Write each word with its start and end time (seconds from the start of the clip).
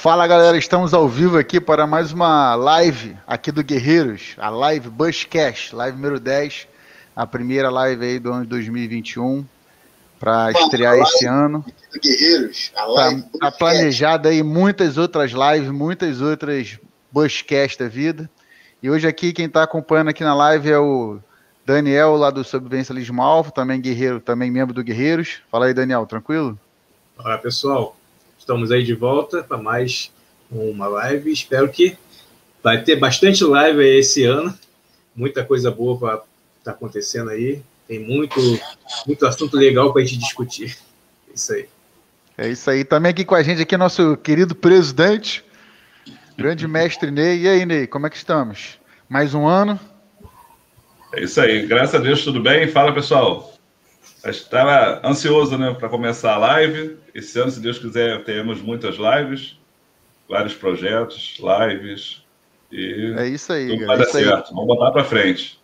Fala 0.00 0.28
galera, 0.28 0.56
estamos 0.56 0.94
ao 0.94 1.08
vivo 1.08 1.36
aqui 1.36 1.60
para 1.60 1.84
mais 1.84 2.12
uma 2.12 2.54
live 2.54 3.16
aqui 3.26 3.50
do 3.50 3.64
Guerreiros, 3.64 4.36
a 4.38 4.48
live 4.48 4.88
Bushcast, 4.88 5.74
live 5.74 5.96
número 5.96 6.20
10, 6.20 6.68
a 7.16 7.26
primeira 7.26 7.68
live 7.68 8.04
aí 8.04 8.20
do 8.20 8.32
ano 8.32 8.44
de 8.44 8.48
2021 8.48 9.44
para 10.20 10.52
estrear 10.52 10.96
esse 10.98 11.26
ano. 11.26 11.64
Do 11.92 11.98
Guerreiros, 11.98 12.70
a 12.76 12.84
live 12.84 13.22
tá, 13.22 13.38
tá 13.40 13.50
planejada 13.50 14.28
aí 14.28 14.40
muitas 14.40 14.96
outras 14.96 15.32
lives, 15.32 15.68
muitas 15.68 16.20
outras 16.20 16.78
Bushcast 17.10 17.76
da 17.76 17.88
vida. 17.88 18.30
E 18.80 18.88
hoje 18.88 19.08
aqui 19.08 19.32
quem 19.32 19.46
está 19.46 19.64
acompanhando 19.64 20.10
aqui 20.10 20.22
na 20.22 20.32
live 20.32 20.70
é 20.70 20.78
o 20.78 21.18
Daniel 21.66 22.14
lá 22.14 22.30
do 22.30 22.44
Sobrevivência 22.44 22.92
Lismalvo, 22.92 23.50
também 23.50 23.80
guerreiro, 23.80 24.20
também 24.20 24.48
membro 24.48 24.72
do 24.72 24.84
Guerreiros. 24.84 25.40
Fala 25.50 25.66
aí 25.66 25.74
Daniel, 25.74 26.06
tranquilo? 26.06 26.56
Olá 27.18 27.36
pessoal, 27.36 27.96
Estamos 28.48 28.72
aí 28.72 28.82
de 28.82 28.94
volta 28.94 29.42
para 29.42 29.58
mais 29.58 30.10
uma 30.50 30.86
live. 30.86 31.30
Espero 31.30 31.68
que 31.68 31.98
vai 32.62 32.82
ter 32.82 32.96
bastante 32.96 33.44
live 33.44 33.78
aí 33.78 33.98
esse 33.98 34.24
ano. 34.24 34.58
Muita 35.14 35.44
coisa 35.44 35.70
boa 35.70 35.98
para 35.98 36.22
tá 36.64 36.70
acontecendo 36.70 37.28
aí. 37.28 37.60
Tem 37.86 37.98
muito, 37.98 38.40
muito 39.06 39.26
assunto 39.26 39.54
legal 39.54 39.92
para 39.92 40.00
a 40.00 40.04
gente 40.06 40.20
discutir. 40.20 40.78
É 41.28 41.34
isso 41.34 41.52
aí. 41.52 41.68
É 42.38 42.48
isso 42.48 42.70
aí. 42.70 42.84
Também 42.84 43.10
aqui 43.10 43.22
com 43.22 43.34
a 43.34 43.42
gente 43.42 43.60
aqui 43.60 43.76
nosso 43.76 44.16
querido 44.16 44.54
presidente, 44.54 45.44
grande 46.34 46.64
mestre 46.66 47.10
Ney. 47.10 47.42
E 47.42 47.48
aí, 47.50 47.66
Ney, 47.66 47.86
como 47.86 48.06
é 48.06 48.10
que 48.10 48.16
estamos? 48.16 48.78
Mais 49.10 49.34
um 49.34 49.46
ano? 49.46 49.78
É 51.12 51.22
isso 51.22 51.38
aí. 51.38 51.66
Graças 51.66 51.96
a 51.96 51.98
Deus, 51.98 52.24
tudo 52.24 52.40
bem? 52.40 52.66
Fala, 52.66 52.94
pessoal. 52.94 53.57
Estava 54.24 55.00
ansioso 55.06 55.56
né, 55.56 55.74
para 55.78 55.88
começar 55.88 56.34
a 56.34 56.38
live. 56.38 56.98
Esse 57.14 57.38
ano, 57.38 57.50
se 57.50 57.60
Deus 57.60 57.78
quiser, 57.78 58.24
teremos 58.24 58.60
muitas 58.60 58.96
lives, 58.96 59.56
vários 60.28 60.54
projetos, 60.54 61.38
lives. 61.38 62.22
E 62.70 63.14
é 63.16 63.28
isso 63.28 63.52
aí. 63.52 63.68
Tudo 63.68 63.86
vai 63.86 63.96
é 63.96 63.98
dar 63.98 64.06
certo. 64.06 64.48
Aí. 64.48 64.54
Vamos 64.54 64.66
botar 64.66 64.90
para 64.90 65.04
frente. 65.04 65.58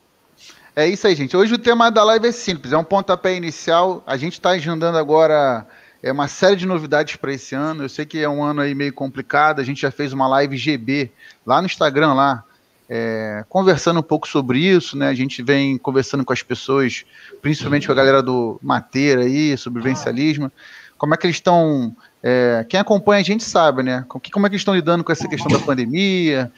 É 0.77 0.89
isso 0.89 1.07
aí, 1.07 1.15
gente. 1.15 1.37
Hoje 1.37 1.55
o 1.55 1.59
tema 1.59 1.91
da 1.91 2.03
live 2.05 2.29
é 2.29 2.33
simples, 2.33 2.73
é 2.73 2.77
um 2.77 2.85
pontapé 2.85 3.35
inicial. 3.35 4.03
A 4.07 4.17
gente 4.17 4.35
está 4.35 4.51
agendando 4.51 4.99
agora 4.99 5.67
é 6.03 6.13
uma 6.13 6.29
série 6.29 6.57
de 6.57 6.67
novidades 6.67 7.17
para 7.17 7.33
esse 7.33 7.55
ano. 7.55 7.85
Eu 7.85 7.89
sei 7.89 8.05
que 8.05 8.19
é 8.19 8.29
um 8.29 8.45
ano 8.45 8.61
aí 8.61 8.75
meio 8.75 8.93
complicado. 8.93 9.61
A 9.61 9.65
gente 9.65 9.81
já 9.81 9.91
fez 9.91 10.13
uma 10.13 10.29
live 10.29 10.55
GB 10.55 11.11
lá 11.47 11.63
no 11.63 11.67
Instagram, 11.67 12.13
lá 12.13 12.45
é, 12.89 13.45
conversando 13.49 14.01
um 14.01 14.03
pouco 14.03 14.29
sobre 14.29 14.59
isso, 14.59 14.97
né? 14.97 15.09
A 15.09 15.15
gente 15.15 15.43
vem 15.43 15.79
conversando 15.79 16.25
com 16.25 16.33
as 16.33 16.43
pessoas, 16.43 17.05
principalmente 17.41 17.87
com 17.87 17.93
a 17.93 17.97
galera 17.97 18.23
do 18.23 18.59
Mateira 18.63 19.23
aí, 19.23 19.57
sobre 19.57 19.83
vivencialismo. 19.83 20.53
Como 20.97 21.15
é 21.15 21.17
que 21.17 21.27
eles 21.27 21.37
estão. 21.37 21.95
É, 22.23 22.65
quem 22.69 22.81
acompanha 22.81 23.21
a 23.21 23.25
gente 23.25 23.45
sabe, 23.45 23.83
né? 23.83 24.05
Como 24.09 24.47
é 24.47 24.49
que 24.49 24.55
eles 24.55 24.61
estão 24.61 24.75
lidando 24.75 25.05
com 25.05 25.13
essa 25.13 25.29
questão 25.29 25.51
da 25.51 25.59
pandemia, 25.59 26.51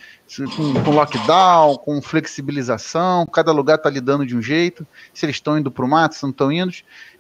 com, 0.57 0.85
com 0.85 0.91
lockdown, 0.91 1.77
com 1.77 2.01
flexibilização, 2.03 3.27
cada 3.27 3.51
lugar 3.51 3.77
está 3.77 3.91
lidando 3.91 4.25
de 4.25 4.37
um 4.37 4.43
jeito, 4.43 4.87
se 5.13 5.27
eles 5.27 5.37
estão 5.37 5.59
indo 5.59 5.71
para 5.71 5.85
o 5.85 5.89
mato, 5.89 6.15
se 6.15 6.23
não 6.23 6.31
estão 6.31 6.53
indo. 6.53 6.73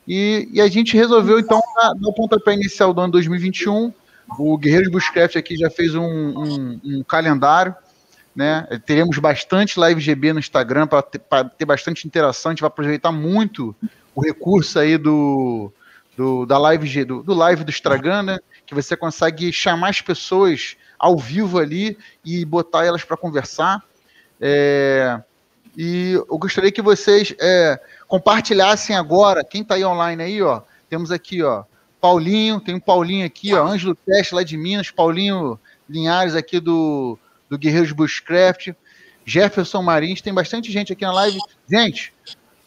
E, 0.07 0.49
e, 0.53 0.61
a 0.61 0.69
gente 0.69 0.97
resolveu, 0.97 1.41
então, 1.41 1.61
no 1.99 2.13
pontapé 2.13 2.55
inicial 2.55 2.95
do 2.95 3.01
ano 3.01 3.13
2021, 3.13 3.93
o 4.39 4.57
Guerreiros 4.57 4.93
Bushcraft 4.93 5.35
aqui 5.35 5.57
já 5.57 5.69
fez 5.69 5.97
um, 5.97 6.05
um, 6.05 6.81
um 6.85 7.03
calendário 7.03 7.75
né? 8.37 8.67
Teremos 8.85 9.17
bastante 9.19 9.81
live 9.81 9.99
GB 9.99 10.35
no 10.35 10.39
Instagram 10.39 10.87
para 10.87 11.01
ter, 11.01 11.23
ter, 11.57 11.65
bastante 11.65 12.07
interação. 12.07 12.51
A 12.51 12.53
gente 12.53 12.61
vai 12.61 12.69
aproveitar 12.69 13.11
muito 13.11 13.75
o 14.15 14.21
recurso 14.21 14.79
aí 14.79 14.99
do, 14.99 15.73
do 16.15 16.45
da 16.45 16.59
live 16.59 17.05
do, 17.07 17.23
do 17.23 17.33
live 17.33 17.65
do 17.65 17.71
Instagram, 17.71 18.23
né? 18.23 18.39
Que 18.67 18.75
você 18.75 18.95
consegue 18.95 19.51
chamar 19.51 19.89
as 19.89 20.03
pessoas 20.03 20.77
ao 20.99 21.17
vivo 21.17 21.59
ali 21.59 21.97
e 22.23 22.45
botar 22.45 22.85
elas 22.85 23.03
para 23.03 23.17
conversar. 23.17 23.83
É, 24.39 25.19
e 25.75 26.13
eu 26.13 26.39
gostaria 26.39 26.71
que 26.71 26.83
vocês 26.83 27.35
é, 27.41 27.81
compartilhassem 28.07 28.95
agora, 28.95 29.43
quem 29.43 29.63
está 29.63 29.77
aí 29.77 29.85
online 29.85 30.23
aí, 30.23 30.43
ó, 30.43 30.61
temos 30.91 31.11
aqui, 31.11 31.43
ó, 31.43 31.65
Paulinho, 31.99 32.61
tem 32.61 32.75
um 32.75 32.81
Paulinho 32.81 33.25
aqui, 33.25 33.55
ó, 33.55 33.67
Ângelo 33.67 33.95
Teste 33.95 34.35
lá 34.35 34.43
de 34.43 34.59
Minas, 34.59 34.91
Paulinho 34.91 35.59
Linhares 35.89 36.35
aqui 36.35 36.61
do 36.61 37.19
do 37.49 37.59
Guerreiros 37.59 37.93
Bushcraft, 37.93 38.73
Jefferson 39.25 39.83
Marins, 39.83 40.21
tem 40.21 40.33
bastante 40.33 40.71
gente 40.71 40.93
aqui 40.93 41.05
na 41.05 41.13
live. 41.13 41.39
Gente, 41.69 42.13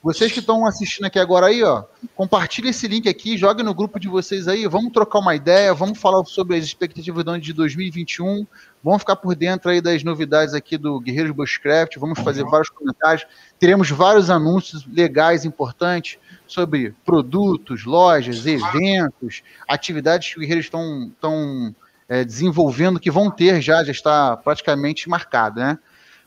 vocês 0.02 0.32
que 0.32 0.40
estão 0.40 0.66
assistindo 0.66 1.06
aqui 1.06 1.20
agora 1.20 1.48
aí, 1.48 1.62
ó, 1.62 1.84
compartilhe 2.16 2.70
esse 2.70 2.88
link 2.88 3.10
aqui, 3.10 3.38
jogue 3.38 3.62
no 3.64 3.74
grupo 3.74 4.00
de 4.00 4.08
vocês 4.08 4.48
aí, 4.48 4.66
vamos 4.66 4.94
trocar 4.94 5.20
uma 5.20 5.36
ideia, 5.36 5.74
vamos 5.74 6.00
falar 6.00 6.24
sobre 6.24 6.56
as 6.56 6.64
expectativas 6.64 7.24
do 7.24 7.32
ano 7.32 7.42
de 7.42 7.52
2021, 7.52 8.48
vamos 8.82 9.02
ficar 9.02 9.18
por 9.18 9.36
dentro 9.36 9.70
aí 9.70 9.82
das 9.82 10.02
novidades 10.02 10.54
aqui 10.54 10.78
do 10.78 11.02
Guerreiros 11.02 11.34
Bushcraft, 11.34 11.98
vamos 11.98 12.20
fazer 12.20 12.46
vários 12.46 12.70
comentários, 12.70 13.26
teremos 13.60 13.90
vários 13.90 14.30
anúncios 14.30 14.86
legais, 14.86 15.44
importantes, 15.44 16.18
sobre 16.48 16.96
produtos, 17.06 17.84
lojas, 17.84 18.46
eventos, 18.46 19.44
atividades 19.68 20.30
que 20.30 20.36
os 20.36 20.42
guerreiros 20.42 20.66
estão 20.66 21.76
é, 22.10 22.26
desenvolvendo, 22.26 23.00
que 23.00 23.12
vão 23.12 23.30
ter 23.30 23.62
já, 23.62 23.84
já 23.84 23.92
está 23.92 24.36
praticamente 24.36 25.08
marcado, 25.08 25.60
né? 25.60 25.78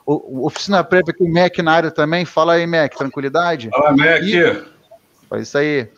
O, 0.07 0.47
oficina 0.47 0.83
Prep 0.83 1.11
aqui, 1.11 1.23
o 1.23 1.33
Mac 1.33 1.59
na 1.59 1.73
área 1.73 1.91
também. 1.91 2.25
Fala 2.25 2.55
aí, 2.55 2.67
Mac, 2.67 2.95
tranquilidade? 2.95 3.69
Fala, 3.71 3.91
Mac. 3.97 4.23
E, 4.23 4.37
é 4.37 5.41
isso 5.41 5.59
aí. 5.59 5.89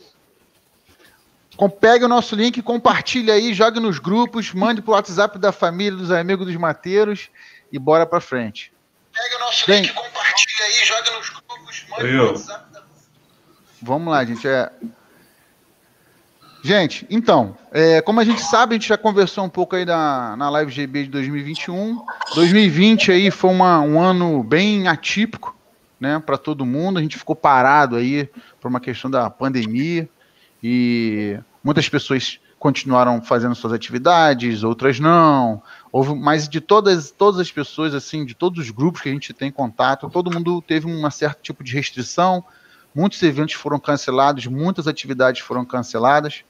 Pegue 1.81 2.05
o 2.05 2.09
nosso 2.09 2.35
link, 2.35 2.61
compartilhe 2.63 3.31
aí, 3.31 3.55
jogue 3.55 3.79
nos 3.79 3.99
grupos, 3.99 4.53
mande 4.53 4.83
para 4.83 4.91
o 4.91 4.95
WhatsApp 4.95 5.39
da 5.39 5.53
família, 5.53 5.97
dos 5.97 6.11
amigos 6.11 6.47
dos 6.47 6.57
mateiros 6.57 7.31
e 7.71 7.79
bora 7.79 8.05
para 8.05 8.21
frente. 8.21 8.73
Pegue 9.13 9.37
o 9.37 9.39
nosso 9.39 9.67
Bem, 9.67 9.83
link, 9.83 9.95
compartilhe 9.95 10.63
aí, 10.63 10.85
jogue 10.85 11.11
nos 11.13 11.31
grupos, 11.31 11.87
mande 11.89 12.03
para 12.03 12.23
o 12.23 12.27
WhatsApp 12.27 12.73
da 12.73 12.83
Vamos 13.81 14.13
lá, 14.13 14.25
gente. 14.25 14.49
É, 14.49 14.71
Gente, 16.67 17.07
então, 17.11 17.55
é, 17.71 18.01
como 18.01 18.21
a 18.21 18.25
gente 18.25 18.41
sabe, 18.41 18.75
a 18.75 18.79
gente 18.79 18.89
já 18.89 18.97
conversou 18.97 19.45
um 19.45 19.51
pouco 19.51 19.77
aí 19.77 19.85
na, 19.85 20.35
na 20.35 20.49
Live 20.49 20.73
GB 20.73 21.03
de 21.03 21.11
2021. 21.11 22.03
2020 22.35 23.13
aí 23.13 23.31
foi 23.31 23.51
uma, 23.51 23.83
um 23.83 24.01
ano 24.01 24.43
bem 24.43 24.89
atípico, 24.89 25.55
né, 26.01 26.19
para 26.25 26.39
todo 26.39 26.65
mundo. 26.65 26.99
A 26.99 27.03
gente 27.03 27.19
ficou 27.19 27.37
parado 27.37 27.97
aí 27.97 28.31
por 28.63 28.69
uma 28.69 28.81
questão 28.81 29.11
da 29.11 29.29
pandemia 29.29 30.09
e 30.63 31.39
muitas 31.63 31.87
pessoas 31.87 32.41
continuaram 32.59 33.21
fazendo 33.21 33.55
suas 33.55 33.75
atividades, 33.75 34.65
outras 34.65 34.99
não. 34.99 35.63
Houve, 35.93 36.15
mas 36.15 36.49
de 36.49 36.63
todas, 36.63 37.11
todas 37.11 37.39
as 37.41 37.53
pessoas, 37.53 37.95
assim, 37.95 38.25
de 38.25 38.35
todos 38.35 38.59
os 38.59 38.71
grupos 38.71 39.03
que 39.03 39.11
a 39.11 39.13
gente 39.13 39.35
tem 39.35 39.53
contato, 39.53 40.09
todo 40.09 40.33
mundo 40.33 40.63
teve 40.63 40.87
um 40.87 41.11
certo 41.11 41.43
tipo 41.43 41.63
de 41.63 41.75
restrição. 41.75 42.43
Muitos 42.95 43.23
eventos 43.23 43.53
foram 43.53 43.79
cancelados, 43.79 44.47
muitas 44.47 44.89
atividades 44.89 45.43
foram 45.43 45.63
canceladas. 45.63 46.43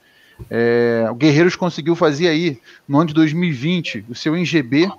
É, 0.50 1.06
o 1.10 1.14
Guerreiros 1.14 1.56
conseguiu 1.56 1.94
fazer 1.94 2.28
aí, 2.28 2.60
no 2.86 2.98
ano 2.98 3.08
de 3.08 3.14
2020, 3.14 4.06
o 4.08 4.14
seu 4.14 4.36
NGB 4.36 4.90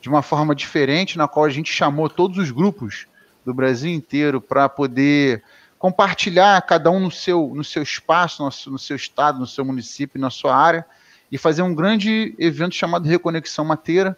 de 0.00 0.08
uma 0.08 0.20
forma 0.20 0.54
diferente, 0.54 1.16
na 1.16 1.28
qual 1.28 1.44
a 1.44 1.50
gente 1.50 1.72
chamou 1.72 2.08
todos 2.08 2.36
os 2.36 2.50
grupos 2.50 3.06
do 3.44 3.54
Brasil 3.54 3.90
inteiro 3.92 4.40
para 4.40 4.68
poder 4.68 5.42
compartilhar 5.78 6.60
cada 6.62 6.90
um 6.90 7.00
no 7.00 7.10
seu, 7.10 7.52
no 7.54 7.64
seu 7.64 7.82
espaço, 7.82 8.42
no, 8.42 8.72
no 8.72 8.78
seu 8.78 8.96
estado, 8.96 9.38
no 9.38 9.46
seu 9.46 9.64
município, 9.64 10.20
na 10.20 10.30
sua 10.30 10.56
área, 10.56 10.84
e 11.30 11.38
fazer 11.38 11.62
um 11.62 11.74
grande 11.74 12.34
evento 12.38 12.74
chamado 12.74 13.08
Reconexão 13.08 13.64
Mateira. 13.64 14.16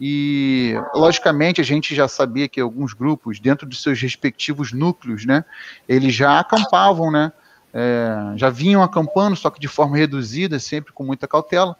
E, 0.00 0.74
logicamente, 0.94 1.60
a 1.60 1.64
gente 1.64 1.94
já 1.94 2.06
sabia 2.08 2.48
que 2.48 2.60
alguns 2.60 2.92
grupos, 2.92 3.40
dentro 3.40 3.66
dos 3.66 3.82
seus 3.82 4.00
respectivos 4.00 4.72
núcleos, 4.72 5.24
né, 5.24 5.44
eles 5.88 6.14
já 6.14 6.38
acampavam, 6.38 7.10
né, 7.10 7.32
é, 7.72 8.32
já 8.36 8.50
vinham 8.50 8.82
acampando, 8.82 9.36
só 9.36 9.50
que 9.50 9.60
de 9.60 9.68
forma 9.68 9.96
reduzida, 9.96 10.58
sempre 10.58 10.92
com 10.92 11.04
muita 11.04 11.28
cautela. 11.28 11.76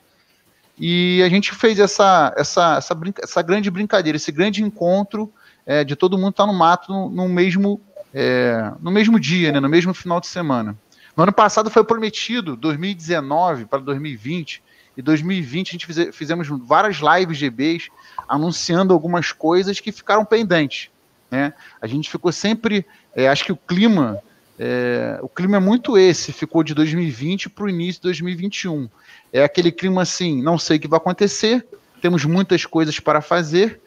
E 0.78 1.22
a 1.22 1.28
gente 1.28 1.54
fez 1.54 1.78
essa, 1.78 2.34
essa, 2.36 2.76
essa, 2.76 2.94
brinca, 2.94 3.22
essa 3.24 3.40
grande 3.40 3.70
brincadeira, 3.70 4.16
esse 4.16 4.30
grande 4.30 4.62
encontro 4.62 5.32
é, 5.64 5.82
de 5.82 5.96
todo 5.96 6.18
mundo 6.18 6.30
estar 6.30 6.46
tá 6.46 6.52
no 6.52 6.58
mato 6.58 6.92
no, 6.92 7.08
no 7.08 7.28
mesmo, 7.28 7.80
é, 8.12 8.72
no 8.80 8.90
mesmo 8.90 9.18
dia, 9.18 9.52
né, 9.52 9.60
no 9.60 9.68
mesmo 9.68 9.94
final 9.94 10.20
de 10.20 10.26
semana. 10.26 10.76
No 11.16 11.22
ano 11.22 11.32
passado 11.32 11.70
foi 11.70 11.82
prometido, 11.82 12.56
2019 12.56 13.64
para 13.64 13.78
2020, 13.78 14.62
e 14.96 15.02
2020 15.02 15.68
a 15.68 15.72
gente 15.72 15.86
fiz, 15.86 16.14
fizemos 16.14 16.48
várias 16.48 16.98
lives 16.98 17.38
GBs 17.38 17.88
anunciando 18.28 18.92
algumas 18.92 19.32
coisas 19.32 19.80
que 19.80 19.90
ficaram 19.92 20.24
pendentes. 20.24 20.90
Né? 21.30 21.54
A 21.80 21.86
gente 21.86 22.10
ficou 22.10 22.32
sempre, 22.32 22.86
é, 23.14 23.28
acho 23.28 23.44
que 23.44 23.52
o 23.52 23.56
clima 23.56 24.20
é, 24.58 25.18
o 25.22 25.28
clima 25.28 25.58
é 25.58 25.60
muito 25.60 25.98
esse, 25.98 26.32
ficou 26.32 26.62
de 26.62 26.74
2020 26.74 27.50
para 27.50 27.64
o 27.64 27.68
início 27.68 28.00
de 28.00 28.08
2021. 28.08 28.88
É 29.32 29.44
aquele 29.44 29.70
clima 29.70 30.02
assim, 30.02 30.42
não 30.42 30.58
sei 30.58 30.78
o 30.78 30.80
que 30.80 30.88
vai 30.88 30.96
acontecer, 30.96 31.66
temos 32.00 32.24
muitas 32.24 32.64
coisas 32.64 32.98
para 32.98 33.20
fazer, 33.20 33.80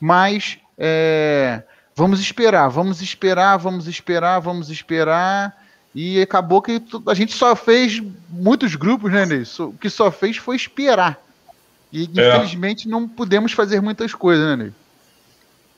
mas 0.00 0.58
é, 0.76 1.62
vamos 1.96 2.20
esperar, 2.20 2.68
vamos 2.68 3.02
esperar, 3.02 3.56
vamos 3.56 3.88
esperar, 3.88 4.38
vamos 4.40 4.70
esperar. 4.70 5.56
E 5.94 6.20
acabou 6.20 6.62
que 6.62 6.80
a 7.06 7.14
gente 7.14 7.34
só 7.34 7.56
fez 7.56 8.00
muitos 8.30 8.76
grupos, 8.76 9.10
né, 9.10 9.26
Ney? 9.26 9.42
O 9.58 9.72
que 9.72 9.90
só 9.90 10.12
fez 10.12 10.36
foi 10.36 10.54
esperar. 10.54 11.18
E 11.92 12.02
é. 12.02 12.04
infelizmente 12.04 12.88
não 12.88 13.08
pudemos 13.08 13.52
fazer 13.52 13.80
muitas 13.80 14.14
coisas, 14.14 14.46
né, 14.46 14.64
Ney? 14.64 14.72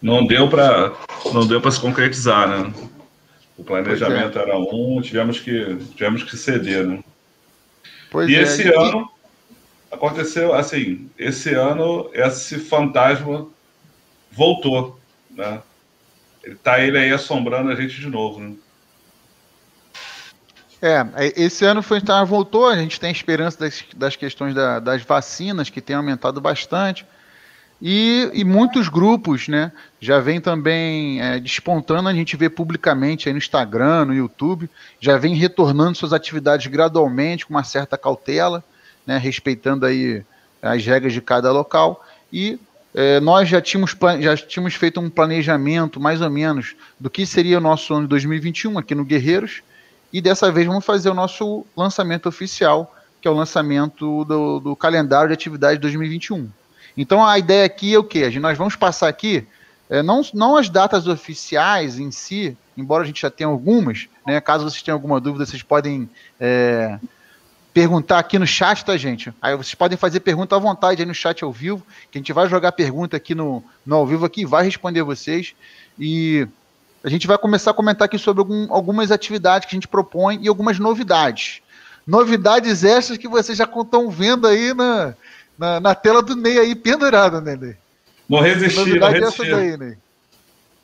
Não 0.02 0.26
deu 0.26 0.48
para 0.48 0.92
não 1.32 1.46
deu 1.46 1.60
para 1.60 1.70
se 1.70 1.80
concretizar, 1.80 2.48
né? 2.48 2.72
O 3.60 3.64
planejamento 3.64 4.38
é. 4.38 4.42
era 4.42 4.58
um, 4.58 5.02
tivemos 5.02 5.38
que 5.38 5.76
tivemos 5.94 6.22
que 6.22 6.34
ceder, 6.34 6.86
né? 6.86 7.04
Pois 8.10 8.26
e 8.30 8.34
é. 8.34 8.40
esse 8.40 8.62
e... 8.62 8.74
ano 8.74 9.06
aconteceu 9.92 10.54
assim, 10.54 11.10
esse 11.18 11.52
ano 11.52 12.10
esse 12.14 12.58
fantasma 12.58 13.46
voltou, 14.32 14.98
né? 15.30 15.60
Ele 16.42 16.54
tá 16.54 16.80
ele 16.80 16.96
aí 16.96 17.12
assombrando 17.12 17.70
a 17.70 17.74
gente 17.74 18.00
de 18.00 18.06
novo, 18.06 18.40
né? 18.40 18.54
É, 20.80 21.04
esse 21.36 21.66
ano 21.66 21.82
foi 21.82 21.98
então, 21.98 22.24
voltou, 22.24 22.66
a 22.66 22.76
gente 22.76 22.98
tem 22.98 23.12
esperança 23.12 23.58
das, 23.58 23.84
das 23.94 24.16
questões 24.16 24.54
da, 24.54 24.80
das 24.80 25.02
vacinas, 25.02 25.68
que 25.68 25.82
tem 25.82 25.94
aumentado 25.94 26.40
bastante. 26.40 27.04
E, 27.82 28.30
e, 28.34 28.44
muitos 28.44 28.88
grupos, 28.88 29.48
né, 29.48 29.72
já 29.98 30.20
vem 30.20 30.38
também 30.38 31.20
é, 31.22 31.40
despontando, 31.40 32.10
a 32.10 32.12
gente 32.12 32.36
vê 32.36 32.50
publicamente 32.50 33.26
aí 33.26 33.32
no 33.32 33.38
Instagram, 33.38 34.04
no 34.04 34.14
YouTube, 34.14 34.68
já 35.00 35.16
vem 35.16 35.34
retornando 35.34 35.96
suas 35.96 36.12
atividades 36.12 36.66
gradualmente, 36.66 37.46
com 37.46 37.54
uma 37.54 37.64
certa 37.64 37.96
cautela, 37.96 38.62
né, 39.06 39.16
respeitando 39.16 39.86
aí 39.86 40.22
as 40.60 40.84
regras 40.84 41.14
de 41.14 41.22
cada 41.22 41.50
local. 41.52 42.04
E 42.30 42.58
é, 42.94 43.18
nós 43.20 43.48
já 43.48 43.62
tínhamos, 43.62 43.96
já 44.20 44.36
tínhamos 44.36 44.74
feito 44.74 45.00
um 45.00 45.08
planejamento, 45.08 45.98
mais 45.98 46.20
ou 46.20 46.28
menos, 46.28 46.76
do 46.98 47.08
que 47.08 47.24
seria 47.24 47.56
o 47.56 47.62
nosso 47.62 47.94
ano 47.94 48.02
de 48.02 48.08
2021 48.08 48.78
aqui 48.78 48.94
no 48.94 49.06
Guerreiros, 49.06 49.62
e 50.12 50.20
dessa 50.20 50.52
vez 50.52 50.66
vamos 50.66 50.84
fazer 50.84 51.08
o 51.08 51.14
nosso 51.14 51.64
lançamento 51.74 52.28
oficial, 52.28 52.94
que 53.22 53.28
é 53.28 53.30
o 53.30 53.34
lançamento 53.34 54.24
do, 54.24 54.60
do 54.60 54.76
calendário 54.76 55.28
de 55.28 55.34
atividade 55.34 55.76
de 55.76 55.82
2021. 55.82 56.48
Então 56.96 57.24
a 57.24 57.38
ideia 57.38 57.64
aqui 57.64 57.94
é 57.94 57.98
o 57.98 58.04
quê? 58.04 58.28
Nós 58.38 58.56
vamos 58.56 58.76
passar 58.76 59.08
aqui, 59.08 59.46
é, 59.88 60.02
não, 60.02 60.22
não 60.34 60.56
as 60.56 60.68
datas 60.68 61.06
oficiais 61.06 61.98
em 61.98 62.10
si, 62.10 62.56
embora 62.76 63.02
a 63.02 63.06
gente 63.06 63.22
já 63.22 63.30
tenha 63.30 63.48
algumas, 63.48 64.08
né? 64.26 64.40
Caso 64.40 64.64
vocês 64.68 64.82
tenham 64.82 64.96
alguma 64.96 65.20
dúvida, 65.20 65.44
vocês 65.44 65.62
podem 65.62 66.08
é, 66.38 66.98
perguntar 67.72 68.18
aqui 68.18 68.38
no 68.38 68.46
chat, 68.46 68.84
tá, 68.84 68.96
gente? 68.96 69.32
Aí 69.40 69.56
vocês 69.56 69.74
podem 69.74 69.96
fazer 69.96 70.20
pergunta 70.20 70.56
à 70.56 70.58
vontade 70.58 71.02
aí 71.02 71.06
no 71.06 71.14
chat 71.14 71.42
ao 71.42 71.52
vivo, 71.52 71.84
que 72.10 72.18
a 72.18 72.20
gente 72.20 72.32
vai 72.32 72.48
jogar 72.48 72.72
pergunta 72.72 73.16
aqui 73.16 73.34
no, 73.34 73.62
no 73.86 73.96
ao 73.96 74.06
vivo 74.06 74.24
aqui, 74.24 74.44
vai 74.44 74.64
responder 74.64 75.02
vocês. 75.02 75.54
E 75.98 76.46
a 77.02 77.08
gente 77.08 77.26
vai 77.26 77.38
começar 77.38 77.70
a 77.70 77.74
comentar 77.74 78.06
aqui 78.06 78.18
sobre 78.18 78.40
algum, 78.40 78.72
algumas 78.72 79.10
atividades 79.10 79.68
que 79.68 79.74
a 79.74 79.76
gente 79.76 79.88
propõe 79.88 80.38
e 80.42 80.48
algumas 80.48 80.78
novidades. 80.78 81.62
Novidades 82.06 82.82
essas 82.82 83.16
que 83.16 83.28
vocês 83.28 83.56
já 83.56 83.64
estão 83.64 84.10
vendo 84.10 84.46
aí 84.46 84.74
na, 84.74 85.14
na, 85.60 85.78
na 85.78 85.94
tela 85.94 86.22
do 86.22 86.34
Ney 86.34 86.58
aí 86.58 86.74
pendurada, 86.74 87.38
né, 87.38 87.54
Ney? 87.54 87.76
Não 88.26 88.40
resisti, 88.40 88.98
não 88.98 89.10
resisti. 89.10 89.50
Daí, 89.50 89.76
Ney? 89.76 89.98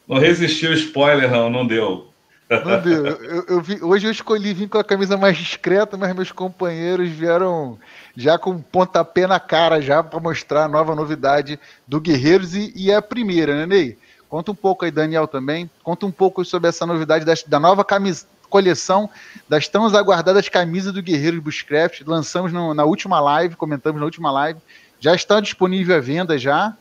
Não 0.06 0.18
resistiu 0.18 0.70
o 0.70 0.74
spoiler, 0.74 1.30
não, 1.30 1.48
não 1.48 1.66
deu. 1.66 2.08
Não 2.50 2.80
deu. 2.82 3.06
Eu, 3.06 3.44
eu 3.48 3.60
vi, 3.62 3.82
hoje 3.82 4.06
eu 4.06 4.10
escolhi 4.10 4.52
vir 4.52 4.68
com 4.68 4.76
a 4.76 4.84
camisa 4.84 5.16
mais 5.16 5.38
discreta, 5.38 5.96
mas 5.96 6.14
meus 6.14 6.30
companheiros 6.30 7.08
vieram 7.08 7.78
já 8.14 8.38
com 8.38 8.60
pontapé 8.60 9.26
na 9.26 9.40
cara 9.40 9.80
já 9.80 10.02
para 10.02 10.20
mostrar 10.20 10.64
a 10.64 10.68
nova 10.68 10.94
novidade 10.94 11.58
do 11.88 11.98
Guerreiros 11.98 12.54
e, 12.54 12.72
e 12.76 12.90
é 12.90 12.96
a 12.96 13.02
primeira, 13.02 13.56
né, 13.56 13.66
Ney? 13.66 13.98
Conta 14.28 14.50
um 14.50 14.54
pouco 14.54 14.84
aí, 14.84 14.90
Daniel, 14.90 15.26
também. 15.26 15.70
Conta 15.82 16.04
um 16.04 16.10
pouco 16.10 16.44
sobre 16.44 16.68
essa 16.68 16.84
novidade 16.84 17.24
das, 17.24 17.42
da 17.44 17.58
nova 17.58 17.82
camisa, 17.82 18.26
coleção 18.48 19.08
das 19.48 19.68
tão 19.68 19.86
aguardadas 19.86 20.48
camisas 20.48 20.92
do 20.92 21.02
Guerreiros 21.02 21.40
Bushcraft. 21.40 22.02
Lançamos 22.06 22.52
no, 22.52 22.74
na 22.74 22.84
última 22.84 23.20
live, 23.20 23.56
comentamos 23.56 24.00
na 24.00 24.04
última 24.04 24.30
live. 24.30 24.60
Já 25.00 25.14
está 25.14 25.40
disponível 25.40 25.96
à 25.96 26.00
venda 26.00 26.38
já. 26.38 26.76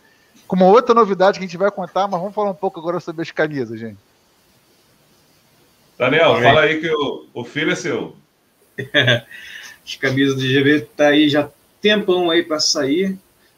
Com 0.48 0.56
uma 0.56 0.68
outra 0.68 0.94
novidade 0.94 1.40
que 1.40 1.46
a 1.46 1.48
gente 1.48 1.58
vai 1.58 1.72
contar, 1.72 2.08
mas 2.08 2.20
vamos 2.20 2.36
falar 2.36 2.52
um 2.52 2.56
pouco 2.56 2.80
agora 2.80 3.00
sobre 3.00 3.22
as 3.22 3.32
camisas, 3.32 3.80
gente. 3.80 3.98
Daniel, 5.98 6.42
fala 6.42 6.62
aí 6.62 6.80
que 6.80 6.90
o, 6.90 7.26
o 7.34 7.44
filho 7.44 7.72
é 7.72 7.76
seu. 7.76 8.16
as 9.86 9.96
camisas 9.96 10.36
do 10.36 10.42
GV 10.42 10.82
tá 10.96 11.08
aí 11.08 11.30
já 11.30 11.50
tempão 11.82 12.30
aí 12.30 12.44
para 12.44 12.60
sair. 12.60 13.18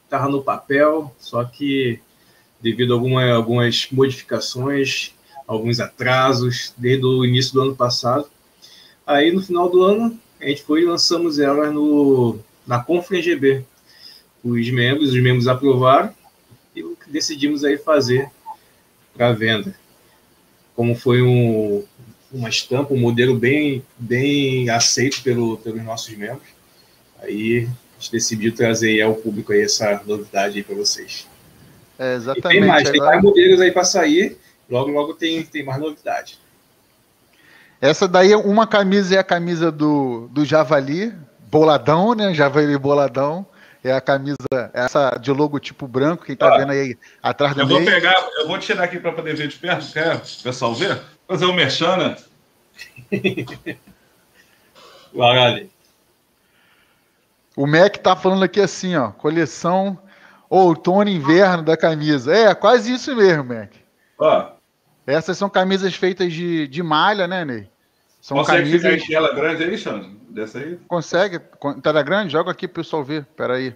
Tava 0.09 0.29
no 0.29 0.41
papel, 0.41 1.13
só 1.19 1.43
que 1.43 1.99
devido 2.61 2.93
a 2.93 2.95
alguma, 2.95 3.31
algumas 3.31 3.87
modificações, 3.91 5.13
alguns 5.47 5.79
atrasos 5.79 6.73
desde 6.77 7.05
o 7.05 7.25
início 7.25 7.53
do 7.53 7.61
ano 7.61 7.75
passado. 7.75 8.27
Aí 9.05 9.31
no 9.31 9.41
final 9.41 9.69
do 9.69 9.81
ano 9.81 10.19
a 10.39 10.45
gente 10.47 10.63
foi 10.63 10.81
e 10.81 10.85
lançamos 10.85 11.39
elas 11.39 11.73
no, 11.73 12.37
na 12.67 12.83
Conference 12.83 13.27
GB. 13.27 13.63
Os 14.43 14.69
membros, 14.69 15.09
os 15.09 15.21
membros 15.21 15.47
aprovaram 15.47 16.13
e 16.75 16.85
decidimos 17.07 17.63
aí 17.63 17.77
fazer 17.77 18.29
para 19.15 19.31
venda. 19.31 19.73
Como 20.75 20.93
foi 20.93 21.23
um, 21.23 21.83
uma 22.31 22.49
estampa, 22.49 22.93
um 22.93 22.99
modelo 22.99 23.35
bem, 23.35 23.83
bem 23.97 24.69
aceito 24.69 25.23
pelo, 25.23 25.57
pelos 25.57 25.83
nossos 25.83 26.15
membros, 26.15 26.47
aí 27.19 27.67
a 27.67 27.99
gente 27.99 28.11
decidiu 28.11 28.53
trazer 28.53 29.01
ao 29.01 29.15
público 29.15 29.51
aí 29.53 29.61
essa 29.61 30.03
novidade 30.05 30.61
para 30.61 30.75
vocês. 30.75 31.27
É, 31.97 32.15
exatamente. 32.15 32.57
E 32.57 32.59
tem 32.59 32.67
mais, 32.67 32.87
agora... 32.87 32.91
tem 32.91 33.01
mais 33.01 33.23
modelos 33.23 33.59
aí 33.59 33.71
para 33.71 33.83
sair. 33.83 34.37
Logo, 34.69 34.91
logo 34.91 35.13
tem, 35.13 35.43
tem 35.43 35.63
mais 35.63 35.79
novidade. 35.79 36.39
Essa 37.79 38.07
daí, 38.07 38.35
uma 38.35 38.65
camisa 38.65 39.15
é 39.15 39.19
a 39.19 39.23
camisa 39.23 39.71
do, 39.71 40.27
do 40.31 40.43
Javali, 40.43 41.13
boladão, 41.49 42.13
né? 42.13 42.33
Javali 42.33 42.77
boladão. 42.77 43.45
É 43.83 43.91
a 43.93 44.01
camisa, 44.01 44.35
essa 44.73 45.11
de 45.11 45.31
logotipo 45.31 45.87
branco, 45.87 46.25
quem 46.25 46.35
tá 46.35 46.53
ah, 46.53 46.57
vendo 46.57 46.71
aí 46.71 46.97
atrás 47.23 47.53
do 47.53 47.61
Eu 47.61 47.67
vou 47.67 47.85
pegar, 47.85 48.15
eu 48.37 48.47
vou 48.47 48.57
tirar 48.57 48.83
aqui 48.83 48.99
para 48.99 49.13
poder 49.13 49.35
ver 49.35 49.47
de 49.47 49.55
perto, 49.55 49.93
quer 49.93 50.15
o 50.15 50.43
pessoal 50.43 50.73
ver? 50.73 50.99
Fazer 51.25 51.45
um 51.45 51.53
mexana. 51.53 52.17
Né? 53.11 53.77
o 57.55 57.65
Mac 57.65 57.97
tá 57.97 58.15
falando 58.15 58.43
aqui 58.43 58.59
assim, 58.59 58.95
ó, 58.95 59.11
coleção 59.11 59.97
outono 60.49 61.09
e 61.09 61.15
inverno 61.15 61.63
da 61.63 61.77
camisa. 61.77 62.35
É, 62.35 62.53
quase 62.55 62.93
isso 62.93 63.15
mesmo, 63.15 63.45
Mac. 63.45 63.69
Ó. 64.17 64.56
Essas 65.07 65.37
são 65.37 65.49
camisas 65.49 65.95
feitas 65.95 66.33
de, 66.33 66.67
de 66.67 66.83
malha, 66.83 67.27
né, 67.27 67.45
Ney? 67.45 67.69
São 68.19 68.35
Consegue 68.35 68.63
camisas... 68.63 68.81
ficar 68.81 69.05
em 69.05 69.07
tela 69.07 69.33
grande 69.33 69.63
aí, 69.63 69.77
Xandro? 69.77 70.09
Dessa 70.29 70.59
aí? 70.59 70.77
Consegue. 70.85 71.39
Tela 71.81 72.03
grande? 72.03 72.33
Joga 72.33 72.51
aqui 72.51 72.67
pro 72.67 72.83
pessoal 72.83 73.05
ver. 73.05 73.25
Pera 73.37 73.55
aí. 73.55 73.73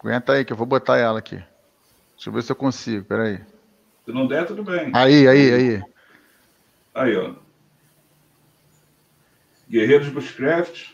Aguenta 0.00 0.32
aí 0.32 0.46
que 0.46 0.52
eu 0.52 0.56
vou 0.56 0.66
botar 0.66 0.96
ela 0.96 1.18
aqui. 1.18 1.36
Deixa 2.16 2.30
eu 2.30 2.32
ver 2.32 2.42
se 2.42 2.50
eu 2.50 2.56
consigo. 2.56 3.04
Pera 3.04 3.24
aí. 3.24 3.40
Se 4.06 4.12
não 4.12 4.26
der, 4.26 4.46
tudo 4.46 4.64
bem. 4.64 4.90
Aí, 4.94 5.28
aí, 5.28 5.52
aí. 5.52 5.82
Aí, 6.94 7.16
ó. 7.16 7.34
Guerreiros 9.68 10.08
Bushcraft. 10.08 10.92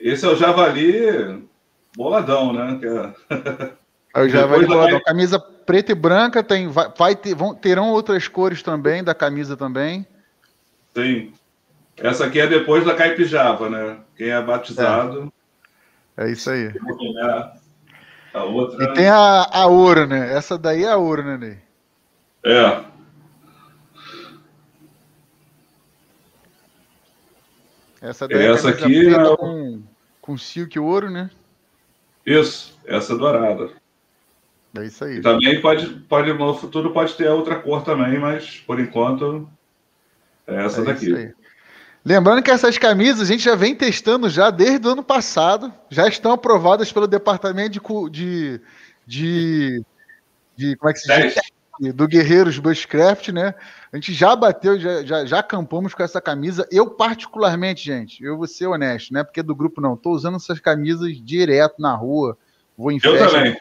Esse 0.00 0.24
é 0.24 0.28
o 0.28 0.34
Javali 0.34 1.46
boladão, 1.94 2.54
né? 2.54 2.80
É... 2.82 3.34
é 3.34 3.72
o 4.20 4.28
Javali 4.28 4.66
boladão. 4.66 4.92
Vai... 4.92 5.00
Camisa 5.00 5.38
preta 5.38 5.92
e 5.92 5.94
branca, 5.94 6.42
tem, 6.42 6.68
vai, 6.68 6.92
vai 6.96 7.16
ter, 7.16 7.34
vão, 7.34 7.54
terão 7.54 7.90
outras 7.90 8.28
cores 8.28 8.62
também, 8.62 9.02
da 9.02 9.14
camisa 9.14 9.56
também. 9.56 10.06
Sim. 10.94 11.32
Essa 11.96 12.26
aqui 12.26 12.40
é 12.40 12.46
depois 12.46 12.84
da 12.84 12.94
Caipijava, 12.94 13.70
né? 13.70 13.98
Quem 14.16 14.28
é 14.28 14.42
batizado. 14.42 15.32
É, 16.16 16.24
é 16.24 16.32
isso 16.32 16.50
aí. 16.50 16.72
A 18.34 18.44
outra... 18.44 18.84
E 18.84 18.94
tem 18.94 19.08
a, 19.08 19.48
a 19.50 19.66
ouro, 19.66 20.06
né? 20.06 20.34
Essa 20.34 20.58
daí 20.58 20.84
é 20.84 20.90
a 20.90 20.96
ouro, 20.96 21.22
né, 21.22 21.36
Ney? 21.38 21.58
É. 22.44 22.92
Essa 28.00 28.26
daí 28.26 28.46
essa 28.46 28.70
é 28.70 28.72
aqui 28.72 29.14
é 29.14 29.36
com 29.36 29.82
com 30.22 30.38
silk 30.38 30.78
ouro, 30.78 31.10
né? 31.10 31.28
Isso, 32.24 32.78
essa 32.86 33.18
dourada. 33.18 33.70
É 34.76 34.86
isso 34.86 35.04
aí. 35.04 35.18
E 35.18 35.20
também 35.20 35.60
pode, 35.60 35.86
pode, 36.08 36.32
no 36.32 36.54
futuro 36.54 36.92
pode 36.92 37.14
ter 37.14 37.28
outra 37.28 37.56
cor 37.56 37.82
também, 37.82 38.18
mas 38.18 38.62
por 38.66 38.80
enquanto 38.80 39.48
é 40.46 40.64
essa 40.64 40.80
é 40.80 40.84
daqui. 40.84 41.34
Lembrando 42.04 42.42
que 42.42 42.50
essas 42.50 42.78
camisas 42.78 43.20
a 43.20 43.32
gente 43.32 43.44
já 43.44 43.54
vem 43.54 43.76
testando 43.76 44.28
já 44.28 44.50
desde 44.50 44.86
o 44.88 44.90
ano 44.90 45.04
passado, 45.04 45.72
já 45.88 46.08
estão 46.08 46.32
aprovadas 46.32 46.90
pelo 46.90 47.06
departamento 47.06 47.78
de, 48.10 48.60
de, 49.06 49.84
de, 50.56 50.76
como 50.76 50.90
é 50.90 50.92
que 50.92 50.98
se 50.98 51.22
diz? 51.22 51.34
do 51.94 52.06
Guerreiros 52.06 52.58
Bushcraft, 52.58 53.28
né? 53.28 53.54
A 53.92 53.96
gente 53.96 54.12
já 54.12 54.36
bateu, 54.36 54.78
já, 54.78 55.02
já, 55.02 55.24
já 55.24 55.38
acampamos 55.38 55.94
com 55.94 56.02
essa 56.02 56.20
camisa. 56.20 56.68
Eu, 56.70 56.90
particularmente, 56.90 57.84
gente, 57.84 58.22
eu 58.22 58.36
vou 58.36 58.46
ser 58.46 58.66
honesto, 58.66 59.12
né? 59.12 59.24
Porque 59.24 59.40
é 59.40 59.42
do 59.42 59.54
grupo 59.54 59.80
não. 59.80 59.96
Tô 59.96 60.10
usando 60.10 60.36
essas 60.36 60.60
camisas 60.60 61.16
direto 61.24 61.80
na 61.80 61.94
rua. 61.94 62.36
Vou 62.76 62.92
em 62.92 63.00
eu 63.02 63.12
festa. 63.12 63.38
Também. 63.38 63.56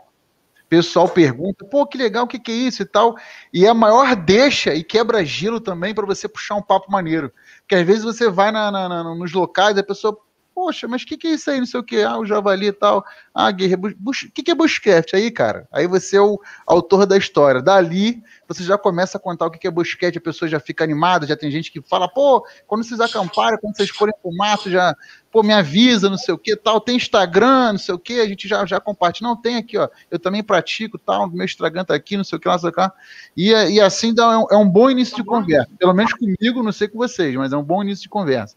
Pessoal 0.71 1.09
pergunta, 1.09 1.65
pô, 1.65 1.85
que 1.85 1.97
legal, 1.97 2.23
o 2.23 2.27
que, 2.27 2.39
que 2.39 2.49
é 2.49 2.55
isso 2.55 2.81
e 2.81 2.85
tal. 2.85 3.17
E 3.53 3.65
é 3.65 3.67
a 3.67 3.73
maior 3.73 4.15
deixa 4.15 4.73
e 4.73 4.81
quebra 4.81 5.25
gelo 5.25 5.59
também 5.59 5.93
para 5.93 6.05
você 6.05 6.29
puxar 6.29 6.55
um 6.55 6.61
papo 6.61 6.89
maneiro. 6.89 7.29
Porque 7.59 7.75
às 7.75 7.85
vezes 7.85 8.05
você 8.05 8.29
vai 8.29 8.53
na, 8.53 8.71
na, 8.71 8.87
na, 8.87 9.03
nos 9.03 9.33
locais 9.33 9.77
a 9.77 9.83
pessoa, 9.83 10.17
poxa, 10.61 10.87
mas 10.87 11.01
o 11.01 11.07
que, 11.07 11.17
que 11.17 11.27
é 11.27 11.31
isso 11.31 11.49
aí? 11.49 11.57
Não 11.57 11.65
sei 11.65 11.79
o 11.79 11.83
que, 11.83 12.03
ah, 12.03 12.19
o 12.19 12.25
javali 12.25 12.67
e 12.67 12.71
tal. 12.71 13.03
Ah, 13.33 13.49
guerreiro. 13.49 13.97
O 14.05 14.11
que, 14.31 14.43
que 14.43 14.51
é 14.51 14.53
bushcraft 14.53 15.15
aí, 15.15 15.31
cara? 15.31 15.67
Aí 15.71 15.87
você 15.87 16.17
é 16.17 16.21
o 16.21 16.39
autor 16.67 17.07
da 17.07 17.17
história. 17.17 17.63
Dali, 17.63 18.21
você 18.47 18.63
já 18.63 18.77
começa 18.77 19.17
a 19.17 19.19
contar 19.19 19.47
o 19.47 19.49
que, 19.49 19.57
que 19.57 19.67
é 19.67 19.71
bushcraft, 19.71 20.17
a 20.17 20.21
pessoa 20.21 20.47
já 20.47 20.59
fica 20.59 20.83
animada, 20.83 21.25
já 21.25 21.35
tem 21.35 21.49
gente 21.49 21.71
que 21.71 21.81
fala, 21.81 22.07
pô, 22.07 22.45
quando 22.67 22.83
vocês 22.83 22.99
acamparem, 22.99 23.57
quando 23.59 23.75
vocês 23.75 23.89
forem 23.89 24.13
pro 24.21 24.31
mato, 24.35 24.69
já, 24.69 24.95
pô, 25.31 25.41
me 25.41 25.51
avisa, 25.51 26.11
não 26.11 26.17
sei 26.17 26.31
o 26.35 26.37
que, 26.37 26.55
tal. 26.55 26.79
Tem 26.79 26.95
Instagram, 26.95 27.71
não 27.71 27.79
sei 27.79 27.95
o 27.95 27.99
que, 27.99 28.19
a 28.19 28.27
gente 28.27 28.47
já, 28.47 28.63
já 28.63 28.79
compartilha. 28.79 29.27
Não, 29.27 29.35
tem 29.35 29.55
aqui, 29.55 29.79
ó. 29.79 29.89
Eu 30.11 30.19
também 30.19 30.43
pratico, 30.43 30.99
tal, 30.99 31.27
meu 31.27 31.43
Instagram 31.43 31.83
tá 31.85 31.95
aqui, 31.95 32.15
não 32.15 32.23
sei 32.23 32.37
o 32.37 32.39
que, 32.39 32.47
lá, 32.47 32.59
sei 32.59 32.71
que. 32.71 32.91
E, 33.35 33.49
e 33.49 33.81
assim 33.81 34.13
dá, 34.13 34.45
é 34.51 34.55
um 34.55 34.69
bom 34.69 34.91
início 34.91 35.15
de 35.15 35.23
conversa. 35.23 35.71
Pelo 35.79 35.93
menos 35.95 36.13
comigo, 36.13 36.61
não 36.61 36.71
sei 36.71 36.87
com 36.87 36.99
vocês, 36.99 37.35
mas 37.35 37.51
é 37.51 37.57
um 37.57 37.63
bom 37.63 37.81
início 37.81 38.03
de 38.03 38.09
conversa. 38.09 38.55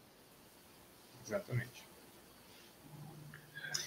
Exatamente. 1.25 1.64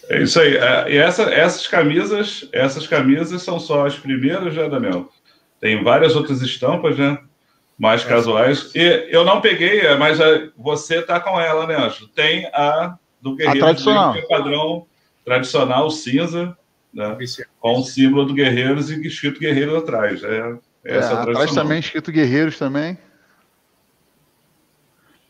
É 0.09 0.23
isso 0.23 0.41
aí. 0.41 0.57
É, 0.57 0.93
e 0.93 0.97
essa, 0.97 1.23
essas 1.25 1.67
camisas, 1.67 2.49
essas 2.53 2.87
camisas 2.87 3.43
são 3.43 3.61
só 3.61 3.87
as 3.87 3.99
primeiras, 3.99 4.55
né, 4.55 4.69
Daniel? 4.69 5.09
Tem 5.61 5.83
várias 5.83 6.17
outras 6.17 6.41
estampas, 6.41 6.97
né? 6.97 7.19
Mais 7.79 8.05
é. 8.05 8.09
casuais. 8.09 8.73
E 8.75 9.09
eu 9.11 9.25
não 9.25 9.41
peguei, 9.41 9.83
mas 9.97 10.19
você 10.57 11.03
tá 11.03 11.21
com 11.21 11.41
ela, 11.41 11.67
né, 11.67 11.77
Anjo? 11.77 12.09
Tem 12.09 12.47
a 12.53 12.97
do 13.21 13.35
Guerreiro, 13.35 13.59
a 13.59 13.69
tradicional. 13.69 14.13
que 14.13 14.19
é 14.21 14.27
padrão 14.27 14.87
tradicional 15.25 15.91
cinza, 15.91 16.57
né? 16.93 17.17
Com 17.61 17.79
o 17.81 17.83
símbolo 17.83 18.25
do 18.25 18.35
Guerreiros 18.35 18.91
e 18.91 19.07
escrito 19.07 19.41
Guerreiros 19.41 19.77
atrás. 19.77 20.23
É, 20.23 20.57
essa 20.85 21.13
é, 21.13 21.17
atrás 21.17 21.55
também 21.55 21.81
escrito 21.81 22.11
Guerreiros 22.11 22.59
também. 22.59 22.97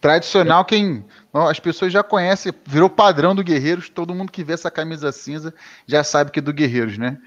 Tradicional, 0.00 0.64
quem. 0.64 1.04
As 1.46 1.60
pessoas 1.60 1.92
já 1.92 2.02
conhecem, 2.02 2.52
virou 2.66 2.88
padrão 2.88 3.34
do 3.34 3.44
Guerreiros. 3.44 3.88
Todo 3.88 4.14
mundo 4.14 4.32
que 4.32 4.42
vê 4.42 4.54
essa 4.54 4.70
camisa 4.70 5.12
cinza 5.12 5.54
já 5.86 6.02
sabe 6.02 6.30
que 6.30 6.38
é 6.38 6.42
do 6.42 6.52
Guerreiros, 6.52 6.96
né? 6.96 7.18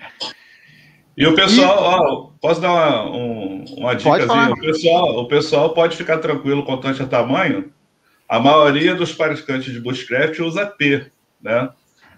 E 1.15 1.27
o 1.27 1.35
pessoal. 1.35 1.77
Ó, 1.77 2.29
posso 2.41 2.59
dar 2.59 2.71
uma, 2.71 3.05
um, 3.11 3.65
uma 3.77 3.95
dica? 3.95 4.09
O 4.09 4.59
pessoal, 4.59 5.19
o 5.19 5.27
pessoal 5.27 5.73
pode 5.73 5.95
ficar 5.95 6.17
tranquilo 6.17 6.65
quanto 6.65 6.87
a 6.87 7.07
tamanho. 7.07 7.71
A 8.27 8.39
maioria 8.39 8.95
dos 8.95 9.11
fabricantes 9.11 9.73
de 9.73 9.79
Bushcraft 9.79 10.39
usa 10.39 10.65
P, 10.65 11.11
né? 11.41 11.69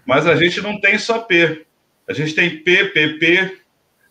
Mas 0.06 0.26
a 0.26 0.36
gente 0.36 0.60
não 0.60 0.80
tem 0.80 0.98
só 0.98 1.18
P. 1.18 1.66
A 2.08 2.12
gente 2.12 2.34
tem 2.34 2.62
P, 2.62 2.84
PP, 2.86 3.58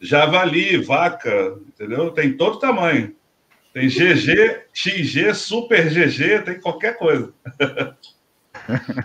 javali, 0.02 0.78
vaca, 0.78 1.58
entendeu? 1.68 2.12
Tem 2.12 2.34
todo 2.34 2.60
tamanho. 2.60 3.16
Tem 3.74 3.88
GG, 3.88 4.68
XG, 4.72 5.34
Super 5.34 5.90
GG, 5.90 6.44
tem 6.44 6.62
qualquer 6.62 6.98
coisa. 6.98 7.34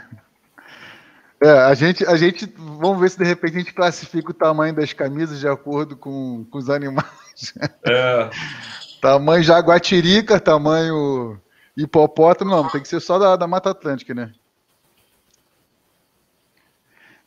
É, 1.41 1.51
a 1.51 1.73
gente, 1.73 2.05
a 2.05 2.17
gente, 2.17 2.53
vamos 2.57 3.01
ver 3.01 3.11
se 3.11 3.17
de 3.17 3.25
repente 3.25 3.55
a 3.55 3.59
gente 3.61 3.73
classifica 3.73 4.33
o 4.33 4.35
tamanho 4.35 4.75
das 4.75 4.93
camisas 4.93 5.39
de 5.39 5.47
acordo 5.47 5.97
com, 5.97 6.45
com 6.51 6.59
os 6.59 6.69
animais. 6.69 7.55
É. 7.87 8.29
tamanho 9.01 9.45
jaguatirica, 9.45 10.41
tamanho 10.41 11.41
hipopótamo, 11.77 12.51
não, 12.51 12.69
tem 12.69 12.83
que 12.83 12.89
ser 12.89 12.99
só 12.99 13.21
da, 13.21 13.37
da 13.37 13.47
Mata 13.47 13.71
Atlântica, 13.71 14.13
né? 14.13 14.33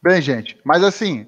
Bem, 0.04 0.22
gente, 0.22 0.60
mas 0.66 0.84
assim, 0.84 1.28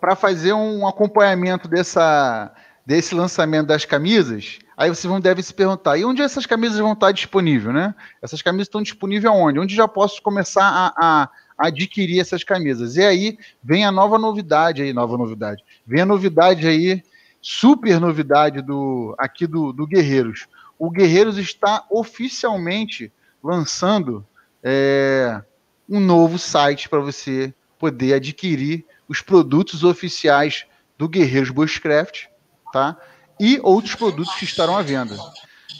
para 0.00 0.16
fazer 0.16 0.52
um 0.52 0.88
acompanhamento 0.88 1.68
dessa, 1.68 2.52
desse 2.84 3.14
lançamento 3.14 3.68
das 3.68 3.84
camisas, 3.84 4.58
Aí 4.80 4.88
vocês 4.88 5.04
vão 5.04 5.20
devem 5.20 5.44
se 5.44 5.52
perguntar, 5.52 5.98
e 5.98 6.06
onde 6.06 6.22
essas 6.22 6.46
camisas 6.46 6.78
vão 6.78 6.94
estar 6.94 7.12
disponíveis, 7.12 7.74
né? 7.74 7.94
Essas 8.22 8.40
camisas 8.40 8.66
estão 8.66 8.80
disponíveis 8.80 9.30
aonde? 9.30 9.58
Onde 9.58 9.74
já 9.74 9.86
posso 9.86 10.22
começar 10.22 10.64
a, 10.64 10.94
a, 10.96 11.30
adquirir 11.58 12.18
essas 12.18 12.42
camisas? 12.42 12.96
E 12.96 13.04
aí 13.04 13.38
vem 13.62 13.84
a 13.84 13.92
nova 13.92 14.18
novidade 14.18 14.80
aí, 14.80 14.94
nova 14.94 15.18
novidade. 15.18 15.62
Vem 15.86 16.00
a 16.00 16.06
novidade 16.06 16.66
aí, 16.66 17.02
super 17.42 18.00
novidade 18.00 18.62
do 18.62 19.14
aqui 19.18 19.46
do, 19.46 19.70
do 19.70 19.86
Guerreiros. 19.86 20.48
O 20.78 20.90
Guerreiros 20.90 21.36
está 21.36 21.84
oficialmente 21.90 23.12
lançando 23.44 24.26
é, 24.62 25.42
um 25.86 26.00
novo 26.00 26.38
site 26.38 26.88
para 26.88 27.00
você 27.00 27.52
poder 27.78 28.14
adquirir 28.14 28.86
os 29.06 29.20
produtos 29.20 29.84
oficiais 29.84 30.64
do 30.96 31.06
Guerreiros 31.06 31.50
Bushcraft, 31.50 32.28
tá? 32.72 32.96
E 33.40 33.58
outros 33.62 33.94
produtos 33.94 34.34
que 34.34 34.44
estarão 34.44 34.76
à 34.76 34.82
venda. 34.82 35.16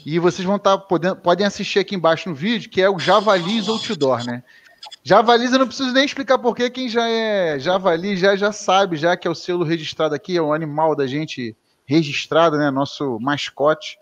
E 0.04 0.18
vocês 0.18 0.46
vão 0.46 0.56
estar 0.56 0.78
tá 0.78 0.82
podendo, 0.82 1.16
podem 1.16 1.46
assistir 1.46 1.78
aqui 1.78 1.94
embaixo 1.94 2.28
no 2.30 2.34
vídeo, 2.34 2.70
que 2.70 2.80
é 2.80 2.88
o 2.88 2.98
Javalis 2.98 3.68
Outdoor, 3.68 4.24
né? 4.24 4.42
Javalis, 5.04 5.52
eu 5.52 5.58
não 5.58 5.66
preciso 5.66 5.92
nem 5.92 6.06
explicar 6.06 6.38
porque 6.38 6.70
quem 6.70 6.88
já 6.88 7.06
é 7.06 7.58
javali 7.58 8.16
já, 8.16 8.34
já 8.34 8.50
sabe, 8.50 8.96
já 8.96 9.14
que 9.14 9.28
é 9.28 9.30
o 9.30 9.34
selo 9.34 9.62
registrado 9.62 10.14
aqui, 10.14 10.38
é 10.38 10.42
o 10.42 10.54
animal 10.54 10.96
da 10.96 11.06
gente 11.06 11.54
registrado, 11.84 12.56
né? 12.56 12.70
Nosso 12.70 13.18
mascote. 13.20 13.98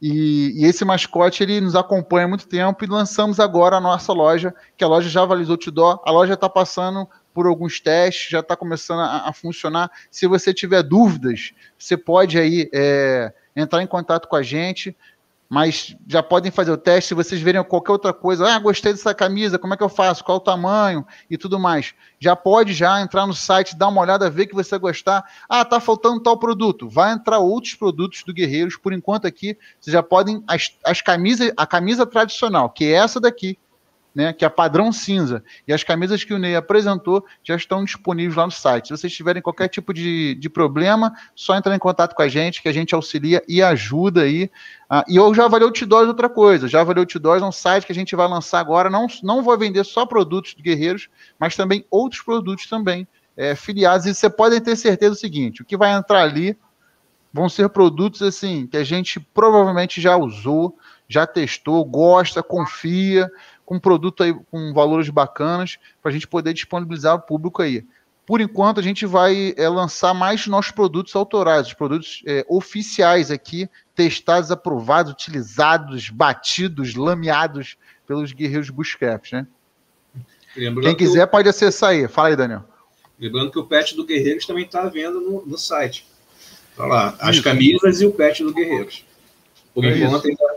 E, 0.00 0.54
e, 0.56 0.64
esse 0.64 0.84
mascote 0.84 1.42
ele 1.42 1.60
nos 1.60 1.74
acompanha 1.74 2.24
há 2.24 2.28
muito 2.28 2.46
tempo 2.46 2.84
e 2.84 2.88
lançamos 2.88 3.38
agora 3.38 3.76
a 3.76 3.80
nossa 3.80 4.12
loja, 4.12 4.54
que 4.76 4.84
é 4.84 4.86
a 4.86 4.90
loja 4.90 5.10
Javalis 5.10 5.50
Outdoor. 5.50 6.00
A 6.06 6.10
loja 6.10 6.34
está 6.34 6.48
passando 6.48 7.06
por 7.38 7.46
alguns 7.46 7.78
testes, 7.78 8.30
já 8.30 8.40
está 8.40 8.56
começando 8.56 8.98
a, 8.98 9.28
a, 9.28 9.32
funcionar. 9.32 9.88
Se 10.10 10.26
você 10.26 10.52
tiver 10.52 10.82
dúvidas, 10.82 11.52
você 11.78 11.96
pode 11.96 12.36
aí 12.36 12.68
é, 12.74 13.32
entrar 13.54 13.80
em 13.80 13.86
contato 13.86 14.26
com 14.26 14.34
a 14.34 14.42
gente, 14.42 14.96
mas 15.48 15.96
já 16.04 16.20
podem 16.20 16.50
fazer 16.50 16.72
o 16.72 16.76
teste. 16.76 17.10
Se 17.10 17.14
vocês 17.14 17.40
verem 17.40 17.62
qualquer 17.62 17.92
outra 17.92 18.12
coisa, 18.12 18.44
ah, 18.52 18.58
gostei 18.58 18.92
dessa 18.92 19.14
camisa, 19.14 19.56
como 19.56 19.72
é 19.72 19.76
que 19.76 19.84
eu 19.84 19.88
faço? 19.88 20.24
Qual 20.24 20.38
o 20.38 20.40
tamanho 20.40 21.06
e 21.30 21.38
tudo 21.38 21.60
mais? 21.60 21.94
Já 22.18 22.34
pode 22.34 22.74
já 22.74 23.00
entrar 23.00 23.24
no 23.24 23.34
site, 23.34 23.76
dar 23.76 23.86
uma 23.86 24.00
olhada, 24.00 24.28
ver 24.28 24.46
que 24.46 24.54
você 24.56 24.76
gostar. 24.76 25.24
Ah, 25.48 25.64
tá 25.64 25.78
faltando 25.78 26.20
tal 26.20 26.36
produto. 26.36 26.88
Vai 26.88 27.12
entrar 27.12 27.38
outros 27.38 27.76
produtos 27.76 28.24
do 28.24 28.34
Guerreiros. 28.34 28.76
Por 28.76 28.92
enquanto 28.92 29.28
aqui, 29.28 29.56
vocês 29.78 29.92
já 29.92 30.02
podem 30.02 30.42
as, 30.48 30.76
as 30.84 31.00
camisas, 31.00 31.52
a 31.56 31.64
camisa 31.64 32.04
tradicional, 32.04 32.68
que 32.68 32.86
é 32.86 32.94
essa 32.94 33.20
daqui, 33.20 33.56
né, 34.18 34.32
que 34.32 34.44
é 34.44 34.48
padrão 34.48 34.90
cinza. 34.90 35.44
E 35.64 35.72
as 35.72 35.84
camisas 35.84 36.24
que 36.24 36.34
o 36.34 36.40
Ney 36.40 36.56
apresentou 36.56 37.24
já 37.40 37.54
estão 37.54 37.84
disponíveis 37.84 38.34
lá 38.34 38.46
no 38.46 38.50
site. 38.50 38.88
Se 38.88 38.96
vocês 38.96 39.12
tiverem 39.12 39.40
qualquer 39.40 39.68
tipo 39.68 39.94
de, 39.94 40.34
de 40.34 40.50
problema, 40.50 41.12
só 41.36 41.54
entrar 41.54 41.72
em 41.72 41.78
contato 41.78 42.16
com 42.16 42.22
a 42.22 42.26
gente, 42.26 42.60
que 42.60 42.68
a 42.68 42.72
gente 42.72 42.96
auxilia 42.96 43.40
e 43.46 43.62
ajuda 43.62 44.22
aí. 44.22 44.50
Ah, 44.90 45.04
e 45.06 45.14
eu 45.14 45.32
já 45.32 45.44
avaliei 45.44 45.68
o 45.68 45.70
Outdoors 45.70 46.08
outra 46.08 46.28
coisa. 46.28 46.66
Já 46.66 46.80
avaliei 46.80 47.06
o 47.06 47.34
é 47.36 47.44
um 47.44 47.52
site 47.52 47.86
que 47.86 47.92
a 47.92 47.94
gente 47.94 48.16
vai 48.16 48.26
lançar 48.26 48.58
agora. 48.58 48.90
Não, 48.90 49.06
não 49.22 49.40
vou 49.40 49.56
vender 49.56 49.84
só 49.84 50.04
produtos 50.04 50.52
de 50.52 50.62
guerreiros, 50.62 51.08
mas 51.38 51.54
também 51.54 51.86
outros 51.88 52.20
produtos 52.20 52.66
também 52.66 53.06
é, 53.36 53.54
filiados. 53.54 54.04
E 54.04 54.12
você 54.12 54.28
pode 54.28 54.60
ter 54.60 54.74
certeza 54.74 55.12
do 55.12 55.16
seguinte: 55.16 55.62
o 55.62 55.64
que 55.64 55.76
vai 55.76 55.92
entrar 55.92 56.22
ali 56.22 56.58
vão 57.32 57.48
ser 57.48 57.68
produtos 57.68 58.20
assim 58.20 58.66
que 58.66 58.76
a 58.76 58.82
gente 58.82 59.20
provavelmente 59.20 60.00
já 60.00 60.16
usou, 60.16 60.76
já 61.08 61.24
testou, 61.24 61.84
gosta, 61.84 62.42
confia 62.42 63.30
com 63.68 63.78
produto 63.78 64.22
aí 64.22 64.34
com 64.50 64.72
valores 64.72 65.10
bacanas 65.10 65.76
para 66.00 66.10
a 66.10 66.12
gente 66.12 66.26
poder 66.26 66.54
disponibilizar 66.54 67.12
ao 67.12 67.20
público 67.20 67.60
aí. 67.60 67.84
Por 68.24 68.40
enquanto, 68.40 68.80
a 68.80 68.82
gente 68.82 69.04
vai 69.04 69.52
é, 69.58 69.68
lançar 69.68 70.14
mais 70.14 70.46
nossos 70.46 70.70
produtos 70.70 71.14
autorais, 71.14 71.66
os 71.66 71.74
produtos 71.74 72.22
é, 72.24 72.46
oficiais 72.48 73.30
aqui, 73.30 73.68
testados, 73.94 74.50
aprovados, 74.50 75.12
utilizados, 75.12 76.08
batidos, 76.08 76.94
lameados 76.94 77.76
pelos 78.06 78.32
guerreiros 78.32 78.70
Bushcraft, 78.70 79.32
né? 79.32 79.46
Lembrando 80.56 80.86
Quem 80.86 80.96
quiser 80.96 81.24
o... 81.24 81.28
pode 81.28 81.50
acessar 81.50 81.90
aí. 81.90 82.08
Fala 82.08 82.28
aí, 82.28 82.36
Daniel. 82.36 82.64
Lembrando 83.20 83.50
que 83.50 83.58
o 83.58 83.66
pet 83.66 83.94
do 83.94 84.06
Guerreiros 84.06 84.46
também 84.46 84.64
está 84.64 84.84
à 84.84 84.88
venda 84.88 85.20
no, 85.20 85.44
no 85.44 85.58
site. 85.58 86.06
Tá 86.74 86.86
lá, 86.86 87.14
as 87.20 87.36
Isso. 87.36 87.44
camisas 87.44 88.00
e 88.00 88.06
o 88.06 88.12
pet 88.12 88.42
do 88.42 88.54
Guerreiros. 88.54 89.04
Por 89.74 89.84
é 89.84 89.98
enquanto, 89.98 90.26
ainda, 90.26 90.56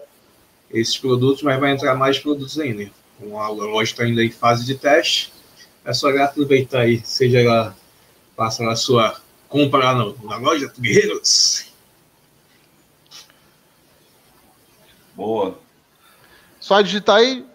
esses 0.71 0.97
produtos, 0.97 1.43
mas 1.43 1.59
vai 1.59 1.73
entrar 1.73 1.93
mais 1.95 2.17
produtos 2.17 2.57
ainda 2.57 2.89
a 3.37 3.49
loja 3.49 3.91
está 3.91 4.03
ainda 4.03 4.23
em 4.23 4.31
fase 4.31 4.65
de 4.65 4.75
teste. 4.75 5.31
É 5.83 5.93
só 5.93 6.09
aproveitar 6.17 6.81
aí, 6.81 7.01
seja 7.03 7.41
lá, 7.43 7.75
passa 8.35 8.63
na 8.63 8.75
sua 8.75 9.19
compra 9.47 9.79
lá 9.79 9.95
no, 9.95 10.15
na 10.23 10.37
loja 10.37 10.71
Guerreiros. 10.79 11.71
Boa. 15.15 15.59
Só 16.59 16.81
digitar 16.81 17.17
aí. 17.17 17.45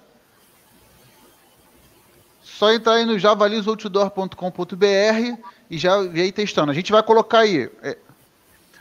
Só 2.42 2.72
entrar 2.72 2.94
aí 2.94 3.04
no 3.04 3.18
javalisoutdoor.com.br 3.18 5.42
e 5.70 5.78
já 5.78 6.02
ir 6.02 6.32
testando. 6.32 6.70
A 6.70 6.74
gente 6.74 6.92
vai 6.92 7.02
colocar 7.02 7.40
aí. 7.40 7.70
É, 7.82 7.96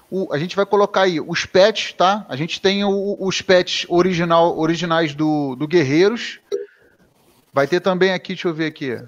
o, 0.09 0.31
a 0.33 0.37
gente 0.37 0.55
vai 0.55 0.65
colocar 0.65 1.01
aí 1.01 1.19
os 1.19 1.45
pets, 1.45 1.93
tá? 1.93 2.25
A 2.29 2.35
gente 2.35 2.61
tem 2.61 2.83
o, 2.83 3.17
os 3.19 3.41
pets 3.41 3.85
original, 3.89 4.57
originais 4.57 5.13
do, 5.13 5.55
do 5.55 5.67
Guerreiros. 5.67 6.39
Vai 7.55 7.67
ter 7.67 7.79
também 7.79 8.11
aqui, 8.11 8.33
deixa 8.33 8.49
eu 8.49 8.53
ver 8.53 8.65
aqui. 8.65 9.01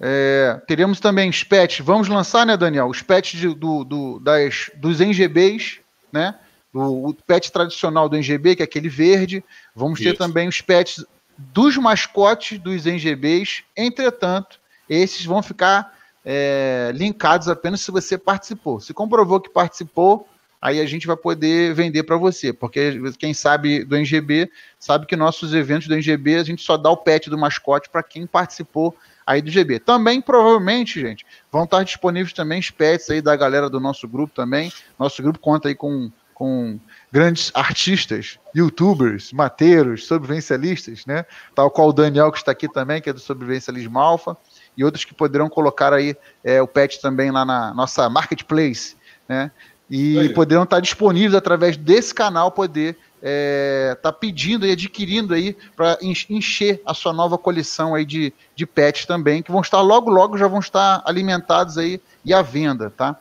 É, 0.00 0.58
teremos 0.66 1.00
também 1.00 1.28
os 1.28 1.44
pets. 1.44 1.84
Vamos 1.84 2.08
lançar, 2.08 2.46
né, 2.46 2.56
Daniel? 2.56 2.86
Os 2.86 3.02
pets 3.02 3.38
de, 3.38 3.54
do, 3.54 3.84
do, 3.84 4.18
das, 4.18 4.70
dos 4.76 5.02
NGBs, 5.02 5.80
né? 6.10 6.34
O, 6.72 7.10
o, 7.10 7.14
pet 7.14 7.52
tradicional 7.52 8.08
do 8.08 8.16
NGB, 8.16 8.56
que 8.56 8.62
é 8.62 8.64
aquele 8.64 8.88
verde. 8.88 9.44
Vamos 9.76 10.00
Isso. 10.00 10.08
ter 10.08 10.16
também 10.16 10.48
os 10.48 10.62
pets 10.62 11.04
dos 11.36 11.76
mascotes 11.76 12.58
dos 12.58 12.86
NGBs. 12.86 13.64
Entretanto, 13.76 14.58
esses 14.88 15.22
vão 15.26 15.42
ficar 15.42 15.94
é, 16.24 16.92
linkados 16.94 17.48
apenas 17.48 17.82
se 17.82 17.90
você 17.90 18.16
participou. 18.16 18.80
Se 18.80 18.94
comprovou 18.94 19.38
que 19.38 19.50
participou, 19.50 20.26
aí 20.60 20.80
a 20.80 20.86
gente 20.86 21.06
vai 21.06 21.16
poder 21.16 21.74
vender 21.74 22.02
para 22.02 22.16
você, 22.16 22.52
porque 22.52 23.00
quem 23.18 23.32
sabe 23.32 23.84
do 23.84 23.96
NGB 23.96 24.50
sabe 24.78 25.06
que 25.06 25.16
nossos 25.16 25.54
eventos 25.54 25.88
do 25.88 25.94
NGB 25.94 26.36
a 26.36 26.44
gente 26.44 26.62
só 26.62 26.76
dá 26.76 26.90
o 26.90 26.96
pet 26.96 27.30
do 27.30 27.38
mascote 27.38 27.88
para 27.88 28.02
quem 28.02 28.26
participou 28.26 28.96
aí 29.26 29.40
do 29.40 29.50
GB. 29.50 29.78
Também, 29.78 30.20
provavelmente, 30.20 31.00
gente, 31.00 31.24
vão 31.50 31.64
estar 31.64 31.84
disponíveis 31.84 32.32
também 32.32 32.60
os 32.60 32.70
pets 32.70 33.08
aí 33.10 33.22
da 33.22 33.36
galera 33.36 33.70
do 33.70 33.78
nosso 33.78 34.08
grupo 34.08 34.34
também. 34.34 34.72
Nosso 34.98 35.22
grupo 35.22 35.38
conta 35.38 35.68
aí 35.68 35.74
com, 35.74 36.10
com 36.34 36.80
grandes 37.12 37.52
artistas, 37.54 38.38
youtubers, 38.54 39.32
mateiros, 39.32 40.06
sobrevivencialistas, 40.06 41.06
né? 41.06 41.24
Tal 41.54 41.70
qual 41.70 41.88
o 41.88 41.92
Daniel 41.92 42.32
que 42.32 42.38
está 42.38 42.50
aqui 42.52 42.68
também, 42.68 43.00
que 43.00 43.08
é 43.08 43.12
do 43.12 43.20
Sobrevivencialismo 43.20 43.98
Alfa, 43.98 44.36
e 44.76 44.84
outros 44.84 45.04
que 45.04 45.14
poderão 45.14 45.48
colocar 45.48 45.92
aí 45.92 46.16
é, 46.42 46.60
o 46.60 46.66
pet 46.66 47.00
também 47.00 47.30
lá 47.30 47.44
na 47.44 47.72
nossa 47.72 48.08
marketplace, 48.10 48.96
né? 49.28 49.50
E 49.90 50.28
poderão 50.30 50.62
estar 50.62 50.78
disponíveis 50.78 51.34
através 51.34 51.76
desse 51.76 52.14
canal 52.14 52.52
poder 52.52 52.96
é, 53.22 53.96
tá 54.00 54.12
pedindo 54.12 54.66
e 54.66 54.72
adquirindo 54.72 55.34
aí 55.34 55.56
para 55.76 55.98
encher 56.00 56.80
a 56.86 56.94
sua 56.94 57.12
nova 57.12 57.36
coleção 57.36 57.94
aí 57.94 58.04
de, 58.04 58.32
de 58.54 58.66
pets 58.66 59.04
também, 59.04 59.42
que 59.42 59.52
vão 59.52 59.60
estar 59.60 59.80
logo, 59.80 60.10
logo 60.10 60.38
já 60.38 60.46
vão 60.46 60.60
estar 60.60 61.02
alimentados 61.04 61.76
aí 61.76 62.00
e 62.24 62.32
à 62.32 62.40
venda, 62.40 62.90
tá? 62.90 63.16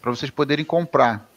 Para 0.00 0.10
vocês 0.10 0.30
poderem 0.30 0.64
comprar. 0.64 1.28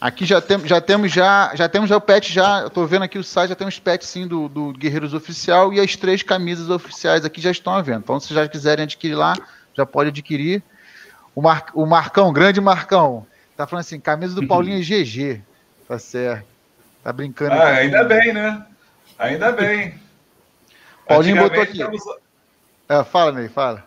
Aqui 0.00 0.26
já, 0.26 0.40
tem, 0.40 0.58
já 0.66 0.80
temos 0.80 1.10
já, 1.10 1.52
já 1.54 1.68
temos 1.68 1.88
já 1.88 1.96
o 1.96 2.00
pet 2.00 2.30
já, 2.30 2.60
eu 2.60 2.70
tô 2.70 2.86
vendo 2.86 3.04
aqui 3.04 3.18
o 3.18 3.24
site, 3.24 3.48
já 3.48 3.56
temos 3.56 3.78
pet 3.78 4.04
sim 4.04 4.26
do, 4.26 4.48
do 4.48 4.72
Guerreiros 4.72 5.14
Oficial 5.14 5.72
e 5.72 5.80
as 5.80 5.96
três 5.96 6.22
camisas 6.22 6.68
oficiais 6.68 7.24
aqui 7.24 7.40
já 7.40 7.50
estão 7.50 7.74
à 7.74 7.80
venda. 7.80 8.00
Então, 8.04 8.20
se 8.20 8.34
já 8.34 8.46
quiserem 8.46 8.82
adquirir 8.82 9.14
lá, 9.14 9.34
já 9.74 9.86
pode 9.86 10.10
adquirir. 10.10 10.62
O, 11.34 11.42
Mar, 11.42 11.66
o 11.74 11.84
Marcão, 11.84 12.32
grande 12.32 12.60
Marcão, 12.60 13.26
tá 13.56 13.66
falando 13.66 13.80
assim, 13.80 13.98
camisa 13.98 14.34
do 14.34 14.42
uhum. 14.42 14.48
Paulinho 14.48 14.80
GG. 14.80 15.40
Tá 15.88 15.98
certo. 15.98 16.46
Tá 17.02 17.12
brincando. 17.12 17.52
Ah, 17.52 17.68
ainda 17.68 18.04
bem, 18.04 18.32
né? 18.32 18.64
Ainda 19.18 19.52
bem. 19.52 19.94
Paulinho 21.06 21.36
botou 21.36 21.62
aqui. 21.62 21.80
É, 22.88 23.04
fala, 23.04 23.32
Ney, 23.32 23.48
fala. 23.48 23.84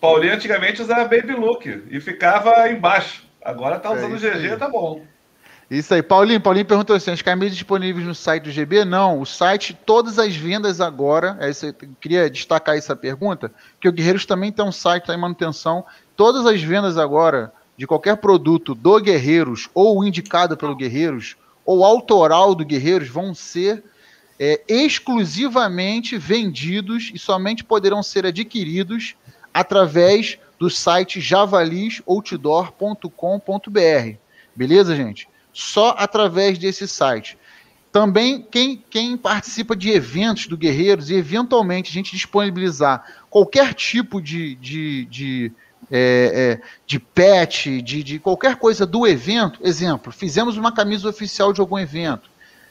Paulinho 0.00 0.34
antigamente 0.34 0.80
usava 0.80 1.04
Baby 1.04 1.34
Look 1.34 1.66
e 1.90 2.00
ficava 2.00 2.70
embaixo. 2.70 3.24
Agora 3.42 3.78
tá 3.78 3.90
é 3.90 3.92
usando 3.92 4.16
é 4.16 4.30
GG, 4.30 4.52
aí. 4.52 4.56
tá 4.56 4.68
bom. 4.68 5.02
Isso 5.70 5.92
aí. 5.92 6.02
Paulinho, 6.02 6.40
Paulinho 6.40 6.64
perguntou 6.64 6.96
assim: 6.96 7.10
as 7.10 7.20
camisas 7.20 7.54
disponíveis 7.54 8.06
no 8.06 8.14
site 8.14 8.44
do 8.44 8.50
GB? 8.50 8.84
Não, 8.84 9.20
o 9.20 9.26
site, 9.26 9.78
todas 9.84 10.18
as 10.18 10.34
vendas 10.34 10.80
agora. 10.80 11.36
É 11.40 11.50
queria 12.00 12.30
destacar 12.30 12.76
essa 12.76 12.96
pergunta, 12.96 13.52
que 13.80 13.88
o 13.88 13.92
Guerreiros 13.92 14.24
também 14.24 14.50
tem 14.52 14.64
um 14.64 14.72
site 14.72 15.06
tá 15.06 15.14
em 15.14 15.18
manutenção. 15.18 15.84
Todas 16.18 16.44
as 16.46 16.60
vendas 16.60 16.98
agora 16.98 17.52
de 17.76 17.86
qualquer 17.86 18.16
produto 18.16 18.74
do 18.74 19.00
Guerreiros, 19.00 19.70
ou 19.72 20.04
indicado 20.04 20.56
pelo 20.56 20.74
Guerreiros, 20.74 21.36
ou 21.64 21.84
autoral 21.84 22.56
do 22.56 22.64
Guerreiros, 22.64 23.08
vão 23.08 23.32
ser 23.32 23.84
é, 24.36 24.60
exclusivamente 24.66 26.18
vendidos 26.18 27.12
e 27.14 27.20
somente 27.20 27.62
poderão 27.62 28.02
ser 28.02 28.26
adquiridos 28.26 29.14
através 29.54 30.40
do 30.58 30.68
site 30.68 31.20
javalisoutdoor.com.br. 31.20 34.16
Beleza, 34.56 34.96
gente? 34.96 35.28
Só 35.52 35.94
através 35.96 36.58
desse 36.58 36.88
site. 36.88 37.38
Também 37.92 38.44
quem, 38.50 38.82
quem 38.90 39.16
participa 39.16 39.76
de 39.76 39.90
eventos 39.90 40.48
do 40.48 40.56
Guerreiros 40.56 41.10
e 41.10 41.14
eventualmente 41.14 41.90
a 41.90 41.94
gente 41.94 42.10
disponibilizar 42.10 43.04
qualquer 43.30 43.72
tipo 43.72 44.20
de, 44.20 44.56
de, 44.56 45.04
de, 45.04 45.52
é, 45.90 46.58
é, 46.60 46.66
de 46.86 46.98
pet, 46.98 47.80
de, 47.82 48.02
de 48.02 48.18
qualquer 48.18 48.56
coisa 48.56 48.84
do 48.84 49.06
evento, 49.06 49.60
exemplo, 49.62 50.12
fizemos 50.12 50.56
uma 50.56 50.72
camisa 50.72 51.08
oficial 51.08 51.52
de 51.52 51.60
algum 51.60 51.78
evento, 51.78 52.28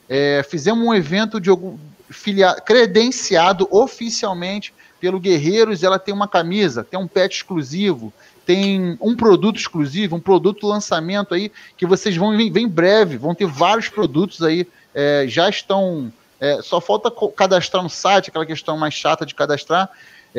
é, 0.08 0.46
fizemos 0.48 0.86
um 0.86 0.94
evento 0.94 1.40
de 1.40 1.50
algum 1.50 1.78
filia, 2.10 2.56
credenciado 2.56 3.68
oficialmente 3.72 4.74
pelo 5.00 5.20
Guerreiros, 5.20 5.84
ela 5.84 6.00
tem 6.00 6.14
uma 6.14 6.28
camisa, 6.28 6.84
tem 6.84 7.00
um 7.00 7.08
pet 7.08 7.36
exclusivo, 7.36 8.12
tem 8.46 8.98
um 9.02 9.16
produto 9.16 9.58
exclusivo, 9.58 10.16
um 10.16 10.20
produto 10.20 10.66
lançamento 10.66 11.34
aí, 11.34 11.52
que 11.76 11.86
vocês 11.86 12.16
vão 12.16 12.36
ver 12.36 12.58
em 12.58 12.68
breve, 12.68 13.18
vão 13.18 13.36
ter 13.36 13.46
vários 13.46 13.90
produtos 13.90 14.42
aí, 14.42 14.68
é, 14.96 15.26
já 15.28 15.50
estão. 15.50 16.12
É, 16.40 16.62
só 16.62 16.80
falta 16.80 17.12
cadastrar 17.36 17.82
no 17.82 17.90
site, 17.90 18.30
aquela 18.30 18.46
questão 18.46 18.78
mais 18.78 18.94
chata 18.94 19.26
de 19.26 19.34
cadastrar. 19.34 19.90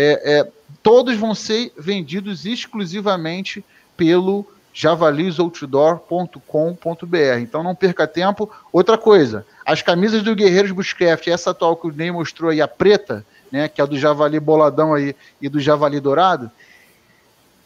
É, 0.00 0.38
é 0.38 0.48
todos 0.82 1.16
vão 1.16 1.34
ser 1.34 1.72
vendidos 1.76 2.46
exclusivamente 2.46 3.64
pelo 3.96 4.46
javalisoutdoor.com.br. 4.72 7.38
Então 7.40 7.64
não 7.64 7.74
perca 7.74 8.06
tempo. 8.06 8.48
Outra 8.72 8.96
coisa, 8.96 9.44
as 9.66 9.82
camisas 9.82 10.22
do 10.22 10.36
Guerreiros 10.36 10.70
Bushcraft, 10.70 11.26
essa 11.26 11.50
atual 11.50 11.74
que 11.74 11.88
o 11.88 11.92
Ney 11.92 12.12
mostrou 12.12 12.52
aí, 12.52 12.60
a 12.60 12.68
preta, 12.68 13.26
né, 13.50 13.66
que 13.68 13.80
é 13.80 13.84
a 13.84 13.86
do 13.86 13.98
javali 13.98 14.38
boladão 14.38 14.94
aí 14.94 15.16
e 15.42 15.48
do 15.48 15.58
javali 15.58 15.98
dourado, 15.98 16.48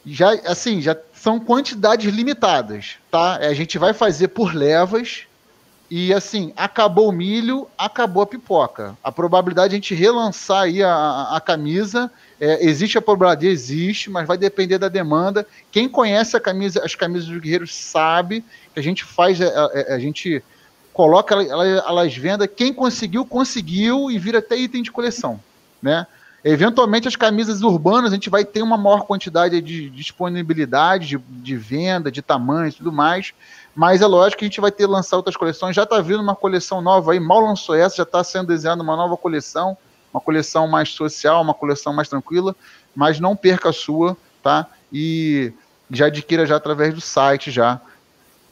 já 0.07 0.33
assim, 0.47 0.81
já 0.81 0.97
são 1.13 1.39
quantidades 1.39 2.11
limitadas, 2.13 2.97
tá? 3.11 3.37
A 3.37 3.53
gente 3.53 3.79
vai 3.79 3.93
fazer 3.93 4.29
por 4.29 4.55
levas 4.55 5.27
e 5.95 6.15
assim, 6.15 6.55
acabou 6.57 7.11
o 7.11 7.13
milho, 7.13 7.69
acabou 7.77 8.23
a 8.23 8.27
pipoca. 8.27 8.97
A 9.05 9.13
probabilidade 9.13 9.69
de 9.69 9.75
a 9.75 9.77
gente 9.77 9.95
relançar 9.95 10.63
aí 10.63 10.83
a, 10.83 11.29
a 11.33 11.39
camisa, 11.39 12.11
é, 12.41 12.65
existe 12.65 12.97
a 12.97 13.03
probabilidade, 13.03 13.47
existe, 13.47 14.09
mas 14.09 14.27
vai 14.27 14.39
depender 14.39 14.79
da 14.79 14.89
demanda. 14.89 15.47
Quem 15.71 15.87
conhece 15.87 16.35
a 16.35 16.41
camisa, 16.41 16.83
as 16.83 16.95
camisas 16.95 17.29
dos 17.29 17.39
guerreiros 17.39 17.75
sabe 17.75 18.43
que 18.73 18.81
a 18.81 18.83
gente 18.83 19.05
faz, 19.05 19.39
a, 19.43 19.45
é, 19.45 19.49
a, 19.49 19.71
é, 19.75 19.95
a 19.95 19.99
gente 19.99 20.43
coloca 20.95 21.35
elas, 21.35 21.85
elas 21.87 22.17
venda. 22.17 22.49
Quem 22.49 22.73
conseguiu, 22.73 23.27
conseguiu 23.27 24.11
e 24.11 24.19
vira 24.19 24.39
até 24.39 24.57
item 24.57 24.83
de 24.83 24.91
coleção 24.91 25.39
né? 25.83 26.07
Eventualmente 26.45 27.07
as 27.07 27.15
camisas 27.15 27.63
urbanas 27.63 28.11
a 28.11 28.15
gente 28.15 28.29
vai 28.31 28.45
ter 28.45 28.63
uma 28.63 28.77
maior 28.77 29.03
quantidade 29.03 29.61
de 29.61 29.91
disponibilidade, 29.91 31.07
de, 31.09 31.19
de 31.19 31.57
venda, 31.57 32.11
de 32.11 32.21
tamanho 32.21 32.69
e 32.69 32.73
tudo 32.73 32.93
mais, 32.93 33.33
mas 33.75 34.03
é 34.03 34.07
lógico 34.07 34.41
que 34.41 34.45
a 34.45 34.49
gente 34.49 34.61
vai 34.61 34.71
ter 34.71 34.87
lançar 34.87 35.17
outras 35.17 35.37
coleções. 35.37 35.75
Já 35.75 35.85
está 35.85 36.01
vindo 36.01 36.21
uma 36.21 36.37
coleção 36.37 36.81
nova 36.81 37.13
aí, 37.13 37.21
mal 37.21 37.41
lançou 37.41 37.75
essa, 37.75 37.97
já 37.97 38.03
está 38.03 38.23
sendo 38.23 38.49
desenhada 38.49 38.83
uma 38.83 38.97
nova 38.97 39.17
coleção, 39.17 39.77
uma 40.13 40.21
coleção 40.21 40.69
mais 40.69 40.91
social, 40.91 41.41
uma 41.41 41.55
coleção 41.55 41.93
mais 41.93 42.09
tranquila, 42.09 42.55
mas 42.95 43.19
não 43.19 43.35
perca 43.35 43.71
a 43.71 43.73
sua, 43.73 44.17
tá? 44.43 44.67
E 44.93 45.53
já 45.91 46.07
adquira 46.07 46.47
já 46.47 46.57
através 46.57 46.95
do 46.95 47.01
site 47.01 47.51
já 47.51 47.81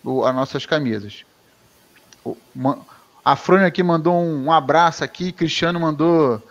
o, 0.02 0.24
as 0.24 0.34
nossas 0.34 0.64
camisas. 0.64 1.24
A 3.24 3.36
Frônia 3.36 3.66
aqui 3.66 3.82
mandou 3.82 4.14
um, 4.14 4.46
um 4.46 4.52
abraço 4.52 5.04
aqui, 5.04 5.32
Cristiano 5.32 5.78
mandou 5.78 6.42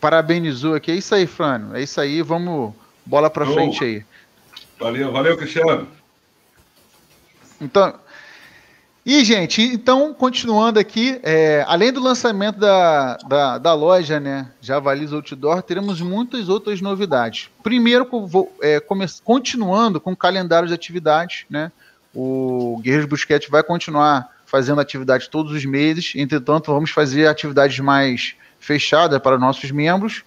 parabenizou 0.00 0.74
aqui. 0.74 0.90
É 0.90 0.94
isso 0.94 1.14
aí, 1.14 1.26
Frânio. 1.26 1.74
É 1.74 1.82
isso 1.82 2.00
aí. 2.00 2.22
Vamos 2.22 2.74
bola 3.04 3.30
para 3.30 3.46
frente 3.46 3.82
aí. 3.82 4.04
Valeu, 4.78 5.10
valeu, 5.10 5.36
Cristiano. 5.36 5.88
Então, 7.60 7.94
e, 9.06 9.24
gente, 9.24 9.62
então, 9.62 10.12
continuando 10.12 10.80
aqui, 10.80 11.20
é, 11.22 11.64
além 11.68 11.92
do 11.92 12.02
lançamento 12.02 12.58
da, 12.58 13.16
da, 13.28 13.56
da, 13.56 13.72
loja, 13.72 14.18
né, 14.18 14.50
Javalis 14.60 15.12
Outdoor, 15.12 15.62
teremos 15.62 16.00
muitas 16.00 16.48
outras 16.48 16.80
novidades. 16.80 17.48
Primeiro, 17.62 18.04
vou, 18.26 18.52
é, 18.60 18.82
continuando 19.22 20.00
com 20.00 20.10
o 20.10 20.16
calendário 20.16 20.66
de 20.66 20.74
atividades, 20.74 21.44
né, 21.48 21.70
o 22.12 22.80
Guerreiros 22.82 23.08
Busquete 23.08 23.48
vai 23.48 23.62
continuar 23.62 24.28
fazendo 24.44 24.80
atividades 24.80 25.28
todos 25.28 25.52
os 25.52 25.64
meses, 25.64 26.12
entretanto, 26.16 26.72
vamos 26.72 26.90
fazer 26.90 27.28
atividades 27.28 27.78
mais 27.78 28.34
fechada 28.58 29.20
para 29.20 29.38
nossos 29.38 29.70
membros. 29.70 30.24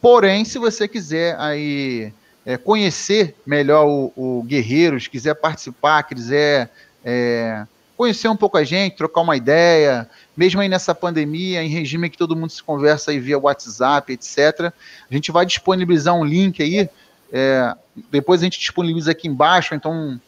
Porém, 0.00 0.44
se 0.44 0.58
você 0.58 0.88
quiser 0.88 1.36
aí 1.38 2.12
é, 2.44 2.56
conhecer 2.56 3.36
melhor 3.46 3.86
o, 3.86 4.12
o, 4.16 4.42
Guerreiros, 4.42 5.06
quiser 5.06 5.34
participar, 5.34 6.02
quiser 6.02 6.72
é, 7.04 7.64
conhecer 7.96 8.28
um 8.28 8.36
pouco 8.36 8.56
a 8.58 8.64
gente, 8.64 8.96
trocar 8.96 9.22
uma 9.22 9.36
ideia, 9.36 10.08
mesmo 10.36 10.60
aí 10.60 10.68
nessa 10.68 10.94
pandemia, 10.94 11.62
em 11.62 11.68
regime 11.68 12.10
que 12.10 12.18
todo 12.18 12.36
mundo 12.36 12.50
se 12.50 12.62
conversa 12.62 13.10
aí 13.10 13.18
via 13.18 13.38
WhatsApp, 13.38 14.12
etc. 14.12 14.72
A 15.10 15.14
gente 15.14 15.32
vai 15.32 15.46
disponibilizar 15.46 16.14
um 16.14 16.24
link 16.24 16.62
aí, 16.62 16.88
é, 17.32 17.74
depois 18.10 18.40
a 18.40 18.44
gente 18.44 18.58
disponibiliza 18.58 19.10
aqui 19.10 19.26
embaixo, 19.26 19.74
então 19.74 20.20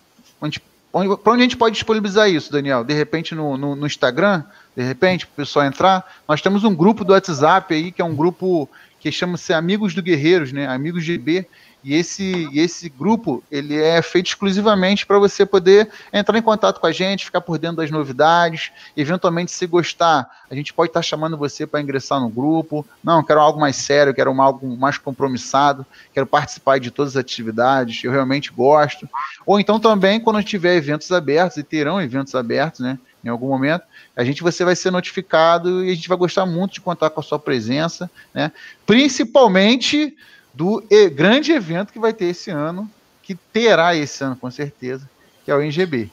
para 1.23 1.33
onde 1.33 1.41
a 1.41 1.45
gente 1.45 1.57
pode 1.57 1.75
disponibilizar 1.75 2.31
isso, 2.31 2.51
Daniel? 2.51 2.83
De 2.83 2.95
repente 2.95 3.35
no, 3.35 3.57
no, 3.57 3.77
no 3.77 3.87
Instagram, 3.87 4.43
de 4.79 4.85
repente, 4.85 5.27
para 5.27 5.33
o 5.33 5.37
pessoal 5.37 5.67
entrar. 5.67 6.23
Nós 6.29 6.41
temos 6.41 6.63
um 6.63 6.73
grupo 6.73 7.05
do 7.05 7.13
WhatsApp 7.13 7.75
aí, 7.75 7.91
que 7.91 8.01
é 8.01 8.05
um 8.05 8.15
grupo 8.15 8.69
que 9.01 9.11
chama-se 9.11 9.53
Amigos 9.53 9.93
do 9.93 10.01
Guerreiros, 10.01 10.53
né? 10.53 10.69
Amigos 10.69 11.03
GB. 11.03 11.47
E 11.89 11.95
esse, 11.95 12.51
esse 12.53 12.87
grupo 12.91 13.43
ele 13.51 13.75
é 13.75 14.03
feito 14.03 14.27
exclusivamente 14.27 15.07
para 15.07 15.19
você 15.19 15.47
poder 15.47 15.89
entrar 16.13 16.37
em 16.37 16.43
contato 16.43 16.79
com 16.79 16.87
a 16.87 16.93
gente, 16.93 17.25
ficar 17.25 17.41
por 17.41 17.57
dentro 17.57 17.79
das 17.79 17.91
novidades. 17.91 18.71
Eventualmente, 18.95 19.51
se 19.53 19.67
gostar, 19.67 20.29
a 20.51 20.55
gente 20.55 20.75
pode 20.75 20.91
estar 20.91 21.01
tá 21.01 21.03
chamando 21.03 21.39
você 21.39 21.67
para 21.67 21.81
ingressar 21.81 22.21
no 22.21 22.29
grupo. 22.29 22.85
Não, 23.03 23.25
quero 23.25 23.41
algo 23.41 23.59
mais 23.59 23.77
sério, 23.77 24.13
quero 24.13 24.39
algo 24.39 24.77
mais 24.77 24.99
compromissado, 24.99 25.87
quero 26.13 26.27
participar 26.27 26.79
de 26.79 26.91
todas 26.91 27.17
as 27.17 27.21
atividades, 27.21 28.05
eu 28.05 28.13
realmente 28.13 28.53
gosto. 28.53 29.09
Ou 29.47 29.59
então 29.59 29.81
também, 29.81 30.21
quando 30.21 30.45
tiver 30.45 30.77
eventos 30.77 31.11
abertos, 31.11 31.57
e 31.57 31.63
terão 31.63 32.03
eventos 32.03 32.35
abertos, 32.35 32.81
né? 32.81 32.99
Em 33.25 33.31
algum 33.31 33.49
momento, 33.49 33.85
a 34.15 34.23
gente 34.23 34.43
você 34.43 34.63
vai 34.63 34.77
ser 34.77 34.91
notificado 34.91 35.83
e 35.83 35.91
a 35.91 35.95
gente 35.95 36.09
vai 36.09 36.19
gostar 36.19 36.45
muito 36.45 36.75
de 36.75 36.83
contar 36.83 37.09
com 37.09 37.21
a 37.21 37.23
sua 37.23 37.39
presença, 37.39 38.11
né? 38.35 38.53
Principalmente 38.85 40.15
do 40.59 40.83
grande 41.15 41.53
evento 41.53 41.93
que 41.93 42.01
vai 42.01 42.13
ter 42.13 42.25
esse 42.25 42.51
ano, 42.51 42.91
que 43.23 43.37
terá 43.37 43.95
esse 43.95 44.25
ano 44.25 44.35
com 44.35 44.51
certeza, 44.51 45.09
que 45.45 45.53
é 45.53 45.55
o 45.55 45.63
NGB. 45.63 46.11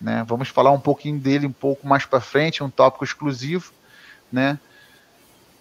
Né? 0.00 0.24
Vamos 0.26 0.48
falar 0.48 0.72
um 0.72 0.80
pouquinho 0.80 1.16
dele 1.16 1.46
um 1.46 1.52
pouco 1.52 1.86
mais 1.86 2.04
para 2.04 2.20
frente, 2.20 2.64
um 2.64 2.68
tópico 2.68 3.04
exclusivo, 3.04 3.72
né? 4.32 4.58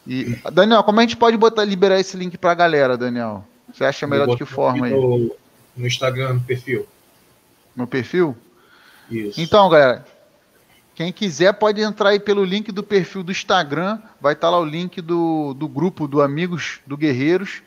E 0.07 0.35
Daniel, 0.51 0.83
como 0.83 0.99
a 0.99 1.03
gente 1.03 1.15
pode 1.15 1.37
botar 1.37 1.63
liberar 1.63 1.99
esse 1.99 2.17
link 2.17 2.35
para 2.35 2.51
a 2.51 2.55
galera, 2.55 2.97
Daniel? 2.97 3.45
Você 3.71 3.85
acha 3.85 4.07
melhor 4.07 4.27
de 4.27 4.37
que 4.37 4.45
forma 4.45 4.87
aí? 4.87 4.91
No, 4.91 5.35
no 5.77 5.87
Instagram, 5.87 6.33
no 6.33 6.41
perfil. 6.41 6.87
No 7.75 7.85
perfil? 7.85 8.35
Isso. 9.11 9.39
Então, 9.39 9.69
galera, 9.69 10.03
quem 10.95 11.13
quiser 11.13 11.53
pode 11.53 11.79
entrar 11.81 12.09
aí 12.09 12.19
pelo 12.19 12.43
link 12.43 12.71
do 12.71 12.81
perfil 12.81 13.21
do 13.21 13.31
Instagram, 13.31 13.99
vai 14.19 14.33
estar 14.33 14.47
tá 14.47 14.51
lá 14.51 14.59
o 14.59 14.65
link 14.65 15.01
do, 15.01 15.53
do 15.53 15.67
grupo 15.67 16.07
do 16.07 16.19
Amigos 16.19 16.79
do 16.85 16.97
Guerreiros 16.97 17.61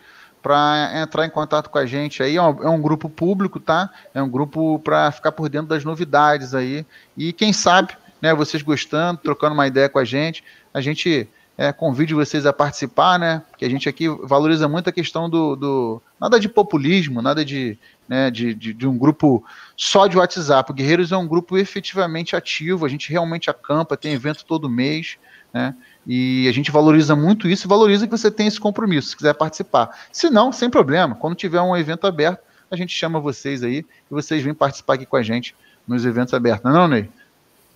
para 0.46 0.92
entrar 1.02 1.26
em 1.26 1.30
contato 1.30 1.68
com 1.68 1.76
a 1.76 1.84
gente 1.84 2.22
aí. 2.22 2.36
É 2.36 2.40
um, 2.40 2.62
é 2.62 2.70
um 2.70 2.80
grupo 2.80 3.08
público, 3.08 3.58
tá? 3.58 3.90
É 4.14 4.22
um 4.22 4.30
grupo 4.30 4.78
para 4.78 5.10
ficar 5.10 5.32
por 5.32 5.48
dentro 5.48 5.66
das 5.66 5.84
novidades 5.84 6.54
aí. 6.54 6.86
E 7.16 7.32
quem 7.32 7.52
sabe, 7.52 7.94
né, 8.22 8.32
vocês 8.32 8.62
gostando, 8.62 9.18
trocando 9.18 9.54
uma 9.54 9.66
ideia 9.66 9.88
com 9.88 9.98
a 9.98 10.04
gente, 10.04 10.44
a 10.72 10.80
gente 10.80 11.28
é, 11.58 11.72
convide 11.72 12.14
vocês 12.14 12.46
a 12.46 12.52
participar, 12.52 13.18
né? 13.18 13.42
Porque 13.50 13.64
a 13.64 13.68
gente 13.68 13.88
aqui 13.88 14.08
valoriza 14.08 14.68
muito 14.68 14.88
a 14.88 14.92
questão 14.92 15.28
do. 15.28 15.56
do 15.56 16.02
nada 16.20 16.38
de 16.38 16.48
populismo, 16.48 17.20
nada 17.20 17.44
de, 17.44 17.76
né, 18.08 18.30
de, 18.30 18.54
de, 18.54 18.72
de, 18.72 18.86
um 18.86 18.96
grupo 18.96 19.44
só 19.76 20.06
de 20.06 20.16
WhatsApp. 20.16 20.70
O 20.70 20.74
Guerreiros 20.74 21.10
é 21.10 21.16
um 21.16 21.26
grupo 21.26 21.58
efetivamente 21.58 22.36
ativo, 22.36 22.86
a 22.86 22.88
gente 22.88 23.10
realmente 23.10 23.50
acampa, 23.50 23.96
tem 23.96 24.12
evento 24.12 24.44
todo 24.44 24.70
mês, 24.70 25.18
né? 25.52 25.74
E 26.06 26.46
a 26.48 26.52
gente 26.52 26.70
valoriza 26.70 27.16
muito 27.16 27.48
isso 27.48 27.66
e 27.66 27.68
valoriza 27.68 28.06
que 28.06 28.16
você 28.16 28.30
tem 28.30 28.46
esse 28.46 28.60
compromisso, 28.60 29.08
se 29.08 29.16
quiser 29.16 29.34
participar. 29.34 29.90
Se 30.12 30.30
não, 30.30 30.52
sem 30.52 30.70
problema. 30.70 31.16
Quando 31.16 31.34
tiver 31.34 31.60
um 31.60 31.76
evento 31.76 32.06
aberto, 32.06 32.40
a 32.70 32.76
gente 32.76 32.92
chama 32.92 33.18
vocês 33.18 33.62
aí 33.62 33.78
e 33.78 33.84
vocês 34.14 34.42
vêm 34.42 34.54
participar 34.54 34.94
aqui 34.94 35.06
com 35.06 35.16
a 35.16 35.22
gente 35.22 35.54
nos 35.86 36.04
eventos 36.04 36.32
abertos. 36.32 36.64
Não 36.64 36.70
é 36.70 36.74
não, 36.74 36.88
Ney? 36.88 37.08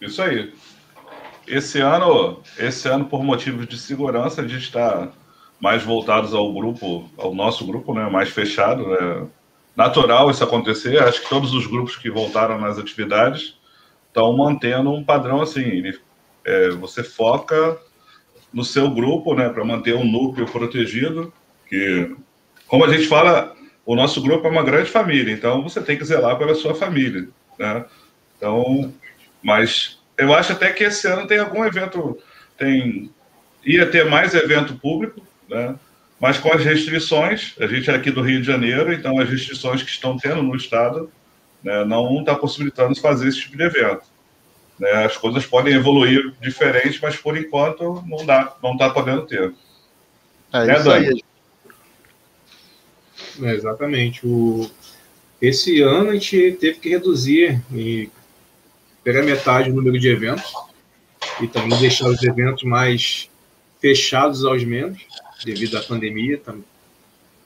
Isso 0.00 0.22
aí. 0.22 0.52
Esse 1.46 1.80
ano, 1.80 2.40
esse 2.56 2.88
ano, 2.88 3.06
por 3.06 3.24
motivos 3.24 3.66
de 3.66 3.76
segurança, 3.76 4.42
a 4.42 4.46
gente 4.46 4.62
está 4.62 5.08
mais 5.60 5.82
voltados 5.82 6.32
ao 6.32 6.52
grupo, 6.52 7.10
ao 7.18 7.34
nosso 7.34 7.66
grupo, 7.66 7.92
né, 7.92 8.08
mais 8.08 8.28
fechado. 8.30 8.86
Né? 8.86 9.26
Natural 9.74 10.30
isso 10.30 10.44
acontecer. 10.44 11.02
Acho 11.02 11.22
que 11.22 11.28
todos 11.28 11.52
os 11.52 11.66
grupos 11.66 11.96
que 11.96 12.08
voltaram 12.08 12.60
nas 12.60 12.78
atividades 12.78 13.56
estão 14.06 14.36
mantendo 14.36 14.92
um 14.92 15.02
padrão 15.02 15.42
assim. 15.42 15.92
É, 16.44 16.70
você 16.70 17.02
foca 17.02 17.78
no 18.52 18.64
seu 18.64 18.90
grupo, 18.90 19.34
né, 19.34 19.48
para 19.48 19.64
manter 19.64 19.94
um 19.94 20.04
núcleo 20.04 20.46
protegido, 20.46 21.32
que, 21.68 22.14
como 22.66 22.84
a 22.84 22.92
gente 22.92 23.06
fala, 23.06 23.54
o 23.86 23.94
nosso 23.94 24.20
grupo 24.20 24.46
é 24.46 24.50
uma 24.50 24.62
grande 24.62 24.90
família, 24.90 25.32
então 25.32 25.62
você 25.62 25.80
tem 25.80 25.96
que 25.96 26.04
zelar 26.04 26.36
pela 26.36 26.54
sua 26.54 26.74
família, 26.74 27.28
né? 27.58 27.84
Então, 28.36 28.92
mas 29.42 29.98
eu 30.18 30.34
acho 30.34 30.52
até 30.52 30.72
que 30.72 30.84
esse 30.84 31.06
ano 31.06 31.26
tem 31.26 31.38
algum 31.38 31.64
evento, 31.64 32.18
tem 32.58 33.10
ia 33.64 33.86
ter 33.86 34.06
mais 34.06 34.34
evento 34.34 34.74
público, 34.74 35.20
né? 35.48 35.76
Mas 36.18 36.38
com 36.38 36.52
as 36.52 36.62
restrições, 36.62 37.54
a 37.58 37.66
gente 37.66 37.90
é 37.90 37.94
aqui 37.94 38.10
do 38.10 38.20
Rio 38.20 38.40
de 38.40 38.46
Janeiro, 38.46 38.92
então 38.92 39.18
as 39.18 39.28
restrições 39.28 39.82
que 39.82 39.90
estão 39.90 40.18
tendo 40.18 40.42
no 40.42 40.54
estado, 40.54 41.10
né, 41.64 41.84
não 41.84 42.20
está 42.20 42.34
possibilitando 42.34 43.00
fazer 43.00 43.28
esse 43.28 43.40
tipo 43.40 43.56
de 43.56 43.62
evento. 43.64 44.02
Né? 44.80 45.04
As 45.04 45.16
coisas 45.16 45.44
podem 45.44 45.74
evoluir 45.74 46.32
diferente, 46.40 46.98
mas 47.02 47.14
por 47.16 47.36
enquanto 47.36 48.02
não 48.06 48.24
dá, 48.24 48.56
não 48.62 48.72
está 48.72 48.88
podendo 48.88 49.26
ter. 49.26 49.52
É 50.52 50.64
né, 50.64 50.74
isso 50.74 50.84
Dani? 50.84 51.06
aí. 51.06 51.24
É, 53.42 53.54
exatamente. 53.54 54.26
O... 54.26 54.68
Esse 55.40 55.80
ano 55.82 56.10
a 56.10 56.12
gente 56.14 56.52
teve 56.52 56.80
que 56.80 56.88
reduzir 56.88 57.62
e 57.72 58.10
pegar 59.04 59.22
metade 59.22 59.70
o 59.70 59.74
número 59.74 59.98
de 59.98 60.08
eventos 60.08 60.52
e 61.40 61.46
também 61.46 61.78
deixar 61.78 62.08
os 62.08 62.22
eventos 62.22 62.62
mais 62.64 63.30
fechados 63.80 64.44
aos 64.44 64.64
membros 64.64 65.06
devido 65.44 65.78
à 65.78 65.82
pandemia, 65.82 66.38
por 66.38 66.62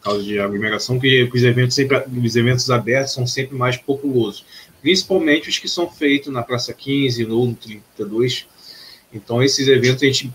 causa 0.03 0.23
de 0.25 0.39
aglomeração, 0.41 0.99
que 0.99 1.31
os 1.33 1.45
eventos, 1.45 1.77
sempre, 1.77 1.99
os 1.99 2.37
eventos 2.37 2.69
abertos 2.71 3.13
são 3.13 3.27
sempre 3.27 3.57
mais 3.57 3.77
populosos 3.77 4.45
principalmente 4.85 5.49
os 5.49 5.59
que 5.59 5.67
são 5.67 5.91
feitos 5.91 6.31
na 6.31 6.43
Praça 6.43 6.75
15, 6.75 7.25
no 7.25 7.55
32. 7.55 8.47
Então, 9.11 9.43
esses 9.43 9.67
eventos, 9.67 10.03
a 10.03 10.07
gente, 10.07 10.31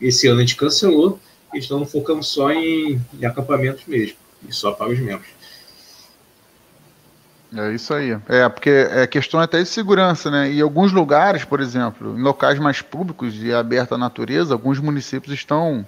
esse 0.00 0.26
ano 0.26 0.38
a 0.38 0.40
gente 0.40 0.56
cancelou 0.56 1.20
e 1.52 1.58
estamos 1.58 1.92
focando 1.92 2.22
só 2.22 2.50
em, 2.50 2.98
em 3.20 3.26
acampamentos 3.26 3.84
mesmo, 3.86 4.16
e 4.48 4.54
só 4.54 4.72
para 4.72 4.88
os 4.88 4.98
membros. 4.98 5.28
É 7.54 7.74
isso 7.74 7.92
aí. 7.92 8.16
É, 8.26 8.48
porque 8.48 8.70
é 8.70 9.06
questão 9.06 9.38
até 9.38 9.62
de 9.62 9.68
segurança, 9.68 10.30
né? 10.30 10.50
E 10.50 10.62
alguns 10.62 10.92
lugares, 10.92 11.44
por 11.44 11.60
exemplo, 11.60 12.18
em 12.18 12.22
locais 12.22 12.58
mais 12.58 12.80
públicos 12.80 13.34
e 13.42 13.52
abertos 13.52 13.92
à 13.92 13.98
natureza, 13.98 14.54
alguns 14.54 14.78
municípios 14.78 15.34
estão, 15.34 15.86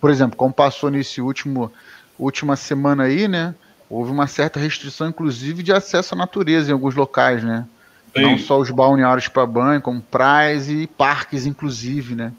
por 0.00 0.10
exemplo, 0.10 0.38
como 0.38 0.54
passou 0.54 0.88
nesse 0.88 1.20
último 1.20 1.70
última 2.18 2.56
semana 2.56 3.02
aí, 3.02 3.28
né? 3.28 3.54
Houve 3.92 4.10
uma 4.10 4.26
certa 4.26 4.58
restrição, 4.58 5.08
inclusive, 5.08 5.62
de 5.62 5.70
acesso 5.70 6.14
à 6.14 6.16
natureza 6.16 6.70
em 6.70 6.72
alguns 6.72 6.94
locais, 6.94 7.44
né? 7.44 7.66
Sim. 8.16 8.22
Não 8.22 8.38
só 8.38 8.58
os 8.58 8.70
balneários 8.70 9.28
para 9.28 9.44
banho, 9.44 9.82
como 9.82 10.00
praias 10.00 10.70
e 10.70 10.86
parques, 10.86 11.44
inclusive, 11.44 12.14
né? 12.14 12.32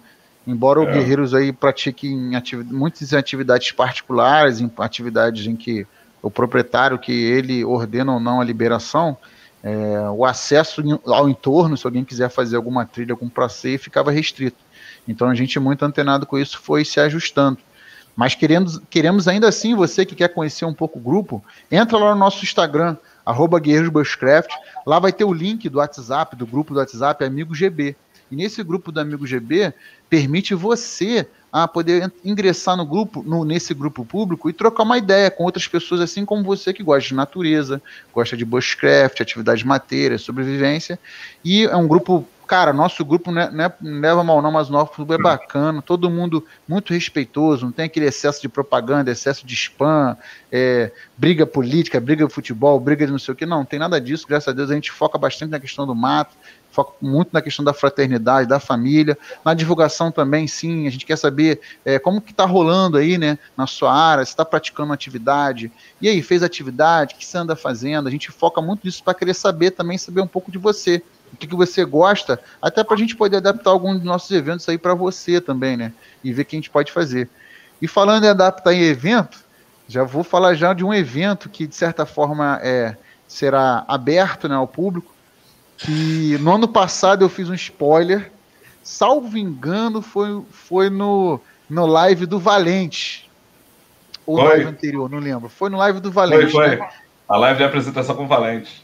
Embora 0.47 0.79
é. 0.79 0.83
o 0.83 0.91
Guerreiros 0.91 1.33
aí 1.35 1.53
pratique 1.53 2.07
em 2.07 2.35
atividade, 2.35 2.75
muitas 2.75 3.13
atividades 3.13 3.71
particulares, 3.71 4.59
em 4.59 4.71
atividades 4.79 5.45
em 5.45 5.55
que 5.55 5.85
o 6.23 6.31
proprietário 6.31 6.97
que 6.97 7.11
ele 7.11 7.63
ordena 7.63 8.13
ou 8.13 8.19
não 8.19 8.41
a 8.41 8.43
liberação, 8.43 9.15
é, 9.63 10.09
o 10.09 10.25
acesso 10.25 10.81
ao 11.05 11.29
entorno, 11.29 11.77
se 11.77 11.85
alguém 11.85 12.03
quiser 12.03 12.29
fazer 12.29 12.55
alguma 12.55 12.83
trilha, 12.83 13.13
algum 13.13 13.29
passeio, 13.29 13.77
ficava 13.77 14.11
restrito. 14.11 14.57
Então 15.07 15.29
a 15.29 15.35
gente 15.35 15.59
muito 15.59 15.85
antenado 15.85 16.25
com 16.25 16.37
isso 16.37 16.59
foi 16.59 16.83
se 16.83 16.99
ajustando. 16.99 17.59
Mas 18.15 18.35
queremos, 18.35 18.79
queremos 18.89 19.27
ainda 19.27 19.47
assim, 19.47 19.75
você 19.75 20.05
que 20.05 20.15
quer 20.15 20.29
conhecer 20.29 20.65
um 20.65 20.73
pouco 20.73 20.99
o 20.99 21.01
grupo, 21.01 21.43
entra 21.71 21.97
lá 21.97 22.13
no 22.13 22.19
nosso 22.19 22.43
Instagram, 22.43 22.95
arroba 23.25 23.61
Lá 24.85 24.99
vai 24.99 25.11
ter 25.11 25.23
o 25.23 25.33
link 25.33 25.67
do 25.69 25.79
WhatsApp, 25.79 26.35
do 26.35 26.45
grupo 26.45 26.73
do 26.73 26.79
WhatsApp 26.79 27.23
Amigo 27.23 27.55
GB. 27.55 27.95
E 28.31 28.35
nesse 28.35 28.63
grupo 28.63 28.91
do 28.91 28.99
Amigo 28.99 29.25
GB, 29.25 29.73
permite 30.09 30.53
você 30.53 31.27
a 31.51 31.67
poder 31.67 32.11
ingressar 32.25 32.75
no 32.75 32.83
grupo, 32.83 33.21
no, 33.21 33.45
nesse 33.45 33.75
grupo 33.75 34.03
público 34.03 34.49
e 34.49 34.53
trocar 34.53 34.81
uma 34.81 34.97
ideia 34.97 35.29
com 35.29 35.43
outras 35.43 35.67
pessoas, 35.67 36.01
assim 36.01 36.25
como 36.25 36.43
você 36.43 36.73
que 36.73 36.81
gosta 36.81 37.09
de 37.09 37.13
natureza, 37.13 37.79
gosta 38.11 38.35
de 38.35 38.43
bushcraft, 38.43 39.21
atividades 39.21 39.63
mateiras, 39.63 40.23
sobrevivência. 40.23 40.97
E 41.45 41.65
é 41.65 41.75
um 41.75 41.87
grupo 41.87 42.27
cara, 42.43 42.73
nosso 42.73 43.03
grupo 43.03 43.31
não, 43.31 43.41
é, 43.41 43.51
não, 43.51 43.63
é, 43.65 43.73
não 43.81 44.01
leva 44.01 44.23
mal 44.23 44.41
não, 44.41 44.51
mas 44.51 44.69
o 44.69 44.71
nosso 44.71 44.93
grupo 44.95 45.13
é 45.13 45.17
bacana, 45.17 45.81
todo 45.81 46.09
mundo 46.09 46.45
muito 46.67 46.93
respeitoso, 46.93 47.65
não 47.65 47.71
tem 47.71 47.85
aquele 47.85 48.05
excesso 48.05 48.41
de 48.41 48.49
propaganda, 48.49 49.11
excesso 49.11 49.45
de 49.45 49.53
spam, 49.53 50.17
é, 50.51 50.91
briga 51.17 51.45
política, 51.45 51.99
briga 51.99 52.27
de 52.27 52.33
futebol, 52.33 52.79
briga 52.79 53.05
de 53.05 53.11
não 53.11 53.19
sei 53.19 53.33
o 53.33 53.35
que, 53.35 53.45
não, 53.45 53.59
não 53.59 53.65
tem 53.65 53.79
nada 53.79 53.99
disso, 53.99 54.27
graças 54.27 54.47
a 54.47 54.51
Deus 54.51 54.69
a 54.69 54.75
gente 54.75 54.91
foca 54.91 55.17
bastante 55.17 55.51
na 55.51 55.59
questão 55.59 55.87
do 55.87 55.95
mato, 55.95 56.35
foca 56.73 56.93
muito 56.99 57.29
na 57.31 57.41
questão 57.41 57.63
da 57.63 57.73
fraternidade, 57.73 58.49
da 58.49 58.59
família, 58.59 59.17
na 59.45 59.53
divulgação 59.53 60.11
também, 60.11 60.47
sim, 60.47 60.87
a 60.87 60.89
gente 60.89 61.05
quer 61.05 61.17
saber 61.17 61.61
é, 61.85 61.99
como 61.99 62.19
que 62.19 62.31
está 62.31 62.45
rolando 62.45 62.97
aí, 62.97 63.17
né, 63.17 63.37
na 63.55 63.67
sua 63.67 63.93
área, 63.93 64.25
se 64.25 64.31
está 64.31 64.43
praticando 64.43 64.91
atividade, 64.91 65.71
e 66.01 66.09
aí, 66.09 66.21
fez 66.21 66.41
atividade, 66.41 67.13
o 67.13 67.17
que 67.17 67.25
você 67.25 67.37
anda 67.37 67.55
fazendo, 67.55 68.07
a 68.07 68.11
gente 68.11 68.31
foca 68.31 68.59
muito 68.59 68.85
nisso 68.85 69.03
para 69.03 69.13
querer 69.13 69.35
saber 69.35 69.71
também, 69.71 69.97
saber 69.97 70.21
um 70.21 70.27
pouco 70.27 70.51
de 70.51 70.57
você, 70.57 71.03
o 71.33 71.37
que, 71.37 71.47
que 71.47 71.55
você 71.55 71.83
gosta, 71.83 72.39
até 72.61 72.83
para 72.83 72.95
a 72.95 72.97
gente 72.97 73.15
poder 73.15 73.37
adaptar 73.37 73.71
alguns 73.71 73.95
dos 73.95 74.03
nossos 74.03 74.29
eventos 74.31 74.69
aí 74.69 74.77
para 74.77 74.93
você 74.93 75.41
também, 75.41 75.75
né? 75.75 75.91
E 76.23 76.31
ver 76.31 76.43
o 76.43 76.45
que 76.45 76.55
a 76.55 76.59
gente 76.59 76.69
pode 76.69 76.91
fazer. 76.91 77.27
E 77.81 77.87
falando 77.87 78.23
em 78.23 78.29
adaptar 78.29 78.73
em 78.73 78.83
evento, 78.83 79.43
já 79.87 80.03
vou 80.03 80.23
falar 80.23 80.53
já 80.53 80.73
de 80.73 80.85
um 80.85 80.93
evento 80.93 81.49
que, 81.49 81.67
de 81.67 81.75
certa 81.75 82.05
forma, 82.05 82.59
é, 82.61 82.95
será 83.27 83.83
aberto 83.87 84.47
né, 84.47 84.55
ao 84.55 84.67
público. 84.67 85.11
Que 85.77 86.37
no 86.39 86.53
ano 86.53 86.67
passado 86.67 87.25
eu 87.25 87.29
fiz 87.29 87.49
um 87.49 87.53
spoiler. 87.53 88.31
Salvo 88.83 89.37
engano, 89.37 90.01
foi, 90.01 90.41
foi 90.51 90.89
no, 90.89 91.41
no 91.69 91.85
live 91.85 92.25
do 92.25 92.39
Valente. 92.39 93.29
Ou 94.25 94.37
foi. 94.37 94.47
live 94.49 94.65
anterior, 94.65 95.09
não 95.09 95.19
lembro. 95.19 95.49
Foi 95.49 95.69
no 95.69 95.77
live 95.77 95.99
do 95.99 96.11
Valente. 96.11 96.51
Foi, 96.51 96.67
foi. 96.67 96.75
Né? 96.77 96.89
A 97.27 97.37
live 97.37 97.57
de 97.57 97.63
apresentação 97.63 98.15
com 98.15 98.25
o 98.25 98.27
Valente. 98.27 98.82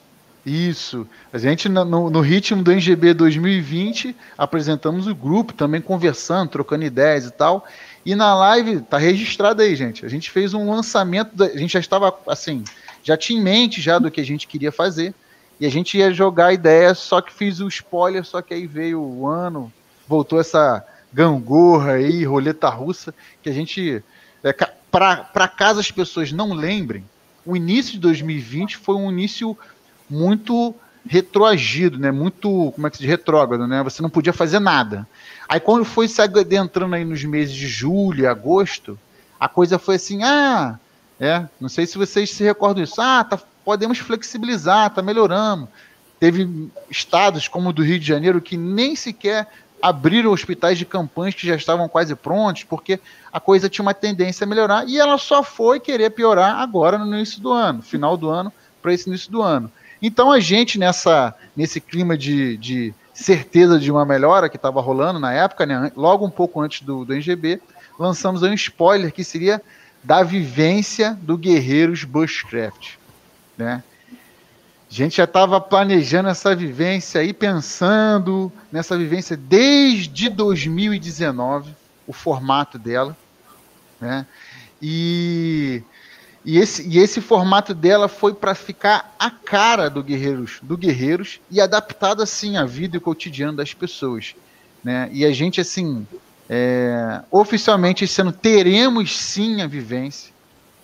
Isso. 0.50 1.08
A 1.32 1.38
gente, 1.38 1.70
no, 1.70 2.10
no, 2.10 2.22
ritmo 2.22 2.64
do 2.64 2.72
NGB 2.72 3.14
2020, 3.14 4.16
apresentamos 4.36 5.06
o 5.06 5.14
grupo, 5.14 5.54
também 5.54 5.80
conversando, 5.80 6.50
trocando 6.50 6.84
ideias 6.84 7.28
e 7.28 7.32
tal. 7.32 7.68
E 8.04 8.16
na 8.16 8.34
live, 8.34 8.82
tá 8.82 8.98
registrado 8.98 9.62
aí, 9.62 9.76
gente. 9.76 10.04
A 10.04 10.10
gente 10.10 10.32
fez 10.32 10.56
um 10.56 10.72
lançamento, 10.72 11.36
da, 11.36 11.46
a 11.46 11.58
gente 11.58 11.74
já 11.74 11.80
estava, 11.80 12.18
assim, 12.26 12.64
já 13.04 13.16
tinha 13.16 13.40
em 13.40 13.44
mente 13.44 13.80
já 13.80 14.00
do 14.00 14.10
que 14.10 14.20
a 14.20 14.26
gente 14.26 14.48
queria 14.48 14.72
fazer. 14.72 15.14
E 15.60 15.68
a 15.68 15.70
gente 15.70 16.00
ia 16.00 16.12
jogar 16.12 16.48
a 16.48 16.54
ideia, 16.54 16.96
só 16.96 17.22
que 17.22 17.32
fiz 17.32 17.60
o 17.60 17.68
spoiler, 17.68 18.26
só 18.26 18.42
que 18.42 18.52
aí 18.52 18.66
veio 18.66 19.00
o 19.00 19.28
ano, 19.28 19.72
voltou 20.08 20.40
essa 20.40 20.84
gangorra 21.14 21.94
aí, 21.94 22.24
roleta 22.24 22.70
russa, 22.70 23.14
que 23.44 23.50
a 23.50 23.54
gente. 23.54 24.04
É, 24.44 24.52
Para 24.90 25.48
caso 25.48 25.80
as 25.80 25.92
pessoas 25.92 26.32
não 26.32 26.54
lembrem, 26.54 27.04
o 27.46 27.56
início 27.56 27.94
de 27.94 28.00
2020 28.00 28.78
foi 28.78 28.96
um 28.96 29.12
início 29.12 29.56
muito 30.10 30.76
retroagido, 31.06 31.98
né? 31.98 32.12
Muito, 32.12 32.72
como 32.74 32.88
é 32.88 32.90
que 32.90 32.98
se 32.98 33.04
diz, 33.04 33.10
retrógrado, 33.10 33.68
né? 33.68 33.84
Você 33.84 34.02
não 34.02 34.10
podia 34.10 34.34
fazer 34.34 34.60
nada. 34.60 35.08
Aí 35.48 35.60
quando 35.60 35.86
foi 35.86 36.08
se 36.08 36.22
adentrando 36.22 36.96
aí 36.96 37.06
nos 37.06 37.24
meses 37.24 37.54
de 37.54 37.68
julho 37.68 38.30
agosto, 38.30 38.98
a 39.40 39.48
coisa 39.48 39.80
foi 39.80 39.96
assim, 39.96 40.24
ah, 40.24 40.78
é, 41.20 41.46
não 41.60 41.70
sei 41.70 41.86
se 41.86 41.98
vocês 41.98 42.32
se 42.32 42.44
recordam 42.44 42.84
disso. 42.84 43.02
Ah, 43.02 43.24
tá, 43.24 43.40
podemos 43.64 43.98
flexibilizar, 43.98 44.94
tá 44.94 45.02
melhorando. 45.02 45.68
Teve 46.20 46.70
estados 46.90 47.48
como 47.48 47.70
o 47.70 47.74
do 47.74 47.84
Rio 47.84 48.00
de 48.00 48.06
Janeiro 48.06 48.42
que 48.42 48.58
nem 48.58 48.96
sequer 48.96 49.48
abriram 49.82 50.32
hospitais 50.32 50.78
de 50.78 50.86
campanhas 50.86 51.36
que 51.36 51.48
já 51.48 51.56
estavam 51.56 51.88
quase 51.88 52.14
prontos, 52.14 52.66
porque 52.66 53.00
a 53.32 53.40
coisa 53.40 53.70
tinha 53.70 53.84
uma 53.84 53.94
tendência 53.94 54.44
a 54.44 54.48
melhorar 54.48 54.88
e 54.88 55.00
ela 55.00 55.18
só 55.18 55.42
foi 55.42 55.80
querer 55.80 56.10
piorar 56.10 56.60
agora 56.60 56.98
no 56.98 57.16
início 57.16 57.42
do 57.42 57.52
ano, 57.52 57.82
final 57.82 58.18
do 58.18 58.30
ano 58.30 58.52
para 58.82 58.94
esse 58.94 59.08
início 59.08 59.32
do 59.32 59.42
ano. 59.42 59.72
Então 60.02 60.32
a 60.32 60.40
gente, 60.40 60.80
nessa, 60.80 61.36
nesse 61.56 61.82
clima 61.82 62.18
de, 62.18 62.58
de 62.58 62.94
certeza 63.14 63.80
de 63.80 63.92
uma 63.92 64.06
melhora 64.06 64.50
que 64.50 64.56
estava 64.56 64.80
rolando 64.82 65.20
na 65.20 65.34
época, 65.34 65.66
né, 65.66 65.92
logo 65.96 66.26
um 66.26 66.30
pouco 66.30 66.62
antes 66.62 66.82
do, 66.82 67.04
do 67.04 67.14
NGB, 67.14 67.62
lançamos 67.98 68.42
um 68.44 68.54
spoiler 68.54 69.12
que 69.12 69.24
seria 69.24 69.62
da 70.04 70.24
vivência 70.24 71.18
do 71.22 71.38
Guerreiros 71.38 72.06
Bushcraft. 72.06 72.96
Né? 73.58 73.84
A 74.90 74.94
gente 74.94 75.18
já 75.18 75.26
estava 75.26 75.60
planejando 75.60 76.30
essa 76.30 76.56
vivência 76.56 77.22
aí, 77.22 77.34
pensando 77.34 78.52
nessa 78.72 78.98
vivência 78.98 79.36
desde 79.36 80.30
2019, 80.30 81.76
o 82.08 82.14
formato 82.14 82.80
dela. 82.80 83.16
Né? 84.00 84.26
E 84.82 85.84
e 86.46 86.58
esse, 86.58 86.88
e 86.88 86.98
esse 86.98 87.20
formato 87.20 87.74
dela 87.74 88.08
foi 88.08 88.34
para 88.34 88.56
ficar 88.56 89.14
a 89.20 89.30
cara 89.30 89.90
do 89.90 90.02
Guerreiros, 90.02 90.60
do 90.62 90.78
Guerreiros 90.78 91.40
e 91.52 91.60
adaptado 91.60 92.22
assim 92.22 92.56
à 92.58 92.66
vida 92.66 92.98
e 92.98 93.00
cotidiano 93.00 93.58
das 93.58 93.74
pessoas, 93.74 94.36
né? 94.84 95.10
E 95.12 95.26
a 95.26 95.32
gente 95.32 95.60
assim, 95.60 96.08
é, 96.50 97.22
oficialmente 97.30 98.06
esse 98.06 98.22
ano 98.22 98.32
teremos 98.32 99.18
sim 99.18 99.62
a 99.62 99.68
vivência, 99.68 100.32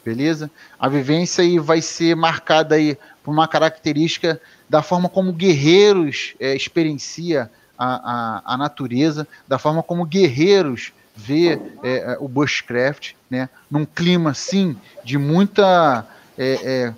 beleza? 0.04 0.52
A 0.78 0.90
vivência 0.90 1.44
aí 1.44 1.58
vai 1.58 1.82
ser 1.82 2.16
marcada 2.16 2.76
aí 2.76 2.98
por 3.24 3.32
uma 3.32 3.48
característica 3.48 4.40
da 4.70 4.82
forma 4.82 5.08
como 5.08 5.32
Guerreiros 5.32 6.36
é, 6.40 6.54
experiencia 6.56 7.50
a, 7.78 8.44
a, 8.46 8.54
a 8.54 8.58
natureza, 8.58 9.28
da 9.48 9.58
forma 9.58 9.82
como 9.82 10.06
Guerreiros 10.06 10.92
vê 11.16 11.60
é, 11.84 11.98
é, 12.14 12.18
o 12.20 12.28
bushcraft, 12.28 13.14
né, 13.30 13.50
num 13.72 13.86
clima 13.86 14.32
assim 14.32 14.76
de 15.04 15.18
muita, 15.18 16.06
é, 16.38 16.54
é, 16.64 16.94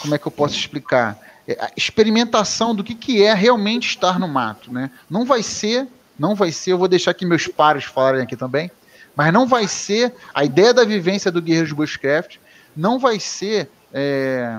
como 0.00 0.14
é 0.14 0.18
que 0.18 0.26
eu 0.26 0.32
posso 0.32 0.56
explicar, 0.56 1.18
é, 1.46 1.70
experimentação 1.76 2.74
do 2.74 2.82
que, 2.82 2.94
que 2.94 3.22
é 3.22 3.32
realmente 3.32 3.88
estar 3.88 4.18
no 4.18 4.26
mato, 4.26 4.72
né? 4.72 4.90
Não 5.08 5.24
vai 5.24 5.42
ser, 5.42 5.86
não 6.18 6.34
vai 6.34 6.50
ser, 6.50 6.72
eu 6.72 6.78
vou 6.78 6.88
deixar 6.88 7.12
aqui 7.12 7.24
meus 7.24 7.46
pares 7.46 7.84
falarem 7.84 8.22
aqui 8.22 8.36
também, 8.36 8.70
mas 9.14 9.32
não 9.32 9.46
vai 9.46 9.68
ser 9.68 10.12
a 10.34 10.44
ideia 10.44 10.74
da 10.74 10.84
vivência 10.84 11.30
do 11.30 11.40
Guerreiros 11.40 11.72
Bushcraft, 11.72 12.38
não 12.76 12.98
vai 12.98 13.20
ser 13.20 13.70
é, 13.92 14.58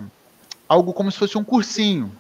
algo 0.70 0.94
como 0.94 1.12
se 1.12 1.18
fosse 1.18 1.38
um 1.38 1.44
cursinho, 1.44 2.12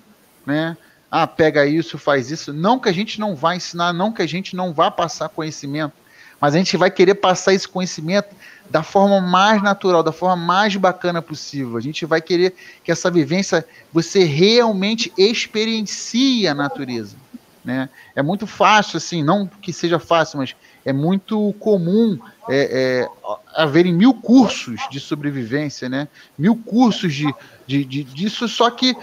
né? 0.46 0.76
Ah, 1.10 1.26
pega 1.26 1.66
isso, 1.66 1.98
faz 1.98 2.30
isso. 2.30 2.52
Não 2.52 2.78
que 2.78 2.90
a 2.90 2.92
gente 2.92 3.22
não 3.22 3.36
vá 3.36 3.56
ensinar, 3.56 3.94
não 3.94 4.12
que 4.12 4.22
a 4.22 4.28
gente 4.28 4.54
não 4.54 4.74
vá 4.74 4.92
passar 4.92 5.30
conhecimento, 5.30 5.94
mas 6.39 6.54
a 6.54 6.58
gente 6.58 6.78
vai 6.78 6.91
querer 6.91 7.15
passar 7.15 7.54
esse 7.54 7.67
conhecimento 7.67 8.36
da 8.69 8.84
forma 8.84 9.21
mais 9.21 9.62
natural, 9.62 10.02
da 10.02 10.12
forma 10.12 10.36
mais 10.36 10.76
bacana 10.76 11.21
possível. 11.21 11.78
A 11.78 11.82
gente 11.82 12.06
vai 12.06 12.21
querer 12.21 12.56
que 12.84 12.91
essa 12.91 13.12
vivência 13.12 13.65
você 13.93 14.24
realmente 14.24 15.12
experiencie 15.17 16.48
a 16.48 16.54
natureza. 16.54 17.15
Né? 17.63 17.89
É 18.15 18.21
muito 18.21 18.45
fácil, 18.45 18.98
assim, 18.98 19.24
não 19.24 19.48
que 19.48 19.74
seja 19.74 19.98
fácil, 19.98 20.38
mas 20.38 20.56
é 20.84 20.93
muito 20.93 21.54
comum 21.60 22.19
é, 22.48 23.08
é, 23.10 23.10
haverem 23.56 23.91
mil 23.91 24.13
cursos 24.13 24.80
de 24.91 25.00
sobrevivência, 25.00 25.89
né? 25.89 26.08
mil 26.38 26.56
cursos 26.56 27.13
de, 27.13 27.34
de, 27.65 27.84
de, 27.84 28.04
disso, 28.04 28.48
só 28.48 28.69
que 28.69 28.95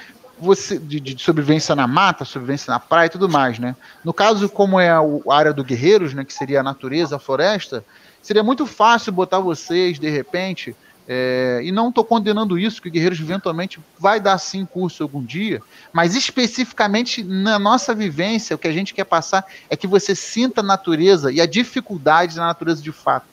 você 0.42 0.78
de, 0.78 0.98
de, 1.00 1.22
sobrevivência 1.22 1.74
na 1.76 1.86
mata, 1.86 2.24
sobrevivência 2.24 2.70
na 2.70 2.80
praia 2.80 3.06
e 3.06 3.10
tudo 3.10 3.28
mais, 3.28 3.58
né? 3.58 3.76
No 4.04 4.12
caso, 4.12 4.48
como 4.48 4.80
é 4.80 4.90
a, 4.90 5.00
área 5.30 5.52
do 5.52 5.62
guerreiros, 5.62 6.12
né, 6.12 6.24
que 6.24 6.32
seria 6.32 6.60
a 6.60 6.62
natureza, 6.62 7.16
a 7.16 7.18
floresta, 7.18 7.84
seria 8.20 8.42
muito 8.42 8.66
fácil 8.66 9.12
botar 9.12 9.38
vocês 9.38 9.98
de 9.98 10.10
repente. 10.10 10.74
É, 11.06 11.60
e 11.64 11.72
não 11.72 11.88
estou 11.88 12.04
condenando 12.04 12.56
isso, 12.56 12.80
que 12.80 12.88
Guerreiros 12.88 13.18
eventualmente 13.18 13.80
vai 13.98 14.20
dar 14.20 14.38
sim 14.38 14.64
curso 14.64 15.02
algum 15.02 15.20
dia, 15.20 15.60
mas 15.92 16.14
especificamente 16.14 17.24
na 17.24 17.58
nossa 17.58 17.92
vivência, 17.92 18.54
o 18.54 18.58
que 18.58 18.68
a 18.68 18.72
gente 18.72 18.94
quer 18.94 19.04
passar 19.04 19.44
é 19.68 19.76
que 19.76 19.88
você 19.88 20.14
sinta 20.14 20.60
a 20.60 20.64
natureza 20.64 21.32
e 21.32 21.40
a 21.40 21.46
dificuldade 21.46 22.36
da 22.36 22.42
natureza 22.42 22.80
de 22.80 22.92
fato. 22.92 23.31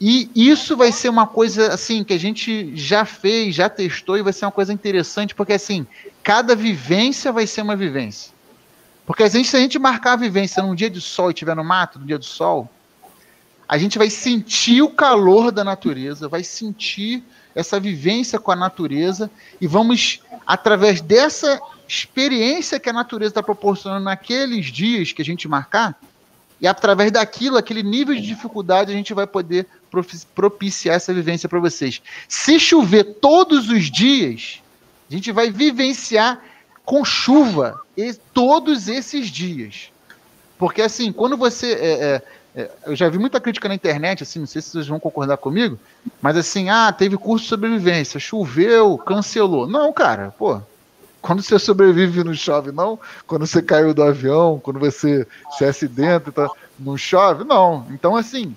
E 0.00 0.30
isso 0.34 0.76
vai 0.76 0.92
ser 0.92 1.08
uma 1.08 1.26
coisa 1.26 1.72
assim 1.72 2.04
que 2.04 2.12
a 2.12 2.18
gente 2.18 2.76
já 2.76 3.04
fez, 3.04 3.54
já 3.54 3.68
testou 3.68 4.16
e 4.16 4.22
vai 4.22 4.32
ser 4.32 4.44
uma 4.44 4.52
coisa 4.52 4.72
interessante, 4.72 5.34
porque 5.34 5.54
assim, 5.54 5.86
cada 6.22 6.54
vivência 6.54 7.32
vai 7.32 7.46
ser 7.46 7.62
uma 7.62 7.74
vivência. 7.74 8.32
Porque 9.04 9.22
a 9.24 9.28
gente, 9.28 9.48
se 9.48 9.56
a 9.56 9.60
gente 9.60 9.78
marcar 9.78 10.12
a 10.12 10.16
vivência 10.16 10.62
num 10.62 10.74
dia 10.74 10.90
de 10.90 11.00
sol 11.00 11.30
e 11.30 11.32
estiver 11.32 11.56
no 11.56 11.64
mato, 11.64 11.98
no 11.98 12.06
dia 12.06 12.18
do 12.18 12.24
sol, 12.24 12.70
a 13.68 13.76
gente 13.76 13.98
vai 13.98 14.08
sentir 14.08 14.82
o 14.82 14.88
calor 14.88 15.50
da 15.50 15.64
natureza, 15.64 16.28
vai 16.28 16.44
sentir 16.44 17.24
essa 17.54 17.80
vivência 17.80 18.38
com 18.38 18.52
a 18.52 18.56
natureza 18.56 19.30
e 19.60 19.66
vamos, 19.66 20.20
através 20.46 21.00
dessa 21.00 21.60
experiência 21.88 22.78
que 22.78 22.88
a 22.88 22.92
natureza 22.92 23.32
está 23.32 23.42
proporcionando 23.42 24.04
naqueles 24.04 24.66
dias 24.66 25.12
que 25.12 25.22
a 25.22 25.24
gente 25.24 25.48
marcar, 25.48 25.98
e 26.60 26.66
através 26.66 27.12
daquilo, 27.12 27.56
aquele 27.56 27.82
nível 27.82 28.14
de 28.14 28.22
dificuldade, 28.22 28.92
a 28.92 28.94
gente 28.94 29.14
vai 29.14 29.26
poder 29.26 29.66
propiciar 30.34 30.96
essa 30.96 31.14
vivência 31.14 31.48
para 31.48 31.60
vocês. 31.60 32.02
Se 32.28 32.58
chover 32.58 33.04
todos 33.20 33.68
os 33.70 33.90
dias, 33.90 34.60
a 35.10 35.14
gente 35.14 35.30
vai 35.30 35.50
vivenciar 35.50 36.42
com 36.84 37.04
chuva 37.04 37.80
todos 38.32 38.88
esses 38.88 39.28
dias. 39.28 39.90
Porque 40.58 40.82
assim, 40.82 41.12
quando 41.12 41.36
você. 41.36 41.72
É, 41.72 41.92
é, 41.92 42.22
é, 42.56 42.70
eu 42.86 42.96
já 42.96 43.08
vi 43.08 43.18
muita 43.18 43.40
crítica 43.40 43.68
na 43.68 43.74
internet, 43.74 44.24
assim, 44.24 44.40
não 44.40 44.46
sei 44.46 44.60
se 44.60 44.70
vocês 44.70 44.88
vão 44.88 44.98
concordar 44.98 45.36
comigo, 45.36 45.78
mas 46.20 46.36
assim, 46.36 46.70
ah, 46.70 46.90
teve 46.90 47.16
curso 47.16 47.44
de 47.44 47.50
sobrevivência, 47.50 48.18
choveu, 48.18 48.98
cancelou. 48.98 49.68
Não, 49.68 49.92
cara, 49.92 50.34
pô, 50.36 50.60
quando 51.28 51.42
você 51.42 51.58
sobrevive 51.58 52.24
não 52.24 52.32
chove, 52.32 52.72
não. 52.72 52.98
Quando 53.26 53.46
você 53.46 53.60
caiu 53.60 53.92
do 53.92 54.02
avião, 54.02 54.58
quando 54.58 54.80
você 54.80 55.26
se 55.58 55.62
acidenta, 55.62 56.32
tá, 56.32 56.48
não 56.78 56.96
chove, 56.96 57.44
não. 57.44 57.86
Então, 57.90 58.16
assim, 58.16 58.56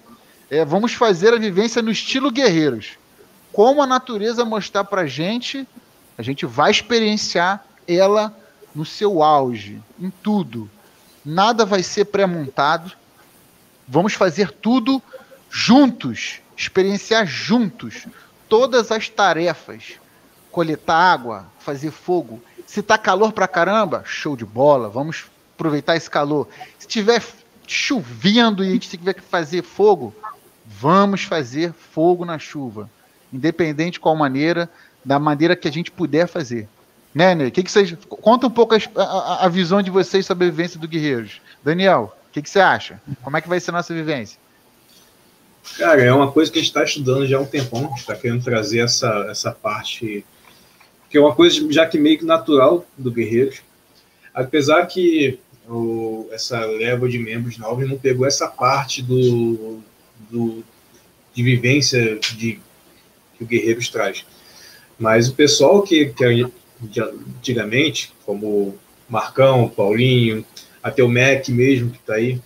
é, 0.49 0.63
vamos 0.63 0.93
fazer 0.93 1.33
a 1.33 1.37
vivência 1.37 1.81
no 1.81 1.91
estilo 1.91 2.31
guerreiros. 2.31 2.91
Como 3.51 3.83
a 3.83 3.85
natureza 3.85 4.45
mostrar 4.45 4.85
pra 4.85 5.05
gente, 5.05 5.67
a 6.17 6.21
gente 6.21 6.45
vai 6.45 6.71
experienciar 6.71 7.61
ela 7.85 8.33
no 8.73 8.85
seu 8.85 9.21
auge, 9.21 9.81
em 9.99 10.09
tudo. 10.09 10.69
Nada 11.25 11.65
vai 11.65 11.83
ser 11.83 12.05
pré-montado. 12.05 12.93
Vamos 13.85 14.13
fazer 14.13 14.49
tudo 14.49 15.03
juntos, 15.49 16.39
experienciar 16.55 17.27
juntos 17.27 18.07
todas 18.47 18.93
as 18.93 19.09
tarefas. 19.09 19.99
Coletar 20.49 20.95
água, 20.95 21.47
fazer 21.59 21.91
fogo. 21.91 22.41
Se 22.71 22.81
tá 22.81 22.97
calor 22.97 23.33
pra 23.33 23.47
caramba, 23.47 24.03
show 24.05 24.35
de 24.35 24.45
bola, 24.45 24.89
vamos 24.89 25.25
aproveitar 25.55 25.95
esse 25.95 26.09
calor. 26.09 26.47
Se 26.79 26.87
tiver 26.87 27.21
chovendo 27.67 28.63
e 28.63 28.69
a 28.69 28.71
gente 28.71 28.89
tiver 28.89 29.13
que 29.13 29.21
fazer 29.21 29.61
fogo, 29.61 30.15
Vamos 30.79 31.23
fazer 31.23 31.73
fogo 31.73 32.23
na 32.25 32.39
chuva, 32.39 32.89
independente 33.31 33.93
de 33.93 33.99
qual 33.99 34.15
maneira, 34.15 34.69
da 35.03 35.19
maneira 35.19 35.55
que 35.55 35.67
a 35.67 35.71
gente 35.71 35.91
puder 35.91 36.27
fazer. 36.27 36.67
Né, 37.13 37.35
Ney? 37.35 37.51
Que 37.51 37.61
que 37.61 37.95
conta 38.07 38.47
um 38.47 38.51
pouco 38.51 38.73
a, 38.73 38.79
a, 38.95 39.45
a, 39.45 39.49
visão 39.49 39.81
de 39.81 39.91
vocês 39.91 40.25
sobre 40.25 40.47
a 40.47 40.49
vivência 40.49 40.79
do 40.79 40.87
Guerreiros. 40.87 41.41
Daniel, 41.61 42.15
o 42.29 42.31
que, 42.31 42.41
que 42.41 42.49
você 42.49 42.61
acha? 42.61 43.01
Como 43.21 43.35
é 43.35 43.41
que 43.41 43.49
vai 43.49 43.59
ser 43.59 43.71
a 43.71 43.73
nossa 43.73 43.93
vivência? 43.93 44.39
Cara, 45.77 46.01
é 46.01 46.13
uma 46.13 46.31
coisa 46.31 46.49
que 46.49 46.57
a 46.57 46.61
gente 46.61 46.69
está 46.69 46.83
estudando 46.83 47.27
já 47.27 47.37
há 47.37 47.41
um 47.41 47.45
tempão, 47.45 47.81
a 47.81 47.89
gente 47.89 47.99
está 47.99 48.15
querendo 48.15 48.43
trazer 48.43 48.79
essa, 48.79 49.27
essa 49.29 49.51
parte, 49.51 50.25
que 51.11 51.17
é 51.17 51.21
uma 51.21 51.35
coisa 51.35 51.71
já 51.71 51.85
que 51.85 51.99
meio 51.99 52.17
que 52.17 52.25
natural 52.25 52.85
do 52.97 53.11
Guerreiros. 53.11 53.61
Apesar 54.33 54.85
que 54.85 55.37
o, 55.67 56.27
essa 56.31 56.65
leva 56.65 57.07
de 57.09 57.19
membros 57.19 57.57
novos 57.57 57.87
não 57.87 57.97
pegou 57.97 58.25
essa 58.25 58.47
parte 58.47 59.01
do, 59.01 59.81
do 60.29 60.63
de 61.33 61.43
vivência 61.43 62.17
de, 62.37 62.59
que 63.37 63.43
o 63.43 63.45
Guerreiros 63.45 63.89
traz. 63.89 64.25
Mas 64.97 65.27
o 65.27 65.33
pessoal 65.33 65.81
que, 65.81 66.07
que 66.07 66.49
antigamente, 67.37 68.13
como 68.25 68.77
Marcão, 69.09 69.67
Paulinho, 69.67 70.45
até 70.81 71.03
o 71.03 71.09
Mac 71.09 71.49
mesmo 71.49 71.91
que 71.91 71.97
está 71.97 72.15
aí, 72.15 72.39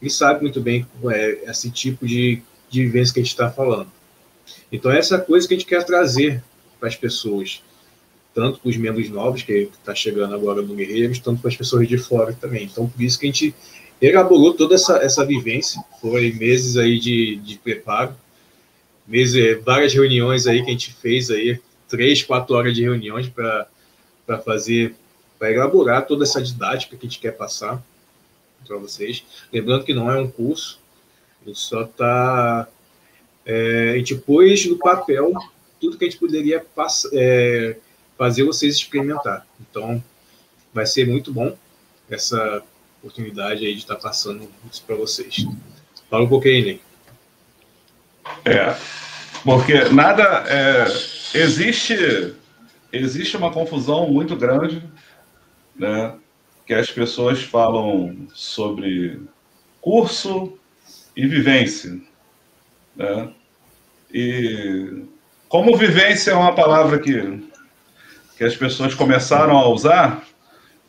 ele 0.00 0.10
sabe 0.10 0.42
muito 0.42 0.60
bem 0.60 0.86
é, 1.10 1.50
esse 1.50 1.70
tipo 1.70 2.06
de, 2.06 2.42
de 2.68 2.84
vivência 2.84 3.14
que 3.14 3.20
a 3.20 3.22
gente 3.22 3.32
está 3.32 3.50
falando. 3.50 3.90
Então, 4.72 4.90
essa 4.90 5.18
coisa 5.18 5.46
que 5.46 5.54
a 5.54 5.56
gente 5.56 5.66
quer 5.68 5.84
trazer 5.84 6.42
para 6.78 6.88
as 6.88 6.96
pessoas, 6.96 7.62
tanto 8.38 8.60
para 8.60 8.68
os 8.70 8.76
membros 8.76 9.10
novos, 9.10 9.42
que 9.42 9.52
está 9.52 9.92
chegando 9.92 10.32
agora 10.32 10.62
no 10.62 10.76
Guerreiros, 10.76 11.18
tanto 11.18 11.40
para 11.40 11.50
as 11.50 11.56
pessoas 11.56 11.88
de 11.88 11.98
fora 11.98 12.32
também. 12.32 12.66
Então, 12.66 12.88
por 12.88 13.02
isso 13.02 13.18
que 13.18 13.26
a 13.26 13.32
gente 13.32 13.52
elaborou 14.00 14.54
toda 14.54 14.76
essa, 14.76 14.98
essa 14.98 15.26
vivência, 15.26 15.82
foi 16.00 16.30
meses 16.30 16.76
aí 16.76 17.00
de, 17.00 17.34
de 17.34 17.58
preparo, 17.58 18.14
meses, 19.04 19.60
várias 19.64 19.92
reuniões 19.92 20.46
aí 20.46 20.62
que 20.62 20.68
a 20.68 20.72
gente 20.72 20.92
fez 20.92 21.32
aí, 21.32 21.58
três, 21.88 22.22
quatro 22.22 22.54
horas 22.54 22.76
de 22.76 22.82
reuniões 22.82 23.28
para 23.28 24.38
fazer, 24.44 24.94
para 25.36 25.50
elaborar 25.50 26.06
toda 26.06 26.22
essa 26.22 26.40
didática 26.40 26.96
que 26.96 27.06
a 27.06 27.08
gente 27.08 27.18
quer 27.18 27.32
passar 27.32 27.82
para 28.64 28.76
vocês. 28.76 29.24
Lembrando 29.52 29.84
que 29.84 29.92
não 29.92 30.08
é 30.08 30.20
um 30.20 30.30
curso, 30.30 30.78
a 31.42 31.48
gente 31.48 31.58
só 31.58 31.82
está. 31.82 32.68
É, 33.44 33.94
a 33.94 33.98
gente 33.98 34.14
pôs 34.14 34.64
no 34.66 34.76
papel 34.76 35.32
tudo 35.80 35.98
que 35.98 36.04
a 36.04 36.08
gente 36.08 36.20
poderia 36.20 36.60
passar, 36.60 37.08
é, 37.12 37.76
fazer 38.18 38.42
vocês 38.42 38.74
experimentar. 38.74 39.46
Então, 39.60 40.02
vai 40.74 40.84
ser 40.84 41.06
muito 41.06 41.32
bom 41.32 41.56
essa 42.10 42.62
oportunidade 43.00 43.64
aí 43.64 43.74
de 43.74 43.80
estar 43.80 43.96
passando 43.96 44.50
isso 44.70 44.82
para 44.84 44.96
vocês. 44.96 45.46
Fala 46.10 46.24
um 46.24 46.28
pouquinho, 46.28 46.64
Ney. 46.64 46.80
É, 48.44 48.76
porque 49.44 49.84
nada. 49.90 50.44
É, 50.48 50.86
existe, 51.34 52.34
existe 52.92 53.36
uma 53.36 53.52
confusão 53.52 54.10
muito 54.10 54.34
grande, 54.34 54.82
né? 55.76 56.14
Que 56.66 56.74
as 56.74 56.90
pessoas 56.90 57.42
falam 57.42 58.26
sobre 58.34 59.20
curso 59.80 60.58
e 61.16 61.26
vivência, 61.26 62.00
né? 62.96 63.32
E 64.12 65.04
como 65.48 65.76
vivência 65.76 66.32
é 66.32 66.34
uma 66.34 66.54
palavra 66.54 66.98
que, 66.98 67.47
que 68.38 68.44
as 68.44 68.56
pessoas 68.56 68.94
começaram 68.94 69.58
a 69.58 69.68
usar, 69.68 70.22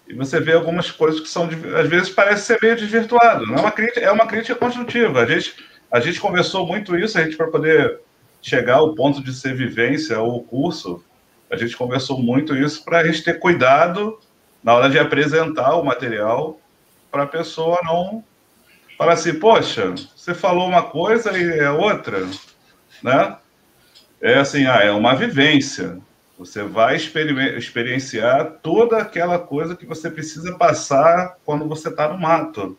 e 0.07 0.13
você 0.13 0.39
vê 0.39 0.53
algumas 0.53 0.91
coisas 0.91 1.19
que 1.19 1.27
são, 1.27 1.49
às 1.75 1.89
vezes, 1.89 2.07
parece 2.07 2.45
ser 2.45 2.59
meio 2.61 2.75
desvirtuado. 2.75 3.47
Não 3.47 3.55
é 3.55 3.59
uma 3.59 3.71
crítica, 3.71 3.99
é 3.99 4.11
uma 4.11 4.27
crítica 4.27 4.55
construtiva. 4.55 5.21
A 5.21 5.25
gente, 5.25 5.55
a 5.91 5.99
gente 5.99 6.19
conversou 6.21 6.67
muito 6.67 6.95
isso, 6.95 7.17
a 7.17 7.23
gente 7.23 7.35
para 7.35 7.47
poder 7.47 8.01
chegar 8.39 8.75
ao 8.75 8.93
ponto 8.93 9.23
de 9.23 9.33
ser 9.33 9.55
vivência 9.55 10.19
ou 10.19 10.43
curso, 10.43 11.03
a 11.49 11.57
gente 11.57 11.75
conversou 11.75 12.21
muito 12.21 12.55
isso 12.55 12.85
para 12.85 12.99
a 12.99 13.03
gente 13.03 13.23
ter 13.23 13.39
cuidado 13.39 14.19
na 14.63 14.75
hora 14.75 14.87
de 14.87 14.99
apresentar 14.99 15.73
o 15.75 15.83
material 15.83 16.59
para 17.11 17.23
a 17.23 17.27
pessoa 17.27 17.79
não 17.83 18.23
falar 18.95 19.13
assim, 19.13 19.33
poxa, 19.33 19.95
você 20.15 20.35
falou 20.35 20.67
uma 20.67 20.83
coisa 20.83 21.35
e 21.35 21.59
é 21.59 21.71
outra, 21.71 22.27
né? 23.01 23.37
É 24.21 24.37
assim, 24.37 24.67
ah, 24.67 24.83
é 24.83 24.91
uma 24.91 25.15
vivência. 25.15 25.97
Você 26.39 26.63
vai 26.63 26.95
experienciar 26.95 28.59
toda 28.63 28.97
aquela 28.97 29.37
coisa 29.37 29.75
que 29.75 29.85
você 29.85 30.09
precisa 30.09 30.55
passar 30.55 31.35
quando 31.43 31.67
você 31.67 31.89
está 31.89 32.07
no 32.07 32.17
mato, 32.17 32.77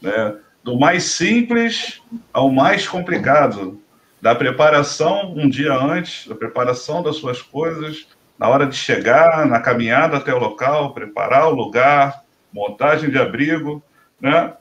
né? 0.00 0.36
Do 0.62 0.78
mais 0.78 1.02
simples 1.04 2.00
ao 2.32 2.52
mais 2.52 2.86
complicado 2.86 3.82
da 4.22 4.32
preparação 4.32 5.34
um 5.36 5.48
dia 5.48 5.74
antes, 5.74 6.28
da 6.28 6.36
preparação 6.36 7.02
das 7.02 7.16
suas 7.16 7.42
coisas, 7.42 8.06
na 8.38 8.48
hora 8.48 8.64
de 8.64 8.76
chegar, 8.76 9.44
na 9.44 9.58
caminhada 9.58 10.16
até 10.16 10.32
o 10.32 10.38
local, 10.38 10.94
preparar 10.94 11.48
o 11.48 11.54
lugar, 11.54 12.22
montagem 12.52 13.10
de 13.10 13.18
abrigo, 13.18 13.82
né? 14.20 14.52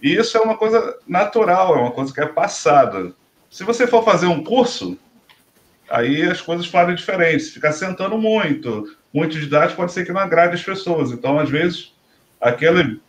E 0.00 0.14
isso 0.14 0.38
é 0.38 0.40
uma 0.40 0.56
coisa 0.56 0.96
natural, 1.06 1.76
é 1.76 1.80
uma 1.80 1.90
coisa 1.90 2.14
que 2.14 2.22
é 2.22 2.26
passada. 2.26 3.12
Se 3.50 3.64
você 3.64 3.86
for 3.86 4.02
fazer 4.02 4.28
um 4.28 4.42
curso, 4.42 4.96
aí 5.90 6.22
as 6.22 6.40
coisas 6.40 6.66
falam 6.66 6.94
diferente. 6.94 7.44
Se 7.44 7.52
ficar 7.52 7.72
sentando 7.72 8.18
muito, 8.18 8.96
muito 9.12 9.38
didático, 9.38 9.76
pode 9.76 9.92
ser 9.92 10.04
que 10.04 10.12
não 10.12 10.20
agrade 10.20 10.54
as 10.54 10.62
pessoas. 10.62 11.10
Então, 11.10 11.38
às 11.38 11.48
vezes, 11.48 11.92
aquele, 12.40 13.00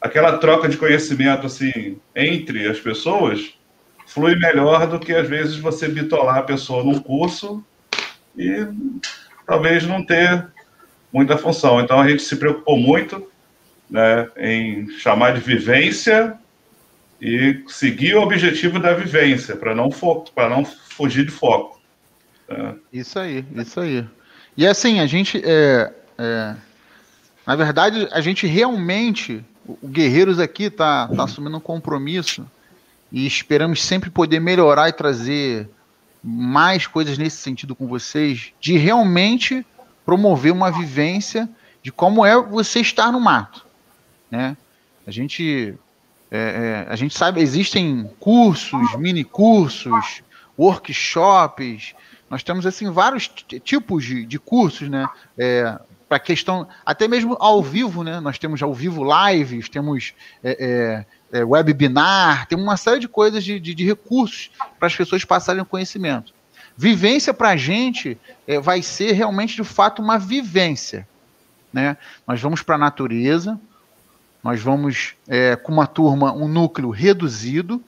aquela 0.00 0.38
troca 0.38 0.68
de 0.68 0.76
conhecimento 0.76 1.46
assim 1.46 1.98
entre 2.14 2.68
as 2.68 2.78
pessoas 2.78 3.54
flui 4.06 4.34
melhor 4.34 4.88
do 4.88 4.98
que 4.98 5.14
às 5.14 5.28
vezes 5.28 5.56
você 5.56 5.88
bitolar 5.88 6.38
a 6.38 6.42
pessoa 6.42 6.82
num 6.82 6.98
curso 6.98 7.64
e 8.36 8.66
talvez 9.46 9.86
não 9.86 10.04
ter 10.04 10.46
muita 11.12 11.38
função. 11.38 11.80
Então 11.80 12.00
a 12.00 12.08
gente 12.08 12.22
se 12.22 12.36
preocupou 12.36 12.76
muito 12.76 13.30
né, 13.88 14.28
em 14.36 14.90
chamar 14.98 15.34
de 15.34 15.40
vivência 15.40 16.36
e 17.20 17.62
seguir 17.68 18.16
o 18.16 18.22
objetivo 18.22 18.78
da 18.78 18.94
vivência 18.94 19.54
para 19.54 19.74
não 19.74 19.90
para 20.34 20.48
não 20.48 20.64
fugir 20.64 21.24
de 21.24 21.30
foco. 21.30 21.79
Né? 22.50 22.74
Isso 22.92 23.18
aí, 23.18 23.44
isso 23.54 23.80
aí. 23.80 24.06
E 24.56 24.66
assim 24.66 24.98
a 25.00 25.06
gente 25.06 25.40
é, 25.44 25.92
é, 26.18 26.54
na 27.46 27.56
verdade 27.56 28.08
a 28.10 28.20
gente 28.20 28.46
realmente 28.46 29.44
o 29.66 29.86
Guerreiros 29.86 30.40
aqui 30.40 30.68
tá, 30.68 31.06
tá 31.08 31.24
assumindo 31.24 31.56
um 31.56 31.60
compromisso 31.60 32.44
e 33.12 33.26
esperamos 33.26 33.82
sempre 33.82 34.10
poder 34.10 34.40
melhorar 34.40 34.88
e 34.88 34.92
trazer 34.92 35.68
mais 36.22 36.86
coisas 36.86 37.16
nesse 37.16 37.36
sentido 37.36 37.74
com 37.74 37.86
vocês, 37.86 38.52
de 38.60 38.76
realmente 38.76 39.64
promover 40.04 40.52
uma 40.52 40.70
vivência 40.70 41.48
de 41.82 41.90
como 41.90 42.26
é 42.26 42.36
você 42.40 42.80
estar 42.80 43.10
no 43.10 43.20
mato, 43.20 43.64
né? 44.30 44.56
A 45.06 45.10
gente 45.10 45.74
é, 46.30 46.86
é, 46.88 46.92
a 46.92 46.96
gente 46.96 47.16
sabe 47.16 47.40
existem 47.40 48.10
cursos, 48.18 48.96
mini 48.98 49.24
cursos, 49.24 50.22
workshops. 50.58 51.94
Nós 52.30 52.42
temos 52.42 52.64
assim 52.64 52.88
vários 52.90 53.28
tipos 53.28 54.04
de, 54.04 54.24
de 54.24 54.38
cursos, 54.38 54.88
né? 54.88 55.06
É, 55.36 55.78
para 56.08 56.18
questão 56.18 56.66
até 56.84 57.06
mesmo 57.06 57.36
ao 57.38 57.62
vivo, 57.62 58.02
né? 58.02 58.20
Nós 58.20 58.38
temos 58.38 58.62
ao 58.62 58.72
vivo 58.72 59.04
lives, 59.04 59.68
temos 59.68 60.14
é, 60.42 60.56
é 60.58 61.06
é, 61.32 61.44
webinar, 61.44 62.46
tem 62.46 62.58
uma 62.58 62.76
série 62.76 63.00
de 63.00 63.08
coisas 63.08 63.44
de, 63.44 63.60
de, 63.60 63.74
de 63.74 63.84
recursos 63.84 64.50
para 64.78 64.88
as 64.88 64.96
pessoas 64.96 65.24
passarem 65.24 65.62
o 65.62 65.66
conhecimento. 65.66 66.32
Vivência 66.76 67.32
para 67.32 67.50
a 67.50 67.56
gente 67.56 68.18
é, 68.46 68.58
vai 68.58 68.82
ser 68.82 69.12
realmente 69.12 69.54
de 69.54 69.64
fato 69.64 70.02
uma 70.02 70.18
vivência. 70.18 71.06
Né? 71.72 71.96
Nós 72.26 72.40
vamos 72.40 72.62
para 72.62 72.74
a 72.74 72.78
natureza, 72.78 73.60
nós 74.42 74.60
vamos 74.60 75.14
é, 75.28 75.56
com 75.56 75.72
uma 75.72 75.86
turma, 75.86 76.32
um 76.32 76.48
núcleo 76.48 76.90
reduzido, 76.90 77.82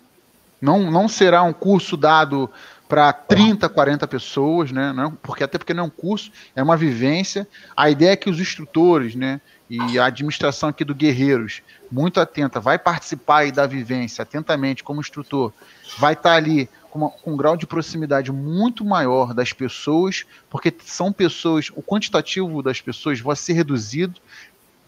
não, 0.61 0.91
não 0.91 1.09
será 1.09 1.43
um 1.43 1.53
curso 1.53 1.97
dado 1.97 2.49
para 2.93 3.11
30, 3.11 3.71
40 3.71 4.07
pessoas, 4.07 4.71
né? 4.71 4.93
Não, 4.93 5.13
porque 5.13 5.43
até 5.43 5.57
porque 5.57 5.73
não 5.73 5.85
é 5.85 5.87
um 5.87 5.91
curso, 5.91 6.31
é 6.55 6.63
uma 6.63 6.77
vivência. 6.77 7.49
A 7.75 7.89
ideia 7.89 8.11
é 8.11 8.17
que 8.17 8.29
os 8.29 8.39
instrutores, 8.39 9.15
né, 9.15 9.41
e 9.71 9.99
a 9.99 10.05
administração 10.05 10.69
aqui 10.69 10.85
do 10.85 10.95
Guerreiros, 10.95 11.63
muito 11.91 12.21
atenta, 12.21 12.61
vai 12.61 12.79
participar 12.79 13.39
aí 13.39 13.51
da 13.51 13.67
vivência 13.67 14.21
atentamente 14.21 14.85
como 14.85 15.01
instrutor, 15.01 15.55
vai 15.97 16.13
estar 16.13 16.33
tá 16.33 16.37
ali 16.37 16.69
com, 16.91 16.99
uma, 16.99 17.09
com 17.09 17.33
um 17.33 17.37
grau 17.39 17.57
de 17.57 17.67
proximidade 17.67 18.31
muito 18.31 18.85
maior 18.85 19.33
das 19.33 19.55
pessoas, 19.55 20.27
porque 20.51 20.71
são 20.85 21.11
pessoas, 21.11 21.71
o 21.75 21.83
quantitativo 21.83 22.63
das 22.63 22.83
pessoas 22.83 23.19
vai 23.21 23.37
ser 23.37 23.55
reduzido, 23.55 24.21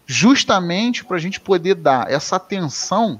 justamente 0.05 1.03
para 1.03 1.17
a 1.17 1.19
gente 1.19 1.39
poder 1.39 1.73
dar 1.73 2.07
essa 2.07 2.35
atenção 2.35 3.19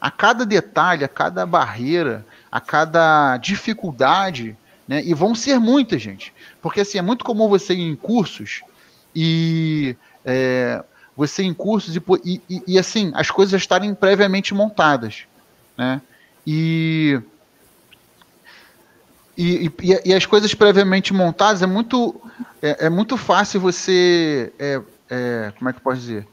a 0.00 0.10
cada 0.10 0.44
detalhe, 0.44 1.04
a 1.04 1.08
cada 1.08 1.46
barreira, 1.46 2.26
a 2.50 2.60
cada 2.60 3.36
dificuldade, 3.36 4.56
né? 4.86 5.02
E 5.04 5.12
vão 5.14 5.34
ser 5.34 5.58
muitas, 5.58 6.00
gente. 6.00 6.32
Porque 6.62 6.80
assim, 6.80 6.98
é 6.98 7.02
muito 7.02 7.24
comum 7.24 7.48
você 7.48 7.74
ir 7.74 7.82
em 7.82 7.94
cursos 7.94 8.62
e 9.14 9.96
é, 10.24 10.82
você 11.16 11.42
em 11.42 11.52
cursos 11.52 11.96
e, 11.96 12.02
e, 12.48 12.62
e, 12.66 12.78
assim, 12.78 13.10
as 13.14 13.30
coisas 13.30 13.60
estarem 13.60 13.94
previamente 13.94 14.54
montadas, 14.54 15.24
né? 15.76 16.00
E, 16.46 17.20
e, 19.36 19.70
e, 20.04 20.14
as 20.14 20.24
coisas 20.24 20.54
previamente 20.54 21.12
montadas 21.12 21.60
é 21.60 21.66
muito, 21.66 22.20
é, 22.62 22.86
é 22.86 22.90
muito 22.90 23.16
fácil 23.16 23.60
você, 23.60 24.52
é, 24.58 24.80
é, 25.10 25.52
como 25.58 25.68
é 25.68 25.72
que 25.72 25.78
eu 25.78 25.82
posso 25.82 26.00
dizer? 26.00 26.26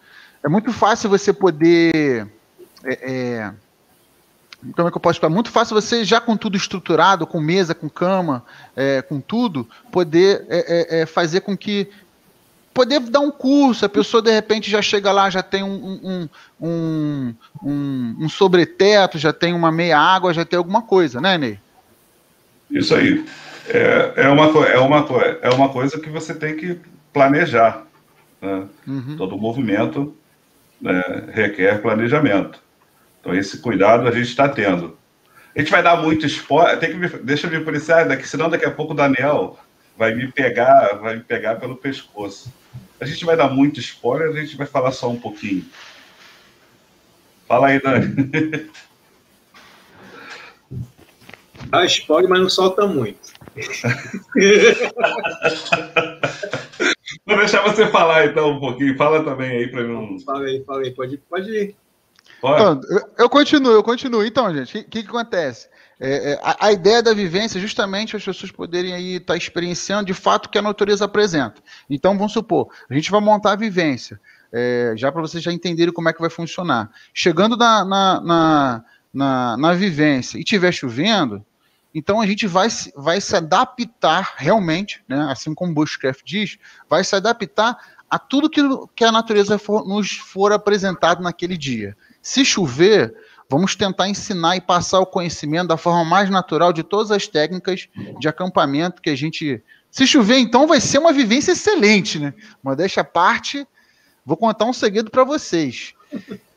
É 0.43 0.47
muito 0.47 0.71
fácil 0.71 1.09
você 1.09 1.33
poder 1.33 2.27
é, 2.83 2.93
é, 3.11 3.53
como 4.73 4.87
é 4.87 4.91
que 4.91 4.97
eu 4.97 5.01
posso 5.01 5.17
explicar? 5.17 5.33
Muito 5.33 5.51
fácil 5.51 5.75
você, 5.75 6.03
já 6.03 6.19
com 6.19 6.35
tudo 6.37 6.57
estruturado, 6.57 7.27
com 7.27 7.39
mesa, 7.39 7.75
com 7.75 7.89
cama, 7.89 8.43
é, 8.75 9.01
com 9.01 9.19
tudo, 9.19 9.67
poder 9.91 10.45
é, 10.49 10.99
é, 10.99 11.01
é 11.01 11.05
fazer 11.05 11.41
com 11.41 11.55
que. 11.57 11.89
Poder 12.73 12.99
dar 12.99 13.21
um 13.21 13.31
curso, 13.31 13.85
a 13.85 13.89
pessoa 13.89 14.21
de 14.21 14.31
repente 14.31 14.69
já 14.69 14.81
chega 14.81 15.09
lá, 15.09 15.29
já 15.29 15.41
tem 15.41 15.63
um, 15.63 15.97
um, 16.03 16.29
um, 16.59 17.35
um, 17.63 18.15
um 18.19 18.29
sobreteto, 18.29 19.17
já 19.17 19.31
tem 19.31 19.53
uma 19.53 19.71
meia 19.71 19.97
água, 19.97 20.33
já 20.33 20.43
tem 20.43 20.57
alguma 20.57 20.81
coisa, 20.81 21.21
né, 21.21 21.37
Ney? 21.37 21.57
Isso 22.69 22.93
aí. 22.93 23.23
É, 23.69 24.13
é, 24.17 24.27
uma, 24.27 24.45
é, 24.67 24.77
uma, 24.77 25.05
é 25.41 25.49
uma 25.51 25.69
coisa 25.69 25.99
que 25.99 26.09
você 26.09 26.33
tem 26.33 26.57
que 26.57 26.77
planejar. 27.13 27.85
Né? 28.41 28.65
Uhum. 28.85 29.15
Todo 29.17 29.37
movimento 29.37 30.13
né, 30.81 31.01
requer 31.33 31.81
planejamento. 31.81 32.59
Então, 33.25 33.35
esse 33.35 33.57
cuidado 33.57 34.07
a 34.07 34.11
gente 34.11 34.27
está 34.27 34.47
tendo. 34.47 34.95
A 35.55 35.59
gente 35.59 35.71
vai 35.71 35.81
dar 35.81 35.99
muito 35.99 36.27
spoiler. 36.27 36.77
Tem 36.77 36.91
que 36.91 36.97
me, 36.97 37.09
deixa 37.09 37.47
eu 37.47 37.51
me 37.51 37.65
policiar, 37.65 38.07
daqui, 38.07 38.27
senão 38.27 38.47
daqui 38.47 38.65
a 38.65 38.71
pouco 38.71 38.93
o 38.93 38.95
Daniel 38.95 39.57
vai 39.97 40.13
me 40.13 40.31
pegar, 40.31 40.99
vai 41.01 41.15
me 41.15 41.23
pegar 41.23 41.55
pelo 41.55 41.75
pescoço. 41.75 42.53
A 42.99 43.05
gente 43.05 43.25
vai 43.25 43.35
dar 43.35 43.49
muito 43.49 43.79
spoiler, 43.79 44.29
a 44.29 44.39
gente 44.39 44.55
vai 44.55 44.67
falar 44.67 44.91
só 44.91 45.09
um 45.09 45.19
pouquinho. 45.19 45.65
Fala 47.47 47.69
aí, 47.69 47.81
Dani. 47.81 48.69
Dá 51.65 51.83
spoiler, 51.85 52.29
mas 52.29 52.41
não 52.41 52.49
solta 52.49 52.85
muito. 52.85 53.33
Vou 57.25 57.37
deixar 57.37 57.63
você 57.63 57.87
falar 57.87 58.27
então 58.27 58.51
um 58.51 58.59
pouquinho. 58.59 58.95
Fala 58.95 59.23
também 59.23 59.49
aí 59.49 59.67
para 59.67 59.83
mim. 59.83 60.19
Fala 60.23 60.45
aí, 60.45 60.63
fala 60.63 60.81
aí. 60.81 60.91
Pode, 60.91 61.17
pode 61.17 61.49
ir. 61.49 61.75
Então, 62.39 62.81
eu 63.17 63.29
continuo, 63.29 63.71
eu 63.71 63.83
continuo. 63.83 64.23
Então, 64.25 64.53
gente, 64.53 64.79
o 64.79 64.83
que, 64.83 65.03
que, 65.03 65.09
acontece? 65.09 65.67
É, 65.99 66.33
é, 66.33 66.39
a, 66.43 66.67
a, 66.67 66.71
ideia 66.71 67.01
da 67.01 67.13
vivência 67.13 67.57
é 67.57 67.61
justamente 67.61 68.15
as 68.15 68.23
pessoas 68.23 68.51
poderem 68.51 68.93
aí 68.93 69.15
estar 69.15 69.33
tá 69.33 69.37
experienciando 69.37 70.05
de 70.05 70.13
fato 70.13 70.47
o 70.47 70.49
que 70.49 70.57
a 70.57 70.61
natureza 70.61 71.05
apresenta. 71.05 71.61
Então, 71.89 72.17
vamos 72.17 72.33
supor, 72.33 72.69
a 72.89 72.93
gente 72.93 73.09
vai 73.09 73.21
montar 73.21 73.53
a 73.53 73.55
vivência, 73.55 74.19
é, 74.51 74.93
já 74.95 75.11
para 75.11 75.21
vocês 75.21 75.43
já 75.43 75.51
entenderem 75.51 75.93
como 75.93 76.09
é 76.09 76.13
que 76.13 76.21
vai 76.21 76.29
funcionar. 76.29 76.91
Chegando 77.13 77.55
na, 77.55 77.85
na, 77.85 78.21
na, 78.21 78.83
na, 79.13 79.57
na 79.57 79.73
vivência 79.73 80.37
e 80.37 80.43
tiver 80.43 80.71
chovendo, 80.73 81.45
então 81.93 82.19
a 82.19 82.27
gente 82.27 82.45
vai, 82.45 82.67
vai 82.93 83.21
se 83.21 83.33
adaptar 83.37 84.33
realmente, 84.35 85.01
né, 85.07 85.27
assim 85.29 85.55
como 85.55 85.73
Bushcraft 85.73 86.23
diz, 86.25 86.57
vai 86.89 87.05
se 87.05 87.15
adaptar 87.15 87.77
a 88.09 88.19
tudo 88.19 88.49
que, 88.49 88.61
que 88.93 89.03
a 89.03 89.11
natureza 89.11 89.57
for, 89.57 89.87
nos 89.87 90.11
for 90.11 90.51
apresentado 90.51 91.23
naquele 91.23 91.57
dia. 91.57 91.95
Se 92.25 92.43
chover, 92.43 93.15
vamos 93.47 93.75
tentar 93.75 94.09
ensinar 94.09 94.55
e 94.55 94.59
passar 94.59 94.99
o 94.99 95.05
conhecimento 95.05 95.67
da 95.67 95.77
forma 95.77 96.03
mais 96.03 96.27
natural 96.27 96.73
de 96.73 96.81
todas 96.81 97.11
as 97.11 97.27
técnicas 97.27 97.87
de 98.19 98.27
acampamento 98.27 98.99
que 98.99 99.11
a 99.11 99.15
gente. 99.15 99.61
Se 99.91 100.07
chover, 100.07 100.39
então, 100.39 100.65
vai 100.65 100.81
ser 100.81 100.97
uma 100.97 101.13
vivência 101.13 101.51
excelente, 101.51 102.17
né? 102.17 102.33
Modéstia 102.63 103.01
à 103.01 103.03
parte, 103.03 103.67
vou 104.25 104.35
contar 104.35 104.65
um 104.65 104.73
segredo 104.73 105.11
para 105.11 105.23
vocês. 105.23 105.93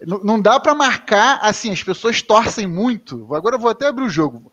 Não, 0.01 0.41
dá 0.41 0.59
para 0.59 0.75
marcar 0.75 1.39
assim, 1.43 1.71
as 1.71 1.83
pessoas 1.83 2.23
torcem 2.23 2.67
muito. 2.67 3.35
Agora 3.35 3.57
eu 3.57 3.61
vou 3.61 3.71
até 3.71 3.89
abrir 3.89 4.05
o 4.05 4.09
jogo. 4.09 4.51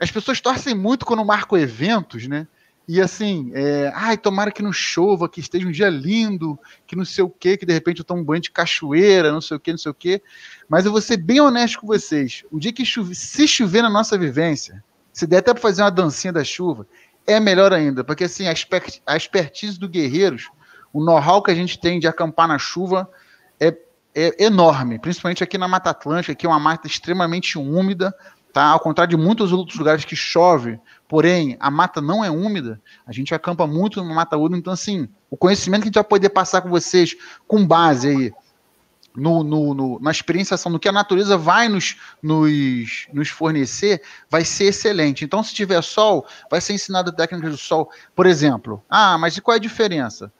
As 0.00 0.10
pessoas 0.10 0.40
torcem 0.40 0.74
muito 0.74 1.04
quando 1.04 1.22
marcam 1.22 1.58
eventos, 1.58 2.26
né? 2.26 2.48
E 2.88 3.00
assim, 3.00 3.50
é, 3.52 3.90
ai, 3.94 4.16
tomara 4.16 4.52
que 4.52 4.62
não 4.62 4.72
chova, 4.72 5.28
que 5.28 5.40
esteja 5.40 5.66
um 5.66 5.72
dia 5.72 5.88
lindo, 5.88 6.58
que 6.86 6.94
não 6.94 7.04
sei 7.04 7.24
o 7.24 7.28
quê, 7.28 7.56
que 7.56 7.66
de 7.66 7.72
repente 7.72 7.98
eu 7.98 8.04
tomo 8.04 8.22
um 8.22 8.24
banho 8.24 8.40
de 8.40 8.50
cachoeira, 8.50 9.32
não 9.32 9.40
sei 9.40 9.56
o 9.56 9.60
quê, 9.60 9.72
não 9.72 9.78
sei 9.78 9.90
o 9.90 9.94
quê. 9.94 10.22
Mas 10.68 10.86
eu 10.86 10.92
vou 10.92 11.00
ser 11.00 11.16
bem 11.16 11.40
honesto 11.40 11.80
com 11.80 11.86
vocês. 11.88 12.44
O 12.50 12.60
dia 12.60 12.72
que 12.72 12.84
chove, 12.84 13.14
se 13.14 13.48
chover 13.48 13.82
na 13.82 13.90
nossa 13.90 14.16
vivência, 14.16 14.84
se 15.12 15.26
der 15.26 15.38
até 15.38 15.52
para 15.52 15.62
fazer 15.62 15.82
uma 15.82 15.90
dancinha 15.90 16.32
da 16.32 16.44
chuva, 16.44 16.86
é 17.26 17.40
melhor 17.40 17.72
ainda, 17.72 18.04
porque 18.04 18.24
assim, 18.24 18.46
a, 18.46 18.52
expert, 18.52 19.00
a 19.04 19.16
expertise 19.16 19.78
do 19.78 19.88
Guerreiros, 19.88 20.48
o 20.92 21.04
know-how 21.04 21.42
que 21.42 21.50
a 21.50 21.54
gente 21.54 21.80
tem 21.80 21.98
de 21.98 22.06
acampar 22.06 22.46
na 22.46 22.56
chuva 22.56 23.10
é, 23.58 23.76
é 24.14 24.44
enorme, 24.44 24.98
principalmente 24.98 25.42
aqui 25.42 25.58
na 25.58 25.66
Mata 25.66 25.90
Atlântica, 25.90 26.34
que 26.36 26.46
é 26.46 26.48
uma 26.48 26.60
mata 26.60 26.86
extremamente 26.86 27.58
úmida, 27.58 28.14
tá? 28.56 28.64
Ao 28.64 28.80
contrário 28.80 29.14
de 29.14 29.22
muitos 29.22 29.52
outros 29.52 29.78
lugares 29.78 30.06
que 30.06 30.16
chove, 30.16 30.80
porém 31.06 31.58
a 31.60 31.70
mata 31.70 32.00
não 32.00 32.24
é 32.24 32.30
úmida, 32.30 32.80
a 33.06 33.12
gente 33.12 33.34
acampa 33.34 33.66
muito 33.66 34.02
na 34.02 34.14
mata 34.14 34.38
úmida, 34.38 34.56
então 34.56 34.72
assim, 34.72 35.10
o 35.30 35.36
conhecimento 35.36 35.82
que 35.82 35.88
a 35.88 35.90
gente 35.90 35.94
vai 35.96 36.04
poder 36.04 36.30
passar 36.30 36.62
com 36.62 36.70
vocês 36.70 37.14
com 37.46 37.66
base 37.66 38.08
aí 38.08 38.32
no, 39.14 39.44
no, 39.44 39.74
no, 39.74 40.00
na 40.00 40.10
experienciação 40.10 40.72
do 40.72 40.78
que 40.78 40.88
a 40.88 40.92
natureza 40.92 41.36
vai 41.36 41.68
nos, 41.68 41.96
nos, 42.22 43.06
nos 43.12 43.28
fornecer, 43.28 44.00
vai 44.30 44.42
ser 44.42 44.68
excelente. 44.68 45.22
Então, 45.22 45.42
se 45.42 45.54
tiver 45.54 45.82
sol, 45.82 46.26
vai 46.50 46.62
ser 46.62 46.72
ensinado 46.72 47.12
técnicas 47.12 47.50
do 47.50 47.58
sol. 47.58 47.90
Por 48.14 48.24
exemplo, 48.24 48.82
ah, 48.88 49.18
mas 49.18 49.36
e 49.36 49.42
qual 49.42 49.54
é 49.54 49.58
a 49.58 49.60
diferença? 49.60 50.32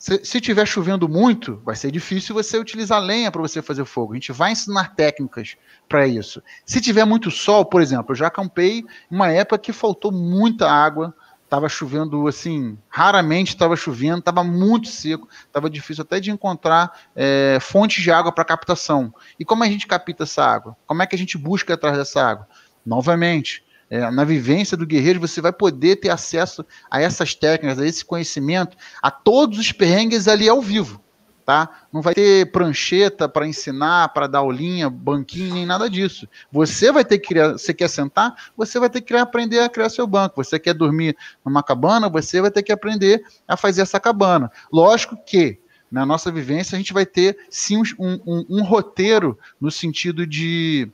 Se, 0.00 0.24
se 0.24 0.40
tiver 0.40 0.64
chovendo 0.64 1.06
muito, 1.06 1.60
vai 1.62 1.76
ser 1.76 1.90
difícil 1.90 2.34
você 2.34 2.56
utilizar 2.58 2.98
lenha 2.98 3.30
para 3.30 3.42
você 3.42 3.60
fazer 3.60 3.84
fogo. 3.84 4.14
A 4.14 4.16
gente 4.16 4.32
vai 4.32 4.52
ensinar 4.52 4.94
técnicas 4.94 5.58
para 5.86 6.06
isso. 6.06 6.42
Se 6.64 6.80
tiver 6.80 7.04
muito 7.04 7.30
sol, 7.30 7.66
por 7.66 7.82
exemplo, 7.82 8.12
eu 8.12 8.16
já 8.16 8.28
acampei 8.28 8.82
uma 9.10 9.30
época 9.30 9.58
que 9.58 9.74
faltou 9.74 10.10
muita 10.10 10.70
água, 10.70 11.14
estava 11.44 11.68
chovendo 11.68 12.26
assim, 12.26 12.78
raramente 12.88 13.48
estava 13.48 13.76
chovendo, 13.76 14.20
estava 14.20 14.42
muito 14.42 14.88
seco, 14.88 15.28
estava 15.46 15.68
difícil 15.68 16.00
até 16.00 16.18
de 16.18 16.30
encontrar 16.30 16.98
é, 17.14 17.58
fontes 17.60 18.02
de 18.02 18.10
água 18.10 18.32
para 18.32 18.42
captação. 18.42 19.12
E 19.38 19.44
como 19.44 19.64
a 19.64 19.66
gente 19.66 19.86
capta 19.86 20.22
essa 20.22 20.42
água? 20.42 20.74
Como 20.86 21.02
é 21.02 21.06
que 21.06 21.14
a 21.14 21.18
gente 21.18 21.36
busca 21.36 21.74
atrás 21.74 21.98
dessa 21.98 22.26
água? 22.26 22.48
Novamente, 22.86 23.62
é, 23.90 24.08
na 24.08 24.22
vivência 24.22 24.76
do 24.76 24.86
guerreiro, 24.86 25.18
você 25.18 25.40
vai 25.40 25.52
poder 25.52 25.96
ter 25.96 26.10
acesso 26.10 26.64
a 26.88 27.02
essas 27.02 27.34
técnicas, 27.34 27.78
a 27.80 27.86
esse 27.86 28.04
conhecimento, 28.04 28.76
a 29.02 29.10
todos 29.10 29.58
os 29.58 29.72
perrengues 29.72 30.28
ali 30.28 30.48
ao 30.48 30.62
vivo. 30.62 31.02
Tá? 31.44 31.68
Não 31.92 32.00
vai 32.00 32.14
ter 32.14 32.52
prancheta 32.52 33.28
para 33.28 33.44
ensinar, 33.44 34.10
para 34.10 34.28
dar 34.28 34.38
aulinha, 34.38 34.88
banquinho, 34.88 35.54
nem 35.54 35.66
nada 35.66 35.90
disso. 35.90 36.28
Você 36.52 36.92
vai 36.92 37.04
ter 37.04 37.18
que 37.18 37.26
criar, 37.26 37.52
você 37.52 37.74
quer 37.74 37.88
sentar, 37.88 38.52
você 38.56 38.78
vai 38.78 38.88
ter 38.88 39.00
que 39.00 39.12
aprender 39.16 39.58
a 39.58 39.68
criar 39.68 39.88
seu 39.88 40.06
banco. 40.06 40.44
Você 40.44 40.60
quer 40.60 40.74
dormir 40.74 41.16
numa 41.44 41.60
cabana, 41.60 42.08
você 42.08 42.40
vai 42.40 42.52
ter 42.52 42.62
que 42.62 42.70
aprender 42.70 43.24
a 43.48 43.56
fazer 43.56 43.82
essa 43.82 43.98
cabana. 43.98 44.52
Lógico 44.72 45.16
que 45.26 45.58
na 45.90 46.06
nossa 46.06 46.30
vivência 46.30 46.76
a 46.76 46.78
gente 46.78 46.92
vai 46.92 47.04
ter 47.04 47.36
sim 47.50 47.82
um, 47.98 48.20
um, 48.24 48.46
um 48.48 48.62
roteiro 48.62 49.36
no 49.60 49.72
sentido 49.72 50.24
de 50.24 50.88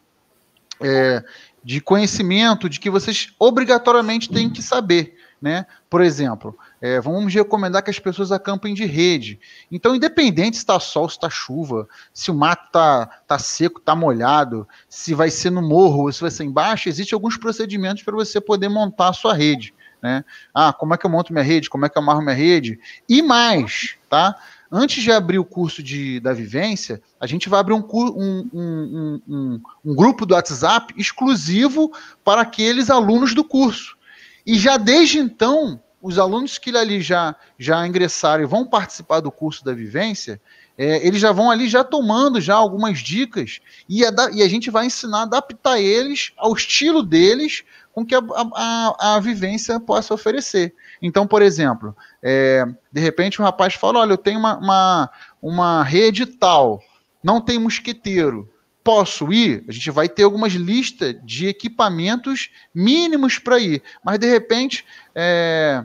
é, 0.81 1.23
de 1.67 1.81
conhecimento 1.81 2.69
de 2.71 2.79
que 2.79 2.89
vocês 2.89 3.35
obrigatoriamente 3.41 4.31
têm 4.31 4.49
que 4.49 4.63
saber. 4.63 5.17
Né? 5.43 5.67
Por 5.91 6.01
exemplo, 6.01 6.57
é, 6.81 7.01
vamos 7.01 7.35
recomendar 7.35 7.83
que 7.83 7.91
as 7.91 7.99
pessoas 7.99 8.31
acampem 8.31 8.73
de 8.73 8.85
rede. 8.85 9.41
Então, 9.71 9.93
independente 9.93 10.57
se 10.57 10.63
está 10.63 10.79
sol, 10.79 11.09
se 11.09 11.17
está 11.17 11.29
chuva, 11.29 11.89
se 12.15 12.31
o 12.31 12.35
mato 12.35 12.67
está 12.67 13.07
tá 13.27 13.37
seco, 13.37 13.81
está 13.81 13.97
molhado, 13.97 14.67
se 14.89 15.13
vai 15.13 15.29
ser 15.29 15.51
no 15.51 15.61
morro 15.61 16.05
ou 16.05 16.13
se 16.13 16.21
vai 16.21 16.31
ser 16.31 16.45
embaixo, 16.45 16.89
existem 16.89 17.17
alguns 17.17 17.37
procedimentos 17.37 18.05
para 18.05 18.15
você 18.15 18.41
poder 18.41 18.69
montar 18.69 19.09
a 19.09 19.13
sua 19.13 19.35
rede. 19.35 19.75
Né? 20.01 20.25
Ah, 20.55 20.73
como 20.73 20.95
é 20.95 20.97
que 20.97 21.05
eu 21.05 21.11
monto 21.11 21.33
minha 21.33 21.45
rede? 21.45 21.69
Como 21.69 21.85
é 21.85 21.89
que 21.89 21.99
eu 21.99 22.03
amarro 22.03 22.23
minha 22.23 22.33
rede? 22.33 22.79
E 23.09 23.23
mais, 23.23 23.97
tá? 24.09 24.37
Antes 24.71 25.03
de 25.03 25.13
abrir 25.13 25.39
o 25.39 25.45
curso 25.45 25.83
de, 25.83 26.21
da 26.21 26.33
vivência, 26.33 27.01
a 27.21 27.27
gente 27.27 27.49
vai 27.49 27.61
abrir 27.61 27.75
um, 27.75 27.85
um, 27.93 28.51
um, 28.53 29.23
um, 29.29 29.61
um 29.85 29.95
grupo 29.95 30.27
do 30.27 30.35
WhatsApp 30.35 30.95
exclusivo 30.97 31.93
para 32.25 32.43
aqueles 32.43 32.91
alunos 32.91 33.35
do 33.35 33.45
curso. 33.45 33.97
E 34.45 34.57
já 34.57 34.77
desde 34.77 35.19
então, 35.19 35.81
os 36.01 36.19
alunos 36.19 36.59
que 36.59 36.77
ali 36.77 37.01
já, 37.01 37.35
já 37.59 37.87
ingressaram 37.87 38.43
e 38.43 38.47
vão 38.47 38.67
participar 38.67 39.21
do 39.21 39.31
curso 39.31 39.65
da 39.65 39.73
vivência, 39.73 40.41
é, 40.79 41.07
eles 41.07 41.21
já 41.21 41.33
vão 41.33 41.51
ali 41.51 41.69
já 41.69 41.83
tomando 41.83 42.41
já 42.41 42.55
algumas 42.55 42.99
dicas 42.99 43.61
e 43.89 44.05
a, 44.05 44.13
e 44.33 44.43
a 44.43 44.49
gente 44.49 44.71
vai 44.71 44.87
ensinar 44.87 45.21
a 45.21 45.23
adaptar 45.23 45.81
eles 45.81 46.33
ao 46.37 46.53
estilo 46.53 47.03
deles 47.03 47.65
com 47.93 48.05
que 48.05 48.15
a, 48.15 48.21
a, 48.55 49.17
a 49.17 49.21
vivência 49.21 49.81
possa 49.81 50.13
oferecer. 50.13 50.75
Então, 51.01 51.27
por 51.27 51.43
exemplo, 51.43 51.97
é, 52.23 52.65
de 52.93 53.01
repente 53.01 53.41
o 53.41 53.45
rapaz 53.45 53.75
fala: 53.75 54.01
olha, 54.01 54.13
eu 54.13 54.19
tenho 54.19 54.39
uma, 54.39 54.57
uma, 54.59 55.11
uma 55.41 55.83
rede 55.83 56.27
tal, 56.27 56.83
não 57.23 57.41
tem 57.41 57.59
mosquiteiro. 57.59 58.51
Posso 58.83 59.33
ir? 59.33 59.65
A 59.67 59.73
gente 59.73 59.91
vai 59.91 60.09
ter 60.09 60.23
algumas 60.23 60.53
listas 60.53 61.17
de 61.25 61.49
equipamentos 61.49 62.51
mínimos 62.73 63.39
para 63.39 63.59
ir, 63.59 63.83
mas 64.05 64.19
de 64.19 64.31
repente, 64.31 64.85
é, 65.13 65.85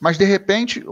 mas 0.00 0.16
de 0.16 0.24
repente 0.24 0.82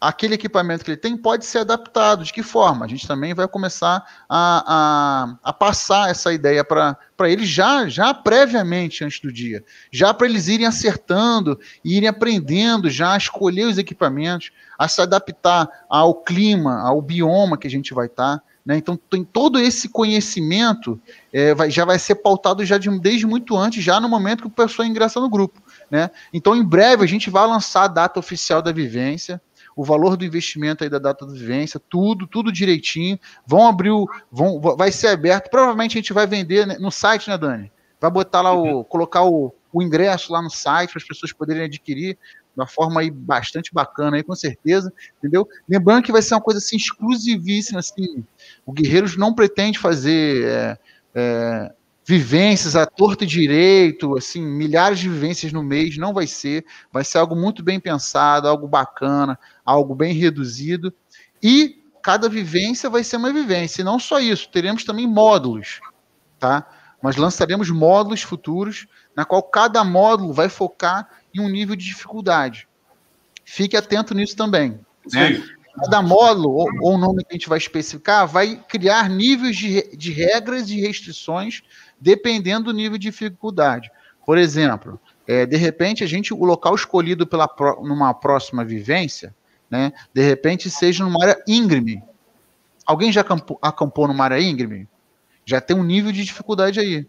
aquele 0.00 0.34
equipamento 0.34 0.84
que 0.84 0.90
ele 0.90 0.96
tem 0.96 1.16
pode 1.16 1.44
ser 1.44 1.58
adaptado. 1.58 2.24
De 2.24 2.32
que 2.32 2.42
forma? 2.42 2.84
A 2.84 2.88
gente 2.88 3.06
também 3.06 3.34
vai 3.34 3.48
começar 3.48 4.04
a, 4.28 4.64
a, 4.66 5.50
a 5.50 5.52
passar 5.52 6.10
essa 6.10 6.32
ideia 6.32 6.64
para 6.64 6.96
eles 7.20 7.48
já, 7.48 7.88
já 7.88 8.12
previamente 8.12 9.04
antes 9.04 9.20
do 9.20 9.32
dia, 9.32 9.64
já 9.90 10.12
para 10.12 10.26
eles 10.26 10.48
irem 10.48 10.66
acertando, 10.66 11.58
irem 11.84 12.08
aprendendo 12.08 12.90
já 12.90 13.14
a 13.14 13.18
escolher 13.18 13.66
os 13.66 13.78
equipamentos, 13.78 14.50
a 14.78 14.88
se 14.88 15.00
adaptar 15.00 15.68
ao 15.88 16.14
clima, 16.14 16.80
ao 16.82 17.00
bioma 17.00 17.56
que 17.56 17.66
a 17.66 17.70
gente 17.70 17.94
vai 17.94 18.06
estar. 18.06 18.38
Tá. 18.38 18.42
Né? 18.66 18.76
Então, 18.76 18.96
tem 18.96 19.22
todo 19.22 19.60
esse 19.60 19.88
conhecimento 19.88 21.00
é, 21.32 21.54
vai, 21.54 21.70
já 21.70 21.84
vai 21.84 22.00
ser 22.00 22.16
pautado 22.16 22.64
já 22.64 22.76
de, 22.76 22.90
desde 22.98 23.24
muito 23.24 23.56
antes, 23.56 23.82
já 23.82 24.00
no 24.00 24.08
momento 24.08 24.40
que 24.40 24.48
o 24.48 24.50
pessoa 24.50 24.84
ingressa 24.84 25.20
no 25.20 25.30
grupo. 25.30 25.62
Né? 25.88 26.10
Então, 26.32 26.56
em 26.56 26.64
breve, 26.64 27.04
a 27.04 27.06
gente 27.06 27.30
vai 27.30 27.46
lançar 27.46 27.84
a 27.84 27.88
data 27.88 28.18
oficial 28.18 28.60
da 28.60 28.72
vivência, 28.72 29.40
o 29.76 29.84
valor 29.84 30.16
do 30.16 30.24
investimento 30.24 30.82
aí 30.82 30.88
da 30.88 30.98
data 30.98 31.26
da 31.26 31.32
vivência, 31.32 31.78
tudo, 31.78 32.26
tudo 32.26 32.50
direitinho. 32.50 33.20
Vão 33.46 33.68
abrir 33.68 33.90
o. 33.90 34.08
Vão, 34.32 34.58
vai 34.58 34.90
ser 34.90 35.08
aberto. 35.08 35.50
Provavelmente 35.50 35.98
a 35.98 36.00
gente 36.00 36.14
vai 36.14 36.26
vender 36.26 36.66
no 36.80 36.90
site, 36.90 37.28
né, 37.28 37.36
Dani? 37.36 37.70
Vai 38.00 38.10
botar 38.10 38.40
lá 38.40 38.52
o. 38.54 38.78
Uhum. 38.78 38.84
colocar 38.84 39.24
o, 39.24 39.54
o 39.70 39.82
ingresso 39.82 40.32
lá 40.32 40.40
no 40.40 40.50
site 40.50 40.92
para 40.92 41.02
as 41.02 41.06
pessoas 41.06 41.32
poderem 41.32 41.64
adquirir 41.64 42.14
de 42.14 42.60
uma 42.62 42.66
forma 42.66 43.02
aí 43.02 43.10
bastante 43.10 43.72
bacana 43.74 44.16
aí, 44.16 44.22
com 44.22 44.34
certeza, 44.34 44.90
entendeu? 45.18 45.46
Lembrando 45.68 46.02
que 46.02 46.12
vai 46.12 46.22
ser 46.22 46.32
uma 46.32 46.40
coisa 46.40 46.58
assim 46.58 46.76
exclusivíssima, 46.76 47.80
assim, 47.80 48.24
o 48.64 48.72
Guerreiros 48.72 49.14
não 49.18 49.34
pretende 49.34 49.78
fazer 49.78 50.46
é, 50.46 50.78
é, 51.14 51.72
vivências 52.06 52.76
à 52.76 52.86
torta 52.86 53.24
e 53.24 53.26
direito, 53.26 54.16
assim, 54.16 54.40
milhares 54.40 55.00
de 55.00 55.08
vivências 55.08 55.52
no 55.52 55.60
mês, 55.60 55.98
não 55.98 56.14
vai 56.14 56.28
ser, 56.28 56.64
vai 56.92 57.02
ser 57.02 57.18
algo 57.18 57.34
muito 57.34 57.64
bem 57.64 57.80
pensado, 57.80 58.46
algo 58.46 58.68
bacana, 58.68 59.36
algo 59.64 59.92
bem 59.92 60.14
reduzido, 60.14 60.94
e 61.42 61.82
cada 62.00 62.28
vivência 62.28 62.88
vai 62.88 63.02
ser 63.02 63.16
uma 63.16 63.32
vivência, 63.32 63.82
e 63.82 63.84
não 63.84 63.98
só 63.98 64.20
isso, 64.20 64.48
teremos 64.50 64.84
também 64.84 65.04
módulos, 65.04 65.80
tá? 66.38 66.64
Nós 67.02 67.16
lançaremos 67.16 67.70
módulos 67.70 68.22
futuros, 68.22 68.86
na 69.14 69.24
qual 69.24 69.42
cada 69.42 69.82
módulo 69.82 70.32
vai 70.32 70.48
focar 70.48 71.08
em 71.34 71.40
um 71.40 71.48
nível 71.48 71.74
de 71.74 71.84
dificuldade. 71.84 72.68
Fique 73.44 73.76
atento 73.76 74.14
nisso 74.14 74.36
também. 74.36 74.78
Né? 75.12 75.42
Cada 75.76 76.00
módulo, 76.00 76.50
ou, 76.50 76.68
ou 76.80 76.94
o 76.94 76.98
nome 76.98 77.22
que 77.22 77.32
a 77.32 77.34
gente 77.34 77.48
vai 77.48 77.58
especificar, 77.58 78.26
vai 78.26 78.56
criar 78.68 79.10
níveis 79.10 79.56
de, 79.56 79.96
de 79.96 80.10
regras 80.10 80.70
e 80.70 80.80
restrições 80.80 81.62
dependendo 82.00 82.72
do 82.72 82.76
nível 82.76 82.98
de 82.98 83.08
dificuldade. 83.08 83.90
Por 84.24 84.38
exemplo, 84.38 85.00
é, 85.26 85.46
de 85.46 85.56
repente, 85.56 86.04
a 86.04 86.06
gente, 86.06 86.32
o 86.32 86.44
local 86.44 86.74
escolhido 86.74 87.26
pela 87.26 87.48
numa 87.82 88.12
próxima 88.14 88.64
vivência, 88.64 89.34
né, 89.70 89.92
de 90.12 90.22
repente 90.22 90.70
seja 90.70 91.04
numa 91.04 91.22
área 91.22 91.42
íngreme. 91.46 92.02
Alguém 92.84 93.10
já 93.10 93.20
acampou, 93.22 93.58
acampou 93.60 94.06
numa 94.06 94.24
área 94.24 94.40
íngreme? 94.40 94.88
Já 95.44 95.60
tem 95.60 95.76
um 95.76 95.82
nível 95.82 96.12
de 96.12 96.24
dificuldade 96.24 96.78
aí. 96.78 97.06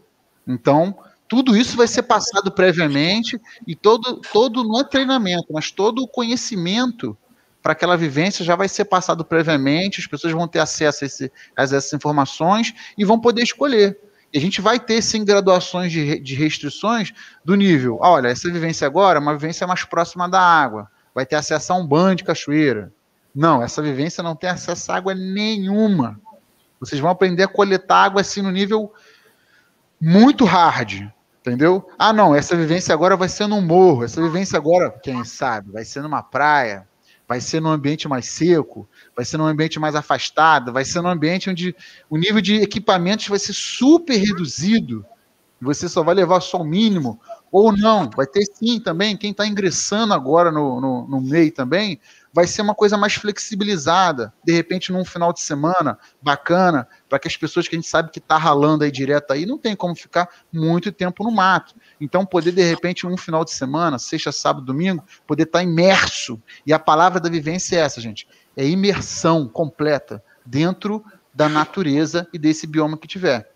Então, 0.48 0.98
tudo 1.28 1.56
isso 1.56 1.76
vai 1.76 1.88
ser 1.88 2.04
passado 2.04 2.52
previamente 2.52 3.40
e 3.66 3.76
todo, 3.76 4.22
todo 4.32 4.64
não 4.64 4.80
é 4.80 4.84
treinamento, 4.84 5.48
mas 5.52 5.72
todo 5.72 6.02
o 6.04 6.08
conhecimento 6.08 7.18
para 7.62 7.74
aquela 7.74 7.98
vivência 7.98 8.46
já 8.46 8.56
vai 8.56 8.70
ser 8.70 8.86
passado 8.86 9.26
previamente, 9.26 10.00
as 10.00 10.08
pessoas 10.08 10.34
vão 10.34 10.48
ter 10.48 10.60
acesso 10.60 11.04
a, 11.04 11.08
esse, 11.08 11.32
a 11.56 11.64
essas 11.64 11.92
informações 11.92 12.74
e 12.98 13.04
vão 13.04 13.20
poder 13.20 13.44
escolher. 13.44 14.00
E 14.34 14.38
a 14.38 14.42
gente 14.42 14.62
vai 14.62 14.80
ter, 14.80 15.02
sim, 15.02 15.24
graduações 15.24 15.92
de, 15.92 16.20
de 16.20 16.36
restrições 16.36 17.14
do 17.44 17.56
nível. 17.56 17.98
Olha, 18.02 18.28
essa 18.28 18.52
vivência 18.52 18.86
agora 18.86 19.20
é 19.20 19.22
uma 19.22 19.34
vivência 19.34 19.66
mais 19.66 19.84
próxima 19.84 20.28
da 20.28 20.42
água. 20.42 20.90
Vai 21.16 21.26
ter 21.26 21.36
acesso 21.36 21.74
a 21.74 21.76
um 21.76 21.88
banho 21.88 22.16
de 22.16 22.24
cachoeira. 22.24 22.92
Não, 23.34 23.64
essa 23.64 23.82
vivência 23.82 24.24
não 24.24 24.36
tem 24.36 24.50
acesso 24.50 24.92
a 24.92 24.96
água 24.96 25.14
nenhuma. 25.14 26.20
Vocês 26.80 27.00
vão 27.00 27.10
aprender 27.10 27.44
a 27.44 27.48
coletar 27.48 28.04
água 28.04 28.22
assim 28.22 28.42
no 28.42 28.52
nível 28.52 28.94
muito 30.00 30.46
hard. 30.46 31.10
Entendeu? 31.40 31.90
Ah, 31.98 32.12
não, 32.12 32.36
essa 32.36 32.58
vivência 32.58 32.94
agora 32.94 33.16
vai 33.16 33.30
ser 33.30 33.48
num 33.48 33.62
morro, 33.62 34.04
essa 34.04 34.22
vivência 34.22 34.58
agora, 34.58 34.92
quem 35.02 35.24
sabe, 35.24 35.72
vai 35.72 35.86
ser 35.86 36.02
numa 36.02 36.22
praia, 36.22 36.86
vai 37.28 37.42
ser 37.42 37.60
num 37.60 37.70
ambiente 37.70 38.08
mais 38.08 38.28
seco, 38.28 38.88
vai 39.16 39.26
ser 39.26 39.38
num 39.38 39.46
ambiente 39.46 39.80
mais 39.80 39.96
afastado, 39.96 40.72
vai 40.72 40.86
ser 40.86 41.02
num 41.02 41.10
ambiente 41.10 41.50
onde 41.50 41.76
o 42.10 42.18
nível 42.18 42.40
de 42.40 42.56
equipamentos 42.56 43.28
vai 43.28 43.38
ser 43.38 43.54
super 43.54 44.16
reduzido, 44.16 45.06
você 45.60 45.90
só 45.90 46.04
vai 46.04 46.16
levar 46.16 46.40
só 46.40 46.62
o 46.62 46.66
mínimo, 46.66 47.20
ou 47.52 47.76
não, 47.76 48.10
vai 48.10 48.26
ter 48.26 48.46
sim 48.46 48.80
também, 48.80 49.18
quem 49.18 49.32
está 49.32 49.46
ingressando 49.46 50.14
agora 50.14 50.52
no, 50.52 50.80
no, 50.80 51.08
no 51.08 51.22
MEI 51.22 51.52
também, 51.52 52.00
vai 52.34 52.46
ser 52.46 52.62
uma 52.62 52.76
coisa 52.76 52.98
mais 52.98 53.16
flexibilizada, 53.16 54.34
de 54.44 54.54
repente 54.54 54.92
num 54.92 55.04
final 55.04 55.34
de 55.34 55.42
semana 55.42 55.98
bacana, 56.22 56.88
para 57.10 57.20
que 57.20 57.28
as 57.28 57.36
pessoas 57.36 57.68
que 57.68 57.76
a 57.76 57.80
gente 57.80 57.90
sabe 57.90 58.12
que 58.12 58.20
está 58.20 58.38
ralando 58.38 58.84
aí 58.84 58.92
direto 58.92 59.32
aí, 59.32 59.46
não 59.46 59.58
tem 59.58 59.76
como 59.76 59.96
ficar 59.96 60.30
muito 60.52 60.92
tempo 60.92 61.24
no 61.24 61.32
mato. 61.32 61.76
Então, 62.00 62.26
poder 62.26 62.52
de 62.52 62.64
repente 62.64 63.08
um 63.08 63.18
final 63.18 63.44
de 63.44 63.52
semana, 63.52 63.98
sexta, 63.98 64.32
sábado, 64.32 64.66
domingo, 64.66 65.04
poder 65.26 65.44
estar 65.44 65.60
tá 65.60 65.64
imerso. 65.64 66.42
E 66.66 66.74
a 66.74 66.80
palavra 66.80 67.20
da 67.20 67.30
vivência 67.30 67.76
é 67.76 67.80
essa, 67.80 68.00
gente, 68.00 68.28
é 68.56 68.66
imersão 68.68 69.48
completa 69.48 70.24
dentro 70.46 71.04
da 71.34 71.50
natureza 71.50 72.28
e 72.34 72.40
desse 72.40 72.66
bioma 72.66 72.98
que 72.98 73.08
tiver. 73.08 73.50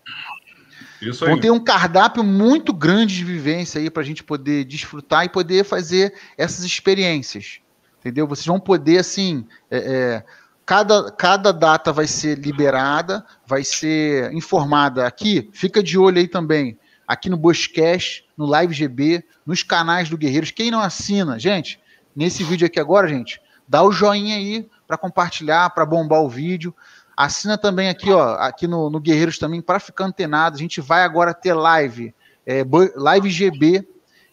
Isso 1.00 1.24
aí. 1.24 1.30
Vão 1.30 1.40
ter 1.40 1.50
um 1.50 1.62
cardápio 1.62 2.22
muito 2.22 2.72
grande 2.72 3.16
de 3.16 3.24
vivência 3.24 3.80
aí 3.80 3.90
para 3.90 4.02
a 4.02 4.06
gente 4.06 4.22
poder 4.22 4.64
desfrutar 4.64 5.24
e 5.24 5.28
poder 5.28 5.64
fazer 5.64 6.14
essas 6.38 6.64
experiências 6.64 7.61
entendeu? 8.02 8.26
Vocês 8.26 8.46
vão 8.46 8.58
poder, 8.58 8.98
assim, 8.98 9.46
é, 9.70 9.78
é, 9.78 10.24
cada, 10.66 11.10
cada 11.12 11.52
data 11.52 11.92
vai 11.92 12.08
ser 12.08 12.36
liberada, 12.36 13.24
vai 13.46 13.62
ser 13.62 14.32
informada 14.32 15.06
aqui, 15.06 15.48
fica 15.52 15.80
de 15.80 15.96
olho 15.96 16.18
aí 16.18 16.26
também, 16.26 16.76
aqui 17.06 17.30
no 17.30 17.36
Bushcast, 17.36 18.24
no 18.36 18.44
Live 18.44 18.74
GB, 18.74 19.24
nos 19.46 19.62
canais 19.62 20.08
do 20.08 20.18
Guerreiros. 20.18 20.50
Quem 20.50 20.70
não 20.70 20.80
assina, 20.80 21.38
gente, 21.38 21.80
nesse 22.14 22.42
vídeo 22.42 22.66
aqui 22.66 22.80
agora, 22.80 23.06
gente, 23.06 23.40
dá 23.68 23.82
o 23.84 23.92
joinha 23.92 24.36
aí 24.36 24.68
para 24.86 24.98
compartilhar, 24.98 25.70
para 25.70 25.86
bombar 25.86 26.22
o 26.22 26.28
vídeo. 26.28 26.74
Assina 27.16 27.56
também 27.56 27.88
aqui, 27.88 28.10
ó, 28.10 28.34
aqui 28.34 28.66
no, 28.66 28.90
no 28.90 28.98
Guerreiros 28.98 29.38
também, 29.38 29.62
para 29.62 29.78
ficar 29.78 30.06
antenado. 30.06 30.56
A 30.56 30.58
gente 30.58 30.80
vai 30.80 31.04
agora 31.04 31.32
ter 31.32 31.54
live, 31.54 32.12
é, 32.44 32.64
live 32.96 33.30
GB 33.30 33.86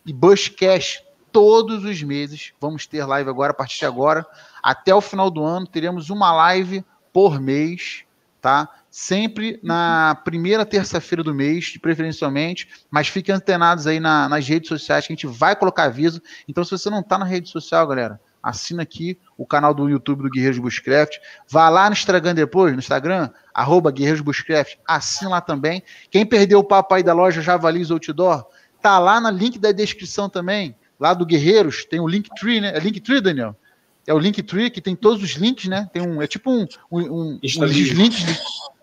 e 0.05 0.13
Bushcast 0.13 1.03
todos 1.31 1.83
os 1.83 2.01
meses. 2.03 2.53
Vamos 2.59 2.85
ter 2.85 3.05
live 3.05 3.29
agora, 3.29 3.51
a 3.51 3.55
partir 3.55 3.79
de 3.79 3.85
agora. 3.85 4.25
Até 4.61 4.93
o 4.93 5.01
final 5.01 5.29
do 5.29 5.43
ano, 5.43 5.65
teremos 5.67 6.09
uma 6.09 6.31
live 6.31 6.83
por 7.13 7.39
mês, 7.39 8.03
tá? 8.41 8.67
Sempre 8.89 9.59
na 9.61 10.19
primeira 10.23 10.65
terça-feira 10.65 11.23
do 11.23 11.33
mês, 11.33 11.77
preferencialmente, 11.77 12.67
mas 12.89 13.07
fiquem 13.07 13.35
antenados 13.35 13.85
aí 13.85 13.99
na, 13.99 14.27
nas 14.27 14.47
redes 14.47 14.67
sociais 14.67 15.05
que 15.05 15.13
a 15.13 15.15
gente 15.15 15.27
vai 15.27 15.55
colocar 15.55 15.83
aviso. 15.83 16.21
Então, 16.47 16.63
se 16.63 16.71
você 16.71 16.89
não 16.89 17.01
está 17.01 17.17
na 17.17 17.25
rede 17.25 17.49
social, 17.49 17.85
galera, 17.85 18.19
assina 18.41 18.81
aqui 18.81 19.19
o 19.37 19.45
canal 19.45 19.73
do 19.73 19.87
YouTube 19.87 20.23
do 20.23 20.29
Guerreiros 20.29 20.57
Bushcraft. 20.57 21.17
Vá 21.47 21.69
lá 21.69 21.87
no 21.87 21.93
Instagram 21.93 22.33
depois, 22.33 22.73
no 22.73 22.79
Instagram, 22.79 23.29
arroba 23.53 23.91
Guerreiros 23.91 24.21
Bushcraft, 24.21 24.77
assina 24.87 25.29
lá 25.29 25.41
também. 25.41 25.83
Quem 26.09 26.25
perdeu 26.25 26.59
o 26.59 26.63
papo 26.63 26.95
aí 26.95 27.03
da 27.03 27.13
loja 27.13 27.41
Javalis 27.41 27.91
Outdoor, 27.91 28.45
tá 28.81 28.97
lá 28.97 29.21
no 29.21 29.29
link 29.29 29.59
da 29.59 29.71
descrição 29.71 30.27
também 30.29 30.75
lá 30.99 31.13
do 31.13 31.25
Guerreiros, 31.25 31.85
tem 31.85 31.99
o 31.99 32.07
Linktree, 32.07 32.61
né? 32.61 32.75
É 32.75 32.79
Linktree, 32.79 33.21
Daniel? 33.21 33.55
É 34.05 34.13
o 34.13 34.19
Linktree 34.19 34.69
que 34.69 34.81
tem 34.81 34.95
todos 34.95 35.21
os 35.23 35.31
links, 35.31 35.65
né? 35.65 35.89
Tem 35.93 36.01
um, 36.01 36.21
é 36.21 36.27
tipo 36.27 36.51
um, 36.51 36.67
um, 36.91 36.99
um 36.99 37.39
links 37.41 38.25
de, 38.25 38.39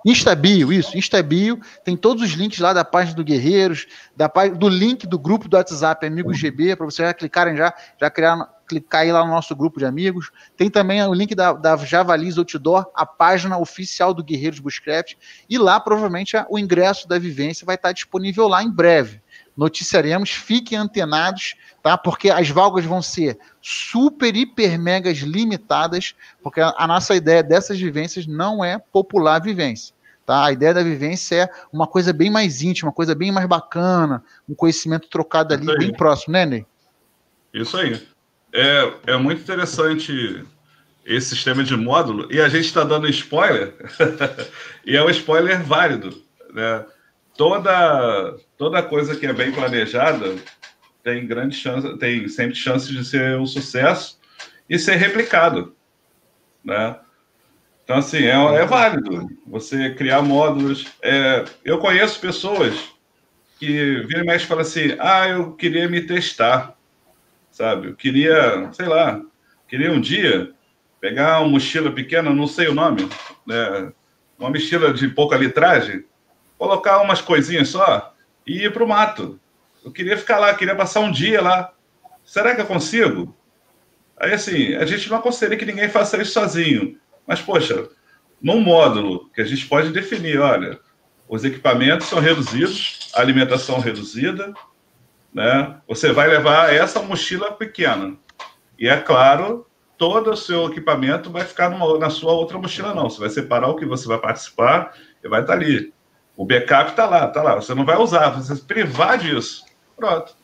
Instabio, 0.07 0.73
isso, 0.73 0.97
Instabio, 0.97 1.61
tem 1.85 1.97
todos 1.97 2.23
os 2.23 2.31
links 2.31 2.61
lá 2.61 2.73
da 2.73 2.85
página 2.85 3.17
do 3.17 3.25
Guerreiros, 3.25 3.89
da 4.15 4.29
do 4.57 4.69
link 4.69 5.05
do 5.05 5.19
grupo 5.19 5.49
do 5.49 5.57
WhatsApp 5.57 6.07
Amigos 6.07 6.39
GB, 6.39 6.77
para 6.77 6.87
vocês 6.87 7.09
já 7.09 7.13
clicarem 7.13 7.57
já, 7.57 7.75
já 8.01 8.09
criar, 8.09 8.49
clicar 8.69 9.01
aí 9.01 9.11
lá 9.11 9.25
no 9.25 9.33
nosso 9.33 9.57
grupo 9.57 9.81
de 9.81 9.85
amigos. 9.85 10.31
Tem 10.57 10.71
também 10.71 11.03
o 11.03 11.13
link 11.13 11.35
da, 11.35 11.53
da 11.53 11.77
Javalis 11.77 12.39
Outdoor, 12.39 12.87
a 12.95 13.05
página 13.05 13.59
oficial 13.59 14.15
do 14.15 14.23
Guerreiros 14.23 14.61
Bushcraft, 14.61 15.15
e 15.51 15.59
lá 15.59 15.81
provavelmente 15.81 16.37
o 16.49 16.57
ingresso 16.57 17.09
da 17.09 17.19
vivência 17.19 17.67
vai 17.67 17.75
estar 17.75 17.91
disponível 17.91 18.47
lá 18.47 18.63
em 18.63 18.71
breve 18.71 19.21
noticiaremos, 19.57 20.31
fiquem 20.31 20.77
antenados, 20.77 21.55
tá? 21.83 21.97
Porque 21.97 22.31
as 22.31 22.49
valgas 22.49 22.85
vão 22.85 23.01
ser 23.01 23.39
super, 23.63 24.35
hiper, 24.37 24.79
megas 24.79 25.19
limitadas, 25.19 26.15
porque 26.43 26.61
a, 26.61 26.75
a 26.77 26.87
nossa 26.87 27.15
ideia 27.15 27.43
dessas 27.43 27.79
vivências 27.79 28.27
não 28.27 28.65
é 28.65 28.79
popular 28.79 29.41
vivência. 29.41 29.95
Tá? 30.25 30.45
A 30.45 30.53
ideia 30.53 30.75
da 30.75 30.83
vivência 30.83 31.37
é 31.37 31.51
uma 31.73 31.87
coisa 31.87 32.13
bem 32.13 32.29
mais 32.29 32.61
íntima, 32.61 32.89
uma 32.89 32.95
coisa 32.95 33.15
bem 33.15 33.31
mais 33.31 33.47
bacana, 33.47 34.23
um 34.49 34.55
conhecimento 34.55 35.09
trocado 35.09 35.55
ali 35.55 35.67
bem 35.79 35.93
próximo, 35.93 36.33
né, 36.33 36.45
Ney? 36.45 36.67
Isso 37.55 37.77
aí. 37.77 38.07
É, 38.53 38.93
é 39.07 39.17
muito 39.17 39.41
interessante 39.41 40.45
esse 41.05 41.29
sistema 41.29 41.63
de 41.63 41.77
módulo, 41.77 42.27
e 42.33 42.41
a 42.41 42.49
gente 42.49 42.65
está 42.65 42.83
dando 42.83 43.09
spoiler, 43.09 43.75
e 44.85 44.97
é 44.97 45.05
um 45.05 45.11
spoiler 45.11 45.63
válido. 45.63 46.21
Né? 46.53 46.85
toda 47.37 48.35
toda 48.57 48.83
coisa 48.83 49.17
que 49.17 49.27
é 49.27 49.33
bem 49.33 49.53
planejada 49.53 50.35
tem 51.03 51.27
grande 51.27 51.55
chance, 51.55 51.97
tem 51.99 52.27
sempre 52.29 52.57
chances 52.57 52.89
de 52.89 53.05
ser 53.05 53.39
um 53.39 53.47
sucesso 53.47 54.19
e 54.69 54.79
ser 54.79 54.97
replicado, 54.97 55.75
né? 56.65 56.99
Então 57.85 57.99
assim 57.99 58.25
é, 58.25 58.33
é 58.33 58.67
válido 58.67 59.29
você 59.47 59.95
criar 59.95 60.23
módulos. 60.23 60.87
É, 61.01 61.45
eu 61.65 61.79
conheço 61.79 62.21
pessoas 62.21 62.75
que 63.59 64.01
viram 64.07 64.25
e 64.25 64.27
mexe 64.27 64.47
falam 64.47 64.63
assim, 64.63 64.97
ah, 64.99 65.29
eu 65.29 65.53
queria 65.53 65.89
me 65.89 66.01
testar, 66.01 66.77
sabe? 67.51 67.89
Eu 67.89 67.95
queria, 67.95 68.69
sei 68.73 68.87
lá, 68.87 69.23
queria 69.69 69.93
um 69.93 70.01
dia 70.01 70.53
pegar 71.01 71.41
uma 71.41 71.51
mochila 71.51 71.91
pequena, 71.93 72.31
não 72.31 72.49
sei 72.49 72.69
o 72.69 72.75
nome, 72.75 73.09
né? 73.47 73.93
uma 74.39 74.51
mochila 74.51 74.93
de 74.93 75.09
pouca 75.09 75.37
litragem, 75.37 76.05
colocar 76.59 77.01
umas 77.01 77.21
coisinhas 77.21 77.69
só 77.69 78.16
e 78.47 78.65
ir 78.65 78.73
para 78.73 78.85
o 78.85 78.89
mato. 78.89 79.41
Eu 79.85 79.93
queria 79.93 80.17
ficar 80.17 80.39
lá, 80.39 80.55
queria 80.55 80.75
passar 80.75 81.01
um 81.01 81.11
dia 81.11 81.41
lá. 81.41 81.73
Será 82.25 82.55
que 82.55 82.61
eu 82.61 82.67
consigo? 82.67 83.37
Aí, 84.19 84.33
assim, 84.33 84.75
a 84.75 84.85
gente 84.85 85.11
não 85.11 85.19
aconselha 85.19 85.57
que 85.57 85.67
ninguém 85.67 85.89
faça 85.89 86.21
isso 86.21 86.33
sozinho. 86.33 86.99
Mas, 87.27 87.41
poxa, 87.41 87.89
num 88.41 88.61
módulo 88.61 89.31
que 89.35 89.41
a 89.41 89.45
gente 89.45 89.67
pode 89.67 89.91
definir, 89.91 90.39
olha, 90.39 90.79
os 91.29 91.45
equipamentos 91.45 92.07
são 92.07 92.21
reduzidos, 92.21 93.11
a 93.15 93.21
alimentação 93.21 93.79
reduzida, 93.81 94.55
né? 95.33 95.77
Você 95.87 96.13
vai 96.13 96.29
levar 96.29 96.73
essa 96.73 97.03
mochila 97.03 97.53
pequena. 97.53 98.17
E 98.79 98.89
é 98.89 98.97
claro, 98.97 99.67
todo 99.99 100.31
o 100.31 100.37
seu 100.37 100.67
equipamento 100.67 101.31
vai 101.31 101.45
ficar 101.45 101.71
numa, 101.71 101.99
na 101.99 102.11
sua 102.11 102.33
outra 102.33 102.59
mochila, 102.59 102.95
não. 102.95 103.11
Você 103.11 103.21
vai 103.21 103.31
separar 103.31 103.69
o 103.69 103.77
que 103.77 103.85
você 103.85 104.07
vai 104.07 104.19
participar 104.19 104.95
e 105.23 105.29
vai 105.29 105.41
estar 105.41 105.55
ali. 105.55 105.93
O 106.37 106.45
backup 106.45 106.91
está 106.91 107.07
lá, 107.07 107.27
está 107.27 107.43
lá. 107.43 107.55
Você 107.55 107.75
não 107.75 107.85
vai 107.85 107.97
usar, 107.97 108.31
você 108.31 108.55
vai 108.55 108.63
privar 108.63 109.19
disso. 109.19 109.65
Pronto. 109.97 110.35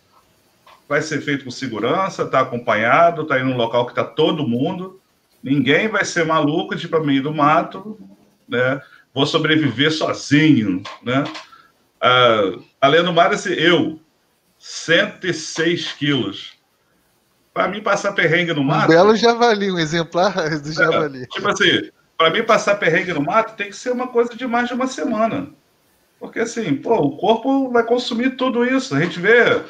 Vai 0.88 1.02
ser 1.02 1.20
feito 1.20 1.44
com 1.44 1.50
segurança, 1.50 2.22
está 2.22 2.40
acompanhado, 2.40 3.22
está 3.22 3.38
em 3.38 3.44
um 3.44 3.56
local 3.56 3.84
que 3.84 3.92
está 3.92 4.04
todo 4.04 4.48
mundo. 4.48 5.00
Ninguém 5.42 5.88
vai 5.88 6.04
ser 6.04 6.24
maluco 6.24 6.74
de 6.74 6.86
ir 6.86 6.88
para 6.88 7.00
meio 7.00 7.22
do 7.22 7.34
mato, 7.34 7.98
né? 8.48 8.80
Vou 9.12 9.26
sobreviver 9.26 9.92
sozinho, 9.92 10.82
né? 11.02 11.24
Ah, 12.00 12.58
além 12.80 13.04
do 13.04 13.12
mais, 13.12 13.46
eu, 13.46 14.00
106 14.58 15.92
quilos. 15.92 16.52
Para 17.52 17.68
mim, 17.68 17.82
passar 17.82 18.12
perrengue 18.12 18.54
no 18.54 18.64
mato. 18.64 18.86
Um 18.86 18.94
belo 18.94 19.14
javali, 19.14 19.70
um 19.70 19.78
exemplar 19.78 20.32
do 20.58 20.70
é, 20.70 20.72
javali. 20.72 21.22
É, 21.22 21.26
tipo 21.26 21.48
assim, 21.48 21.90
para 22.16 22.30
mim, 22.30 22.42
passar 22.42 22.76
perrengue 22.76 23.12
no 23.12 23.20
mato 23.20 23.56
tem 23.56 23.68
que 23.68 23.76
ser 23.76 23.90
uma 23.90 24.08
coisa 24.08 24.34
de 24.34 24.46
mais 24.46 24.68
de 24.68 24.74
uma 24.74 24.86
semana. 24.86 25.50
Porque 26.22 26.38
assim, 26.38 26.76
pô, 26.76 26.94
o 26.94 27.16
corpo 27.16 27.68
vai 27.72 27.82
consumir 27.82 28.36
tudo 28.36 28.64
isso. 28.64 28.94
A 28.94 29.00
gente 29.00 29.18
vê 29.18 29.60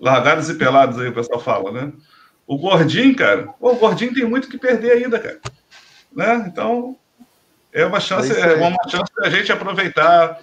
largados 0.00 0.50
e 0.50 0.54
pelados 0.54 0.98
aí, 0.98 1.06
o 1.06 1.14
pessoal 1.14 1.38
fala, 1.38 1.70
né? 1.70 1.92
O 2.44 2.58
gordinho, 2.58 3.14
cara, 3.14 3.44
pô, 3.44 3.70
o 3.70 3.76
gordinho 3.76 4.12
tem 4.12 4.24
muito 4.24 4.48
que 4.48 4.58
perder 4.58 4.90
ainda, 4.90 5.16
cara. 5.16 5.40
Né? 6.12 6.44
Então, 6.48 6.96
é 7.72 7.86
uma 7.86 8.00
chance, 8.00 8.32
é, 8.32 8.40
é 8.40 8.56
uma 8.56 8.90
chance 8.90 9.12
da 9.16 9.30
gente 9.30 9.52
aproveitar, 9.52 10.40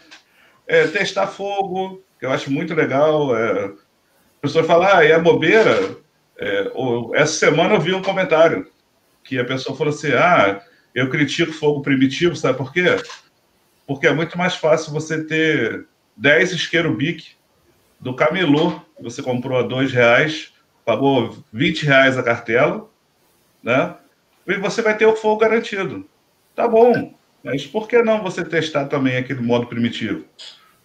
é, 0.65 0.87
testar 0.87 1.27
fogo, 1.27 2.01
que 2.17 2.25
eu 2.25 2.31
acho 2.31 2.49
muito 2.49 2.73
legal. 2.73 3.35
É, 3.35 3.65
a 3.65 3.71
pessoa 4.41 4.63
fala, 4.63 4.99
ah, 4.99 5.03
e 5.03 5.11
a 5.11 5.19
bobeira? 5.19 5.97
É, 6.37 6.71
ou, 6.73 7.13
essa 7.13 7.33
semana 7.33 7.73
eu 7.73 7.81
vi 7.81 7.93
um 7.93 8.01
comentário 8.01 8.65
que 9.25 9.37
a 9.37 9.43
pessoa 9.43 9.77
falou 9.77 9.93
assim: 9.93 10.13
ah, 10.13 10.61
eu 10.95 11.09
critico 11.09 11.51
fogo 11.51 11.81
primitivo, 11.81 12.33
sabe 12.33 12.57
por 12.57 12.71
quê? 12.71 12.95
Porque 13.89 14.05
é 14.05 14.13
muito 14.13 14.37
mais 14.37 14.53
fácil 14.53 14.93
você 14.93 15.23
ter 15.23 15.87
10 16.15 16.51
isqueiro 16.51 16.95
bic 16.95 17.29
do 17.99 18.13
camelô, 18.13 18.79
que 18.95 19.01
você 19.01 19.19
comprou 19.19 19.57
a 19.57 19.63
dois 19.63 19.91
reais, 19.91 20.53
pagou 20.85 21.35
20 21.51 21.87
reais 21.87 22.15
a 22.15 22.21
cartela, 22.21 22.87
né? 23.63 23.95
E 24.45 24.53
você 24.57 24.83
vai 24.83 24.95
ter 24.95 25.07
o 25.07 25.15
fogo 25.15 25.41
garantido. 25.41 26.07
Tá 26.55 26.67
bom, 26.67 27.15
mas 27.43 27.65
por 27.65 27.87
que 27.87 27.99
não 28.03 28.21
você 28.21 28.45
testar 28.45 28.85
também 28.85 29.17
aquele 29.17 29.41
modo 29.41 29.65
primitivo? 29.65 30.23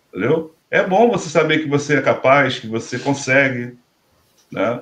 Entendeu? 0.08 0.54
É 0.70 0.82
bom 0.82 1.10
você 1.10 1.28
saber 1.28 1.58
que 1.58 1.68
você 1.68 1.98
é 1.98 2.02
capaz, 2.02 2.58
que 2.58 2.66
você 2.66 2.98
consegue, 2.98 3.76
né? 4.50 4.80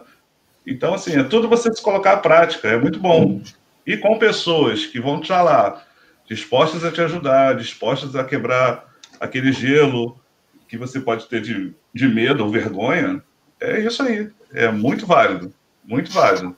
Então, 0.65 0.95
assim, 0.95 1.19
é 1.19 1.25
tudo 1.25 1.49
você 1.49 1.75
se 1.75 1.83
colocar 1.83 2.13
à 2.13 2.19
prática, 2.19 2.69
é 2.69 2.79
muito 2.79 3.01
bom. 3.01 3.43
E 3.85 3.97
com 3.97 4.17
pessoas 4.17 4.87
que 4.87 5.01
vão 5.01 5.21
te 5.21 5.27
falar, 5.27 5.91
dispostas 6.27 6.85
a 6.85 6.91
te 6.91 7.01
ajudar, 7.01 7.57
dispostas 7.57 8.17
a 8.17 8.25
quebrar 8.25 8.93
aquele 9.21 9.53
gelo 9.53 10.19
que 10.69 10.77
você 10.79 11.01
pode 11.01 11.27
ter 11.29 11.41
de, 11.41 11.75
de 11.93 12.09
medo 12.09 12.45
ou 12.45 12.51
vergonha, 12.51 13.23
é 13.61 13.81
isso 13.81 14.03
aí. 14.03 14.31
É 14.53 14.71
muito 14.71 15.07
válido. 15.07 15.53
Muito 15.85 16.11
válido. 16.11 16.57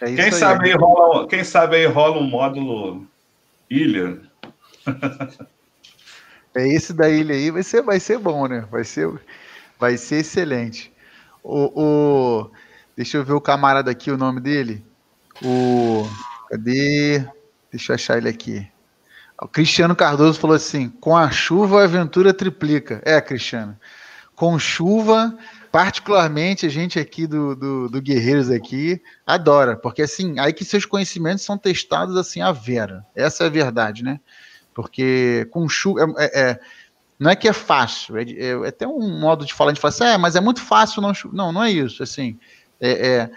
É 0.00 0.14
quem, 0.14 0.32
sabe 0.32 0.70
aí. 0.70 0.76
rola, 0.76 1.28
quem 1.28 1.44
sabe 1.44 1.76
aí 1.76 1.86
rola 1.86 2.18
um 2.18 2.28
módulo 2.28 3.06
ilha. 3.70 4.20
é 6.54 6.68
esse 6.68 6.92
da 6.92 7.08
ilha 7.08 7.34
aí, 7.34 7.50
vai 7.50 7.62
ser, 7.62 7.82
vai 7.82 7.98
ser 8.00 8.18
bom, 8.18 8.46
né? 8.46 8.66
Vai 8.70 8.84
ser, 8.84 9.10
vai 9.78 9.96
ser 9.96 10.16
excelente. 10.16 10.92
O, 11.42 11.82
o, 11.82 12.50
deixa 12.96 13.18
eu 13.18 13.24
ver 13.24 13.32
o 13.32 13.40
camarada 13.40 13.90
aqui, 13.90 14.10
o 14.10 14.18
nome 14.18 14.40
dele. 14.40 14.84
O. 15.42 16.06
Cadê? 16.50 17.24
Deixa 17.74 17.90
eu 17.90 17.94
achar 17.96 18.18
ele 18.18 18.28
aqui. 18.28 18.64
O 19.42 19.48
Cristiano 19.48 19.96
Cardoso 19.96 20.38
falou 20.38 20.54
assim: 20.54 20.88
com 21.00 21.16
a 21.16 21.28
chuva 21.28 21.80
a 21.80 21.84
aventura 21.84 22.32
triplica. 22.32 23.02
É, 23.04 23.20
Cristiano. 23.20 23.76
Com 24.36 24.56
chuva, 24.60 25.36
particularmente 25.72 26.66
a 26.66 26.68
gente 26.68 27.00
aqui 27.00 27.26
do, 27.26 27.56
do, 27.56 27.88
do, 27.88 28.00
Guerreiros 28.00 28.48
aqui 28.48 29.02
adora, 29.26 29.76
porque 29.76 30.02
assim, 30.02 30.38
aí 30.38 30.52
que 30.52 30.64
seus 30.64 30.84
conhecimentos 30.84 31.44
são 31.44 31.58
testados 31.58 32.16
assim 32.16 32.40
à 32.42 32.52
vera. 32.52 33.04
Essa 33.12 33.42
é 33.42 33.46
a 33.48 33.50
verdade, 33.50 34.04
né? 34.04 34.20
Porque 34.72 35.48
com 35.50 35.68
chuva. 35.68 36.14
É, 36.16 36.40
é, 36.40 36.60
não 37.18 37.30
é 37.32 37.34
que 37.34 37.48
é 37.48 37.52
fácil, 37.52 38.16
é, 38.16 38.22
é, 38.22 38.50
é, 38.50 38.68
até 38.68 38.86
um 38.86 39.18
modo 39.18 39.44
de 39.44 39.52
falar, 39.52 39.72
de 39.72 39.80
falar 39.80 39.90
assim, 39.90 40.04
é, 40.04 40.16
mas 40.16 40.36
é 40.36 40.40
muito 40.40 40.60
fácil 40.60 41.02
não 41.02 41.12
Não, 41.32 41.50
não 41.52 41.64
é 41.64 41.72
isso. 41.72 42.04
Assim, 42.04 42.38
é, 42.80 43.08
é 43.08 43.30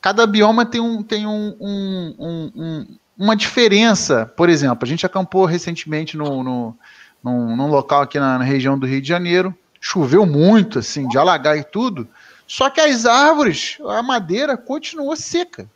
cada 0.00 0.26
bioma 0.26 0.64
tem 0.64 0.80
um, 0.80 1.02
tem 1.02 1.26
um, 1.26 1.56
um, 1.60 2.50
um 2.54 2.98
uma 3.20 3.36
diferença, 3.36 4.24
por 4.34 4.48
exemplo, 4.48 4.78
a 4.82 4.86
gente 4.86 5.04
acampou 5.04 5.44
recentemente 5.44 6.16
no, 6.16 6.42
no, 6.42 6.78
num, 7.22 7.54
num 7.54 7.66
local 7.66 8.00
aqui 8.00 8.18
na, 8.18 8.38
na, 8.38 8.44
região 8.44 8.78
do 8.78 8.86
Rio 8.86 9.02
de 9.02 9.06
Janeiro, 9.06 9.54
choveu 9.78 10.24
muito, 10.24 10.78
assim, 10.78 11.06
de 11.06 11.18
alagar 11.18 11.58
e 11.58 11.62
tudo, 11.62 12.08
só 12.46 12.70
que 12.70 12.80
as 12.80 13.04
árvores, 13.04 13.76
a 13.86 14.02
madeira 14.02 14.56
continuou 14.56 15.14
seca, 15.16 15.68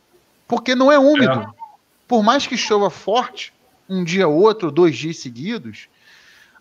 porque 0.47 0.73
não 0.73 0.91
é 0.91 0.97
úmido. 0.97 1.39
É. 1.39 1.47
Por 2.07 2.23
mais 2.23 2.47
que 2.47 2.57
chova 2.57 2.89
forte, 2.89 3.53
um 3.87 4.03
dia 4.03 4.27
ou 4.27 4.41
outro, 4.41 4.71
dois 4.71 4.97
dias 4.97 5.19
seguidos, 5.19 5.87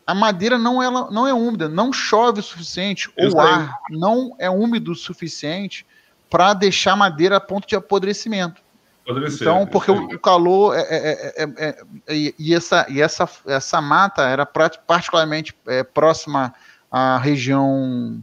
a 0.07 0.15
madeira 0.15 0.59
não, 0.59 0.83
ela, 0.83 1.11
não 1.11 1.27
é 1.27 1.33
úmida, 1.33 1.67
não 1.67 1.95
chove 1.95 2.41
o 2.41 2.43
suficiente, 2.43 3.11
ou 3.17 3.33
o 3.33 3.41
ar 3.41 3.79
não 3.89 4.37
é 4.39 4.51
úmido 4.51 4.93
o 4.93 4.97
suficiente 4.97 5.87
para 6.29 6.53
deixar 6.53 6.93
a 6.93 6.97
madeira 6.97 7.39
a 7.39 7.41
ponto 7.41 7.67
de 7.67 7.75
apodrecimento. 7.75 8.63
Então, 9.07 9.67
porque 9.67 9.91
o, 9.91 10.19
calor 10.19 10.75
é, 10.75 10.81
é, 10.81 11.45
é, 11.45 11.85
é, 12.09 12.35
e 12.39 12.55
essa 12.55 12.87
e 12.89 13.03
essa 13.03 13.29
essa 13.47 13.81
mata 13.81 14.23
era 14.23 14.47
particularmente 14.47 15.55
próxima 15.93 16.55
à 16.91 17.19
região 17.19 18.23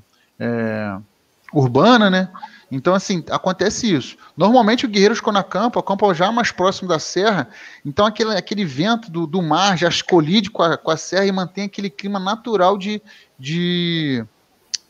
urbana, 1.53 2.09
né? 2.09 2.29
Então, 2.71 2.95
assim, 2.95 3.23
acontece 3.29 3.93
isso. 3.93 4.15
Normalmente, 4.35 4.85
o 4.85 4.89
guerreiros, 4.89 5.19
quando 5.19 5.37
acampam, 5.37 5.81
acampam 5.81 6.13
já 6.13 6.31
mais 6.31 6.51
próximo 6.51 6.87
da 6.87 6.99
serra. 6.99 7.49
Então, 7.85 8.05
aquele, 8.05 8.35
aquele 8.37 8.63
vento 8.63 9.11
do, 9.11 9.27
do 9.27 9.41
mar 9.41 9.77
já 9.77 9.89
colide 10.07 10.49
com 10.49 10.63
a, 10.63 10.77
com 10.77 10.89
a 10.89 10.95
serra 10.95 11.25
e 11.25 11.31
mantém 11.33 11.65
aquele 11.65 11.89
clima 11.89 12.17
natural 12.17 12.77
de, 12.77 13.01
de, 13.37 14.25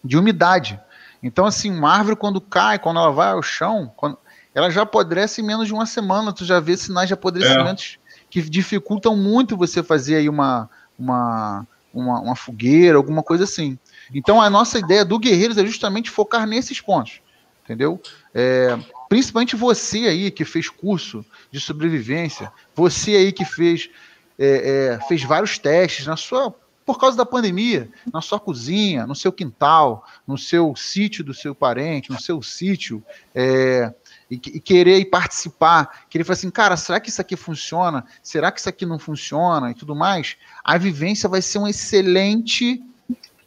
de 0.03 0.15
umidade. 0.15 0.79
Então, 1.23 1.45
assim, 1.45 1.71
uma 1.71 1.91
árvore, 1.91 2.15
quando 2.15 2.39
cai, 2.39 2.77
quando 2.77 2.99
ela 2.99 3.11
vai 3.11 3.31
ao 3.31 3.41
chão, 3.41 3.91
quando, 3.97 4.15
ela 4.53 4.69
já 4.69 4.81
apodrece 4.81 5.41
em 5.41 5.45
menos 5.45 5.67
de 5.67 5.73
uma 5.73 5.85
semana. 5.85 6.33
Tu 6.33 6.45
já 6.45 6.59
vê 6.59 6.75
sinais 6.75 7.07
de 7.07 7.13
apodrecimentos 7.13 7.97
é. 7.97 8.19
que 8.29 8.41
dificultam 8.41 9.15
muito 9.15 9.57
você 9.57 9.81
fazer 9.81 10.15
aí 10.15 10.29
uma, 10.29 10.69
uma, 10.97 11.67
uma, 11.93 12.19
uma, 12.21 12.35
fogueira, 12.35 12.97
alguma 12.97 13.23
coisa 13.23 13.43
assim. 13.43 13.77
Então 14.13 14.41
a 14.41 14.49
nossa 14.49 14.77
ideia 14.77 15.05
do 15.05 15.17
Guerreiros 15.17 15.57
é 15.57 15.65
justamente 15.65 16.09
focar 16.09 16.45
nesses 16.45 16.81
pontos, 16.81 17.21
entendeu? 17.63 18.01
É, 18.33 18.77
principalmente 19.07 19.55
você 19.55 19.99
aí 19.99 20.29
que 20.31 20.43
fez 20.43 20.69
curso 20.69 21.25
de 21.49 21.59
sobrevivência, 21.59 22.51
você 22.75 23.15
aí 23.15 23.31
que 23.31 23.45
fez, 23.45 23.89
é, 24.37 24.99
é, 24.99 25.07
fez 25.07 25.23
vários 25.23 25.57
testes 25.57 26.05
na 26.05 26.17
sua 26.17 26.53
por 26.85 26.99
causa 26.99 27.15
da 27.15 27.25
pandemia, 27.25 27.87
na 28.11 28.21
sua 28.21 28.39
cozinha, 28.39 29.05
no 29.05 29.15
seu 29.15 29.31
quintal, 29.31 30.05
no 30.27 30.37
seu 30.37 30.75
sítio 30.75 31.23
do 31.23 31.33
seu 31.33 31.53
parente, 31.53 32.09
no 32.09 32.19
seu 32.19 32.41
sítio, 32.41 33.03
é, 33.33 33.93
e, 34.31 34.35
e 34.35 34.59
querer 34.61 34.97
ir 34.99 35.05
participar, 35.05 36.05
querer 36.09 36.23
falar 36.23 36.35
assim, 36.35 36.49
cara, 36.49 36.77
será 36.77 37.01
que 37.01 37.09
isso 37.09 37.19
aqui 37.19 37.35
funciona? 37.35 38.05
Será 38.23 38.49
que 38.49 38.61
isso 38.61 38.69
aqui 38.69 38.85
não 38.85 38.97
funciona? 38.97 39.69
E 39.69 39.73
tudo 39.73 39.93
mais, 39.93 40.37
a 40.63 40.77
vivência 40.77 41.27
vai 41.27 41.41
ser 41.41 41.59
um 41.59 41.67
excelente 41.67 42.81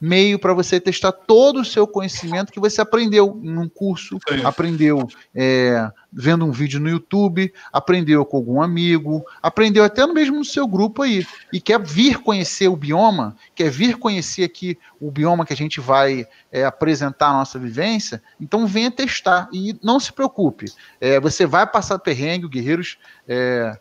meio 0.05 0.39
para 0.39 0.53
você 0.53 0.79
testar 0.79 1.13
todo 1.13 1.61
o 1.61 1.65
seu 1.65 1.87
conhecimento 1.87 2.53
que 2.53 2.61
você 2.61 2.79
aprendeu 2.83 3.41
num 3.43 3.67
curso, 3.67 4.19
Sim. 4.29 4.45
aprendeu 4.45 5.09
é, 5.35 5.91
vendo 6.13 6.45
um 6.45 6.51
vídeo 6.51 6.79
no 6.79 6.91
YouTube, 6.91 7.51
aprendeu 7.73 8.23
com 8.27 8.37
algum 8.37 8.61
amigo, 8.61 9.25
aprendeu 9.43 9.83
até 9.83 10.07
mesmo 10.07 10.37
no 10.37 10.45
seu 10.45 10.67
grupo 10.67 11.03
aí, 11.03 11.27
e 11.51 11.59
quer 11.59 11.81
vir 11.81 12.19
conhecer 12.19 12.69
o 12.69 12.77
bioma, 12.77 13.35
quer 13.55 13.71
vir 13.71 13.97
conhecer 13.97 14.45
aqui 14.45 14.79
o 15.01 15.11
bioma 15.11 15.47
que 15.47 15.55
a 15.55 15.57
gente 15.57 15.81
vai 15.81 16.27
é, 16.53 16.67
apresentar 16.67 17.29
a 17.29 17.39
nossa 17.39 17.59
vivência, 17.59 18.23
então 18.39 18.67
venha 18.67 18.91
testar 18.91 19.49
e 19.55 19.75
não 19.83 19.99
se 19.99 20.13
preocupe, 20.13 20.67
é, 21.01 21.19
você 21.19 21.47
vai 21.47 21.67
passar 21.67 21.99
perrengue, 21.99 22.45
o 22.45 22.51
Guerreiros 22.51 22.99
é, 23.27 23.79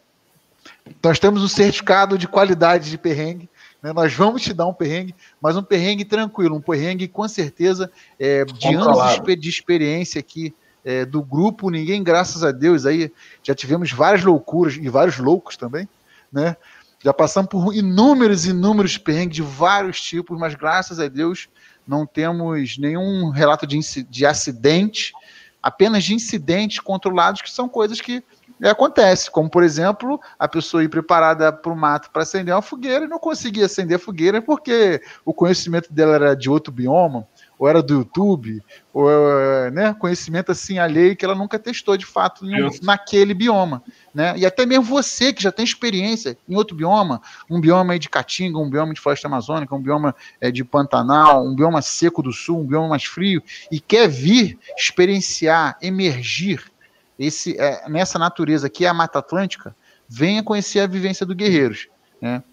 Nós 1.04 1.20
temos 1.20 1.44
um 1.44 1.50
certificado 1.50 2.18
de 2.18 2.30
qualidade 2.30 2.90
de 2.90 2.98
perrengue. 2.98 3.50
Né? 3.84 3.92
Nós 3.92 4.14
vamos 4.14 4.42
te 4.42 4.54
dar 4.54 4.66
um 4.66 4.74
perrengue, 4.74 5.14
mas 5.42 5.58
um 5.58 5.62
perrengue 5.62 6.06
tranquilo, 6.06 6.56
um 6.56 6.62
perrengue 6.62 7.06
com 7.06 7.28
certeza 7.28 7.92
é, 8.18 8.46
de 8.46 8.74
anos 8.74 9.22
de 9.38 9.50
experiência 9.50 10.20
aqui 10.20 10.56
é, 10.86 11.04
do 11.04 11.22
grupo. 11.22 11.70
Ninguém, 11.70 12.02
graças 12.02 12.44
a 12.44 12.52
Deus, 12.52 12.86
aí 12.86 13.12
já 13.44 13.54
tivemos 13.54 13.92
várias 13.92 14.24
loucuras 14.24 14.76
e 14.76 14.88
vários 14.88 15.18
loucos 15.18 15.58
também, 15.58 15.88
né? 16.32 16.56
Já 17.04 17.14
passamos 17.14 17.50
por 17.50 17.76
inúmeros, 17.76 18.46
inúmeros 18.46 18.98
perrengues 18.98 19.36
de 19.36 19.42
vários 19.42 20.02
tipos, 20.02 20.40
mas 20.40 20.56
graças 20.56 21.02
a 21.02 21.10
Deus 21.10 21.50
não 21.86 22.06
temos 22.06 22.78
nenhum 22.78 23.30
relato 23.30 23.68
de, 23.68 23.78
de 24.04 24.26
acidente, 24.26 25.12
apenas 25.62 26.06
de 26.06 26.14
incidentes 26.14 26.80
controlados, 26.80 27.42
que 27.42 27.52
são 27.52 27.68
coisas 27.68 28.00
que 28.00 28.24
acontece, 28.62 29.30
como 29.30 29.50
por 29.50 29.64
exemplo, 29.64 30.20
a 30.38 30.48
pessoa 30.48 30.84
ir 30.84 30.90
preparada 30.90 31.52
para 31.52 31.72
o 31.72 31.76
mato 31.76 32.10
para 32.12 32.24
acender 32.24 32.54
uma 32.54 32.62
fogueira 32.62 33.06
e 33.06 33.08
não 33.08 33.20
conseguia 33.20 33.66
acender 33.66 33.98
a 33.98 34.00
fogueira 34.00 34.42
porque 34.42 35.02
o 35.26 35.34
conhecimento 35.34 35.92
dela 35.92 36.16
era 36.16 36.36
de 36.36 36.50
outro 36.50 36.72
bioma, 36.72 37.28
ou 37.58 37.70
era 37.70 37.82
do 37.82 37.94
YouTube, 37.94 38.62
ou 38.94 39.10
né, 39.72 39.94
conhecimento 39.94 40.52
assim 40.52 40.80
alheio 40.80 41.16
que 41.16 41.24
ela 41.24 41.36
nunca 41.36 41.58
testou 41.58 41.96
de 41.96 42.06
fato 42.06 42.46
naquele 42.82 43.34
bioma. 43.34 43.82
Né? 44.14 44.34
E 44.38 44.46
até 44.46 44.66
mesmo 44.66 44.84
você 44.84 45.32
que 45.32 45.42
já 45.42 45.52
tem 45.52 45.64
experiência 45.64 46.38
em 46.48 46.56
outro 46.56 46.76
bioma, 46.76 47.22
um 47.50 47.62
bioma 47.62 47.98
de 47.98 48.10
Caatinga, 48.10 48.60
um 48.60 48.70
bioma 48.70 48.94
de 48.94 49.00
floresta 49.00 49.28
amazônica, 49.28 49.74
um 49.74 49.82
bioma 49.82 50.16
é, 50.42 50.52
de 50.52 50.64
Pantanal, 50.64 51.46
um 51.46 51.56
bioma 51.56 51.82
seco 51.82 52.22
do 52.22 52.34
sul, 52.34 52.60
um 52.60 52.68
bioma 52.68 52.90
mais 52.90 53.06
frio, 53.06 53.42
e 53.72 53.80
quer 53.80 54.10
vir 54.10 54.58
experienciar, 54.78 55.78
emergir 55.82 56.73
esse, 57.18 57.60
é, 57.60 57.88
nessa 57.90 58.18
natureza 58.18 58.70
que 58.70 58.86
é 58.86 58.88
a 58.88 58.94
Mata 58.94 59.20
Atlântica, 59.20 59.76
venha 60.08 60.44
conhecer 60.44 60.80
a 60.80 60.88
vivência 60.88 61.26
do 61.26 61.36
Guerreiros. 61.36 61.88
Né? 62.22 62.44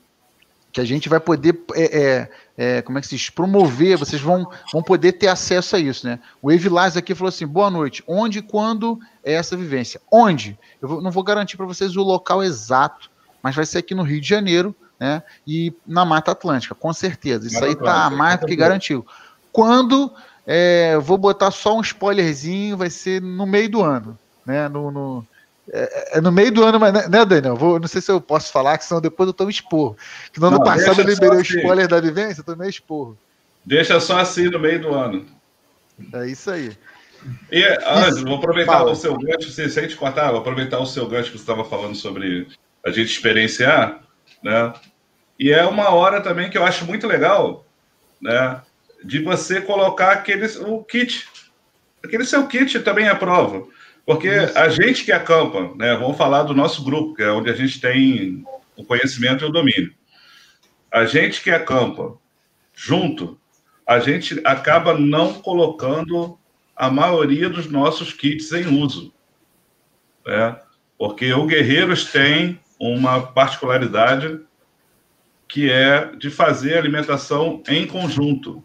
Que 0.72 0.80
a 0.80 0.84
gente 0.84 1.08
vai 1.08 1.18
poder, 1.18 1.61
é, 1.74 2.00
é, 2.00 2.30
é, 2.56 2.82
como 2.82 2.98
é 2.98 3.00
que 3.00 3.06
se 3.06 3.16
diz, 3.16 3.28
promover, 3.28 3.98
vocês 3.98 4.22
vão, 4.22 4.48
vão 4.72 4.82
poder 4.82 5.12
ter 5.12 5.28
acesso 5.28 5.76
a 5.76 5.78
isso. 5.78 6.06
Né? 6.06 6.20
O 6.40 6.52
Evilás 6.52 6.96
aqui 6.96 7.14
falou 7.14 7.28
assim: 7.28 7.46
boa 7.46 7.70
noite. 7.70 8.04
Onde 8.06 8.38
e 8.38 8.42
quando 8.42 8.98
é 9.24 9.32
essa 9.32 9.56
vivência? 9.56 10.00
Onde? 10.11 10.58
Eu 10.80 10.88
vou, 10.88 11.02
não 11.02 11.11
vou 11.11 11.24
garantir 11.24 11.56
para 11.56 11.66
vocês 11.66 11.96
o 11.96 12.02
local 12.02 12.42
exato, 12.42 13.11
mas 13.42 13.54
vai 13.54 13.66
ser 13.66 13.78
aqui 13.78 13.94
no 13.94 14.02
Rio 14.02 14.20
de 14.20 14.28
Janeiro 14.28 14.74
né? 14.98 15.22
e 15.46 15.72
na 15.86 16.04
Mata 16.04 16.30
Atlântica, 16.30 16.74
com 16.74 16.92
certeza. 16.92 17.48
Isso 17.48 17.64
aí 17.64 17.72
está 17.72 18.08
mais 18.08 18.38
do 18.38 18.46
que 18.46 18.54
garantido. 18.54 19.04
Quando 19.52 20.12
é, 20.46 20.96
vou 20.98 21.18
botar 21.18 21.50
só 21.50 21.76
um 21.76 21.80
spoilerzinho, 21.80 22.76
vai 22.76 22.90
ser 22.90 23.20
no 23.20 23.44
meio 23.44 23.68
do 23.68 23.82
ano 23.82 24.16
né? 24.47 24.68
No, 24.68 24.91
no, 24.91 25.26
é, 25.72 26.18
é, 26.18 26.20
no 26.20 26.32
meio 26.32 26.51
do 26.51 26.64
ano, 26.64 26.80
mas 26.80 26.93
né, 26.93 27.09
né, 27.09 27.24
Daniel? 27.24 27.57
Vou, 27.57 27.78
não 27.78 27.86
sei 27.86 28.01
se 28.01 28.11
eu 28.11 28.20
posso 28.20 28.53
falar, 28.53 28.76
que 28.78 28.84
senão 28.84 29.01
depois 29.01 29.26
eu 29.26 29.32
tomo 29.32 29.51
esporro. 29.51 29.97
Que 30.32 30.41
no 30.41 30.49
ano 30.49 30.62
passado 30.62 31.01
eu 31.01 31.07
liberei 31.07 31.38
o 31.38 31.41
assim. 31.41 31.59
spoiler 31.59 31.88
da 31.88 32.01
vivência, 32.01 32.41
eu 32.41 32.45
tomei 32.45 32.68
esporro. 32.68 33.16
Deixa 33.64 34.01
só 34.01 34.18
assim 34.18 34.49
no 34.49 34.59
meio 34.59 34.80
do 34.80 34.95
ano. 34.95 35.26
É 36.14 36.26
isso 36.26 36.51
aí. 36.51 36.76
E, 37.53 37.62
Ângelo, 37.86 38.28
vou 38.28 38.38
aproveitar 38.38 38.78
Fala. 38.78 38.93
o 38.93 38.97
seu 38.97 39.16
gancho, 39.16 39.51
se, 39.51 39.62
a 39.62 39.68
gente 39.68 39.97
cortar, 39.97 40.30
vou 40.30 40.41
aproveitar 40.41 40.78
o 40.78 40.86
seu 40.86 41.07
gancho 41.07 41.30
que 41.30 41.36
você 41.36 41.43
estava 41.43 41.64
falando 41.64 41.95
sobre 41.95 42.49
a 42.84 42.91
gente 42.91 43.12
experienciar, 43.12 44.01
né? 44.43 44.72
E 45.38 45.53
é 45.53 45.64
uma 45.64 45.91
hora 45.91 46.20
também 46.20 46.51
que 46.51 46.57
eu 46.57 46.64
acho 46.64 46.86
muito 46.86 47.07
legal, 47.07 47.64
né? 48.20 48.61
De 49.05 49.22
você 49.22 49.61
colocar 49.61 50.12
aquele, 50.12 50.47
o 50.66 50.82
kit. 50.82 51.28
Aquele 52.03 52.24
seu 52.24 52.47
kit 52.47 52.80
também 52.80 53.07
é 53.07 53.14
prova. 53.14 53.66
Porque 54.05 54.28
a 54.28 54.68
gente 54.68 55.05
que 55.05 55.12
acampa, 55.12 55.72
né, 55.76 55.94
vamos 55.96 56.16
falar 56.16 56.42
do 56.42 56.55
nosso 56.55 56.82
grupo, 56.82 57.14
que 57.14 57.22
é 57.22 57.30
onde 57.30 57.51
a 57.51 57.55
gente 57.55 57.80
tem 57.80 58.44
o 58.76 58.84
conhecimento 58.84 59.44
e 59.44 59.48
o 59.48 59.53
domínio. 59.53 59.92
A 60.90 61.05
gente 61.05 61.42
que 61.42 61.51
acampa 61.51 62.14
junto, 62.74 63.38
a 63.86 63.98
gente 63.98 64.40
acaba 64.44 64.94
não 64.98 65.34
colocando 65.34 66.38
a 66.74 66.90
maioria 66.90 67.48
dos 67.48 67.70
nossos 67.70 68.12
kits 68.12 68.53
em 68.53 68.82
uso. 68.82 69.12
Né? 70.26 70.57
Porque 70.98 71.32
o 71.32 71.46
Guerreiros 71.46 72.07
tem 72.07 72.59
uma 72.78 73.20
particularidade 73.20 74.40
que 75.46 75.70
é 75.70 76.07
de 76.16 76.30
fazer 76.30 76.78
alimentação 76.78 77.62
em 77.68 77.86
conjunto. 77.86 78.64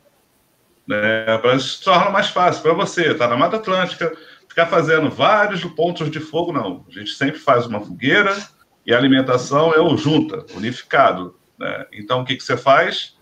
Né? 0.88 1.38
Para 1.39 1.59
se 1.59 1.83
tornar 1.83 2.11
mais 2.11 2.29
fácil. 2.29 2.61
Para 2.61 2.73
você, 2.73 3.11
está 3.11 3.27
na 3.27 3.36
Mata 3.36 3.57
Atlântica, 3.57 4.15
ficar 4.56 4.68
fazendo 4.68 5.12
vários 5.12 5.66
pontos 5.66 6.10
de 6.10 6.22
fogo, 6.22 6.53
não. 6.53 6.86
A 6.88 6.91
gente 6.91 7.12
sempre 7.12 7.38
faz 7.38 7.66
uma 7.66 7.82
fogueira 7.82 8.34
e 8.86 8.93
a 8.93 8.97
alimentação 8.97 9.74
é 9.74 9.82
o 9.82 9.97
junta, 9.97 10.45
unificado. 10.56 11.38
Né? 11.60 11.86
Então, 11.91 12.22
o 12.22 12.26
que, 12.26 12.38
que 12.38 12.43
você 12.43 12.56
faz? 12.56 13.18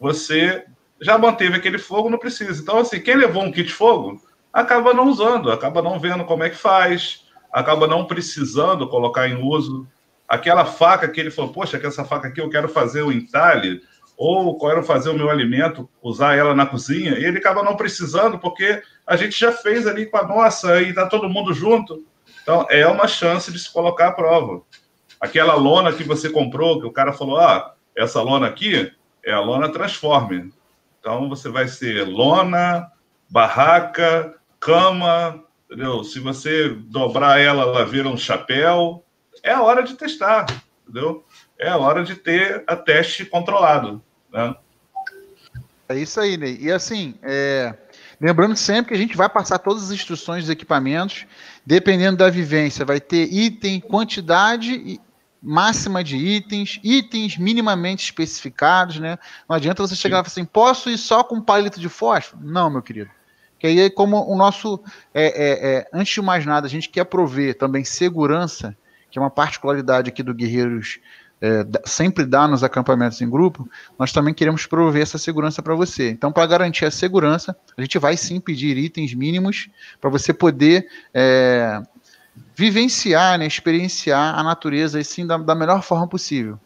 Você 0.00 0.64
já 0.98 1.18
manteve 1.18 1.54
aquele 1.54 1.76
fogo, 1.76 2.08
não 2.08 2.16
precisa. 2.16 2.62
Então, 2.62 2.78
assim, 2.78 2.98
quem 2.98 3.14
levou 3.14 3.42
um 3.42 3.52
kit 3.52 3.70
fogo 3.70 4.22
acaba 4.50 4.94
não 4.94 5.06
usando, 5.06 5.52
acaba 5.52 5.82
não 5.82 6.00
vendo 6.00 6.24
como 6.24 6.44
é 6.44 6.48
que 6.48 6.56
faz, 6.56 7.26
acaba 7.52 7.86
não 7.86 8.06
precisando 8.06 8.88
colocar 8.88 9.28
em 9.28 9.36
uso. 9.36 9.86
Aquela 10.26 10.64
faca 10.64 11.08
que 11.08 11.20
ele 11.20 11.30
falou, 11.30 11.52
poxa, 11.52 11.78
que 11.78 11.86
essa 11.86 12.06
faca 12.06 12.28
aqui 12.28 12.40
eu 12.40 12.48
quero 12.48 12.70
fazer 12.70 13.02
o 13.02 13.12
entalhe, 13.12 13.82
ou 14.22 14.58
quero 14.58 14.82
fazer 14.82 15.08
o 15.08 15.14
meu 15.14 15.30
alimento, 15.30 15.88
usar 16.02 16.36
ela 16.36 16.54
na 16.54 16.66
cozinha, 16.66 17.18
e 17.18 17.24
ele 17.24 17.38
acaba 17.38 17.62
não 17.62 17.74
precisando, 17.74 18.38
porque 18.38 18.82
a 19.06 19.16
gente 19.16 19.40
já 19.40 19.50
fez 19.50 19.86
ali 19.86 20.04
com 20.04 20.18
a 20.18 20.28
nossa 20.28 20.78
e 20.82 20.90
está 20.90 21.06
todo 21.06 21.26
mundo 21.26 21.54
junto. 21.54 22.04
Então, 22.42 22.66
é 22.68 22.86
uma 22.86 23.08
chance 23.08 23.50
de 23.50 23.58
se 23.58 23.72
colocar 23.72 24.08
à 24.08 24.12
prova. 24.12 24.60
Aquela 25.18 25.54
lona 25.54 25.90
que 25.90 26.04
você 26.04 26.28
comprou, 26.28 26.78
que 26.78 26.86
o 26.86 26.92
cara 26.92 27.14
falou, 27.14 27.38
ah, 27.38 27.74
essa 27.96 28.20
lona 28.20 28.46
aqui 28.46 28.92
é 29.24 29.32
a 29.32 29.40
lona 29.40 29.72
Transformer. 29.72 30.50
Então, 31.00 31.26
você 31.26 31.48
vai 31.48 31.66
ser 31.66 32.06
lona, 32.06 32.92
barraca, 33.26 34.34
cama, 34.60 35.42
entendeu? 35.64 36.04
Se 36.04 36.20
você 36.20 36.68
dobrar 36.68 37.40
ela, 37.40 37.62
ela 37.62 37.86
vira 37.86 38.06
um 38.06 38.18
chapéu. 38.18 39.02
É 39.42 39.52
a 39.52 39.62
hora 39.62 39.82
de 39.82 39.94
testar, 39.94 40.44
entendeu? 40.82 41.24
É 41.58 41.70
a 41.70 41.78
hora 41.78 42.04
de 42.04 42.16
ter 42.16 42.64
a 42.66 42.76
teste 42.76 43.24
controlado. 43.24 44.02
Né? 44.32 44.54
É 45.88 45.98
isso 45.98 46.20
aí, 46.20 46.36
Ney. 46.36 46.58
E 46.60 46.70
assim, 46.70 47.14
é... 47.22 47.74
lembrando 48.20 48.56
sempre 48.56 48.90
que 48.90 48.94
a 48.94 48.98
gente 48.98 49.16
vai 49.16 49.28
passar 49.28 49.58
todas 49.58 49.84
as 49.84 49.90
instruções 49.90 50.44
dos 50.44 50.50
equipamentos, 50.50 51.26
dependendo 51.66 52.18
da 52.18 52.30
vivência, 52.30 52.84
vai 52.84 53.00
ter 53.00 53.32
item, 53.32 53.80
quantidade 53.80 55.00
máxima 55.42 56.04
de 56.04 56.16
itens, 56.16 56.78
itens 56.84 57.38
minimamente 57.38 58.04
especificados, 58.04 58.98
né? 58.98 59.18
Não 59.48 59.56
adianta 59.56 59.86
você 59.86 59.96
chegar 59.96 60.16
e 60.16 60.18
falar 60.18 60.26
assim, 60.26 60.44
posso 60.44 60.90
ir 60.90 60.98
só 60.98 61.24
com 61.24 61.36
um 61.36 61.40
palito 61.40 61.80
de 61.80 61.88
fósforo? 61.88 62.42
Não, 62.44 62.68
meu 62.68 62.82
querido. 62.82 63.10
Que 63.58 63.66
aí, 63.66 63.90
como 63.90 64.26
o 64.26 64.36
nosso, 64.36 64.82
é, 65.12 65.24
é, 65.24 65.76
é, 65.76 65.88
antes 65.92 66.14
de 66.14 66.22
mais 66.22 66.46
nada, 66.46 66.66
a 66.66 66.70
gente 66.70 66.88
quer 66.88 67.04
prover 67.04 67.56
também 67.56 67.84
segurança, 67.84 68.76
que 69.10 69.18
é 69.18 69.22
uma 69.22 69.30
particularidade 69.30 70.08
aqui 70.08 70.22
do 70.22 70.34
Guerreiros 70.34 70.98
é, 71.40 71.64
sempre 71.84 72.26
dá 72.26 72.46
nos 72.46 72.62
acampamentos 72.62 73.20
em 73.20 73.28
grupo, 73.28 73.68
nós 73.98 74.12
também 74.12 74.34
queremos 74.34 74.66
prover 74.66 75.02
essa 75.02 75.18
segurança 75.18 75.62
para 75.62 75.74
você. 75.74 76.10
Então, 76.10 76.30
para 76.30 76.46
garantir 76.46 76.84
a 76.84 76.90
segurança, 76.90 77.56
a 77.76 77.80
gente 77.80 77.98
vai 77.98 78.16
sim 78.16 78.38
pedir 78.38 78.76
itens 78.76 79.14
mínimos 79.14 79.68
para 80.00 80.10
você 80.10 80.34
poder 80.34 80.86
é, 81.14 81.80
vivenciar, 82.54 83.38
né, 83.38 83.46
experienciar 83.46 84.38
a 84.38 84.42
natureza 84.42 84.98
assim, 84.98 85.26
da, 85.26 85.38
da 85.38 85.54
melhor 85.54 85.82
forma 85.82 86.06
possível. 86.06 86.58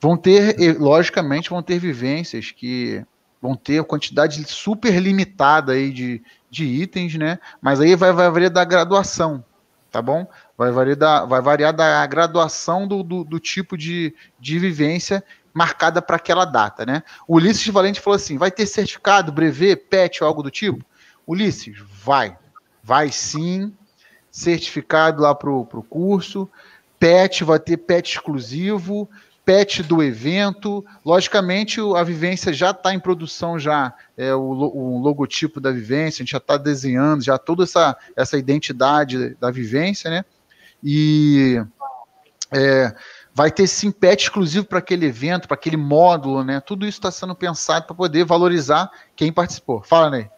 Vão 0.00 0.16
ter, 0.16 0.78
logicamente, 0.78 1.50
vão 1.50 1.62
ter 1.62 1.78
vivências 1.78 2.50
que 2.50 3.04
vão 3.40 3.56
ter 3.56 3.82
quantidade 3.84 4.44
super 4.44 4.96
limitada 5.00 5.72
aí 5.72 5.90
de, 5.90 6.22
de 6.48 6.64
itens, 6.64 7.14
né? 7.16 7.40
Mas 7.60 7.80
aí 7.80 7.96
vai, 7.96 8.12
vai 8.12 8.30
variar 8.30 8.52
da 8.52 8.64
graduação, 8.64 9.44
tá 9.92 10.00
bom? 10.00 10.26
Vai 10.56 10.72
variar 10.72 10.96
da, 10.96 11.24
vai 11.26 11.42
variar 11.42 11.72
da 11.72 12.04
graduação 12.06 12.88
do, 12.88 13.02
do, 13.02 13.22
do 13.22 13.38
tipo 13.38 13.76
de, 13.76 14.14
de 14.40 14.58
vivência 14.58 15.22
marcada 15.52 16.00
para 16.00 16.16
aquela 16.16 16.46
data, 16.46 16.86
né? 16.86 17.02
O 17.28 17.36
Ulisses 17.36 17.68
Valente 17.68 18.00
falou 18.00 18.16
assim: 18.16 18.38
vai 18.38 18.50
ter 18.50 18.66
certificado, 18.66 19.30
brevet, 19.30 19.76
PET 19.76 20.24
ou 20.24 20.28
algo 20.28 20.42
do 20.42 20.50
tipo? 20.50 20.82
Ulisses, 21.26 21.78
vai. 22.02 22.36
Vai 22.82 23.12
sim. 23.12 23.72
Certificado 24.30 25.20
lá 25.20 25.34
para 25.34 25.50
o 25.50 25.86
curso. 25.88 26.48
PET, 26.98 27.44
vai 27.44 27.58
ter 27.58 27.76
PET 27.76 28.14
exclusivo, 28.14 29.08
PET 29.44 29.82
do 29.82 30.02
evento. 30.02 30.84
Logicamente, 31.04 31.80
a 31.96 32.02
vivência 32.02 32.52
já 32.52 32.70
está 32.70 32.94
em 32.94 33.00
produção, 33.00 33.58
já 33.58 33.92
é 34.16 34.34
o, 34.34 34.40
o, 34.40 34.98
logotipo 34.98 35.60
da 35.60 35.70
vivência, 35.70 36.22
a 36.22 36.24
gente 36.24 36.32
já 36.32 36.38
está 36.38 36.56
desenhando, 36.56 37.22
já 37.22 37.38
toda 37.38 37.64
essa, 37.64 37.96
essa 38.16 38.38
identidade 38.38 39.36
da 39.40 39.50
vivência, 39.50 40.10
né? 40.10 40.24
E 40.82 41.62
é, 42.50 42.94
vai 43.34 43.50
ter 43.50 43.66
sim 43.66 43.90
pet 43.90 44.24
exclusivo 44.24 44.66
para 44.66 44.78
aquele 44.78 45.06
evento, 45.06 45.48
para 45.48 45.54
aquele 45.54 45.76
módulo, 45.76 46.44
né? 46.44 46.60
Tudo 46.60 46.86
isso 46.86 46.98
está 46.98 47.10
sendo 47.10 47.34
pensado 47.34 47.86
para 47.86 47.94
poder 47.94 48.24
valorizar 48.24 48.90
quem 49.16 49.32
participou. 49.32 49.82
Fala, 49.82 50.10
Ney. 50.10 50.30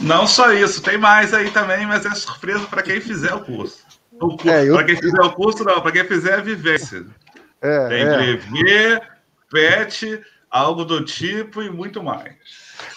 Não 0.00 0.26
só 0.26 0.52
isso, 0.52 0.82
tem 0.82 0.98
mais 0.98 1.32
aí 1.32 1.50
também, 1.50 1.86
mas 1.86 2.04
é 2.04 2.10
surpresa 2.14 2.66
para 2.66 2.82
quem 2.82 3.00
fizer 3.00 3.32
o 3.34 3.44
curso. 3.44 3.82
É, 4.44 4.68
eu... 4.68 4.74
Para 4.74 4.84
quem 4.84 4.96
fizer 4.96 5.20
o 5.20 5.32
curso, 5.32 5.64
não. 5.64 5.80
Para 5.80 5.92
quem 5.92 6.04
fizer 6.04 6.34
a 6.34 6.40
vivência. 6.40 7.04
É, 7.62 7.88
Tem 7.88 8.02
é. 8.02 8.36
ver, 8.36 9.02
pet, 9.48 10.20
algo 10.50 10.84
do 10.84 11.04
tipo 11.04 11.62
e 11.62 11.70
muito 11.70 12.02
mais. 12.02 12.34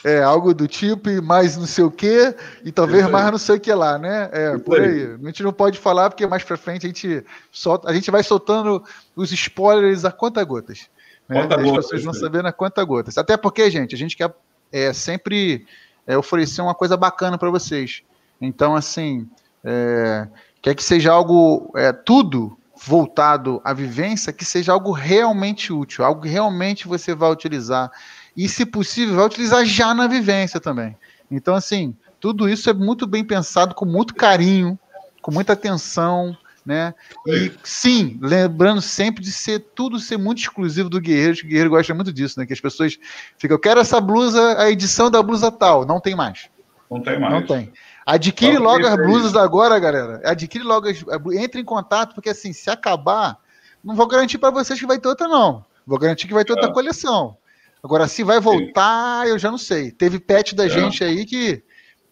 É, 0.03 0.21
algo 0.21 0.53
do 0.53 0.67
tipo 0.67 1.09
e 1.09 1.21
mais 1.21 1.55
não 1.55 1.67
sei 1.67 1.83
o 1.83 1.91
que, 1.91 2.35
e 2.63 2.71
talvez 2.71 3.07
mais 3.09 3.31
não 3.31 3.37
sei 3.37 3.55
o 3.55 3.59
que 3.59 3.73
lá, 3.73 3.97
né? 3.99 4.29
É, 4.31 4.57
por 4.57 4.79
aí. 4.79 5.13
A 5.21 5.25
gente 5.27 5.43
não 5.43 5.53
pode 5.53 5.77
falar, 5.77 6.09
porque 6.09 6.25
mais 6.25 6.43
pra 6.43 6.57
frente 6.57 6.85
a 6.85 6.89
gente 6.89 7.23
solta, 7.51 7.89
a 7.89 7.93
gente 7.93 8.09
vai 8.09 8.23
soltando 8.23 8.83
os 9.15 9.31
spoilers 9.31 10.03
a 10.03 10.11
conta 10.11 10.43
gotas. 10.43 10.89
Né? 11.29 11.41
Conta 11.41 11.55
As 11.55 11.71
pessoas 11.71 12.03
vão 12.03 12.13
saber 12.13 12.43
na 12.43 12.51
conta 12.51 12.83
gotas. 12.83 13.17
Até 13.17 13.37
porque, 13.37 13.69
gente, 13.69 13.93
a 13.95 13.97
gente 13.97 14.17
quer 14.17 14.33
é, 14.71 14.91
sempre 14.93 15.65
é, 16.07 16.17
oferecer 16.17 16.61
uma 16.61 16.75
coisa 16.75 16.97
bacana 16.97 17.37
para 17.37 17.49
vocês. 17.49 18.03
Então, 18.41 18.75
assim, 18.75 19.27
é, 19.63 20.27
quer 20.61 20.75
que 20.75 20.83
seja 20.83 21.11
algo, 21.11 21.71
é, 21.75 21.91
tudo 21.91 22.57
voltado 22.85 23.59
à 23.63 23.73
vivência, 23.73 24.31
que 24.31 24.45
seja 24.45 24.71
algo 24.71 24.91
realmente 24.91 25.73
útil, 25.73 26.05
algo 26.05 26.21
que 26.21 26.29
realmente 26.29 26.87
você 26.87 27.15
vai 27.15 27.31
utilizar. 27.31 27.91
E, 28.37 28.47
se 28.47 28.65
possível, 28.65 29.15
vai 29.15 29.25
utilizar 29.25 29.65
já 29.65 29.93
na 29.93 30.07
vivência 30.07 30.59
também. 30.59 30.95
Então, 31.31 31.55
assim, 31.55 31.95
tudo 32.19 32.47
isso 32.47 32.69
é 32.69 32.73
muito 32.73 33.07
bem 33.07 33.23
pensado, 33.23 33.73
com 33.73 33.85
muito 33.85 34.13
carinho, 34.13 34.77
com 35.21 35.31
muita 35.31 35.53
atenção, 35.53 36.37
né? 36.65 36.93
E 37.25 37.51
sim, 37.63 38.19
lembrando 38.21 38.81
sempre 38.81 39.23
de 39.23 39.31
ser 39.31 39.59
tudo 39.73 39.99
ser 39.99 40.17
muito 40.17 40.39
exclusivo 40.39 40.89
do 40.89 40.99
guerreiro, 40.99 41.37
que 41.37 41.45
o 41.45 41.47
guerreiro 41.47 41.69
gosta 41.69 41.93
muito 41.93 42.13
disso, 42.13 42.39
né? 42.39 42.45
Que 42.45 42.53
as 42.53 42.59
pessoas 42.59 42.97
ficam, 43.37 43.55
eu 43.55 43.59
quero 43.59 43.79
essa 43.79 43.99
blusa, 43.99 44.59
a 44.59 44.69
edição 44.69 45.09
da 45.09 45.23
blusa 45.23 45.51
tal, 45.51 45.85
não 45.85 45.99
tem 45.99 46.15
mais. 46.15 46.49
Não 46.89 47.01
tem 47.01 47.19
mais. 47.19 47.33
Não 47.33 47.41
tem. 47.45 47.71
Adquire 48.05 48.57
logo 48.59 48.85
as 48.85 48.95
blusas 48.95 49.35
agora, 49.35 49.79
galera. 49.79 50.21
Adquire 50.23 50.63
logo 50.63 50.87
as. 50.87 51.03
Entre 51.33 51.59
em 51.59 51.65
contato, 51.65 52.13
porque 52.13 52.29
assim, 52.29 52.53
se 52.53 52.69
acabar, 52.69 53.39
não 53.83 53.95
vou 53.95 54.05
garantir 54.07 54.37
para 54.37 54.51
vocês 54.51 54.79
que 54.79 54.85
vai 54.85 54.99
ter 54.99 55.07
outra, 55.07 55.27
não. 55.27 55.65
Vou 55.87 55.97
garantir 55.97 56.27
que 56.27 56.33
vai 56.33 56.45
ter 56.45 56.51
é. 56.51 56.55
outra 56.55 56.71
coleção. 56.71 57.35
Agora, 57.83 58.07
se 58.07 58.23
vai 58.23 58.39
voltar, 58.39 59.25
Sim. 59.25 59.31
eu 59.31 59.39
já 59.39 59.49
não 59.49 59.57
sei. 59.57 59.91
Teve 59.91 60.19
pet 60.19 60.53
da 60.53 60.65
é. 60.65 60.69
gente 60.69 61.03
aí 61.03 61.25
que 61.25 61.63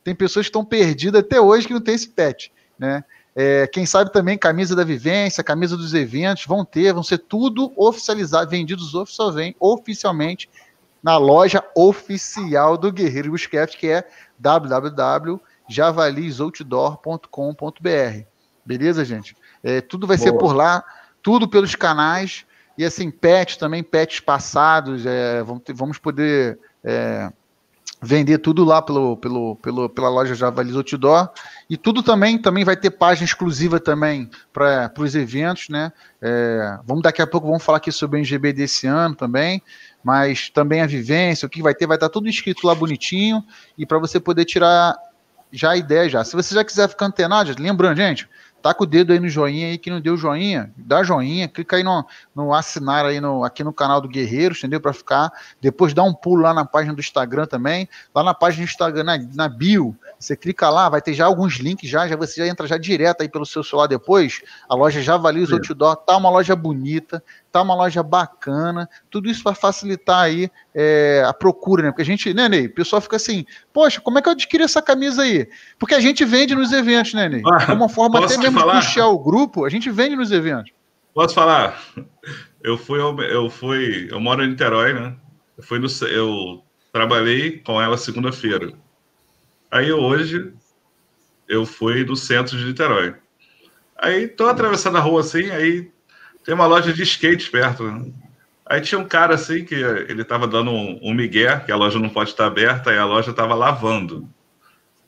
tem 0.03 0.15
pessoas 0.15 0.47
que 0.47 0.49
estão 0.49 0.65
perdidas 0.65 1.21
até 1.21 1.39
hoje 1.39 1.67
que 1.67 1.73
não 1.73 1.81
tem 1.81 1.93
esse 1.93 2.09
pet, 2.09 2.51
né? 2.77 3.03
É, 3.35 3.65
quem 3.67 3.85
sabe 3.85 4.11
também 4.11 4.37
camisa 4.37 4.75
da 4.75 4.83
vivência, 4.83 5.43
camisa 5.43 5.75
dos 5.75 5.93
eventos, 5.93 6.45
vão 6.45 6.63
ter, 6.63 6.93
vão 6.93 7.01
ser 7.01 7.17
tudo 7.17 7.71
oficializado, 7.75 8.49
vendidos 8.49 8.93
oficialmente 9.59 10.49
na 11.01 11.17
loja 11.17 11.63
oficial 11.75 12.77
do 12.77 12.91
Guerreiro 12.91 13.31
Busquets, 13.31 13.75
que 13.75 13.87
é 13.87 14.07
www 14.37 15.39
javalisoutdoor.com.br. 15.69 18.33
Beleza, 18.65 19.03
gente? 19.03 19.35
É, 19.63 19.81
tudo 19.81 20.07
vai 20.07 20.17
Boa. 20.17 20.29
ser 20.29 20.37
por 20.37 20.53
lá, 20.53 20.83
tudo 21.21 21.47
pelos 21.47 21.75
canais. 21.75 22.45
E 22.77 22.83
assim, 22.83 23.11
pets 23.11 23.57
também, 23.57 23.83
pets 23.83 24.19
passados, 24.19 25.05
é, 25.05 25.43
vamos, 25.43 25.63
ter, 25.63 25.73
vamos 25.73 25.99
poder 25.99 26.57
é, 26.83 27.31
vender 28.01 28.39
tudo 28.39 28.65
lá 28.65 28.81
pelo, 28.81 29.15
pelo, 29.15 29.55
pelo, 29.57 29.89
pela 29.89 30.09
loja 30.09 30.35
Javalis 30.35 30.75
Outdoor. 30.75 31.29
E 31.69 31.77
tudo 31.77 32.03
também, 32.03 32.37
também 32.37 32.65
vai 32.65 32.75
ter 32.75 32.91
página 32.91 33.25
exclusiva 33.25 33.79
também 33.79 34.29
para 34.51 34.91
os 34.97 35.15
eventos, 35.15 35.69
né? 35.69 35.93
É, 36.21 36.79
vamos 36.83 37.03
daqui 37.03 37.21
a 37.21 37.27
pouco 37.27 37.47
vamos 37.47 37.63
falar 37.63 37.77
aqui 37.77 37.91
sobre 37.91 38.17
o 38.17 38.19
NGB 38.19 38.53
desse 38.53 38.87
ano 38.87 39.15
também, 39.15 39.61
mas 40.03 40.49
também 40.49 40.81
a 40.81 40.87
vivência, 40.87 41.45
o 41.45 41.49
que 41.49 41.61
vai 41.61 41.73
ter, 41.73 41.87
vai 41.87 41.95
estar 41.95 42.09
tudo 42.09 42.27
escrito 42.27 42.67
lá 42.67 42.75
bonitinho 42.75 43.43
e 43.77 43.85
para 43.85 43.99
você 43.99 44.19
poder 44.19 44.45
tirar 44.45 44.97
já 45.53 45.71
a 45.71 45.77
ideia 45.77 46.09
já. 46.09 46.23
Se 46.23 46.35
você 46.35 46.55
já 46.55 46.63
quiser 46.63 46.89
ficar 46.89 47.05
antenado, 47.05 47.53
lembrando, 47.59 47.97
gente, 47.97 48.27
tá 48.61 48.73
com 48.73 48.85
o 48.85 48.87
dedo 48.87 49.13
aí 49.13 49.19
no 49.19 49.29
joinha 49.29 49.67
aí 49.67 49.77
que 49.77 49.91
não 49.91 50.01
deu 50.01 50.17
joinha, 50.17 50.73
dá 50.75 51.03
joinha, 51.03 51.47
clica 51.47 51.75
aí 51.75 51.83
no, 51.83 52.05
no 52.35 52.53
assinar 52.53 53.05
aí 53.05 53.21
no, 53.21 53.43
aqui 53.43 53.63
no 53.63 53.71
canal 53.71 54.01
do 54.01 54.07
Guerreiro, 54.07 54.55
entendeu? 54.55 54.81
Para 54.81 54.93
ficar. 54.93 55.31
Depois 55.61 55.93
dá 55.93 56.01
um 56.01 56.13
pulo 56.13 56.41
lá 56.41 56.53
na 56.53 56.65
página 56.65 56.93
do 56.93 56.99
Instagram 56.99 57.45
também. 57.45 57.87
Lá 58.15 58.23
na 58.23 58.33
página 58.33 58.65
do 58.65 58.69
Instagram, 58.69 59.03
na, 59.03 59.17
na 59.35 59.47
bio, 59.47 59.95
você 60.23 60.35
clica 60.35 60.69
lá, 60.69 60.89
vai 60.89 61.01
ter 61.01 61.13
já 61.13 61.25
alguns 61.25 61.55
links 61.55 61.89
já, 61.89 62.07
já 62.07 62.15
você 62.15 62.41
já 62.41 62.47
entra 62.47 62.65
já 62.65 62.77
direto 62.77 63.21
aí 63.21 63.29
pelo 63.29 63.45
seu 63.45 63.63
celular 63.63 63.87
depois. 63.87 64.41
A 64.69 64.75
loja 64.75 65.01
Javali's 65.01 65.51
Outdoor 65.51 65.95
tá 65.97 66.17
uma 66.17 66.29
loja 66.29 66.55
bonita, 66.55 67.23
tá 67.51 67.61
uma 67.61 67.75
loja 67.75 68.01
bacana, 68.01 68.89
tudo 69.09 69.29
isso 69.29 69.43
vai 69.43 69.53
facilitar 69.53 70.21
aí 70.21 70.49
é, 70.73 71.23
a 71.25 71.33
procura, 71.33 71.83
né? 71.83 71.89
Porque 71.89 72.01
a 72.01 72.05
gente, 72.05 72.33
né, 72.33 72.47
Ney? 72.47 72.67
O 72.67 72.73
pessoal 72.73 73.01
fica 73.01 73.17
assim, 73.17 73.45
poxa, 73.73 74.01
como 74.01 74.17
é 74.17 74.21
que 74.21 74.29
eu 74.29 74.33
adquiro 74.33 74.63
essa 74.63 74.81
camisa 74.81 75.23
aí? 75.23 75.47
Porque 75.77 75.93
a 75.93 75.99
gente 75.99 76.23
vende 76.25 76.55
nos 76.55 76.71
eventos, 76.71 77.13
né, 77.13 77.27
Ney? 77.27 77.41
Ah, 77.45 77.73
uma 77.73 77.89
forma 77.89 78.23
até 78.23 78.37
mesmo 78.37 78.59
falar? 78.59 78.79
de 78.79 78.85
puxar 78.85 79.07
o 79.07 79.19
grupo, 79.19 79.65
a 79.65 79.69
gente 79.69 79.89
vende 79.91 80.15
nos 80.15 80.31
eventos. 80.31 80.71
Posso 81.13 81.35
falar? 81.35 81.79
Eu 82.63 82.77
fui, 82.77 82.99
eu 82.99 83.49
fui, 83.49 84.07
eu 84.09 84.19
moro 84.19 84.43
em 84.43 84.49
Niterói, 84.49 84.93
né? 84.93 85.13
Eu 85.57 85.63
fui 85.63 85.77
no, 85.77 85.87
eu 86.07 86.63
trabalhei 86.93 87.59
com 87.59 87.81
ela 87.81 87.97
segunda-feira. 87.97 88.71
Aí 89.73 89.91
hoje 89.91 90.53
eu 91.49 91.65
fui 91.65 92.03
do 92.03 92.15
centro 92.15 92.55
de 92.55 92.63
Niterói. 92.63 93.15
Aí 93.97 94.27
tô 94.27 94.45
atravessando 94.45 94.99
a 94.99 95.01
rua 95.01 95.21
assim, 95.21 95.49
aí 95.49 95.91
tem 96.45 96.53
uma 96.53 96.67
loja 96.67 96.93
de 96.93 97.01
skate 97.01 97.49
perto. 97.49 97.81
Né? 97.81 98.13
Aí 98.67 98.81
tinha 98.81 98.99
um 98.99 99.07
cara 99.07 99.33
assim 99.33 99.65
que 99.65 99.73
ele 99.73 100.23
tava 100.23 100.47
dando 100.47 100.69
um, 100.69 100.99
um 101.01 101.11
migué, 101.11 101.59
que 101.61 101.71
a 101.71 101.75
loja 101.75 101.97
não 101.97 102.07
pode 102.07 102.29
estar 102.29 102.45
aberta, 102.45 102.93
e 102.93 102.99
a 102.99 103.05
loja 103.05 103.33
tava 103.33 103.55
lavando. 103.55 104.29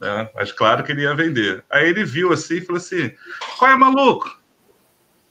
Né? 0.02 0.32
Mas 0.34 0.52
claro 0.52 0.84
que 0.84 0.92
ele 0.92 1.04
ia 1.04 1.14
vender. 1.14 1.64
Aí 1.70 1.88
ele 1.88 2.04
viu 2.04 2.34
assim 2.34 2.56
e 2.56 2.62
falou 2.62 2.78
assim: 2.78 3.12
qual 3.60 3.70
é, 3.70 3.76
maluco? 3.76 4.36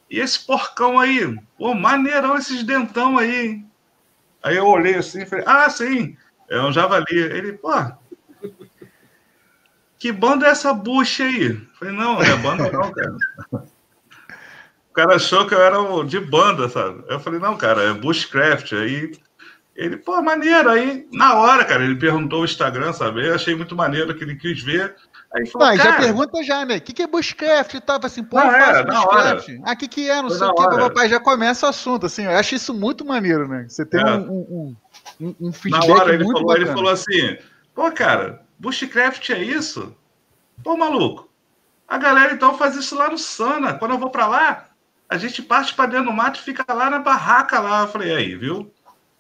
E 0.09 0.21
esse 0.21 0.47
porcão 0.47 0.97
aí? 0.97 1.37
Pô, 1.59 1.75
maneirão 1.75 2.37
esses 2.37 2.63
dentão 2.63 3.19
aí, 3.19 3.47
hein? 3.47 3.71
Aí 4.45 4.57
eu 4.57 4.67
olhei 4.69 4.95
assim 4.95 5.23
e 5.23 5.27
falei: 5.27 5.45
ah, 5.45 5.69
sim, 5.69 6.17
é 6.49 6.61
um 6.61 6.73
javali. 6.73 7.19
Ele, 7.19 7.55
pô, 7.55 7.73
que 10.05 10.13
banda 10.13 10.47
é 10.47 10.51
essa 10.51 10.71
bucha 10.75 11.25
aí? 11.25 11.47
Eu 11.47 11.61
falei: 11.79 11.95
não, 11.95 12.13
não 12.17 12.21
é 12.21 12.37
banda 12.37 12.71
não, 12.71 12.93
cara. 12.93 13.17
O 14.91 14.93
cara 14.93 15.17
achou 15.17 15.47
que 15.47 15.55
eu 15.55 15.63
era 15.63 15.79
de 16.05 16.21
banda, 16.21 16.69
sabe? 16.69 17.03
Eu 17.09 17.19
falei, 17.19 17.41
não, 17.41 17.57
cara, 17.57 17.85
é 17.85 17.95
Bushcraft. 17.95 18.75
Aí 18.75 19.13
ele, 19.75 19.97
pô, 19.97 20.21
maneiro. 20.21 20.69
Aí, 20.69 21.09
na 21.11 21.37
hora, 21.37 21.65
cara, 21.65 21.83
ele 21.83 21.97
perguntou 21.97 22.43
o 22.43 22.45
Instagram, 22.45 22.93
sabe? 22.93 23.27
Eu 23.27 23.35
achei 23.35 23.55
muito 23.55 23.75
maneiro 23.75 24.15
que 24.15 24.23
ele 24.23 24.37
quis 24.37 24.63
ver. 24.63 24.95
Aí 25.35 25.47
falou, 25.47 25.69
não, 25.69 25.77
já 25.79 25.95
pergunta 25.95 26.43
já, 26.45 26.67
né? 26.67 26.77
O 26.77 26.81
que, 26.83 26.93
que 26.93 27.03
é 27.03 27.07
Bushcraft? 27.07 27.73
E 27.73 27.81
tava 27.81 28.07
assim, 28.07 28.23
pô, 28.23 28.37
não, 28.37 28.55
é, 28.55 28.85
Bushcraft. 28.85 29.49
Ah, 29.65 29.73
o 29.73 29.77
que, 29.79 29.89
que 29.89 30.11
é? 30.11 30.21
Não 30.21 30.29
Foi 30.29 30.37
sei 30.37 30.47
o 30.49 30.55
que. 30.55 30.65
Papai 30.65 31.09
já 31.09 31.19
começa 31.19 31.65
o 31.65 31.71
assunto, 31.71 32.05
assim. 32.05 32.25
Eu 32.25 32.37
acho 32.37 32.55
isso 32.55 32.75
muito 32.75 33.07
maneiro, 33.07 33.49
né? 33.49 33.65
Você 33.67 33.87
tem 33.87 34.03
é. 34.03 34.17
um, 34.17 34.77
um, 35.19 35.35
um, 35.41 35.51
feedback. 35.51 35.89
Na 35.89 35.95
hora 35.95 36.13
ele 36.13 36.25
falou, 36.25 36.57
ele 36.57 36.67
falou 36.67 36.91
assim: 36.91 37.39
pô, 37.75 37.91
cara, 37.91 38.44
Bushcraft 38.65 39.29
é 39.29 39.43
isso? 39.43 39.95
Pô, 40.63 40.75
maluco. 40.75 41.29
A 41.87 41.99
galera 41.99 42.33
então 42.33 42.57
faz 42.57 42.75
isso 42.75 42.97
lá 42.97 43.11
no 43.11 43.19
Sana. 43.19 43.75
Quando 43.75 43.91
eu 43.91 43.99
vou 43.99 44.09
para 44.09 44.27
lá, 44.27 44.69
a 45.07 45.19
gente 45.19 45.43
parte 45.43 45.75
para 45.75 45.91
dentro 45.91 46.07
do 46.07 46.13
mato 46.13 46.41
e 46.41 46.43
fica 46.43 46.65
lá 46.73 46.89
na 46.89 46.99
barraca 46.99 47.61
lá. 47.61 47.83
Eu 47.83 47.89
falei, 47.89 48.15
aí, 48.15 48.35
viu? 48.35 48.73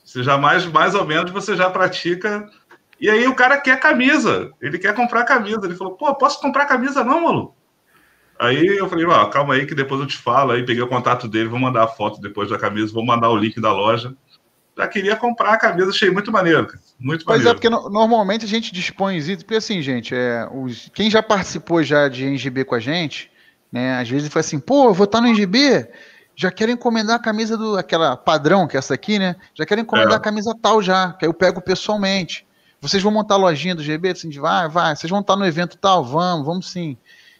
Você 0.02 0.22
já 0.22 0.38
mais, 0.38 0.64
mais 0.64 0.94
ou 0.94 1.04
menos 1.04 1.30
você 1.30 1.54
já 1.54 1.68
pratica. 1.68 2.48
E 2.98 3.10
aí 3.10 3.28
o 3.28 3.34
cara 3.34 3.58
quer 3.58 3.78
camisa, 3.78 4.50
ele 4.62 4.78
quer 4.78 4.94
comprar 4.94 5.24
camisa. 5.24 5.60
Ele 5.64 5.76
falou, 5.76 5.94
pô, 5.94 6.14
posso 6.14 6.40
comprar 6.40 6.64
camisa 6.64 7.04
não, 7.04 7.24
maluco? 7.24 7.54
Aí 8.38 8.64
eu 8.64 8.88
falei, 8.88 9.04
ó, 9.04 9.26
calma 9.26 9.54
aí 9.54 9.66
que 9.66 9.74
depois 9.74 10.00
eu 10.00 10.06
te 10.06 10.16
falo. 10.16 10.52
Aí 10.52 10.64
peguei 10.64 10.82
o 10.82 10.88
contato 10.88 11.28
dele, 11.28 11.50
vou 11.50 11.60
mandar 11.60 11.84
a 11.84 11.88
foto 11.88 12.18
depois 12.18 12.48
da 12.48 12.58
camisa, 12.58 12.94
vou 12.94 13.04
mandar 13.04 13.28
o 13.28 13.36
link 13.36 13.60
da 13.60 13.74
loja. 13.74 14.16
Já 14.74 14.88
queria 14.88 15.16
comprar 15.16 15.52
a 15.52 15.58
camisa, 15.58 15.90
achei 15.90 16.10
muito 16.10 16.32
maneiro, 16.32 16.66
cara. 16.66 16.83
Muito 16.98 17.24
pois 17.24 17.40
é, 17.40 17.44
maneiro. 17.44 17.50
é, 17.50 17.54
porque 17.54 17.68
no, 17.68 17.90
normalmente 17.90 18.44
a 18.44 18.48
gente 18.48 18.72
dispõe, 18.72 19.20
porque 19.36 19.56
assim, 19.56 19.82
gente, 19.82 20.14
é, 20.14 20.48
os, 20.52 20.90
quem 20.94 21.10
já 21.10 21.22
participou 21.22 21.82
já 21.82 22.08
de 22.08 22.24
NGB 22.24 22.64
com 22.64 22.74
a 22.74 22.80
gente, 22.80 23.30
né? 23.70 23.98
Às 23.98 24.08
vezes 24.08 24.28
fala 24.28 24.40
assim, 24.40 24.58
pô, 24.58 24.86
eu 24.86 24.94
vou 24.94 25.04
estar 25.04 25.20
no 25.20 25.26
NGB, 25.26 25.88
já 26.36 26.50
quero 26.50 26.70
encomendar 26.70 27.16
a 27.16 27.22
camisa 27.22 27.56
do 27.56 27.76
aquela 27.76 28.16
padrão, 28.16 28.66
que 28.66 28.76
é 28.76 28.78
essa 28.78 28.94
aqui, 28.94 29.18
né? 29.18 29.36
Já 29.54 29.66
quero 29.66 29.80
encomendar 29.80 30.14
é. 30.14 30.16
a 30.16 30.20
camisa 30.20 30.54
tal 30.60 30.80
já, 30.80 31.12
que 31.12 31.24
aí 31.24 31.28
eu 31.28 31.34
pego 31.34 31.60
pessoalmente. 31.60 32.46
Vocês 32.80 33.02
vão 33.02 33.10
montar 33.10 33.34
a 33.34 33.38
lojinha 33.38 33.74
do 33.74 33.82
GB? 33.82 34.10
Assim, 34.10 34.30
vai, 34.38 34.68
vai. 34.68 34.94
Vocês 34.94 35.10
vão 35.10 35.20
estar 35.20 35.36
no 35.36 35.46
evento 35.46 35.78
tal? 35.78 36.04
Vamos, 36.04 36.46
vamos 36.46 36.70
sim. 36.70 36.96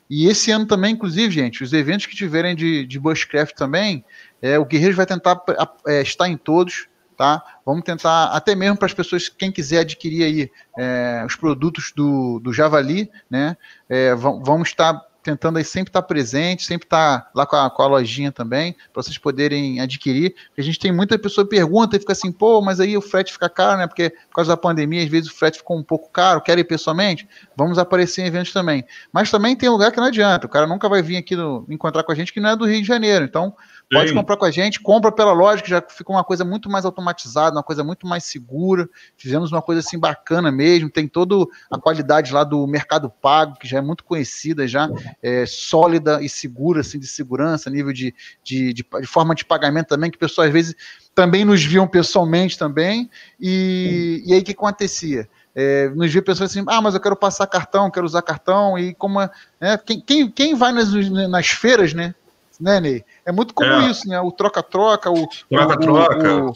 E 0.09 0.27
esse 0.27 0.51
ano 0.51 0.67
também, 0.67 0.93
inclusive, 0.93 1.33
gente, 1.33 1.63
os 1.63 1.73
eventos 1.73 2.07
que 2.07 2.17
tiverem 2.17 2.55
de, 2.55 2.87
de 2.87 2.99
Bushcraft 2.99 3.55
também, 3.55 4.05
é, 4.41 4.59
o 4.59 4.65
Guerreiros 4.65 4.97
vai 4.97 5.07
tentar 5.07 5.41
é, 5.87 6.03
estar 6.03 6.29
em 6.29 6.37
todos, 6.37 6.87
tá? 7.17 7.43
Vamos 7.65 7.85
tentar, 7.85 8.27
até 8.27 8.55
mesmo 8.55 8.77
para 8.77 8.87
as 8.87 8.95
pessoas, 8.95 9.29
quem 9.29 9.51
quiser 9.51 9.81
adquirir 9.81 10.25
aí 10.25 10.51
é, 10.79 11.25
os 11.27 11.37
produtos 11.37 11.93
do, 11.95 12.41
do 12.41 12.53
Javali, 12.53 13.11
né? 13.31 13.57
É, 13.89 14.15
vamos 14.15 14.69
estar 14.69 15.01
tentando 15.25 15.57
aí 15.57 15.65
sempre 15.65 15.89
estar 15.89 16.03
presente, 16.03 16.65
sempre 16.65 16.85
estar 16.85 17.31
lá 17.35 17.47
com 17.47 17.57
a, 17.57 17.71
com 17.71 17.83
a 17.83 17.87
lojinha 17.87 18.31
também, 18.31 18.77
para 18.93 19.03
vocês 19.03 19.17
poderem 19.17 19.81
adquirir. 19.81 20.35
A 20.57 20.61
gente 20.61 20.79
tem 20.79 20.93
muita 20.93 21.19
pessoa 21.19 21.47
que 21.47 21.51
pergunta 21.51 21.97
e 21.97 21.99
fica 21.99 22.13
assim, 22.13 22.31
pô, 22.31 22.61
mas 22.61 22.79
aí 22.79 22.95
o 22.97 23.01
frete 23.01 23.33
fica 23.33 23.49
caro, 23.49 23.79
né? 23.79 23.87
Porque 23.87 24.11
por 24.11 24.35
causa 24.35 24.51
da 24.51 24.57
pandemia, 24.57 25.03
às 25.03 25.09
vezes 25.09 25.31
o 25.31 25.35
frete 25.35 25.59
ficou 25.59 25.79
um 25.79 25.83
pouco 25.83 26.11
caro, 26.11 26.43
quer 26.43 26.59
ir 26.59 26.65
pessoalmente? 26.65 27.27
Vamos 27.57 27.79
aparecer 27.79 28.23
em 28.23 28.27
eventos 28.27 28.53
também. 28.53 28.85
Mas 29.11 29.31
também 29.31 29.57
tem 29.57 29.69
lugar 29.69 29.91
que 29.91 29.97
não 29.97 30.09
adianta, 30.09 30.47
o 30.47 30.51
cara 30.51 30.67
nunca 30.67 30.89
vai 30.89 31.01
vir 31.01 31.17
aqui 31.17 31.35
no, 31.35 31.65
encontrar 31.71 32.05
com 32.05 32.13
a 32.13 32.15
gente 32.15 32.33
que 32.33 32.41
não 32.41 32.51
é 32.51 32.57
do 32.57 32.67
Rio 32.67 32.83
de 32.83 32.87
Janeiro. 32.87 33.25
Então, 33.25 33.57
Pode 33.91 34.11
Sim. 34.11 34.15
comprar 34.15 34.37
com 34.37 34.45
a 34.45 34.51
gente, 34.51 34.81
compra 34.81 35.13
pela 35.13 35.33
loja, 35.33 35.63
que 35.63 35.69
já 35.69 35.83
fica 35.83 36.11
uma 36.11 36.25
coisa 36.25 36.45
muito 36.45 36.71
mais 36.71 36.85
automatizada, 36.85 37.57
uma 37.57 37.63
coisa 37.63 37.85
muito 37.85 38.07
mais 38.07 38.25
segura. 38.25 38.89
Fizemos 39.17 39.53
uma 39.53 39.63
coisa 39.63 39.81
assim 39.81 39.99
bacana 39.99 40.51
mesmo, 40.51 40.91
tem 40.91 41.07
toda 41.07 41.35
a 41.71 41.79
qualidade 41.79 42.33
lá 42.33 42.45
do 42.45 42.67
Mercado 42.67 43.11
Pago, 43.11 43.59
que 43.59 43.69
já 43.69 43.79
é 43.79 43.81
muito 43.83 44.03
conhecida, 44.03 44.67
já 44.67 44.89
é, 45.23 45.45
sólida 45.47 46.23
e 46.23 46.29
segura, 46.29 46.81
assim, 46.81 46.99
de 46.99 47.07
segurança, 47.07 47.71
nível 47.71 47.93
de, 47.93 48.15
de, 48.43 48.73
de, 48.73 48.83
de 48.83 49.07
forma 49.07 49.35
de 49.35 49.45
pagamento 49.45 49.89
também, 49.89 50.11
que 50.11 50.19
pessoas 50.19 50.49
às 50.49 50.53
vezes 50.53 50.75
também 51.15 51.45
nos 51.45 51.65
viam 51.65 51.87
pessoalmente 51.87 52.59
também. 52.59 53.11
E, 53.39 54.23
e 54.27 54.33
aí 54.33 54.41
o 54.41 54.45
que 54.45 54.53
acontecia? 54.53 55.29
É, 55.55 55.89
nos 55.91 56.13
via 56.13 56.21
pessoas 56.21 56.51
assim, 56.51 56.65
ah, 56.67 56.83
mas 56.83 56.95
eu 56.95 57.01
quero 57.01 57.15
passar 57.15 57.47
cartão, 57.47 57.91
quero 57.91 58.05
usar 58.05 58.23
cartão, 58.23 58.77
e 58.77 58.93
como 58.93 59.21
é, 59.21 59.31
quem, 59.79 60.01
quem, 60.01 60.29
quem 60.29 60.55
vai 60.55 60.73
nas, 60.73 60.93
nas 61.29 61.47
feiras, 61.47 61.95
né? 61.95 62.15
Né, 62.61 62.81
Ney? 62.81 63.05
É 63.25 63.33
muito 63.33 63.55
comum 63.55 63.81
é. 63.81 63.91
isso, 63.91 64.09
né? 64.09 64.21
O 64.21 64.31
troca-troca, 64.31 65.11
o. 65.11 65.29
Troca-troca. 65.49 66.45
O, 66.45 66.55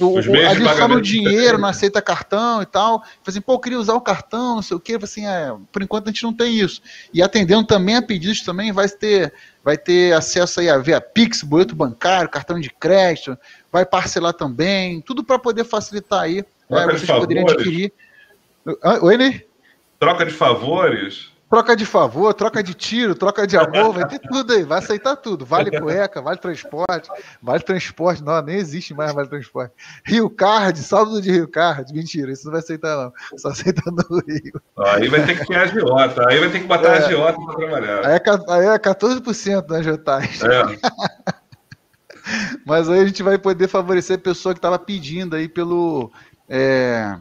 o, 0.00 0.14
o, 0.14 0.48
adiciona 0.48 0.94
o 0.94 1.00
dinheiro, 1.00 1.58
não 1.58 1.68
aceita 1.68 2.02
cartão 2.02 2.62
e 2.62 2.66
tal. 2.66 3.02
Assim, 3.26 3.40
pô, 3.40 3.54
eu 3.54 3.58
queria 3.58 3.78
usar 3.78 3.94
o 3.94 4.00
cartão, 4.00 4.56
não 4.56 4.62
sei 4.62 4.76
o 4.76 4.80
quê. 4.80 4.98
Assim, 5.00 5.26
é, 5.26 5.54
por 5.70 5.82
enquanto 5.82 6.08
a 6.08 6.10
gente 6.10 6.22
não 6.24 6.32
tem 6.32 6.58
isso. 6.58 6.82
E 7.12 7.22
atendendo 7.22 7.66
também 7.66 7.96
a 7.96 8.02
pedidos 8.02 8.42
também 8.42 8.72
vai 8.72 8.88
ter, 8.88 9.32
vai 9.62 9.76
ter 9.76 10.12
acesso 10.14 10.60
aí 10.60 10.68
a 10.68 10.78
ver 10.78 10.94
a 10.94 11.00
Pix, 11.00 11.42
boleto 11.42 11.74
bancário, 11.74 12.28
cartão 12.28 12.58
de 12.58 12.70
crédito, 12.70 13.38
vai 13.70 13.84
parcelar 13.84 14.32
também, 14.32 15.00
tudo 15.00 15.22
para 15.22 15.38
poder 15.38 15.64
facilitar 15.64 16.22
aí. 16.22 16.44
É, 16.70 16.86
vocês 16.86 17.06
poderem 17.06 17.44
adquirir. 17.44 17.92
Oi, 19.02 19.16
Ney? 19.16 19.46
Troca 19.98 20.24
de 20.24 20.32
favores 20.32 21.31
troca 21.52 21.76
de 21.76 21.84
favor, 21.84 22.32
troca 22.32 22.62
de 22.62 22.72
tiro, 22.72 23.14
troca 23.14 23.46
de 23.46 23.58
amor, 23.58 23.92
vai 23.92 24.08
ter 24.08 24.18
tudo 24.18 24.54
aí, 24.54 24.62
vai 24.62 24.78
aceitar 24.78 25.16
tudo. 25.16 25.44
Vale 25.44 25.70
cueca, 25.78 26.22
vale 26.22 26.38
transporte, 26.38 27.10
vale 27.42 27.62
transporte, 27.62 28.24
não, 28.24 28.40
nem 28.40 28.56
existe 28.56 28.94
mais 28.94 29.12
vale 29.12 29.28
transporte. 29.28 29.74
Rio 30.02 30.30
Card, 30.30 30.78
saldo 30.78 31.20
de 31.20 31.30
Rio 31.30 31.46
Card, 31.46 31.92
mentira, 31.92 32.32
isso 32.32 32.46
não 32.46 32.52
vai 32.52 32.60
aceitar 32.60 32.96
não, 32.96 33.38
só 33.38 33.48
aceita 33.48 33.82
no 33.90 34.18
Rio. 34.20 34.62
Aí 34.78 35.08
vai 35.08 35.26
ter 35.26 35.38
que 35.38 35.46
ter 35.46 35.56
agiota, 35.56 36.26
aí 36.26 36.40
vai 36.40 36.48
ter 36.48 36.60
que 36.60 36.66
botar 36.66 36.88
é, 36.88 37.04
agiota 37.04 37.38
para 37.38 37.54
trabalhar. 37.54 38.06
Aí 38.06 38.14
é, 38.14 38.22
aí 38.48 38.66
é 38.74 38.78
14% 38.78 39.68
na 39.68 39.76
agiotagem. 39.76 40.40
É. 40.48 41.34
Mas 42.64 42.88
aí 42.88 43.00
a 43.00 43.04
gente 43.04 43.22
vai 43.22 43.36
poder 43.36 43.68
favorecer 43.68 44.16
a 44.16 44.22
pessoa 44.22 44.54
que 44.54 44.58
estava 44.58 44.78
pedindo 44.78 45.36
aí 45.36 45.48
pelo... 45.50 46.10
É, 46.48 47.14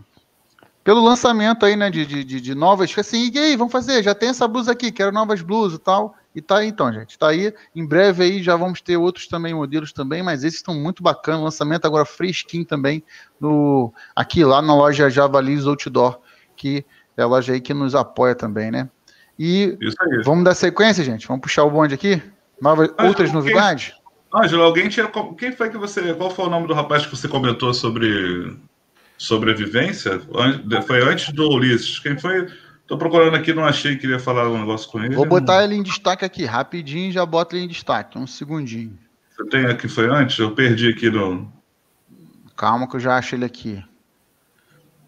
pelo 0.83 1.03
lançamento 1.03 1.65
aí, 1.65 1.75
né, 1.75 1.89
de, 1.89 2.05
de, 2.05 2.41
de 2.41 2.55
novas, 2.55 2.93
assim, 2.97 3.31
e 3.33 3.37
aí, 3.37 3.55
vamos 3.55 3.71
fazer, 3.71 4.01
já 4.01 4.15
tem 4.15 4.29
essa 4.29 4.47
blusa 4.47 4.71
aqui, 4.71 4.91
quero 4.91 5.11
novas 5.11 5.41
blusas 5.41 5.77
e 5.77 5.81
tal, 5.81 6.15
e 6.35 6.41
tá 6.41 6.57
aí 6.57 6.69
então, 6.69 6.91
gente, 6.91 7.17
tá 7.19 7.29
aí, 7.29 7.53
em 7.75 7.85
breve 7.85 8.23
aí 8.23 8.43
já 8.43 8.55
vamos 8.55 8.81
ter 8.81 8.97
outros 8.97 9.27
também, 9.27 9.53
modelos 9.53 9.93
também, 9.93 10.23
mas 10.23 10.43
esses 10.43 10.59
estão 10.59 10.73
muito 10.73 11.03
bacanas, 11.03 11.41
lançamento 11.41 11.85
agora 11.85 12.05
fresquinho 12.05 12.65
também, 12.65 13.03
no, 13.39 13.93
aqui 14.15 14.43
lá 14.43 14.61
na 14.61 14.75
loja 14.75 15.09
Javalis 15.09 15.65
Outdoor, 15.65 16.19
que 16.55 16.85
é 17.15 17.21
a 17.21 17.27
loja 17.27 17.53
aí 17.53 17.61
que 17.61 17.73
nos 17.73 17.93
apoia 17.93 18.33
também, 18.33 18.71
né, 18.71 18.89
e 19.37 19.77
vamos 20.23 20.43
dar 20.43 20.55
sequência, 20.55 21.03
gente, 21.03 21.27
vamos 21.27 21.41
puxar 21.41 21.63
o 21.63 21.71
bonde 21.71 21.93
aqui, 21.93 22.21
novas, 22.59 22.89
outras 22.99 23.31
novidades? 23.31 23.93
Ângelo, 24.33 24.63
alguém 24.63 24.87
tinha, 24.87 25.11
quem 25.37 25.51
foi 25.51 25.69
que 25.69 25.77
você, 25.77 26.13
qual 26.13 26.29
foi 26.29 26.45
o 26.45 26.49
nome 26.49 26.65
do 26.65 26.73
rapaz 26.73 27.05
que 27.05 27.13
você 27.13 27.27
comentou 27.27 27.73
sobre 27.73 28.57
sobrevivência? 29.21 30.19
Foi 30.87 31.01
antes 31.01 31.31
do 31.33 31.47
Ulisses. 31.47 31.99
Quem 31.99 32.17
foi? 32.17 32.47
Tô 32.87 32.97
procurando 32.97 33.35
aqui, 33.35 33.53
não 33.53 33.63
achei, 33.63 33.95
queria 33.95 34.19
falar 34.19 34.49
um 34.49 34.59
negócio 34.59 34.89
com 34.89 34.99
ele. 34.99 35.15
Vou 35.15 35.25
botar 35.25 35.63
ele 35.63 35.75
em 35.75 35.83
destaque 35.83 36.25
aqui, 36.25 36.43
rapidinho, 36.43 37.11
já 37.11 37.25
bota 37.25 37.55
ele 37.55 37.65
em 37.65 37.67
destaque, 37.67 38.17
um 38.17 38.27
segundinho. 38.27 38.97
Você 39.29 39.45
tem 39.45 39.65
aqui, 39.65 39.87
foi 39.87 40.09
antes? 40.09 40.37
Eu 40.39 40.51
perdi 40.51 40.89
aqui 40.89 41.09
no. 41.09 41.51
Calma 42.57 42.89
que 42.89 42.95
eu 42.95 42.99
já 42.99 43.15
acho 43.15 43.35
ele 43.35 43.45
aqui. 43.45 43.83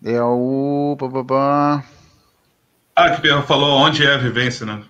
É 0.04 0.22
o. 0.22 0.96
Ah, 2.96 3.10
que 3.10 3.42
falou 3.42 3.80
onde 3.80 4.06
é 4.06 4.14
a 4.14 4.18
vivência, 4.18 4.66
né? 4.66 4.84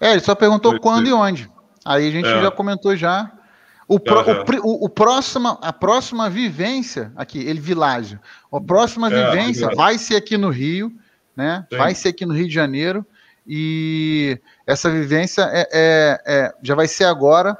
É, 0.00 0.12
ele 0.12 0.20
só 0.20 0.34
perguntou 0.34 0.72
foi, 0.72 0.80
quando 0.80 1.06
foi. 1.06 1.10
e 1.10 1.12
onde. 1.12 1.50
Aí 1.84 2.08
a 2.08 2.10
gente 2.10 2.28
é. 2.28 2.42
já 2.42 2.50
comentou 2.50 2.96
já. 2.96 3.30
O, 3.90 3.98
pro, 3.98 4.20
uhum. 4.20 4.60
o, 4.62 4.84
o, 4.84 4.88
próxima, 4.88 5.58
a 5.60 5.72
próxima 5.72 6.30
vivência, 6.30 7.10
aqui, 7.16 7.40
ele 7.40 7.58
Világio, 7.58 8.20
a 8.52 8.60
próxima 8.60 9.12
é, 9.12 9.24
vivência 9.24 9.68
vai 9.74 9.98
ser 9.98 10.14
aqui 10.14 10.36
no 10.36 10.48
Rio, 10.48 10.92
né? 11.34 11.66
Sim. 11.68 11.76
Vai 11.76 11.92
ser 11.92 12.10
aqui 12.10 12.24
no 12.24 12.32
Rio 12.32 12.46
de 12.46 12.54
Janeiro. 12.54 13.04
E 13.44 14.38
essa 14.64 14.88
vivência 14.88 15.42
é, 15.52 15.68
é, 15.72 16.22
é, 16.24 16.54
já 16.62 16.76
vai 16.76 16.86
ser 16.86 17.02
agora. 17.02 17.58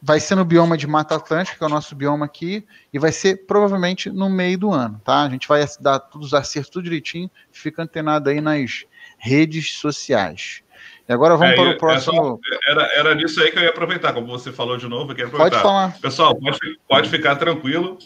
Vai 0.00 0.20
ser 0.20 0.36
no 0.36 0.44
bioma 0.44 0.76
de 0.76 0.86
Mata 0.86 1.16
Atlântica, 1.16 1.58
que 1.58 1.64
é 1.64 1.66
o 1.66 1.70
nosso 1.70 1.96
bioma 1.96 2.26
aqui, 2.26 2.64
e 2.92 2.98
vai 3.00 3.10
ser 3.10 3.44
provavelmente 3.44 4.10
no 4.10 4.30
meio 4.30 4.56
do 4.56 4.70
ano, 4.70 5.00
tá? 5.04 5.24
A 5.24 5.30
gente 5.30 5.48
vai 5.48 5.66
dar 5.80 5.98
todos 5.98 6.28
os 6.28 6.34
acertos 6.34 6.70
tudo 6.70 6.84
direitinho, 6.84 7.28
fica 7.50 7.82
antenado 7.82 8.30
aí 8.30 8.40
nas 8.40 8.84
redes 9.18 9.72
sociais. 9.72 10.62
E 11.08 11.12
agora 11.12 11.36
vamos 11.36 11.52
é, 11.52 11.56
para 11.56 11.70
o 11.70 11.78
próximo. 11.78 12.40
É 12.44 12.48
só, 12.54 12.70
era, 12.70 12.82
era 12.94 13.16
disso 13.16 13.40
aí 13.42 13.50
que 13.50 13.58
eu 13.58 13.62
ia 13.62 13.70
aproveitar, 13.70 14.12
como 14.14 14.26
você 14.26 14.50
falou 14.50 14.76
de 14.76 14.88
novo, 14.88 15.12
eu 15.12 15.26
aproveitar. 15.26 15.50
Pode 15.50 15.62
falar. 15.62 15.98
Pessoal, 16.00 16.34
pode, 16.34 16.58
pode 16.88 17.08
ficar 17.10 17.36
tranquilo, 17.36 17.98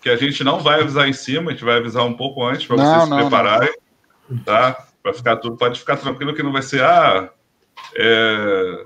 que 0.00 0.08
a 0.08 0.16
gente 0.16 0.44
não 0.44 0.60
vai 0.60 0.80
avisar 0.80 1.08
em 1.08 1.12
cima, 1.12 1.50
a 1.50 1.54
gente 1.54 1.64
vai 1.64 1.78
avisar 1.78 2.04
um 2.04 2.14
pouco 2.14 2.44
antes 2.44 2.66
para 2.66 2.76
vocês 2.76 3.08
não, 3.08 3.18
se 3.18 3.22
prepararem. 3.22 3.74
Não. 4.28 4.38
Tá? 4.44 4.86
Para 5.02 5.14
ficar 5.14 5.36
tudo, 5.36 5.56
pode 5.56 5.80
ficar 5.80 5.96
tranquilo 5.96 6.34
que 6.34 6.42
não 6.42 6.52
vai 6.52 6.62
ser, 6.62 6.82
ah, 6.82 7.30
é, 7.96 8.84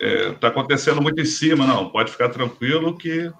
é, 0.00 0.30
tá 0.32 0.48
acontecendo 0.48 1.00
muito 1.00 1.20
em 1.20 1.24
cima, 1.24 1.66
não. 1.66 1.88
Pode 1.90 2.10
ficar 2.10 2.30
tranquilo 2.30 2.96
que, 2.96 3.32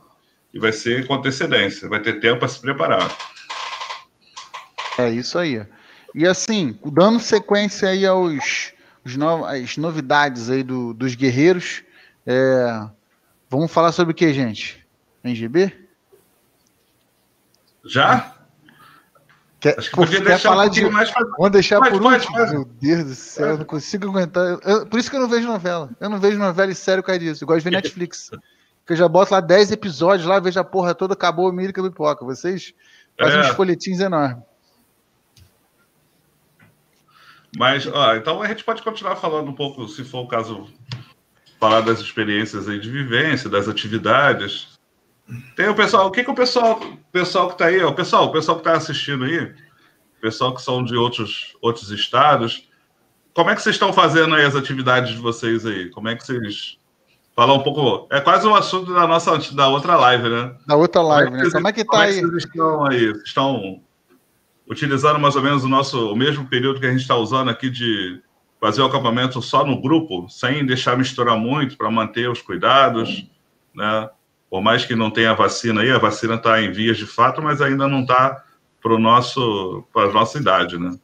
que 0.52 0.58
vai 0.58 0.70
ser 0.70 1.06
com 1.06 1.14
antecedência, 1.14 1.88
vai 1.88 2.00
ter 2.00 2.20
tempo 2.20 2.38
para 2.38 2.48
se 2.48 2.60
preparar. 2.60 3.08
É 4.98 5.10
isso 5.10 5.38
aí. 5.38 5.66
E 6.14 6.26
assim, 6.26 6.78
dando 6.84 7.20
sequência 7.20 7.88
aí 7.88 8.06
aos 8.06 8.72
no, 9.04 9.44
as 9.44 9.76
novidades 9.76 10.50
aí 10.50 10.62
do, 10.62 10.92
dos 10.94 11.14
guerreiros. 11.14 11.82
É, 12.26 12.88
vamos 13.48 13.72
falar 13.72 13.92
sobre 13.92 14.12
o 14.12 14.14
que, 14.14 14.32
gente? 14.32 14.86
NGB? 15.24 15.72
Já? 17.84 18.34
Quer, 19.60 19.76
Acho 19.78 19.90
que 19.90 19.96
podia 19.96 20.22
quer 20.22 20.38
falar 20.38 20.66
um 20.66 20.70
de. 20.70 20.88
Mais 20.88 21.10
pra... 21.10 21.24
Vamos 21.36 21.50
deixar 21.50 21.80
por 21.80 22.00
pode, 22.00 22.14
último. 22.14 22.36
Pode. 22.36 22.52
Meu 22.52 22.64
Deus 22.64 23.04
do 23.04 23.14
céu, 23.14 23.46
eu 23.48 23.58
não 23.58 23.64
consigo 23.64 24.08
aguentar. 24.08 24.58
Eu, 24.62 24.86
por 24.86 25.00
isso 25.00 25.10
que 25.10 25.16
eu 25.16 25.20
não 25.20 25.28
vejo 25.28 25.48
novela. 25.48 25.90
Eu 25.98 26.08
não 26.08 26.20
vejo 26.20 26.38
novela 26.38 26.70
e 26.70 26.74
sério 26.74 27.02
por 27.02 27.08
causa 27.08 27.18
disso. 27.18 27.42
Eu 27.42 27.48
gosto 27.48 27.64
de 27.64 27.64
ver 27.64 27.70
Netflix. 27.82 28.30
Porque 28.30 28.92
eu 28.92 28.96
já 28.96 29.08
boto 29.08 29.34
lá 29.34 29.40
10 29.40 29.72
episódios 29.72 30.26
lá, 30.26 30.38
vejo 30.38 30.60
a 30.60 30.64
porra 30.64 30.94
toda, 30.94 31.12
acabou 31.14 31.48
o 31.48 31.52
milho 31.52 31.72
que 31.72 31.82
pipoca. 31.82 32.24
Vocês 32.24 32.72
fazem 33.18 33.38
é. 33.38 33.40
uns 33.40 33.48
folhetins 33.48 34.00
enormes. 34.00 34.42
Mas, 37.58 37.88
ó, 37.88 38.14
então 38.14 38.40
a 38.40 38.46
gente 38.46 38.62
pode 38.62 38.82
continuar 38.82 39.16
falando 39.16 39.48
um 39.48 39.54
pouco, 39.54 39.88
se 39.88 40.04
for 40.04 40.20
o 40.20 40.28
caso, 40.28 40.68
falar 41.58 41.80
das 41.80 41.98
experiências 41.98 42.68
aí 42.68 42.78
de 42.78 42.88
vivência, 42.88 43.50
das 43.50 43.68
atividades. 43.68 44.78
Tem 45.56 45.68
o 45.68 45.74
pessoal, 45.74 46.06
o 46.06 46.10
que, 46.12 46.22
que 46.22 46.30
o 46.30 46.36
pessoal, 46.36 46.80
pessoal 47.10 47.48
que 47.48 47.54
está 47.54 47.66
aí, 47.66 47.82
o 47.82 47.92
pessoal, 47.92 48.26
o 48.26 48.32
pessoal 48.32 48.58
que 48.58 48.68
está 48.68 48.78
assistindo 48.78 49.24
aí, 49.24 49.52
pessoal 50.20 50.54
que 50.54 50.62
são 50.62 50.84
de 50.84 50.94
outros, 50.94 51.56
outros 51.60 51.90
estados, 51.90 52.68
como 53.34 53.50
é 53.50 53.56
que 53.56 53.60
vocês 53.60 53.74
estão 53.74 53.92
fazendo 53.92 54.36
aí 54.36 54.44
as 54.44 54.54
atividades 54.54 55.10
de 55.10 55.18
vocês 55.18 55.66
aí? 55.66 55.90
Como 55.90 56.08
é 56.08 56.14
que 56.14 56.24
vocês 56.24 56.78
falar 57.34 57.54
um 57.54 57.62
pouco. 57.62 58.08
É 58.12 58.20
quase 58.20 58.46
um 58.46 58.54
assunto 58.54 58.92
da 58.92 59.06
nossa 59.06 59.36
da 59.52 59.68
outra 59.68 59.96
live, 59.96 60.28
né? 60.28 60.54
Da 60.66 60.76
outra 60.76 61.02
live, 61.02 61.30
como 61.30 61.40
é 61.40 61.44
né? 61.44 61.50
Como 61.50 61.68
é 61.68 61.72
que 61.72 61.84
tá 61.84 61.90
como 61.90 62.02
aí? 62.02 62.18
É 62.18 62.20
que 62.20 62.26
vocês 62.26 62.44
estão 62.44 62.86
aí? 62.86 63.12
Estão 63.24 63.82
utilizando 64.68 65.18
mais 65.18 65.34
ou 65.34 65.42
menos 65.42 65.64
o 65.64 65.68
nosso 65.68 66.12
o 66.12 66.16
mesmo 66.16 66.46
período 66.46 66.80
que 66.80 66.86
a 66.86 66.90
gente 66.90 67.00
está 67.00 67.16
usando 67.16 67.48
aqui 67.48 67.70
de 67.70 68.20
fazer 68.60 68.82
o 68.82 68.86
acampamento 68.86 69.40
só 69.40 69.64
no 69.64 69.80
grupo, 69.80 70.28
sem 70.28 70.66
deixar 70.66 70.98
misturar 70.98 71.36
muito 71.38 71.76
para 71.76 71.90
manter 71.90 72.28
os 72.28 72.42
cuidados, 72.42 73.26
né? 73.74 74.10
Por 74.50 74.60
mais 74.60 74.84
que 74.84 74.96
não 74.96 75.10
tenha 75.10 75.34
vacina 75.34 75.82
aí, 75.82 75.90
a 75.90 75.98
vacina 75.98 76.34
está 76.34 76.60
em 76.60 76.72
vias 76.72 76.96
de 76.96 77.06
fato, 77.06 77.40
mas 77.40 77.60
ainda 77.60 77.86
não 77.86 78.02
está 78.02 78.44
para 78.82 78.98
nosso 78.98 79.84
para 79.92 80.08
a 80.08 80.12
nossa 80.12 80.38
idade, 80.38 80.78
né? 80.78 80.98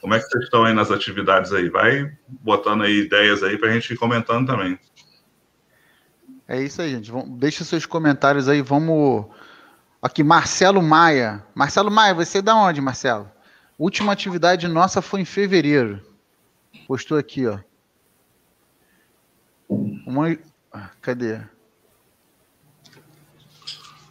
Como 0.00 0.14
é 0.14 0.20
que 0.20 0.26
vocês 0.26 0.44
estão 0.44 0.64
aí 0.64 0.72
nas 0.72 0.90
atividades 0.90 1.52
aí? 1.52 1.68
Vai 1.68 2.12
botando 2.28 2.82
aí 2.82 3.00
ideias 3.00 3.42
aí 3.42 3.58
para 3.58 3.70
a 3.70 3.72
gente 3.72 3.92
ir 3.92 3.96
comentando 3.96 4.46
também. 4.46 4.78
É 6.46 6.62
isso 6.62 6.80
aí, 6.80 6.90
gente. 6.90 7.10
Deixa 7.30 7.64
seus 7.64 7.84
comentários 7.84 8.48
aí, 8.48 8.62
vamos 8.62 9.26
Aqui, 10.06 10.22
Marcelo 10.22 10.80
Maia. 10.80 11.44
Marcelo 11.52 11.90
Maia, 11.90 12.14
você 12.14 12.38
é 12.38 12.42
da 12.42 12.54
onde, 12.54 12.80
Marcelo? 12.80 13.28
Última 13.76 14.12
atividade 14.12 14.68
nossa 14.68 15.02
foi 15.02 15.22
em 15.22 15.24
fevereiro. 15.24 16.00
Postou 16.86 17.18
aqui, 17.18 17.44
ó. 17.44 17.58
Uma... 19.68 20.38
Cadê? 21.02 21.40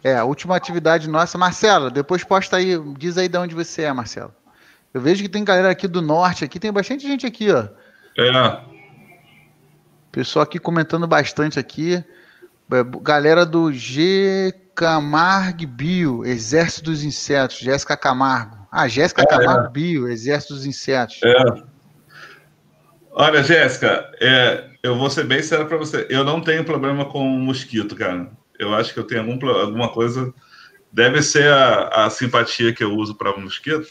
É, 0.04 0.16
a 0.16 0.24
última 0.24 0.54
atividade 0.54 1.08
nossa. 1.08 1.38
Marcelo, 1.38 1.90
depois 1.90 2.22
posta 2.22 2.58
aí, 2.58 2.78
diz 2.98 3.16
aí 3.16 3.26
de 3.26 3.38
onde 3.38 3.54
você 3.54 3.84
é, 3.84 3.92
Marcelo. 3.94 4.34
Eu 4.92 5.00
vejo 5.00 5.22
que 5.22 5.30
tem 5.30 5.44
galera 5.46 5.70
aqui 5.70 5.88
do 5.88 6.02
norte, 6.02 6.44
aqui 6.44 6.60
tem 6.60 6.70
bastante 6.70 7.06
gente 7.06 7.24
aqui, 7.24 7.50
ó. 7.50 7.68
É. 8.18 8.60
Pessoal 10.12 10.42
aqui 10.42 10.58
comentando 10.58 11.06
bastante 11.06 11.58
aqui. 11.58 12.04
É, 12.70 12.84
galera 13.00 13.46
do 13.46 13.72
G 13.72 14.65
Camargo 14.76 15.66
Bio, 15.66 16.24
Exército 16.24 16.90
dos 16.90 17.02
Insetos, 17.02 17.58
Jéssica 17.58 17.96
Camargo. 17.96 18.68
Ah, 18.70 18.86
Jéssica 18.86 19.22
é, 19.22 19.26
Camargo 19.26 19.68
é. 19.68 19.70
Bio, 19.70 20.06
Exército 20.06 20.54
dos 20.54 20.66
Insetos. 20.66 21.18
É. 21.24 21.62
Olha, 23.10 23.42
Jéssica, 23.42 24.12
é, 24.20 24.68
eu 24.82 24.94
vou 24.94 25.08
ser 25.08 25.24
bem 25.24 25.42
sério 25.42 25.66
para 25.66 25.78
você. 25.78 26.06
Eu 26.10 26.22
não 26.22 26.42
tenho 26.42 26.62
problema 26.62 27.06
com 27.06 27.26
mosquito, 27.26 27.96
cara. 27.96 28.30
Eu 28.58 28.74
acho 28.74 28.92
que 28.92 29.00
eu 29.00 29.04
tenho 29.04 29.22
algum, 29.22 29.48
alguma 29.48 29.88
coisa. 29.88 30.32
Deve 30.92 31.22
ser 31.22 31.50
a, 31.50 32.04
a 32.04 32.10
simpatia 32.10 32.74
que 32.74 32.84
eu 32.84 32.94
uso 32.94 33.14
para 33.14 33.34
mosquito. 33.36 33.88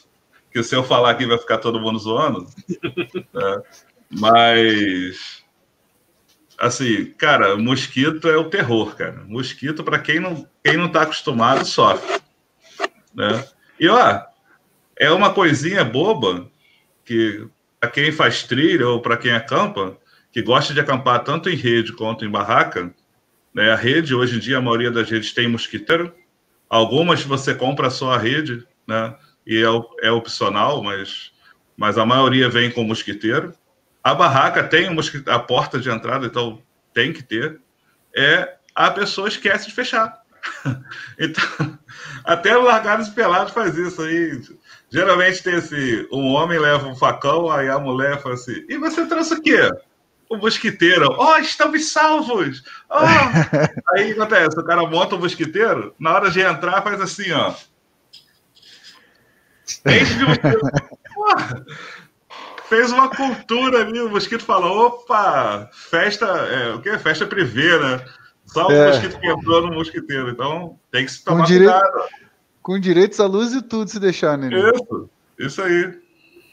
Que 0.51 0.61
se 0.61 0.75
eu 0.75 0.83
falar 0.83 1.09
aqui 1.09 1.25
vai 1.25 1.39
ficar 1.39 1.57
todo 1.57 1.81
mundo 1.81 1.97
zoando. 1.97 2.45
né? 3.33 3.61
Mas 4.11 5.43
assim, 6.59 7.05
cara, 7.17 7.57
mosquito 7.57 8.27
é 8.27 8.37
o 8.37 8.49
terror, 8.49 8.95
cara. 8.95 9.23
Mosquito, 9.27 9.83
para 9.83 9.99
quem 9.99 10.19
não, 10.19 10.47
quem 10.63 10.77
não 10.77 10.89
tá 10.89 11.03
acostumado, 11.03 11.65
sofre. 11.65 12.21
Né? 13.13 13.45
E 13.79 13.87
ó, 13.87 14.21
é 14.97 15.11
uma 15.11 15.33
coisinha 15.33 15.83
boba 15.83 16.49
que 17.03 17.47
para 17.79 17.89
quem 17.91 18.11
faz 18.11 18.43
trilha 18.43 18.87
ou 18.87 19.01
para 19.01 19.17
quem 19.17 19.31
acampa, 19.31 19.97
que 20.31 20.41
gosta 20.41 20.73
de 20.73 20.79
acampar 20.79 21.23
tanto 21.23 21.49
em 21.49 21.55
rede 21.55 21.93
quanto 21.93 22.25
em 22.25 22.29
barraca, 22.29 22.93
né? 23.53 23.71
A 23.71 23.75
rede, 23.75 24.13
hoje 24.13 24.35
em 24.35 24.39
dia, 24.39 24.57
a 24.57 24.61
maioria 24.61 24.91
das 24.91 25.09
redes 25.09 25.33
tem 25.33 25.47
mosquiteiro. 25.47 26.13
Algumas 26.69 27.23
você 27.23 27.55
compra 27.55 27.89
só 27.89 28.11
a 28.11 28.17
rede, 28.17 28.67
né? 28.85 29.15
E 29.47 29.63
é, 29.63 30.07
é 30.07 30.11
opcional, 30.11 30.83
mas, 30.83 31.31
mas 31.77 31.97
a 31.97 32.05
maioria 32.05 32.49
vem 32.49 32.69
com 32.69 32.83
mosquiteiro. 32.83 33.53
A 34.05 34.13
barraca 34.13 34.63
tem 34.63 34.87
um 34.87 34.99
a 35.25 35.39
porta 35.39 35.79
de 35.79 35.89
entrada, 35.89 36.27
então 36.27 36.61
tem 36.93 37.11
que 37.11 37.23
ter. 37.23 37.59
É 38.15 38.53
a 38.75 38.91
pessoa 38.91 39.27
esquece 39.27 39.65
de 39.65 39.73
fechar. 39.73 40.21
então, 41.17 41.43
até 42.23 42.55
o 42.55 42.61
largados 42.61 43.09
pelados 43.09 43.51
faz 43.51 43.75
isso 43.75 44.03
aí. 44.03 44.43
Geralmente 44.91 45.41
tem 45.41 45.55
esse, 45.55 46.07
um 46.11 46.27
homem 46.33 46.59
leva 46.59 46.87
um 46.87 46.95
facão, 46.95 47.49
aí 47.49 47.67
a 47.67 47.79
mulher 47.79 48.21
fala 48.21 48.35
assim: 48.35 48.63
"E 48.69 48.77
você 48.77 49.07
trouxe 49.07 49.33
o 49.33 49.41
quê?" 49.41 49.71
O 50.29 50.37
mosquiteiro. 50.37 51.15
Oh, 51.17 51.37
estamos 51.37 51.91
salvos! 51.91 52.63
Oh! 52.91 52.99
aí 53.97 54.11
acontece, 54.11 54.59
o 54.59 54.63
cara 54.63 54.85
monta 54.85 55.15
o 55.15 55.19
mosquiteiro, 55.19 55.95
na 55.99 56.13
hora 56.13 56.29
de 56.29 56.41
entrar 56.41 56.83
faz 56.83 57.01
assim, 57.01 57.31
ó. 57.31 57.55
Enche 59.87 60.13
de 60.13 60.25
mosquito. 60.25 60.95
Fez 62.69 62.91
uma 62.91 63.09
cultura 63.09 63.81
ali. 63.81 63.99
O 64.01 64.09
mosquito 64.09 64.43
fala: 64.43 64.67
opa, 64.67 65.69
festa, 65.71 66.25
é, 66.25 66.73
o 66.73 66.81
quê? 66.81 66.97
Festa 66.97 67.25
privê, 67.25 67.77
né? 67.79 68.05
Só 68.45 68.67
o 68.67 68.71
é. 68.71 68.87
mosquito 68.87 69.19
quebrou 69.19 69.67
no 69.67 69.73
mosquiteiro. 69.73 70.29
Então 70.29 70.77
tem 70.91 71.05
que 71.05 71.11
se 71.11 71.23
tomar 71.23 71.41
com 71.41 71.45
direito, 71.45 71.71
cuidado. 71.71 72.09
Com 72.61 72.79
direitos 72.79 73.19
à 73.19 73.25
luz 73.25 73.53
e 73.53 73.61
tudo 73.61 73.89
se 73.89 73.99
deixar, 73.99 74.37
né? 74.37 74.49
Isso, 74.49 75.09
isso 75.39 75.61
aí. 75.61 76.05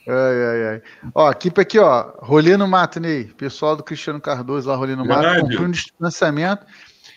Ai, 0.08 0.44
ai, 0.44 0.68
ai. 0.68 0.82
Ó, 1.14 1.30
equipe 1.30 1.60
aqui, 1.60 1.78
ó. 1.78 2.12
Rolê 2.18 2.56
no 2.56 2.66
mato, 2.66 2.98
Ney. 2.98 3.24
Pessoal 3.36 3.76
do 3.76 3.84
Cristiano 3.84 4.20
Cardoso 4.20 4.68
lá, 4.68 4.74
Rolê 4.74 4.96
no 4.96 5.04
mato, 5.04 5.40
cumpriu 5.40 5.62
um 5.62 5.70
distanciamento. 5.70 6.66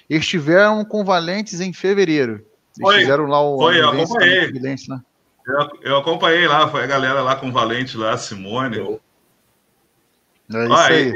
Estiveram 0.08 0.86
com 0.86 1.04
Valentes 1.04 1.60
em 1.60 1.74
fevereiro. 1.74 2.34
Eles 2.34 2.82
foi, 2.82 3.00
fizeram 3.00 3.26
lá 3.26 3.42
o. 3.42 3.58
Foi, 3.58 3.80
eu 3.80 3.90
acompanhei. 3.90 4.52
Né? 4.52 5.02
Eu, 5.48 5.70
eu, 5.82 5.98
acompanhei 5.98 6.48
lá, 6.48 6.68
foi 6.68 6.84
a 6.84 6.88
galera 6.88 7.22
lá 7.22 7.36
com 7.36 7.50
o 7.50 7.52
Valente 7.52 7.96
lá, 7.98 8.18
Simone. 8.18 8.80
É 8.80 10.64
isso 10.64 10.74
ah, 10.74 10.88
aí. 10.88 11.14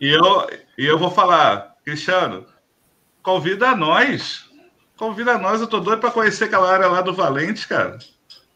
E, 0.00 0.06
e, 0.06 0.10
eu, 0.10 0.50
e 0.76 0.84
eu 0.84 0.98
vou 0.98 1.10
falar, 1.10 1.74
Cristiano, 1.84 2.46
convida 3.22 3.74
nós. 3.74 4.50
Convida 4.96 5.38
nós, 5.38 5.60
eu 5.60 5.66
tô 5.66 5.80
doido 5.80 6.00
para 6.00 6.10
conhecer 6.10 6.44
aquela 6.44 6.70
área 6.70 6.86
lá 6.86 7.00
do 7.00 7.14
Valente, 7.14 7.66
cara. 7.66 7.98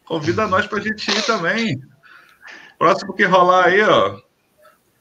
Convida 0.05 0.47
nós 0.47 0.67
pra 0.67 0.79
gente 0.79 1.09
ir 1.09 1.25
também. 1.25 1.81
Próximo 2.77 3.13
que 3.13 3.25
rolar 3.25 3.65
aí, 3.65 3.81
ó. 3.81 4.19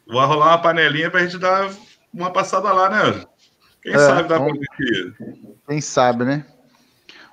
Vou 0.08 0.24
rolar 0.24 0.48
uma 0.48 0.62
panelinha 0.62 1.10
pra 1.10 1.20
gente 1.20 1.38
dar 1.38 1.70
uma 2.12 2.32
passada 2.32 2.72
lá, 2.72 2.88
né? 2.88 3.24
Quem 3.82 3.92
é, 3.94 3.98
sabe 3.98 4.28
dá 4.28 4.38
vamos... 4.38 4.58
pra 4.58 4.76
gente 4.78 4.98
ir. 4.98 5.14
Quem 5.68 5.80
sabe, 5.80 6.24
né? 6.24 6.46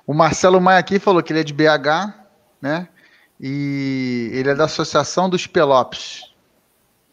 O 0.06 0.12
Marcelo 0.12 0.60
Maia 0.60 0.78
aqui 0.78 0.98
falou 0.98 1.22
que 1.22 1.32
ele 1.32 1.40
é 1.40 1.44
de 1.44 1.54
BH, 1.54 2.23
né? 2.64 2.88
E 3.38 4.30
ele 4.32 4.48
é 4.48 4.54
da 4.54 4.64
Associação 4.64 5.28
dos 5.28 5.46
Pelopes. 5.46 6.32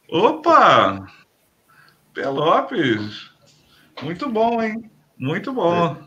Opa! 0.09 1.05
Pelopes! 2.13 3.29
Muito 4.01 4.29
bom, 4.29 4.61
hein? 4.61 4.89
Muito 5.17 5.51
bom. 5.51 5.97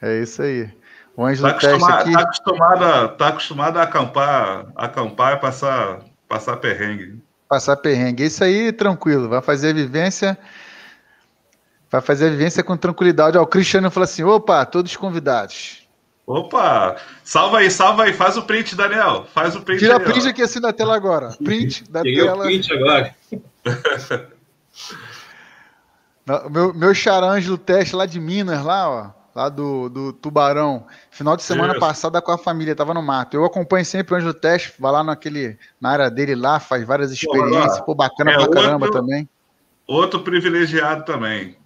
É, 0.00 0.18
é 0.18 0.22
isso 0.22 0.40
aí. 0.40 0.72
O 1.16 1.24
Anjo 1.24 1.42
tá 1.42 1.50
acostumado, 1.50 2.00
aqui... 2.00 2.12
tá 2.12 2.20
acostumado, 2.20 2.84
a, 2.84 3.08
tá 3.08 3.28
acostumado 3.28 3.76
a 3.78 3.82
acampar, 3.82 4.66
acampar 4.76 5.36
e 5.36 5.40
passar, 5.40 6.04
passar 6.28 6.56
perrengue. 6.58 7.20
Passar 7.48 7.76
perrengue. 7.76 8.24
Isso 8.24 8.44
aí, 8.44 8.70
tranquilo. 8.72 9.28
Vai 9.28 9.42
fazer 9.42 9.70
a 9.70 9.74
vivência. 9.74 10.38
Vai 11.90 12.00
fazer 12.00 12.28
a 12.28 12.30
vivência 12.30 12.62
com 12.62 12.76
tranquilidade. 12.76 13.36
Ó, 13.36 13.42
o 13.42 13.46
Cristiano 13.48 13.90
falou 13.90 14.04
assim: 14.04 14.22
opa, 14.22 14.64
todos 14.64 14.96
convidados. 14.96 15.79
Opa! 16.30 16.96
Salva 17.24 17.58
aí, 17.58 17.68
salva 17.68 18.04
aí, 18.04 18.12
faz 18.12 18.36
o 18.36 18.42
print, 18.42 18.76
Daniel. 18.76 19.26
Faz 19.34 19.56
o 19.56 19.62
print. 19.62 19.80
Tira 19.80 19.98
aí, 19.98 20.04
print 20.04 20.26
ó. 20.26 20.30
aqui 20.30 20.42
assim 20.42 20.60
na 20.60 20.72
tela 20.72 20.94
agora. 20.94 21.36
Print 21.42 21.82
da 21.90 22.02
Peguei 22.02 22.24
tela. 22.24 22.38
O 22.38 22.42
print 22.42 22.72
agora. 22.72 23.16
meu, 26.48 26.72
meu 26.72 26.94
charângelo 26.94 27.58
teste 27.58 27.96
lá 27.96 28.06
de 28.06 28.20
Minas, 28.20 28.64
lá, 28.64 28.88
ó. 28.88 29.10
Lá 29.34 29.48
do, 29.48 29.88
do 29.88 30.12
Tubarão. 30.12 30.86
Final 31.10 31.36
de 31.36 31.42
semana 31.42 31.72
Isso. 31.72 31.80
passada 31.80 32.22
com 32.22 32.30
a 32.30 32.38
família, 32.38 32.76
tava 32.76 32.94
no 32.94 33.02
mato. 33.02 33.36
Eu 33.36 33.44
acompanho 33.44 33.84
sempre 33.84 34.14
o 34.14 34.16
Ângelo 34.16 34.34
Teste, 34.34 34.74
vai 34.78 34.92
lá 34.92 35.02
naquele, 35.02 35.58
na 35.80 35.90
área 35.90 36.10
dele 36.10 36.36
lá, 36.36 36.60
faz 36.60 36.84
várias 36.84 37.10
experiências. 37.10 37.80
Pô, 37.80 37.92
bacana 37.92 38.30
é 38.30 38.34
pra 38.34 38.42
outro, 38.42 38.60
caramba 38.60 38.90
também. 38.90 39.28
Outro 39.84 40.20
privilegiado 40.20 41.04
também. 41.04 41.56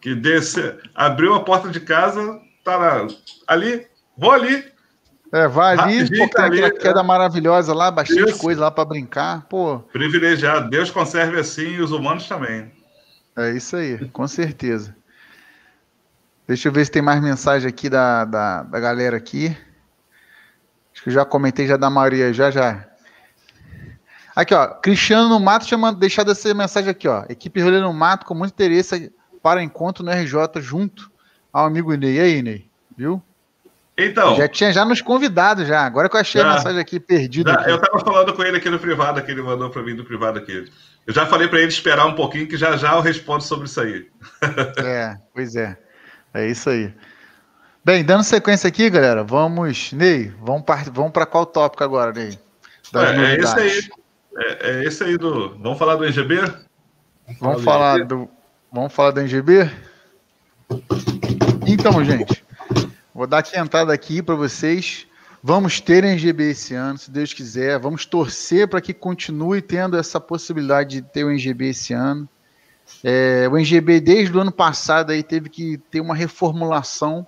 Que 0.00 0.14
desse, 0.14 0.76
abriu 0.94 1.34
a 1.34 1.42
porta 1.42 1.68
de 1.68 1.80
casa, 1.80 2.40
tá 2.64 2.76
lá, 2.76 3.06
ali, 3.46 3.87
vou 4.18 4.32
ali. 4.32 4.64
É, 5.32 5.46
vai 5.46 5.78
ali, 5.78 6.04
pô, 6.08 6.28
tem 6.28 6.44
aquela 6.44 6.70
queda 6.70 7.00
é. 7.00 7.02
maravilhosa 7.02 7.74
lá, 7.74 7.90
bastante 7.90 8.30
Isso. 8.30 8.38
coisa 8.38 8.62
lá 8.62 8.70
para 8.70 8.84
brincar, 8.84 9.46
pô. 9.46 9.78
Privilegiado, 9.92 10.70
Deus 10.70 10.90
conserve 10.90 11.38
assim 11.38 11.74
e 11.74 11.80
os 11.80 11.92
humanos 11.92 12.26
também. 12.26 12.72
É 13.36 13.50
isso 13.52 13.76
aí, 13.76 14.08
com 14.08 14.26
certeza. 14.26 14.96
Deixa 16.46 16.68
eu 16.68 16.72
ver 16.72 16.86
se 16.86 16.90
tem 16.90 17.02
mais 17.02 17.22
mensagem 17.22 17.68
aqui 17.68 17.90
da, 17.90 18.24
da, 18.24 18.62
da 18.62 18.80
galera 18.80 19.18
aqui. 19.18 19.54
Acho 20.92 21.02
que 21.02 21.10
eu 21.10 21.12
já 21.12 21.24
comentei 21.24 21.66
já 21.66 21.76
da 21.76 21.90
maioria, 21.90 22.32
já, 22.32 22.50
já. 22.50 22.88
Aqui, 24.34 24.54
ó, 24.54 24.66
Cristiano 24.66 25.28
no 25.28 25.38
Mato 25.38 25.66
tinha 25.66 25.92
deixado 25.92 26.30
essa 26.30 26.52
mensagem 26.54 26.90
aqui, 26.90 27.06
ó. 27.06 27.24
Equipe 27.28 27.60
Rolê 27.60 27.80
no 27.80 27.92
Mato 27.92 28.24
com 28.24 28.34
muito 28.34 28.52
interesse 28.52 29.12
para 29.42 29.62
encontro 29.62 30.02
no 30.02 30.10
RJ 30.10 30.60
junto 30.60 31.12
ao 31.52 31.66
amigo 31.66 31.94
Ney. 31.94 32.16
E 32.16 32.20
aí, 32.20 32.42
Ney? 32.42 32.70
Viu? 32.96 33.22
Então. 33.98 34.36
Já 34.36 34.46
tinha 34.46 34.72
já 34.72 34.84
nos 34.84 35.02
convidado 35.02 35.66
já. 35.66 35.80
Agora 35.80 36.08
que 36.08 36.14
eu 36.14 36.20
achei 36.20 36.40
já, 36.40 36.48
a 36.48 36.54
mensagem 36.54 36.80
aqui 36.80 37.00
perdida. 37.00 37.64
Eu 37.66 37.80
tava 37.80 37.98
falando 37.98 38.32
com 38.32 38.44
ele 38.44 38.56
aqui 38.56 38.70
no 38.70 38.78
privado, 38.78 39.20
que 39.20 39.30
ele 39.32 39.42
mandou 39.42 39.68
para 39.70 39.82
mim 39.82 39.96
do 39.96 40.04
privado 40.04 40.38
aqui. 40.38 40.70
Eu 41.04 41.12
já 41.12 41.26
falei 41.26 41.48
para 41.48 41.58
ele 41.58 41.68
esperar 41.68 42.06
um 42.06 42.14
pouquinho, 42.14 42.46
que 42.46 42.56
já 42.56 42.76
já 42.76 42.94
eu 42.94 43.00
respondo 43.00 43.42
sobre 43.42 43.66
isso 43.66 43.80
aí. 43.80 44.06
é, 44.78 45.16
pois 45.34 45.56
é. 45.56 45.76
É 46.32 46.46
isso 46.46 46.70
aí. 46.70 46.94
Bem, 47.84 48.04
dando 48.04 48.22
sequência 48.22 48.68
aqui, 48.68 48.88
galera, 48.88 49.24
vamos. 49.24 49.92
Ney, 49.92 50.32
vamos 50.42 50.62
para 50.62 50.84
vamos 50.92 51.12
qual 51.28 51.44
tópico 51.44 51.82
agora, 51.82 52.12
Ney? 52.12 52.38
É, 52.94 53.34
é, 53.34 53.40
esse 53.40 53.58
aí. 53.58 53.88
É, 54.36 54.70
é, 54.70 54.84
esse 54.84 55.02
aí 55.02 55.18
do. 55.18 55.58
Vamos 55.58 55.78
falar 55.78 55.96
do 55.96 56.04
NGB? 56.04 56.40
Vamos 57.40 57.64
falar 57.64 58.04
do. 58.04 58.30
Vamos 58.72 58.92
falar 58.92 59.10
do 59.10 59.20
NGB? 59.20 59.68
Então, 61.66 62.04
gente, 62.04 62.44
vou 63.18 63.26
dar 63.26 63.38
aqui 63.38 63.56
a 63.56 63.60
entrada 63.60 63.92
aqui 63.92 64.22
para 64.22 64.36
vocês. 64.36 65.04
Vamos 65.42 65.80
ter 65.80 66.04
NGB 66.04 66.50
esse 66.50 66.74
ano, 66.74 66.96
se 66.98 67.10
Deus 67.10 67.32
quiser. 67.34 67.76
Vamos 67.76 68.06
torcer 68.06 68.68
para 68.68 68.80
que 68.80 68.94
continue 68.94 69.60
tendo 69.60 69.96
essa 69.96 70.20
possibilidade 70.20 71.00
de 71.00 71.02
ter 71.02 71.24
o 71.24 71.30
NGB 71.30 71.70
esse 71.70 71.92
ano. 71.92 72.28
É, 73.02 73.48
o 73.50 73.58
NGB, 73.58 73.98
desde 73.98 74.36
o 74.36 74.40
ano 74.40 74.52
passado, 74.52 75.10
aí, 75.10 75.24
teve 75.24 75.48
que 75.48 75.78
ter 75.90 76.00
uma 76.00 76.14
reformulação, 76.14 77.26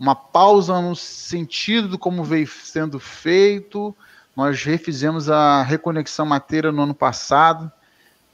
uma 0.00 0.16
pausa 0.16 0.80
no 0.80 0.96
sentido 0.96 1.90
de 1.90 1.96
como 1.96 2.24
veio 2.24 2.48
sendo 2.48 2.98
feito. 2.98 3.94
Nós 4.34 4.64
refizemos 4.64 5.30
a 5.30 5.62
reconexão 5.62 6.26
matéria 6.26 6.72
no 6.72 6.82
ano 6.82 6.94
passado. 6.94 7.70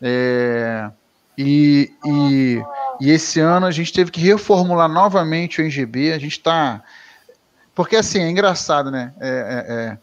É, 0.00 0.90
e, 1.36 1.92
e 2.06 2.62
E 3.00 3.10
esse 3.10 3.40
ano 3.40 3.66
a 3.66 3.70
gente 3.70 3.92
teve 3.92 4.10
que 4.10 4.20
reformular 4.20 4.88
novamente 4.88 5.60
o 5.60 5.64
NGB. 5.64 6.12
A 6.12 6.18
gente 6.18 6.32
está. 6.32 6.82
Porque 7.74 7.96
assim, 7.96 8.20
é 8.20 8.30
engraçado, 8.30 8.90
né? 8.90 9.12
É, 9.20 9.28
é, 9.28 9.74
é... 9.74 9.98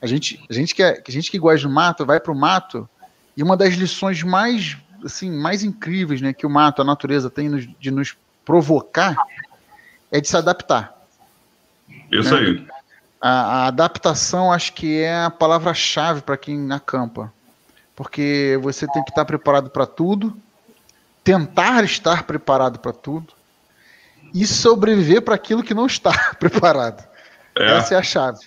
A, 0.00 0.06
gente, 0.06 0.44
a, 0.50 0.52
gente 0.52 0.74
que 0.74 0.82
é, 0.82 1.02
a 1.06 1.10
gente 1.10 1.30
que 1.30 1.38
gosta 1.38 1.66
do 1.66 1.72
mato 1.72 2.04
vai 2.04 2.18
para 2.18 2.32
o 2.32 2.36
mato 2.36 2.88
e 3.36 3.42
uma 3.42 3.56
das 3.56 3.74
lições 3.74 4.22
mais 4.22 4.76
assim 5.04 5.30
mais 5.30 5.62
incríveis 5.62 6.20
né, 6.20 6.32
que 6.32 6.46
o 6.46 6.50
mato, 6.50 6.82
a 6.82 6.84
natureza 6.84 7.30
tem 7.30 7.50
de 7.78 7.90
nos 7.90 8.16
provocar 8.44 9.16
é 10.10 10.20
de 10.20 10.28
se 10.28 10.36
adaptar. 10.36 10.94
Isso 12.10 12.34
né? 12.34 12.40
aí. 12.40 12.66
A, 13.20 13.30
a, 13.30 13.66
adaptação 13.68 14.52
acho 14.52 14.72
que 14.74 15.00
é 15.00 15.24
a 15.24 15.30
palavra-chave 15.30 16.22
para 16.22 16.36
quem 16.36 16.70
acampa. 16.72 17.32
Porque 17.94 18.58
você 18.62 18.86
tem 18.88 19.02
que 19.04 19.10
estar 19.10 19.24
preparado 19.24 19.70
para 19.70 19.86
tudo, 19.86 20.36
tentar 21.22 21.84
estar 21.84 22.24
preparado 22.24 22.78
para 22.78 22.92
tudo 22.92 23.32
e 24.34 24.46
sobreviver 24.46 25.22
para 25.22 25.34
aquilo 25.34 25.62
que 25.62 25.74
não 25.74 25.86
está 25.86 26.12
preparado. 26.38 27.06
É. 27.56 27.76
Essa 27.76 27.94
é 27.94 27.98
a 27.98 28.02
chave. 28.02 28.46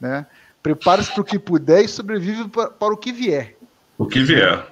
Né? 0.00 0.26
Prepare-se 0.62 1.12
para 1.12 1.22
o 1.22 1.24
que 1.24 1.38
puder 1.38 1.84
e 1.84 1.88
sobrevive 1.88 2.48
para, 2.48 2.70
para 2.70 2.92
o 2.92 2.96
que 2.96 3.12
vier. 3.12 3.56
O 3.96 4.06
que 4.06 4.22
vier. 4.22 4.66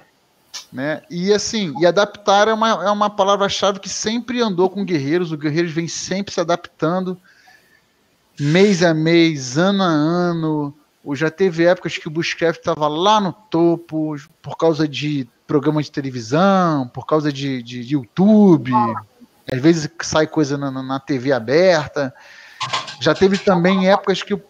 Né? 0.71 1.01
E 1.09 1.33
assim, 1.33 1.73
e 1.79 1.85
adaptar 1.85 2.47
é 2.47 2.53
uma, 2.53 2.69
é 2.69 2.89
uma 2.89 3.09
palavra-chave 3.09 3.79
que 3.79 3.89
sempre 3.89 4.41
andou 4.41 4.69
com 4.69 4.85
guerreiros, 4.85 5.31
os 5.31 5.39
guerreiros 5.39 5.71
vêm 5.71 5.87
sempre 5.87 6.33
se 6.33 6.39
adaptando, 6.39 7.19
mês 8.39 8.83
a 8.83 8.93
mês, 8.93 9.57
ano 9.57 9.83
a 9.83 9.87
ano. 9.87 10.73
Ou 11.03 11.15
já 11.15 11.29
teve 11.29 11.65
épocas 11.65 11.97
que 11.97 12.07
o 12.07 12.11
Bushcraft 12.11 12.59
estava 12.59 12.87
lá 12.87 13.19
no 13.19 13.33
topo 13.33 14.15
por 14.41 14.57
causa 14.57 14.87
de 14.87 15.27
programa 15.45 15.83
de 15.83 15.91
televisão, 15.91 16.87
por 16.87 17.05
causa 17.05 17.31
de, 17.31 17.61
de, 17.61 17.83
de 17.83 17.93
YouTube, 17.93 18.71
às 19.51 19.61
vezes 19.61 19.89
sai 20.01 20.25
coisa 20.27 20.57
na, 20.57 20.71
na, 20.71 20.99
TV 20.99 21.31
aberta. 21.31 22.13
Já 23.01 23.13
teve 23.13 23.37
também 23.37 23.89
épocas 23.89 24.23
que 24.23 24.33
o 24.33 24.41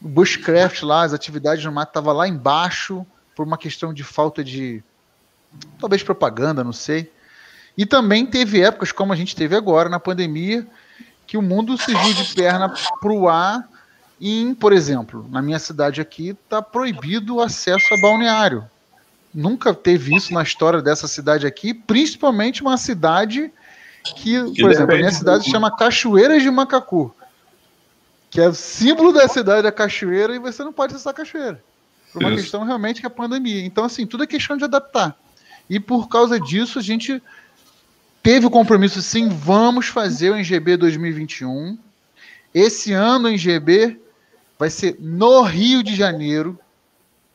Bushcraft 0.00 0.82
lá, 0.82 1.02
as 1.02 1.12
atividades 1.12 1.64
no 1.64 1.72
mato, 1.72 1.90
estava 1.90 2.12
lá 2.12 2.26
embaixo 2.26 3.06
por 3.36 3.46
uma 3.46 3.58
questão 3.58 3.92
de 3.92 4.02
falta 4.02 4.42
de 4.42 4.82
talvez 5.78 6.02
propaganda, 6.02 6.64
não 6.64 6.72
sei. 6.72 7.12
E 7.76 7.86
também 7.86 8.26
teve 8.26 8.60
épocas, 8.60 8.90
como 8.90 9.12
a 9.12 9.16
gente 9.16 9.36
teve 9.36 9.54
agora 9.54 9.88
na 9.88 10.00
pandemia, 10.00 10.66
que 11.26 11.36
o 11.36 11.42
mundo 11.42 11.76
se 11.78 11.94
viu 11.94 12.14
de 12.14 12.34
perna 12.34 12.72
para 13.00 13.12
o 13.12 13.28
ar. 13.28 13.68
Em, 14.20 14.54
por 14.54 14.72
exemplo, 14.72 15.26
na 15.30 15.40
minha 15.40 15.58
cidade 15.58 16.00
aqui 16.00 16.30
está 16.30 16.60
proibido 16.60 17.36
o 17.36 17.40
acesso 17.40 17.94
a 17.94 18.00
balneário. 18.00 18.64
Nunca 19.32 19.72
teve 19.72 20.16
isso 20.16 20.34
na 20.34 20.42
história 20.42 20.82
dessa 20.82 21.06
cidade 21.06 21.46
aqui, 21.46 21.72
principalmente 21.72 22.62
uma 22.62 22.76
cidade 22.76 23.52
que, 24.16 24.52
que 24.52 24.62
por 24.62 24.70
exemplo, 24.70 24.94
a 24.94 24.98
minha 24.98 25.12
cidade 25.12 25.44
se 25.44 25.50
chama 25.50 25.76
Cachoeiras 25.76 26.42
de 26.42 26.50
Macacu, 26.50 27.14
que 28.30 28.40
é 28.40 28.48
o 28.48 28.54
símbolo 28.54 29.12
da 29.12 29.28
cidade 29.28 29.62
da 29.62 29.72
cachoeira 29.72 30.34
e 30.34 30.38
você 30.38 30.64
não 30.64 30.72
pode 30.72 30.94
acessar 30.94 31.12
a 31.12 31.16
cachoeira. 31.16 31.62
Por 32.12 32.22
uma 32.22 32.30
isso. 32.30 32.42
questão 32.42 32.64
realmente 32.64 33.00
que 33.00 33.06
é 33.06 33.08
a 33.08 33.10
pandemia. 33.10 33.64
Então, 33.64 33.84
assim, 33.84 34.06
tudo 34.06 34.24
é 34.24 34.26
questão 34.26 34.56
de 34.56 34.64
adaptar. 34.64 35.16
E 35.68 35.78
por 35.78 36.08
causa 36.08 36.40
disso, 36.40 36.78
a 36.78 36.82
gente 36.82 37.22
teve 38.22 38.46
o 38.46 38.50
compromisso, 38.50 39.00
sim, 39.02 39.28
vamos 39.28 39.86
fazer 39.86 40.30
o 40.30 40.34
NGB 40.34 40.76
2021. 40.76 41.78
Esse 42.54 42.92
ano 42.92 43.26
o 43.26 43.28
NGB 43.28 44.00
vai 44.58 44.68
ser 44.68 44.96
no 44.98 45.42
Rio 45.42 45.82
de 45.82 45.94
Janeiro. 45.94 46.58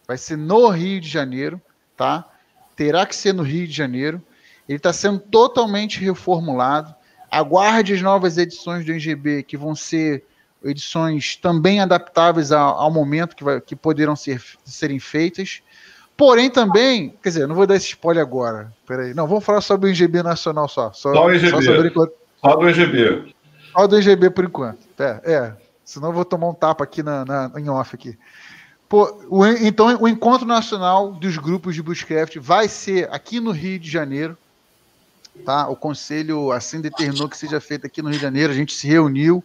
Vai 0.08 0.18
ser 0.18 0.38
no 0.38 0.68
Rio 0.68 1.00
de 1.00 1.08
Janeiro, 1.08 1.62
tá? 1.96 2.28
Terá 2.76 3.06
que 3.06 3.16
ser 3.16 3.34
no 3.34 3.44
Rio 3.44 3.66
de 3.66 3.74
Janeiro. 3.74 4.22
Ele 4.68 4.78
está 4.78 4.92
sendo 4.92 5.20
totalmente 5.20 6.00
reformulado. 6.00 6.94
Aguarde 7.32 7.94
as 7.94 8.02
novas 8.02 8.38
edições 8.38 8.86
do 8.86 8.92
NGB, 8.92 9.44
que 9.44 9.58
vão 9.58 9.74
ser 9.74 10.24
edições 10.64 11.36
também 11.36 11.80
adaptáveis 11.80 12.52
ao, 12.52 12.76
ao 12.76 12.92
momento 12.92 13.36
que, 13.36 13.44
vai, 13.44 13.60
que 13.60 13.76
poderão 13.76 14.16
ser, 14.16 14.42
serem 14.66 15.00
feitas. 15.00 15.62
Porém, 16.16 16.50
também, 16.50 17.18
quer 17.22 17.30
dizer, 17.30 17.48
não 17.48 17.56
vou 17.56 17.66
dar 17.66 17.76
esse 17.76 17.88
spoiler 17.88 18.22
agora. 18.22 18.72
Peraí. 18.86 19.14
Não, 19.14 19.28
vamos 19.28 19.44
falar 19.44 19.62
sobre 19.62 19.90
o 19.90 19.92
IGB 19.92 20.22
nacional 20.22 20.68
só. 20.68 20.92
Só, 20.94 21.14
só 21.14 21.26
o 21.26 21.34
IGB. 21.34 21.50
Só, 21.50 21.62
sobre... 21.62 21.94
só 22.40 22.56
do 22.56 22.70
IGB. 22.70 23.36
Só 23.72 23.88
do 23.88 24.00
IGB 24.00 24.30
por 24.30 24.46
enquanto. 24.46 24.88
É, 25.00 25.22
é. 25.24 25.63
Senão 25.86 26.10
eu 26.10 26.14
vou 26.14 26.26
tomar 26.26 26.50
um 26.50 26.54
tapa 26.54 26.84
aqui 26.84 27.04
na, 27.04 27.26
na 27.26 27.52
em 27.58 27.70
off 27.70 27.96
aqui. 27.96 28.18
Pô, 28.88 29.26
o, 29.30 29.46
então, 29.46 29.98
o 30.02 30.08
encontro 30.08 30.48
nacional 30.48 31.12
dos 31.12 31.38
grupos 31.38 31.76
de 31.76 31.82
Bushcraft 31.82 32.38
vai 32.38 32.68
ser 32.68 33.10
aqui 33.12 33.40
no 33.40 33.52
Rio 33.52 33.80
de 33.80 33.90
Janeiro. 33.90 34.38
Tá? 35.46 35.68
O 35.68 35.76
conselho 35.76 36.52
assim 36.52 36.80
determinou 36.80 37.28
que 37.28 37.38
seja 37.38 37.60
feito 37.60 37.88
aqui 37.88 38.02
no 38.02 38.10
Rio 38.10 38.18
de 38.18 38.24
Janeiro. 38.24 38.54
A 38.54 38.56
gente 38.56 38.74
se 38.74 38.88
reuniu 38.88 39.44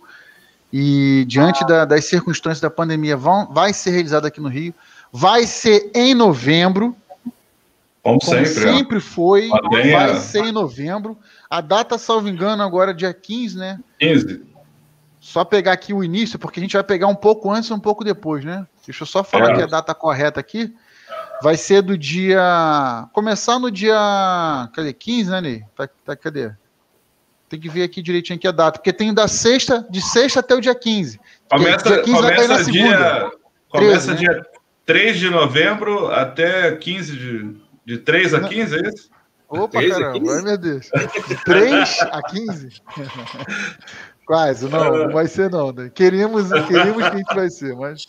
e, 0.73 1.25
diante 1.27 1.67
da, 1.67 1.85
das 1.85 2.05
circunstâncias 2.05 2.61
da 2.61 2.69
pandemia, 2.69 3.17
vão, 3.17 3.47
vai 3.53 3.73
ser 3.73 3.91
realizado 3.91 4.27
aqui 4.27 4.41
no 4.41 4.49
Rio 4.49 4.75
vai 5.13 5.47
ser 5.47 5.91
em 5.95 6.15
novembro. 6.15 6.97
Como, 8.03 8.21
como 8.21 8.47
sempre, 8.47 8.63
sempre 8.63 9.01
foi, 9.01 9.49
vai 9.49 10.17
ser 10.17 10.45
em 10.45 10.53
novembro. 10.53 11.17
A 11.51 11.61
data, 11.61 11.99
salvo 11.99 12.29
engano, 12.29 12.63
agora 12.63 12.93
é 12.93 12.95
dia 12.95 13.13
15, 13.13 13.57
né? 13.57 13.81
15. 13.99 14.43
Só 15.29 15.45
pegar 15.45 15.73
aqui 15.73 15.93
o 15.93 16.03
início, 16.03 16.39
porque 16.39 16.59
a 16.59 16.63
gente 16.63 16.73
vai 16.73 16.83
pegar 16.83 17.07
um 17.07 17.15
pouco 17.15 17.51
antes 17.51 17.69
e 17.69 17.73
um 17.75 17.79
pouco 17.79 18.03
depois, 18.03 18.47
né? 18.47 18.67
Deixa 18.87 19.03
eu 19.03 19.07
só 19.07 19.23
falar 19.23 19.51
é. 19.51 19.57
que 19.57 19.63
a 19.63 19.67
data 19.67 19.95
correta 19.95 20.41
aqui. 20.41 20.75
Vai 21.43 21.55
ser 21.55 21.83
do 21.83 21.99
dia. 21.99 22.41
Começar 23.13 23.59
no 23.59 23.71
dia. 23.71 23.95
Cadê? 24.73 24.91
15, 24.91 25.31
né, 25.31 25.41
Ney? 25.43 25.65
Tá, 25.77 25.87
tá, 26.03 26.17
cadê? 26.17 26.51
Tem 27.47 27.61
que 27.61 27.69
ver 27.69 27.83
aqui 27.83 28.01
direitinho 28.01 28.39
aqui 28.39 28.49
a 28.49 28.53
data, 28.53 28.79
porque 28.79 28.91
tem 28.91 29.13
da 29.13 29.29
sexta, 29.29 29.87
de 29.91 30.01
sexta 30.01 30.41
até 30.41 30.55
o 30.55 30.63
dia 30.63 30.75
15. 30.75 31.21
Começa, 31.51 31.89
dia 31.91 32.03
15 32.03 32.17
começa 32.17 32.73
dia. 32.73 33.31
Começa 33.69 34.07
13, 34.07 34.15
dia 34.17 34.33
né? 34.33 34.43
3 34.87 35.19
de 35.19 35.29
novembro 35.29 36.11
até 36.11 36.75
15 36.75 37.13
de. 37.13 37.69
De 37.85 37.99
3 37.99 38.33
a 38.33 38.49
15, 38.49 38.77
é 38.77 38.89
isso? 38.89 39.11
Opa, 39.47 39.81
caramba, 39.83 40.37
ai 40.37 40.43
meu 40.43 40.59
Deus. 40.59 40.91
De 41.27 41.37
3 41.45 42.01
a 42.01 42.23
15? 42.23 42.83
Quase, 44.29 44.69
não, 44.69 45.07
não 45.07 45.11
vai 45.11 45.27
ser 45.27 45.49
não, 45.49 45.73
né? 45.73 45.91
Queríamos, 45.95 46.51
queríamos 46.67 47.03
que 47.03 47.15
a 47.15 47.17
gente 47.17 47.35
vai 47.35 47.49
ser, 47.49 47.75
mas. 47.75 48.07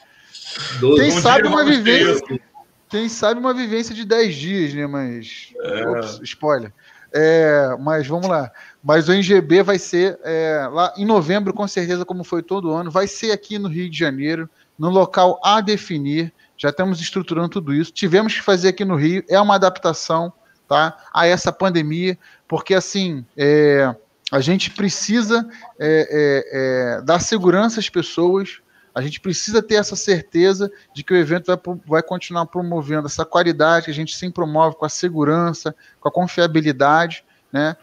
Quem 0.97 1.11
sabe 1.11 1.47
uma 1.47 1.63
vivência. 1.63 2.41
Quem 2.89 3.07
sabe 3.07 3.39
uma 3.39 3.53
vivência 3.53 3.95
de 3.95 4.03
10 4.03 4.35
dias, 4.35 4.73
né? 4.73 4.85
Mas. 4.85 5.53
É. 5.63 5.87
Ops, 5.87 6.19
spoiler. 6.23 6.73
É, 7.13 7.73
mas 7.79 8.05
vamos 8.05 8.27
lá. 8.27 8.51
Mas 8.83 9.07
o 9.07 9.13
NGB 9.13 9.63
vai 9.63 9.79
ser 9.79 10.19
é, 10.25 10.67
lá 10.69 10.93
em 10.97 11.05
novembro, 11.05 11.53
com 11.53 11.65
certeza, 11.69 12.03
como 12.03 12.25
foi 12.25 12.43
todo 12.43 12.73
ano. 12.73 12.91
Vai 12.91 13.07
ser 13.07 13.31
aqui 13.31 13.57
no 13.57 13.69
Rio 13.69 13.89
de 13.89 13.97
Janeiro, 13.97 14.49
no 14.77 14.89
local 14.89 15.39
a 15.41 15.61
definir 15.61 16.33
já 16.57 16.67
estamos 16.69 16.99
estruturando 16.99 17.47
tudo 17.47 17.73
isso. 17.73 17.93
Tivemos 17.93 18.33
que 18.33 18.41
fazer 18.41 18.67
aqui 18.67 18.83
no 18.83 18.97
Rio, 18.97 19.23
é 19.29 19.39
uma 19.39 19.55
adaptação 19.55 20.33
tá, 20.67 20.97
a 21.13 21.25
essa 21.25 21.53
pandemia, 21.53 22.19
porque 22.45 22.73
assim 22.73 23.25
é, 23.37 23.95
a 24.31 24.39
gente 24.39 24.71
precisa 24.71 25.47
é, 25.79 26.07
é, 26.09 26.97
é, 26.99 27.01
dar 27.01 27.19
segurança 27.19 27.79
às 27.79 27.89
pessoas, 27.89 28.61
a 28.93 29.01
gente 29.01 29.19
precisa 29.19 29.61
ter 29.61 29.75
essa 29.75 29.95
certeza 29.95 30.71
de 30.93 31.03
que 31.03 31.13
o 31.13 31.17
evento 31.17 31.45
vai, 31.47 31.79
vai 31.85 32.03
continuar 32.03 32.45
promovendo 32.45 33.07
essa 33.07 33.25
qualidade 33.25 33.85
que 33.85 33.91
a 33.91 33.93
gente 33.93 34.15
sempre 34.15 34.35
promove 34.35 34.75
com 34.75 34.85
a 34.85 34.89
segurança, 34.89 35.75
com 35.99 36.09
a 36.09 36.11
confiabilidade, 36.11 37.23
né? 37.51 37.75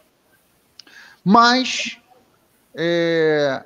Mas 1.24 1.98
é, 2.74 3.64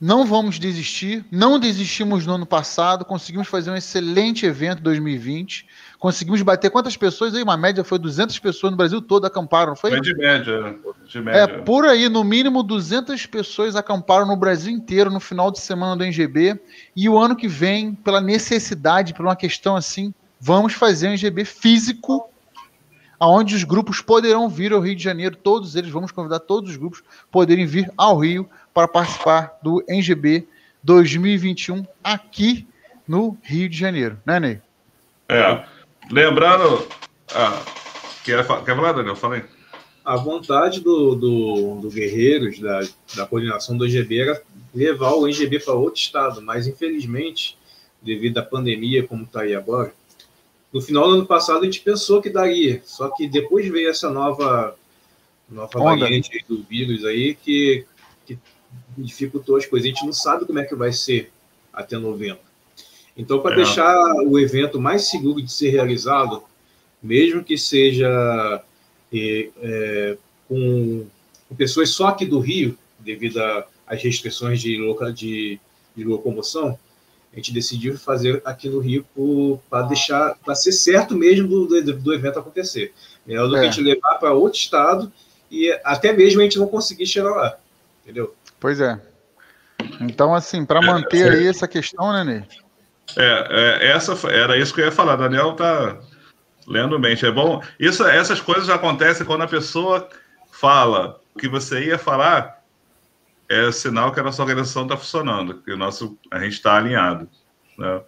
não 0.00 0.24
vamos 0.24 0.58
desistir, 0.58 1.24
não 1.30 1.58
desistimos 1.58 2.24
no 2.24 2.34
ano 2.34 2.46
passado, 2.46 3.04
conseguimos 3.04 3.48
fazer 3.48 3.70
um 3.70 3.76
excelente 3.76 4.46
evento 4.46 4.82
2020, 4.82 5.66
conseguimos 5.98 6.40
bater 6.42 6.70
quantas 6.70 6.96
pessoas 6.96 7.34
aí? 7.34 7.42
Uma 7.42 7.56
média 7.56 7.82
foi 7.82 7.98
200 7.98 8.38
pessoas 8.38 8.70
no 8.70 8.76
Brasil 8.76 9.02
todo 9.02 9.26
acamparam, 9.26 9.74
foi? 9.74 9.90
Foi 9.90 10.00
de 10.00 10.14
média, 10.14 10.76
de 11.06 11.20
média. 11.20 11.40
É, 11.40 11.46
por 11.46 11.84
aí, 11.84 12.08
no 12.08 12.22
mínimo 12.22 12.62
200 12.62 13.26
pessoas 13.26 13.74
acamparam 13.74 14.26
no 14.26 14.36
Brasil 14.36 14.72
inteiro 14.72 15.10
no 15.10 15.20
final 15.20 15.50
de 15.50 15.60
semana 15.60 15.96
do 15.96 16.04
NGB, 16.04 16.60
e 16.94 17.08
o 17.08 17.18
ano 17.18 17.34
que 17.34 17.48
vem, 17.48 17.94
pela 17.94 18.20
necessidade, 18.20 19.12
por 19.12 19.24
uma 19.26 19.36
questão 19.36 19.76
assim, 19.76 20.14
vamos 20.40 20.72
fazer 20.74 21.08
um 21.08 21.10
NGB 21.10 21.44
físico 21.44 22.28
aonde 23.20 23.56
os 23.56 23.64
grupos 23.64 24.00
poderão 24.00 24.48
vir 24.48 24.72
ao 24.72 24.80
Rio 24.80 24.94
de 24.94 25.02
Janeiro, 25.02 25.34
todos 25.34 25.74
eles, 25.74 25.90
vamos 25.90 26.12
convidar 26.12 26.38
todos 26.38 26.70
os 26.70 26.76
grupos 26.76 27.02
poderem 27.30 27.66
vir 27.66 27.90
ao 27.96 28.16
Rio 28.16 28.48
para 28.72 28.86
participar 28.86 29.58
do 29.60 29.82
NGB 29.88 30.46
2021 30.84 31.84
aqui 32.02 32.64
no 33.08 33.36
Rio 33.42 33.68
de 33.68 33.76
Janeiro, 33.76 34.20
né, 34.24 34.38
Ney? 34.38 34.62
É. 35.28 35.64
Lembrando. 36.10 36.86
Ah, 37.34 37.62
quer, 38.24 38.46
quer 38.46 38.76
falar, 38.76 38.92
Daniel? 38.92 39.16
Fala 39.16 39.36
aí. 39.36 39.44
A 40.04 40.16
vontade 40.16 40.80
do, 40.80 41.14
do, 41.14 41.80
do 41.82 41.90
Guerreiros, 41.90 42.58
da, 42.58 42.80
da 43.14 43.26
coordenação 43.26 43.76
do 43.76 43.84
NGB, 43.84 44.20
era 44.20 44.42
levar 44.74 45.12
o 45.12 45.26
NGB 45.26 45.60
para 45.60 45.74
outro 45.74 46.00
estado, 46.00 46.40
mas 46.40 46.66
infelizmente, 46.66 47.58
devido 48.00 48.38
à 48.38 48.42
pandemia, 48.42 49.06
como 49.06 49.24
está 49.24 49.42
aí 49.42 49.54
agora, 49.54 49.92
no 50.72 50.80
final 50.80 51.08
do 51.08 51.14
ano 51.16 51.26
passado 51.26 51.62
a 51.62 51.64
gente 51.64 51.80
pensou 51.80 52.22
que 52.22 52.30
daria, 52.30 52.80
só 52.84 53.08
que 53.10 53.26
depois 53.26 53.68
veio 53.68 53.90
essa 53.90 54.10
nova 54.10 54.74
nova 55.48 55.78
Onda. 55.78 56.00
variante 56.00 56.44
do 56.46 56.62
vírus 56.62 57.04
aí 57.04 57.34
que, 57.34 57.86
que 58.26 58.38
dificultou 58.96 59.56
as 59.56 59.64
coisas. 59.64 59.86
A 59.86 59.88
gente 59.88 60.04
não 60.04 60.12
sabe 60.12 60.44
como 60.44 60.58
é 60.58 60.64
que 60.64 60.74
vai 60.74 60.92
ser 60.92 61.32
até 61.72 61.96
novembro. 61.96 62.47
Então, 63.18 63.40
para 63.40 63.54
é. 63.54 63.56
deixar 63.56 63.96
o 64.24 64.38
evento 64.38 64.80
mais 64.80 65.10
seguro 65.10 65.42
de 65.42 65.52
ser 65.52 65.70
realizado, 65.70 66.44
mesmo 67.02 67.42
que 67.42 67.58
seja 67.58 68.62
é, 69.12 69.50
é, 69.60 70.16
com, 70.48 71.04
com, 71.48 71.56
pessoas 71.56 71.90
só 71.90 72.06
aqui 72.06 72.24
do 72.24 72.38
Rio, 72.38 72.78
devido 73.00 73.40
às 73.86 74.02
restrições 74.02 74.60
de, 74.60 74.78
loca, 74.78 75.12
de, 75.12 75.58
de 75.96 76.04
locomoção, 76.04 76.78
a 77.32 77.36
gente 77.36 77.52
decidiu 77.52 77.98
fazer 77.98 78.40
aqui 78.44 78.68
no 78.68 78.78
Rio 78.78 79.04
para 79.68 79.82
deixar, 79.82 80.36
para 80.36 80.54
ser 80.54 80.72
certo 80.72 81.16
mesmo 81.16 81.48
do, 81.48 81.66
do, 81.82 81.92
do, 81.92 82.14
evento 82.14 82.38
acontecer. 82.38 82.92
Melhor 83.26 83.48
do 83.48 83.56
é. 83.56 83.60
que 83.60 83.66
a 83.66 83.70
gente 83.70 83.84
levar 83.84 84.14
para 84.18 84.32
outro 84.32 84.58
estado 84.58 85.12
e 85.50 85.70
até 85.84 86.12
mesmo 86.12 86.40
a 86.40 86.44
gente 86.44 86.58
não 86.58 86.68
conseguir 86.68 87.06
chegar 87.06 87.30
lá. 87.30 87.58
Entendeu? 88.02 88.34
Pois 88.60 88.80
é. 88.80 88.98
Então, 90.00 90.34
assim, 90.34 90.64
para 90.64 90.80
manter 90.80 91.30
aí 91.30 91.46
essa 91.46 91.68
questão, 91.68 92.12
né, 92.12 92.24
Ney? 92.24 92.67
É, 93.16 93.48
é, 93.86 93.88
essa 93.88 94.14
era 94.30 94.56
isso 94.56 94.74
que 94.74 94.80
eu 94.80 94.86
ia 94.86 94.92
falar. 94.92 95.16
Daniel 95.16 95.52
tá 95.52 95.98
lendo 96.66 96.98
mente. 96.98 97.24
É 97.24 97.30
bom. 97.30 97.62
Isso, 97.78 98.04
essas 98.06 98.40
coisas 98.40 98.68
acontecem 98.68 99.26
quando 99.26 99.42
a 99.42 99.48
pessoa 99.48 100.08
fala 100.50 101.20
o 101.34 101.38
que 101.38 101.48
você 101.48 101.86
ia 101.86 101.98
falar. 101.98 102.58
É 103.48 103.72
sinal 103.72 104.12
que 104.12 104.20
a 104.20 104.22
nossa 104.22 104.42
organização 104.42 104.82
está 104.82 104.96
funcionando, 104.96 105.62
que 105.62 105.72
o 105.72 105.76
nosso, 105.76 106.18
a 106.30 106.38
gente 106.40 106.52
está 106.52 106.76
alinhado. 106.76 107.28
Né? 107.78 108.00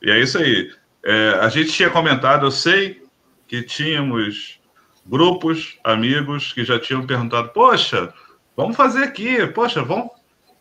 E 0.00 0.10
é 0.10 0.20
isso 0.20 0.38
aí. 0.38 0.72
É, 1.04 1.38
a 1.40 1.48
gente 1.48 1.72
tinha 1.72 1.90
comentado, 1.90 2.46
eu 2.46 2.50
sei 2.52 3.02
que 3.48 3.62
tínhamos 3.62 4.60
grupos, 5.04 5.78
amigos 5.82 6.52
que 6.52 6.64
já 6.64 6.78
tinham 6.78 7.04
perguntado: 7.04 7.48
Poxa, 7.48 8.12
vamos 8.56 8.76
fazer 8.76 9.04
aqui, 9.04 9.44
poxa, 9.48 9.82
vamos, 9.82 10.10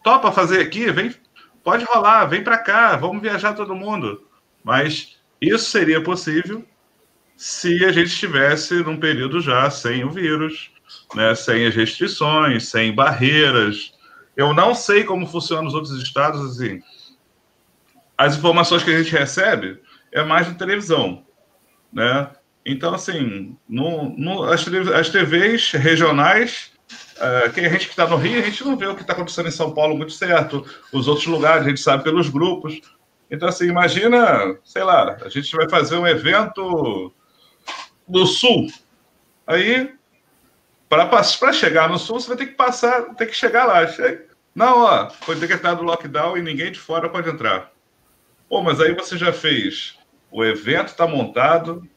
topa 0.04 0.32
fazer 0.32 0.62
aqui, 0.62 0.92
vem 0.92 1.14
pode 1.66 1.84
rolar, 1.84 2.26
vem 2.26 2.44
para 2.44 2.60
cá, 2.60 2.96
vamos 2.96 3.24
viajar 3.24 3.54
todo 3.54 3.76
mundo. 3.76 4.24
Mas 4.64 5.18
isso 5.42 5.66
seria 5.66 6.02
possível 6.02 6.64
se 7.36 7.84
a 7.84 7.92
gente 7.92 8.08
estivesse 8.08 8.76
num 8.76 8.98
período 8.98 9.42
já 9.42 9.70
sem 9.72 10.04
o 10.04 10.12
vírus, 10.12 10.72
né, 11.16 11.34
sem 11.34 11.66
as 11.66 11.76
restrições, 11.76 12.68
sem 12.68 12.94
barreiras. 12.94 13.94
Eu 14.38 14.54
não 14.54 14.76
sei 14.76 15.04
como 15.04 15.26
funciona 15.26 15.64
nos 15.64 15.74
outros 15.74 16.02
estados, 16.02 16.40
assim. 16.52 16.82
As 18.16 18.38
informações 18.38 18.84
que 18.84 18.92
a 18.92 18.98
gente 19.02 19.12
recebe 19.12 19.82
é 20.12 20.24
mais 20.24 20.48
na 20.48 20.54
televisão, 20.54 21.26
né? 21.92 22.30
Então, 22.64 22.94
assim, 22.94 23.58
no, 23.68 24.16
no, 24.18 24.44
as, 24.44 24.66
as 24.68 25.10
TVs 25.10 25.72
regionais 25.72 26.75
Uh, 27.16 27.50
que 27.54 27.62
a 27.62 27.70
gente 27.70 27.86
que 27.86 27.94
está 27.94 28.06
no 28.06 28.18
Rio, 28.18 28.40
a 28.40 28.44
gente 28.44 28.64
não 28.66 28.76
vê 28.76 28.88
o 28.88 28.96
que 28.96 29.02
está 29.02 29.14
acontecendo 29.14 29.48
em 29.48 29.52
São 29.52 29.74
Paulo 29.74 29.96
muito 29.96 30.12
certo. 30.12 30.66
Os 30.92 31.08
outros 31.08 31.28
lugares, 31.28 31.66
a 31.66 31.70
gente 31.70 31.80
sabe 31.80 32.04
pelos 32.04 32.30
grupos. 32.30 32.82
Então, 33.32 33.48
assim, 33.48 33.68
imagina, 33.68 34.58
sei 34.64 34.84
lá, 34.84 35.18
a 35.22 35.30
gente 35.30 35.56
vai 35.56 35.70
fazer 35.70 35.98
um 35.98 36.06
evento 36.06 37.14
no 38.08 38.26
Sul. 38.26 38.68
Aí, 39.48 39.94
para 40.90 41.54
chegar 41.54 41.90
no 41.90 41.98
Sul, 41.98 42.20
você 42.20 42.28
vai 42.28 42.38
ter 42.38 42.48
que 42.48 42.56
passar, 42.56 43.16
ter 43.16 43.28
que 43.28 43.36
chegar 43.36 43.66
lá. 43.66 43.82
Não, 44.54 44.80
ó, 44.80 45.10
foi 45.10 45.36
decretado 45.36 45.84
lockdown 45.84 46.38
e 46.38 46.42
ninguém 46.42 46.72
de 46.72 46.80
fora 46.80 47.10
pode 47.10 47.30
entrar. 47.30 47.72
Pô, 48.48 48.62
mas 48.62 48.80
aí 48.80 48.94
você 48.94 49.18
já 49.18 49.34
fez, 49.34 49.98
o 50.30 50.44
evento 50.44 50.90
está 50.90 51.08
montado, 51.08 51.88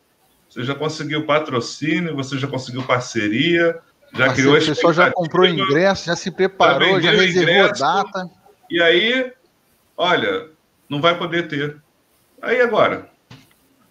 você 0.49 0.65
já 0.65 0.75
conseguiu 0.75 1.27
patrocínio, 1.27 2.17
você 2.17 2.39
já 2.39 2.47
conseguiu 2.47 2.83
parceria, 2.85 3.79
já 4.15 4.33
criou 4.33 4.57
O 4.57 4.65
pessoal 4.65 4.93
já 4.93 5.11
comprou 5.11 5.47
ingresso, 5.47 6.07
já 6.07 6.17
se 6.17 6.31
preparou, 6.31 7.01
já, 7.01 7.13
já 7.13 7.23
reservou 7.23 7.55
ingresso, 7.55 7.81
data. 7.81 8.31
E 8.71 8.83
aí, 8.83 9.33
olha, 9.97 10.49
não 10.89 11.01
vai 11.01 11.17
poder 11.17 11.49
ter. 11.49 11.77
Aí 12.41 12.61
agora. 12.61 13.09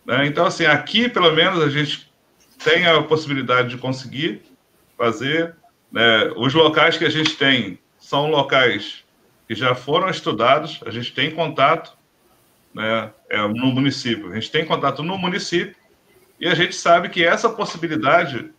Né? 0.05 0.25
Então, 0.25 0.45
assim, 0.45 0.65
aqui 0.65 1.09
pelo 1.09 1.31
menos 1.31 1.61
a 1.61 1.69
gente 1.69 2.11
tem 2.63 2.85
a 2.87 3.01
possibilidade 3.03 3.69
de 3.69 3.77
conseguir 3.77 4.41
fazer. 4.97 5.55
Né? 5.91 6.31
Os 6.35 6.53
locais 6.53 6.97
que 6.97 7.05
a 7.05 7.09
gente 7.09 7.35
tem 7.35 7.79
são 7.97 8.27
locais 8.27 9.03
que 9.47 9.55
já 9.55 9.73
foram 9.73 10.09
estudados, 10.09 10.81
a 10.85 10.91
gente 10.91 11.13
tem 11.13 11.31
contato 11.31 11.97
né, 12.73 13.11
é, 13.29 13.37
no 13.47 13.67
município. 13.67 14.31
A 14.31 14.35
gente 14.35 14.51
tem 14.51 14.65
contato 14.65 15.01
no 15.03 15.17
município 15.17 15.75
e 16.39 16.47
a 16.47 16.53
gente 16.53 16.75
sabe 16.75 17.09
que 17.09 17.25
essa 17.25 17.49
possibilidade 17.49 18.51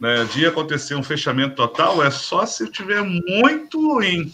né, 0.00 0.24
de 0.32 0.46
acontecer 0.46 0.94
um 0.94 1.02
fechamento 1.02 1.54
total 1.54 2.04
é 2.04 2.10
só 2.10 2.46
se 2.46 2.70
tiver 2.70 3.02
muito 3.02 3.80
ruim. 3.80 4.32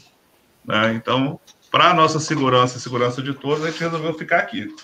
Né? 0.65 0.95
Então, 0.95 1.41
para 1.71 1.91
a 1.91 1.95
nossa 1.95 2.21
segurança 2.21 2.77
e 2.77 2.81
segurança 2.81 3.23
de 3.23 3.35
todos, 3.35 3.65
a 3.65 3.71
gente 3.71 3.81
resolveu 3.81 4.15
ficar 4.15 4.39
aqui. 4.39 4.75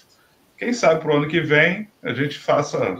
Quem 0.56 0.72
sabe 0.72 1.00
para 1.00 1.12
o 1.12 1.16
ano 1.16 1.28
que 1.28 1.40
vem 1.40 1.88
a 2.02 2.12
gente 2.12 2.38
faça 2.38 2.98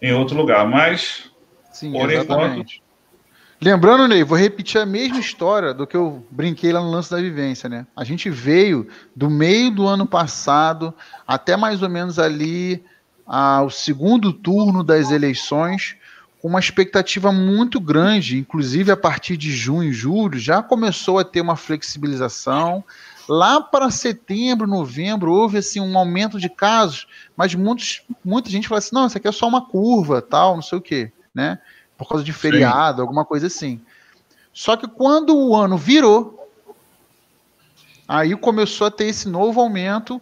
em 0.00 0.12
outro 0.12 0.36
lugar, 0.36 0.66
mas 0.68 1.30
Sim, 1.72 1.92
por 1.92 2.10
exatamente. 2.10 2.76
enquanto. 2.76 2.84
Lembrando, 3.60 4.08
Ney, 4.08 4.24
vou 4.24 4.36
repetir 4.36 4.78
a 4.78 4.84
mesma 4.84 5.18
história 5.18 5.72
do 5.72 5.86
que 5.86 5.96
eu 5.96 6.26
brinquei 6.30 6.70
lá 6.70 6.80
no 6.80 6.90
lance 6.90 7.10
da 7.10 7.16
vivência, 7.16 7.68
né? 7.68 7.86
A 7.96 8.04
gente 8.04 8.28
veio 8.28 8.86
do 9.16 9.30
meio 9.30 9.70
do 9.70 9.86
ano 9.86 10.06
passado 10.06 10.92
até 11.26 11.56
mais 11.56 11.82
ou 11.82 11.88
menos 11.88 12.18
ali 12.18 12.84
ao 13.24 13.70
segundo 13.70 14.32
turno 14.32 14.84
das 14.84 15.10
eleições 15.10 15.96
uma 16.44 16.60
expectativa 16.60 17.32
muito 17.32 17.80
grande, 17.80 18.36
inclusive 18.36 18.92
a 18.92 18.96
partir 18.98 19.34
de 19.34 19.50
junho, 19.50 19.90
julho, 19.94 20.38
já 20.38 20.62
começou 20.62 21.18
a 21.18 21.24
ter 21.24 21.40
uma 21.40 21.56
flexibilização. 21.56 22.84
Lá 23.26 23.62
para 23.62 23.90
setembro, 23.90 24.66
novembro, 24.66 25.32
houve 25.32 25.56
assim 25.56 25.80
um 25.80 25.96
aumento 25.96 26.38
de 26.38 26.50
casos, 26.50 27.06
mas 27.34 27.54
muitos, 27.54 28.02
muita 28.22 28.50
gente 28.50 28.68
fala 28.68 28.78
assim: 28.78 28.94
não, 28.94 29.06
isso 29.06 29.16
aqui 29.16 29.26
é 29.26 29.32
só 29.32 29.48
uma 29.48 29.64
curva, 29.64 30.20
tal, 30.20 30.56
não 30.56 30.62
sei 30.62 30.76
o 30.76 30.82
quê, 30.82 31.10
né? 31.34 31.58
Por 31.96 32.06
causa 32.06 32.22
de 32.22 32.32
feriado, 32.34 32.96
Sim. 32.96 33.00
alguma 33.00 33.24
coisa 33.24 33.46
assim. 33.46 33.80
Só 34.52 34.76
que 34.76 34.86
quando 34.86 35.34
o 35.34 35.56
ano 35.56 35.78
virou, 35.78 36.46
aí 38.06 38.36
começou 38.36 38.86
a 38.86 38.90
ter 38.90 39.06
esse 39.06 39.30
novo 39.30 39.62
aumento 39.62 40.20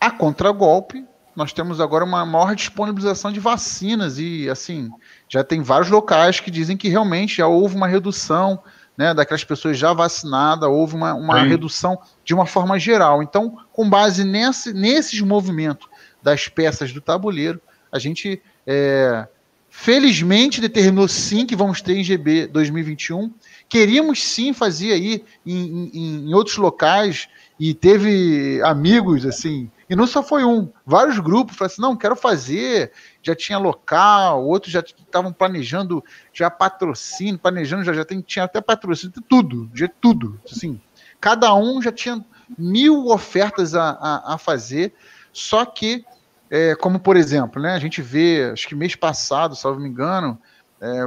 a 0.00 0.10
contragolpe. 0.10 1.04
Nós 1.36 1.52
temos 1.52 1.80
agora 1.80 2.04
uma 2.04 2.24
maior 2.24 2.54
disponibilização 2.54 3.32
de 3.32 3.40
vacinas 3.40 4.18
e 4.18 4.48
assim 4.48 4.90
já 5.28 5.42
tem 5.42 5.62
vários 5.62 5.90
locais 5.90 6.40
que 6.40 6.50
dizem 6.50 6.76
que 6.76 6.88
realmente 6.88 7.38
já 7.38 7.46
houve 7.46 7.74
uma 7.74 7.88
redução 7.88 8.62
né, 8.96 9.12
daquelas 9.12 9.42
pessoas 9.42 9.76
já 9.76 9.92
vacinadas, 9.92 10.68
houve 10.68 10.94
uma, 10.94 11.14
uma 11.14 11.42
redução 11.42 11.98
de 12.24 12.32
uma 12.32 12.46
forma 12.46 12.78
geral. 12.78 13.22
Então, 13.22 13.58
com 13.72 13.88
base 13.88 14.24
nesse, 14.24 14.72
nesses 14.72 15.20
movimentos 15.20 15.88
das 16.22 16.46
peças 16.46 16.92
do 16.92 17.00
tabuleiro, 17.00 17.60
a 17.90 17.98
gente 17.98 18.40
é, 18.66 19.26
felizmente 19.68 20.60
determinou 20.60 21.08
sim 21.08 21.44
que 21.44 21.56
vamos 21.56 21.82
ter 21.82 21.96
em 21.96 22.04
GB 22.04 22.46
2021. 22.46 23.32
Queríamos 23.68 24.22
sim 24.22 24.52
fazer 24.52 24.92
aí 24.92 25.24
em, 25.44 25.90
em, 25.92 26.28
em 26.28 26.34
outros 26.34 26.56
locais 26.56 27.28
e 27.58 27.74
teve 27.74 28.60
amigos 28.62 29.26
assim 29.26 29.70
e 29.88 29.94
não 29.94 30.06
só 30.06 30.22
foi 30.22 30.44
um, 30.44 30.70
vários 30.84 31.18
grupos 31.18 31.56
falaram 31.56 31.72
assim: 31.72 31.82
não, 31.82 31.96
quero 31.96 32.16
fazer, 32.16 32.92
já 33.22 33.34
tinha 33.34 33.58
local, 33.58 34.44
outros 34.44 34.72
já 34.72 34.80
estavam 34.80 35.32
planejando 35.32 36.02
já 36.32 36.50
patrocínio, 36.50 37.38
planejando, 37.38 37.84
já, 37.84 37.92
já 37.92 38.04
tem, 38.04 38.20
tinha 38.20 38.44
até 38.44 38.60
patrocínio, 38.60 39.14
tudo, 39.28 39.70
já 39.74 39.88
tudo. 40.00 40.40
Assim, 40.50 40.80
cada 41.20 41.54
um 41.54 41.82
já 41.82 41.92
tinha 41.92 42.24
mil 42.58 43.06
ofertas 43.06 43.74
a, 43.74 43.90
a, 43.90 44.34
a 44.34 44.38
fazer, 44.38 44.94
só 45.32 45.64
que, 45.64 46.04
é, 46.50 46.74
como 46.74 46.98
por 46.98 47.16
exemplo, 47.16 47.60
né, 47.60 47.74
a 47.74 47.78
gente 47.78 48.00
vê, 48.00 48.50
acho 48.52 48.68
que 48.68 48.74
mês 48.74 48.94
passado, 48.94 49.56
salvo 49.56 49.80
me 49.80 49.88
engano, 49.88 50.38
é, 50.80 51.02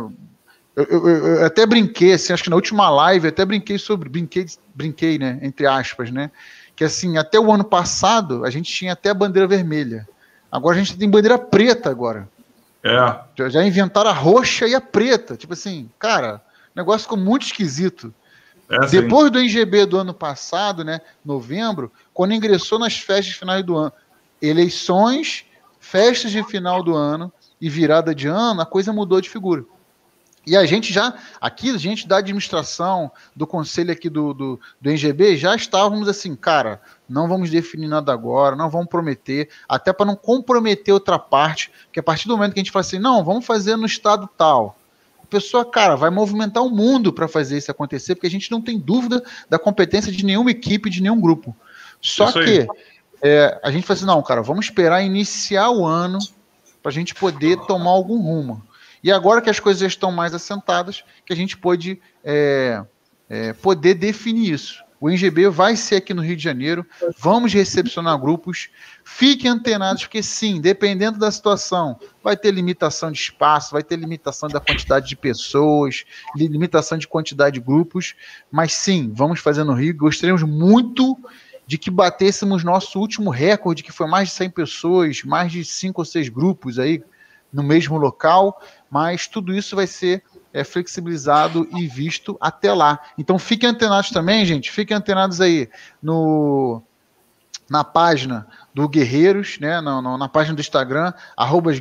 eu, 0.76 0.86
eu, 0.90 1.08
eu, 1.08 1.45
até 1.45 1.66
brinquei, 1.66 2.14
assim, 2.14 2.34
acho 2.34 2.44
que 2.44 2.49
na 2.49 2.56
última 2.56 2.90
live, 2.90 3.28
até 3.28 3.44
brinquei 3.45 3.78
sobre, 3.80 4.10
brinquei, 4.10 4.45
brinquei, 4.74 5.18
né, 5.18 5.40
entre 5.41 5.66
aspas, 5.66 6.12
né, 6.12 6.32
que 6.78 6.84
assim, 6.84 7.18
até 7.18 7.40
o 7.40 7.52
ano 7.52 7.64
passado 7.64 8.45
a 8.45 8.52
gente 8.52 8.72
tinha 8.72 8.94
até 8.94 9.10
a 9.10 9.14
bandeira 9.14 9.48
vermelha. 9.48 10.08
Agora 10.49 10.76
a 10.76 10.80
gente 10.80 10.95
tem 10.95 11.10
bandeira 11.10 11.38
preta 11.38 11.90
agora. 11.90 12.30
É. 12.84 13.49
Já, 13.49 13.66
inventaram 13.66 14.12
a 14.12 14.14
roxa 14.14 14.68
e 14.68 14.76
a 14.76 14.80
preta. 14.80 15.36
Tipo 15.36 15.54
assim, 15.54 15.90
cara, 15.98 16.40
o 16.76 16.78
negócio 16.78 17.02
ficou 17.02 17.18
muito 17.18 17.48
esquisito. 17.48 18.14
É, 18.70 18.86
Depois 18.86 19.32
do 19.32 19.40
NGB 19.40 19.88
do 19.88 19.98
ano 19.98 20.14
passado, 20.14 20.84
né, 20.84 21.02
novembro, 21.26 21.91
quando 22.14 22.34
ingressou 22.34 22.78
nas 22.78 22.95
festas 22.95 23.26
de 23.26 23.34
final 23.34 23.64
do 23.64 23.76
ano, 23.76 23.94
eleições, 24.40 25.45
festas 25.80 26.32
de 26.32 26.44
final 26.44 26.84
do 26.84 26.95
ano 26.95 27.34
e 27.60 27.72
virada 27.72 28.14
de 28.14 28.28
ano, 28.28 28.62
a 28.62 28.66
coisa 28.68 28.94
mudou 28.94 29.20
de 29.20 29.32
figura. 29.32 29.66
E 30.48 30.56
a 30.56 30.65
gente 30.65 30.94
já, 30.94 31.14
aqui, 31.41 31.72
a 31.72 31.78
gente 31.78 32.07
da 32.07 32.19
administração, 32.19 33.11
do 33.36 33.45
conselho 33.45 33.91
aqui 33.91 34.10
do, 34.10 34.34
do, 34.34 34.60
do 34.80 34.90
NGB, 34.90 35.36
já 35.36 35.53
estávamos 35.53 36.07
assim, 36.07 36.38
cara, 36.38 36.82
não 37.07 37.28
vamos 37.28 37.49
definir 37.49 37.90
nada 37.90 38.14
agora, 38.14 38.56
não 38.56 38.69
vamos 38.69 38.88
prometer, 38.88 39.49
até 39.68 39.91
para 39.91 40.06
não 40.06 40.15
comprometer 40.15 40.94
outra 40.94 41.19
parte, 41.19 41.69
porque 41.84 41.99
a 41.99 42.03
partir 42.03 42.30
do 42.30 42.38
momento 42.38 42.53
que 42.53 42.61
a 42.61 42.64
gente 42.64 42.72
fala 42.72 42.80
assim, 42.80 42.98
não, 42.98 43.26
vamos 43.26 43.45
fazer 43.45 43.76
no 43.76 43.86
estado 43.86 44.30
tal, 44.38 44.78
A 45.22 45.26
pessoa, 45.26 45.65
cara, 45.65 45.98
vai 45.98 46.10
movimentar 46.10 46.64
o 46.64 46.69
mundo 46.69 47.11
para 47.11 47.28
fazer 47.28 47.57
isso 47.57 47.69
acontecer, 47.69 48.15
porque 48.15 48.28
a 48.28 48.32
gente 48.32 48.49
não 48.49 48.61
tem 48.61 48.80
dúvida 48.80 49.22
da 49.49 49.60
competência 49.60 50.14
de 50.14 50.24
nenhuma 50.24 50.52
equipe, 50.52 50.90
de 50.90 51.02
nenhum 51.02 51.19
grupo. 51.19 51.53
Só 52.02 52.32
que 52.32 52.65
é, 53.22 53.60
a 53.61 53.69
gente 53.69 53.86
fala 53.86 53.98
assim, 53.98 54.06
não, 54.06 54.24
cara, 54.24 54.41
vamos 54.41 54.68
esperar 54.68 55.03
iniciar 55.03 55.72
o 55.72 55.86
ano 55.86 56.19
para 56.82 56.90
a 56.90 56.94
gente 56.94 57.14
poder 57.14 57.57
tomar 57.65 57.91
algum 57.91 58.22
rumo. 58.22 58.64
E 59.03 59.11
agora 59.11 59.41
que 59.41 59.49
as 59.49 59.60
coisas 59.60 59.82
estão 59.82 60.11
mais 60.11 60.34
assentadas, 60.34 61.03
que 61.26 61.34
a 61.34 61.36
gente 61.36 61.57
pode 61.57 61.99
é, 62.24 62.84
é, 63.30 63.53
poder 63.53 63.94
definir 63.94 64.53
isso. 64.53 64.86
O 64.99 65.10
NGB 65.10 65.49
vai 65.49 65.76
ser 65.76 65.98
aqui 65.98 66.11
no 66.11 66.24
Rio 66.24 66.36
de 66.36 66.44
Janeiro. 66.44 66.86
Vamos 67.19 67.53
recepcionar 67.53 68.18
grupos. 68.18 68.69
Fiquem 69.03 69.52
antenados, 69.52 70.03
porque 70.03 70.24
sim, 70.24 70.60
dependendo 70.60 71.19
da 71.19 71.30
situação, 71.30 71.99
vai 72.24 72.36
ter 72.36 72.52
limitação 72.52 73.11
de 73.11 73.19
espaço, 73.19 73.74
vai 73.74 73.84
ter 73.84 73.95
limitação 73.95 74.49
da 74.49 74.60
quantidade 74.60 75.07
de 75.07 75.15
pessoas, 75.15 76.03
limitação 76.36 76.98
de 76.98 77.07
quantidade 77.07 77.60
de 77.60 77.65
grupos. 77.65 78.15
Mas 78.52 78.74
sim, 78.74 79.11
vamos 79.14 79.40
fazer 79.40 79.64
no 79.64 79.74
Rio. 79.74 79.95
Gostaríamos 79.95 80.41
muito 80.41 81.15
de 81.68 81.78
que 81.78 81.91
batêssemos 81.91 82.64
nosso 82.64 82.99
último 82.99 83.30
recorde, 83.30 83.84
que 83.84 83.91
foi 83.91 84.07
mais 84.07 84.30
de 84.30 84.36
100 84.36 84.49
pessoas, 84.49 85.24
mais 85.24 85.52
de 85.52 85.64
5 85.64 86.02
ou 86.02 86.06
6 86.06 86.30
grupos 86.30 86.80
aí 86.80 87.03
no 87.52 87.61
mesmo 87.61 87.98
local. 87.98 88.60
Mas 88.89 89.27
tudo 89.27 89.53
isso 89.53 89.76
vai 89.76 89.88
ser 89.88 90.23
é, 90.53 90.64
flexibilizado 90.64 91.68
e 91.76 91.88
visto 91.88 92.38
até 92.39 92.73
lá. 92.73 92.99
Então 93.18 93.38
fiquem 93.38 93.69
antenados 93.69 94.09
também, 94.11 94.45
gente. 94.45 94.72
Fiquem 94.72 94.95
antenados 94.95 95.41
aí 95.41 95.69
no, 96.01 96.81
na 97.69 97.84
página 97.84 98.47
do 98.73 98.88
Guerreiros, 98.88 99.59
né? 99.59 99.81
Na, 99.81 100.01
na, 100.01 100.18
na 100.18 100.30
página 100.30 100.55
do 100.55 100.61
Instagram, 100.61 101.14
arroba 101.35 101.72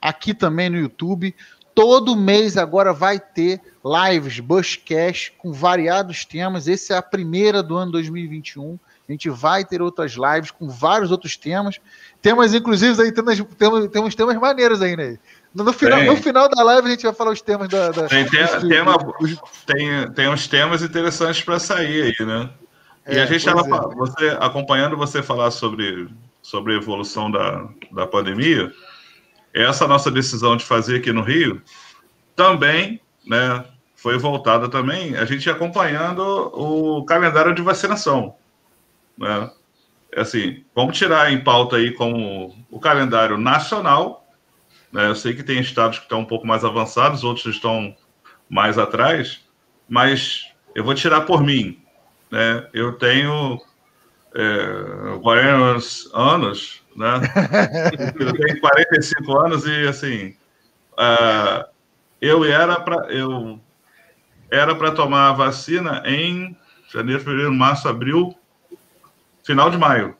aqui 0.00 0.34
também 0.34 0.68
no 0.68 0.78
YouTube. 0.78 1.34
Todo 1.74 2.16
mês 2.16 2.56
agora 2.56 2.92
vai 2.92 3.20
ter 3.20 3.60
lives, 3.84 4.40
Bushcast, 4.40 5.32
com 5.38 5.52
variados 5.52 6.24
temas. 6.24 6.66
Esse 6.66 6.92
é 6.92 6.96
a 6.96 7.02
primeira 7.02 7.62
do 7.62 7.76
ano 7.76 7.92
2021. 7.92 8.78
A 9.08 9.12
gente 9.12 9.30
vai 9.30 9.64
ter 9.64 9.80
outras 9.80 10.12
lives 10.12 10.50
com 10.50 10.68
vários 10.68 11.10
outros 11.10 11.36
temas. 11.36 11.80
Temas, 12.20 12.52
inclusive, 12.52 13.00
aí 13.00 13.12
temos, 13.12 13.40
temos, 13.56 13.88
temos 13.88 14.14
temas 14.14 14.36
maneiros 14.36 14.82
aí, 14.82 14.96
né? 14.96 15.18
No 15.64 15.72
final, 15.72 16.04
no 16.04 16.16
final 16.16 16.48
da 16.48 16.62
live 16.62 16.86
a 16.86 16.90
gente 16.90 17.02
vai 17.02 17.14
falar 17.14 17.32
os 17.32 17.40
temas 17.40 17.68
da. 17.68 17.90
da 17.90 18.06
tem, 18.06 18.24
tem, 18.26 18.46
tema, 18.68 18.96
tem, 19.66 20.12
tem 20.12 20.28
uns 20.28 20.46
temas 20.46 20.82
interessantes 20.82 21.42
para 21.42 21.58
sair 21.58 22.14
aí, 22.18 22.26
né? 22.26 22.50
É, 23.04 23.16
e 23.16 23.20
a 23.20 23.26
gente 23.26 23.38
estava 23.38 23.62
é. 23.62 23.94
você, 23.94 24.36
acompanhando 24.40 24.96
você 24.96 25.22
falar 25.22 25.50
sobre, 25.50 26.08
sobre 26.42 26.74
a 26.74 26.76
evolução 26.76 27.30
da, 27.30 27.66
da 27.90 28.06
pandemia. 28.06 28.72
Essa 29.52 29.88
nossa 29.88 30.10
decisão 30.10 30.56
de 30.56 30.64
fazer 30.64 30.96
aqui 30.96 31.12
no 31.12 31.22
Rio 31.22 31.60
também 32.36 33.00
né, 33.26 33.64
foi 33.96 34.16
voltada 34.16 34.68
também, 34.68 35.16
a 35.16 35.24
gente 35.24 35.50
acompanhando 35.50 36.22
o 36.54 37.04
calendário 37.04 37.54
de 37.54 37.62
vacinação. 37.62 38.36
Né? 39.16 39.50
Assim, 40.16 40.64
vamos 40.74 40.96
tirar 40.96 41.32
em 41.32 41.42
pauta 41.42 41.76
aí 41.76 41.92
como 41.92 42.54
o 42.70 42.78
calendário 42.78 43.36
nacional? 43.36 44.24
Eu 44.92 45.14
sei 45.14 45.34
que 45.34 45.42
tem 45.42 45.60
estados 45.60 45.98
que 45.98 46.04
estão 46.04 46.20
um 46.20 46.24
pouco 46.24 46.46
mais 46.46 46.64
avançados, 46.64 47.24
outros 47.24 47.54
estão 47.54 47.94
mais 48.48 48.78
atrás, 48.78 49.44
mas 49.88 50.50
eu 50.74 50.82
vou 50.82 50.94
tirar 50.94 51.22
por 51.22 51.42
mim. 51.42 51.82
Né? 52.30 52.66
Eu 52.72 52.92
tenho 52.92 53.60
é, 54.34 55.18
40 55.22 55.78
anos, 56.14 56.82
né? 56.96 57.20
eu 58.18 58.32
tenho 58.32 58.60
45 58.60 59.38
anos 59.38 59.66
e 59.66 59.86
assim, 59.86 60.36
uh, 60.92 61.64
eu 62.20 62.44
era 62.44 62.80
para 62.80 63.12
eu 63.12 63.60
era 64.50 64.74
para 64.74 64.92
tomar 64.92 65.28
a 65.28 65.32
vacina 65.32 66.02
em 66.06 66.56
janeiro, 66.92 67.22
fevereiro, 67.22 67.52
março, 67.52 67.88
abril, 67.88 68.34
final 69.44 69.70
de 69.70 69.78
maio, 69.78 70.16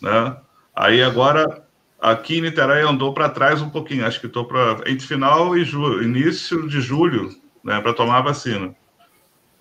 né? 0.00 0.36
Aí 0.74 1.02
agora 1.02 1.65
Aqui 2.00 2.38
em 2.38 2.42
Niterói 2.42 2.82
andou 2.82 3.12
para 3.14 3.28
trás 3.28 3.62
um 3.62 3.70
pouquinho, 3.70 4.06
acho 4.06 4.20
que 4.20 4.26
estou 4.26 4.44
para 4.44 4.82
entre 4.86 5.06
final 5.06 5.56
e 5.56 5.64
julho, 5.64 6.02
início 6.02 6.68
de 6.68 6.80
julho, 6.80 7.34
né, 7.64 7.80
para 7.80 7.94
tomar 7.94 8.18
a 8.18 8.22
vacina. 8.22 8.74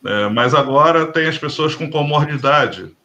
É, 0.05 0.29
mas 0.29 0.53
agora 0.53 1.07
tem 1.07 1.27
as 1.27 1.37
pessoas 1.37 1.73
com 1.73 1.89
comorbidade, 1.89 2.95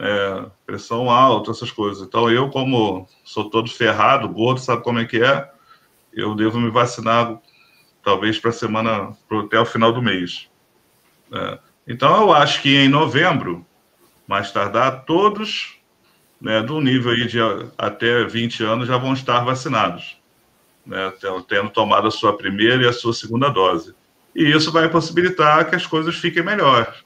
é, 0.00 0.46
pressão 0.66 1.10
alta, 1.10 1.50
essas 1.50 1.70
coisas. 1.70 2.06
Então 2.06 2.30
eu, 2.30 2.48
como 2.48 3.06
sou 3.22 3.50
todo 3.50 3.70
ferrado, 3.70 4.28
gordo, 4.28 4.60
sabe 4.60 4.82
como 4.82 4.98
é 4.98 5.04
que 5.04 5.22
é, 5.22 5.48
eu 6.12 6.34
devo 6.34 6.58
me 6.58 6.70
vacinar 6.70 7.38
talvez 8.02 8.38
para 8.38 8.50
a 8.50 8.52
semana, 8.52 9.16
até 9.44 9.60
o 9.60 9.66
final 9.66 9.92
do 9.92 10.02
mês. 10.02 10.48
É, 11.32 11.58
então 11.86 12.22
eu 12.22 12.32
acho 12.32 12.62
que 12.62 12.74
em 12.74 12.88
novembro, 12.88 13.64
mais 14.26 14.50
tardar, 14.50 15.04
todos 15.04 15.78
né, 16.40 16.62
do 16.62 16.80
nível 16.80 17.12
aí 17.12 17.26
de 17.26 17.38
até 17.78 18.24
20 18.24 18.62
anos 18.62 18.88
já 18.88 18.96
vão 18.96 19.12
estar 19.12 19.40
vacinados, 19.44 20.18
né, 20.84 21.12
tendo 21.48 21.70
tomado 21.70 22.06
a 22.06 22.10
sua 22.10 22.36
primeira 22.36 22.82
e 22.82 22.88
a 22.88 22.92
sua 22.92 23.12
segunda 23.12 23.48
dose. 23.48 23.94
E 24.34 24.44
isso 24.50 24.72
vai 24.72 24.88
possibilitar 24.88 25.68
que 25.68 25.76
as 25.76 25.86
coisas 25.86 26.16
fiquem 26.16 26.42
melhores. 26.42 27.04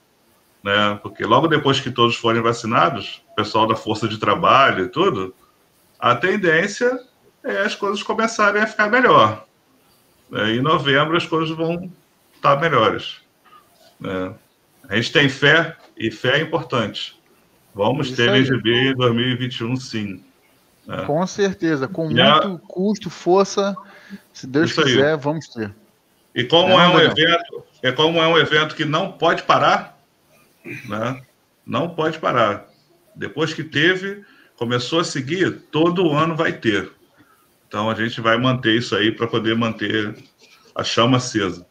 Né, 0.62 0.98
porque 1.02 1.24
logo 1.24 1.46
depois 1.46 1.78
que 1.78 1.90
todos 1.90 2.16
forem 2.16 2.42
vacinados, 2.42 3.22
o 3.32 3.36
pessoal 3.36 3.66
da 3.66 3.76
força 3.76 4.08
de 4.08 4.18
trabalho 4.18 4.84
e 4.84 4.88
tudo, 4.88 5.34
a 5.98 6.14
tendência 6.16 6.98
é 7.44 7.60
as 7.60 7.74
coisas 7.74 8.02
começarem 8.02 8.62
a 8.62 8.66
ficar 8.66 8.90
melhor. 8.90 9.44
Né, 10.30 10.56
em 10.56 10.60
novembro 10.60 11.16
as 11.16 11.26
coisas 11.26 11.56
vão 11.56 11.90
estar 12.34 12.60
melhores. 12.60 13.20
Né. 14.00 14.34
A 14.88 14.96
gente 14.96 15.12
tem 15.12 15.28
fé, 15.28 15.76
e 15.96 16.10
fé 16.10 16.38
é 16.38 16.40
importante. 16.40 17.17
Vamos 17.78 18.08
Isso 18.08 18.16
ter 18.16 18.28
aí. 18.28 18.40
LGB 18.40 18.90
em 18.90 18.94
2021, 18.96 19.76
sim. 19.76 20.24
É. 20.88 21.04
Com 21.04 21.24
certeza, 21.28 21.86
com 21.86 22.10
e 22.10 22.14
muito 22.14 22.24
a... 22.24 22.58
custo, 22.66 23.08
força, 23.08 23.76
se 24.32 24.48
Deus 24.48 24.72
Isso 24.72 24.82
quiser, 24.82 25.12
aí. 25.12 25.16
vamos 25.16 25.46
ter. 25.46 25.72
E 26.34 26.42
como 26.42 26.72
é, 26.72 26.84
é 26.84 26.88
um 26.88 26.98
evento, 26.98 27.64
é 27.80 27.92
como 27.92 28.18
é 28.18 28.26
um 28.26 28.36
evento 28.36 28.74
que 28.74 28.84
não 28.84 29.12
pode 29.12 29.44
parar, 29.44 29.96
né? 30.88 31.22
Não 31.64 31.90
pode 31.90 32.18
parar. 32.18 32.66
Depois 33.14 33.54
que 33.54 33.62
teve, 33.62 34.24
começou 34.56 34.98
a 34.98 35.04
seguir, 35.04 35.60
todo 35.70 36.10
ano 36.10 36.34
vai 36.34 36.52
ter. 36.52 36.90
Então 37.68 37.88
a 37.88 37.94
gente 37.94 38.20
vai 38.20 38.36
manter 38.38 38.76
isso 38.76 38.96
aí 38.96 39.12
para 39.12 39.28
poder 39.28 39.54
manter 39.54 40.16
a 40.74 40.82
chama 40.82 41.18
acesa, 41.18 41.64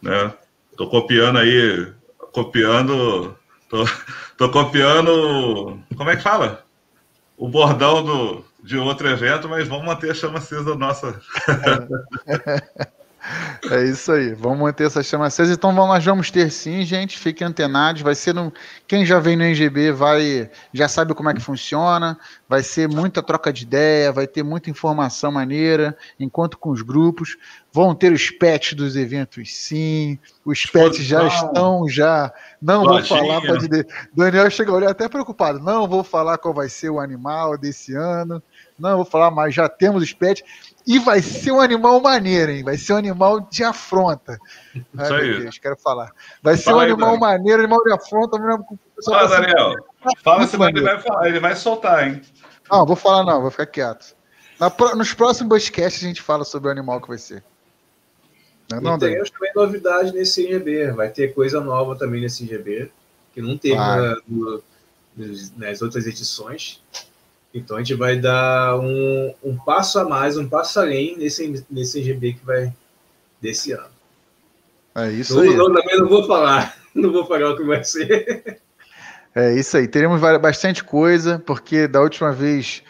né? 0.00 0.32
Tô 0.78 0.88
copiando 0.88 1.38
aí, 1.38 1.92
copiando 2.32 3.36
Tô, 3.72 3.86
tô 4.36 4.50
copiando. 4.50 5.78
Como 5.96 6.10
é 6.10 6.14
que 6.14 6.22
fala? 6.22 6.62
O 7.38 7.48
bordão 7.48 8.04
do, 8.04 8.44
de 8.62 8.76
outro 8.76 9.08
evento, 9.08 9.48
mas 9.48 9.66
vamos 9.66 9.86
manter 9.86 10.10
a 10.10 10.14
chama 10.14 10.38
acesa 10.38 10.74
nossa. 10.74 11.18
É 13.70 13.84
isso 13.84 14.10
aí, 14.10 14.34
vamos 14.34 14.58
manter 14.58 14.88
essa 14.88 15.00
chama 15.00 15.26
acesa. 15.26 15.52
Então 15.52 15.70
nós 15.72 16.04
vamos 16.04 16.30
ter 16.30 16.50
sim, 16.50 16.82
gente. 16.82 17.16
Fiquem 17.16 17.46
antenados. 17.46 18.02
Vai 18.02 18.16
ser 18.16 18.34
no. 18.34 18.52
Quem 18.86 19.06
já 19.06 19.20
vem 19.20 19.36
no 19.36 19.44
NGB 19.44 19.92
vai 19.92 20.50
já 20.74 20.88
sabe 20.88 21.14
como 21.14 21.30
é 21.30 21.34
que 21.34 21.40
funciona. 21.40 22.18
Vai 22.48 22.64
ser 22.64 22.88
muita 22.88 23.22
troca 23.22 23.52
de 23.52 23.62
ideia, 23.62 24.10
vai 24.10 24.26
ter 24.26 24.42
muita 24.42 24.70
informação 24.70 25.30
maneira, 25.30 25.96
enquanto 26.18 26.58
com 26.58 26.70
os 26.70 26.82
grupos. 26.82 27.36
Vão 27.74 27.94
ter 27.94 28.12
os 28.12 28.30
pets 28.30 28.74
dos 28.74 28.96
eventos, 28.96 29.54
sim. 29.54 30.18
Os 30.44 30.66
pets 30.66 31.02
já 31.04 31.26
estão 31.26 31.88
já. 31.88 32.30
Não 32.60 32.84
vou 32.84 33.02
falar, 33.02 33.40
pode. 33.40 33.66
Daniel 34.14 34.50
chega 34.50 34.70
a 34.70 34.74
olhar 34.74 34.90
até 34.90 35.08
preocupado. 35.08 35.58
Não 35.58 35.88
vou 35.88 36.04
falar 36.04 36.36
qual 36.36 36.52
vai 36.52 36.68
ser 36.68 36.90
o 36.90 37.00
animal 37.00 37.56
desse 37.56 37.94
ano. 37.94 38.42
Não 38.78 38.96
vou 38.96 39.06
falar, 39.06 39.30
mas 39.30 39.54
já 39.54 39.70
temos 39.70 40.02
os 40.02 40.12
pets. 40.12 40.44
E 40.86 40.98
vai 40.98 41.22
ser 41.22 41.50
um 41.50 41.60
animal 41.60 41.98
maneiro, 42.00 42.52
hein? 42.52 42.62
Vai 42.62 42.76
ser 42.76 42.92
um 42.92 42.98
animal 42.98 43.40
de 43.40 43.64
afronta. 43.64 44.38
Isso 44.74 45.14
aí. 45.14 45.40
Deus, 45.40 45.56
quero 45.56 45.76
falar. 45.78 46.10
Vai 46.42 46.58
ser 46.58 46.64
fala 46.64 46.76
um 46.76 46.80
aí, 46.80 46.90
animal 46.90 47.18
maneiro, 47.18 47.62
animal 47.62 47.82
de 47.84 47.92
afronta. 47.94 48.38
Fala, 49.02 49.28
Daniel. 49.28 49.74
Fala, 50.22 50.46
senão 50.46 50.68
ele 50.68 50.82
vai 50.82 51.00
falar, 51.00 51.28
ele 51.28 51.40
vai 51.40 51.56
soltar, 51.56 52.06
hein? 52.06 52.20
Não, 52.70 52.84
vou 52.84 52.96
falar 52.96 53.24
não, 53.24 53.40
vou 53.40 53.50
ficar 53.50 53.66
quieto. 53.66 54.14
Na, 54.60 54.70
nos 54.94 55.14
próximos 55.14 55.48
podcasts 55.48 56.04
a 56.04 56.06
gente 56.06 56.20
fala 56.20 56.44
sobre 56.44 56.68
o 56.68 56.70
animal 56.70 57.00
que 57.00 57.08
vai 57.08 57.18
ser. 57.18 57.42
Não, 58.80 58.80
não, 58.80 58.96
e 58.96 58.98
temos 58.98 59.30
também 59.30 59.52
novidade 59.54 60.12
nesse 60.12 60.44
IGB. 60.44 60.92
Vai 60.92 61.08
ter 61.10 61.34
coisa 61.34 61.60
nova 61.60 61.96
também 61.96 62.20
nesse 62.20 62.44
IGB, 62.44 62.90
que 63.34 63.42
não 63.42 63.56
teve 63.56 63.76
na, 63.76 64.16
no, 64.26 64.62
nas 65.56 65.82
outras 65.82 66.06
edições. 66.06 66.82
Então 67.54 67.76
a 67.76 67.80
gente 67.80 67.94
vai 67.94 68.16
dar 68.16 68.78
um, 68.78 69.34
um 69.44 69.56
passo 69.56 69.98
a 69.98 70.04
mais, 70.04 70.36
um 70.36 70.48
passo 70.48 70.80
além 70.80 71.16
nesse, 71.18 71.64
nesse 71.70 72.02
GB 72.02 72.34
que 72.34 72.44
vai 72.44 72.72
desse 73.40 73.72
ano. 73.72 73.92
É 74.94 75.10
isso 75.10 75.34
não, 75.34 75.42
aí. 75.42 75.56
Não, 75.56 75.72
também 75.72 75.98
não 75.98 76.08
vou 76.08 76.26
falar, 76.26 76.76
não 76.94 77.12
vou 77.12 77.26
falar 77.26 77.50
o 77.50 77.56
que 77.56 77.64
vai 77.64 77.84
ser. 77.84 78.60
É 79.34 79.54
isso 79.54 79.76
aí. 79.76 79.88
Teremos 79.88 80.20
bastante 80.20 80.84
coisa, 80.84 81.38
porque 81.38 81.86
da 81.86 82.00
última 82.00 82.32
vez 82.32 82.82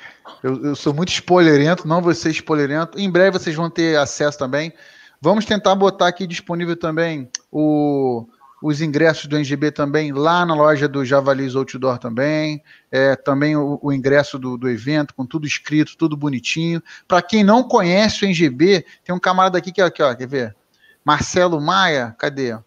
Eu, 0.43 0.65
eu, 0.65 0.77
sou 0.77 0.93
muito 0.93 1.11
spoilerento, 1.11 1.87
não 1.87 2.03
vou 2.03 2.15
ser 2.15 2.31
spoilerento. 2.31 2.99
Em 2.99 3.11
breve 3.11 3.39
vocês 3.39 3.55
vão 3.55 3.71
ter 3.71 3.97
acesso 3.97 4.39
também. 4.39 4.73
Vamos 5.25 5.45
tentar 5.45 5.77
botar 5.77 6.09
aqui 6.09 6.27
disponível 6.27 6.77
também 6.77 7.31
o, 7.49 8.27
os 8.61 8.83
ingressos 8.83 9.27
do 9.27 9.37
NGB 9.37 9.71
também 9.71 10.11
lá 10.11 10.45
na 10.45 10.53
loja 10.53 10.89
do 10.89 11.05
Javalis 11.05 11.55
Outdoor 11.55 11.97
também. 11.97 12.61
É, 12.91 13.15
também 13.15 13.57
o, 13.57 13.79
o 13.81 13.93
ingresso 13.93 14.37
do, 14.37 14.59
do, 14.59 14.69
evento, 14.69 15.15
com 15.15 15.25
tudo 15.25 15.47
escrito, 15.47 15.97
tudo 15.97 16.17
bonitinho. 16.17 16.83
Para 17.07 17.23
quem 17.23 17.45
não 17.45 17.63
conhece 17.63 18.25
o 18.25 18.27
NGB, 18.27 18.85
tem 19.05 19.15
um 19.15 19.21
camarada 19.21 19.57
aqui 19.57 19.71
que 19.71 19.81
é 19.81 19.85
aqui, 19.85 20.03
ó, 20.03 20.13
quer 20.13 20.27
ver? 20.27 20.57
Marcelo 21.05 21.61
Maia, 21.61 22.17
cadê? 22.19 22.59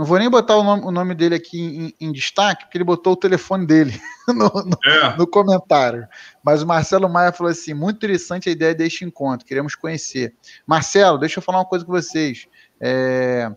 Não 0.00 0.06
vou 0.06 0.18
nem 0.18 0.30
botar 0.30 0.56
o 0.56 0.62
nome, 0.62 0.82
o 0.82 0.90
nome 0.90 1.14
dele 1.14 1.34
aqui 1.34 1.60
em, 1.60 2.06
em, 2.06 2.10
destaque, 2.10 2.64
porque 2.64 2.78
ele 2.78 2.84
botou 2.84 3.12
o 3.12 3.16
telefone 3.16 3.66
dele 3.66 4.00
no, 4.26 4.48
no, 4.48 4.78
é. 4.82 5.14
no, 5.14 5.26
comentário. 5.26 6.08
Mas 6.42 6.62
o 6.62 6.66
Marcelo 6.66 7.06
Maia 7.06 7.32
falou 7.32 7.50
assim: 7.50 7.74
muito 7.74 7.98
interessante 7.98 8.48
a 8.48 8.52
ideia 8.52 8.74
deste 8.74 9.04
encontro, 9.04 9.46
queremos 9.46 9.74
conhecer. 9.74 10.34
Marcelo, 10.66 11.18
deixa 11.18 11.38
eu 11.38 11.42
falar 11.42 11.58
uma 11.58 11.66
coisa 11.66 11.84
com 11.84 11.92
vocês. 11.92 12.48
É, 12.80 13.52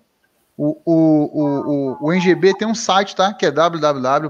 o, 0.57 0.81
o, 0.83 2.01
o, 2.01 2.07
o, 2.07 2.11
NGB 2.11 2.57
tem 2.57 2.67
um 2.67 2.75
site, 2.75 3.15
tá? 3.15 3.33
Que 3.33 3.45
é 3.45 3.51
www.ngb.com.br, 3.51 4.27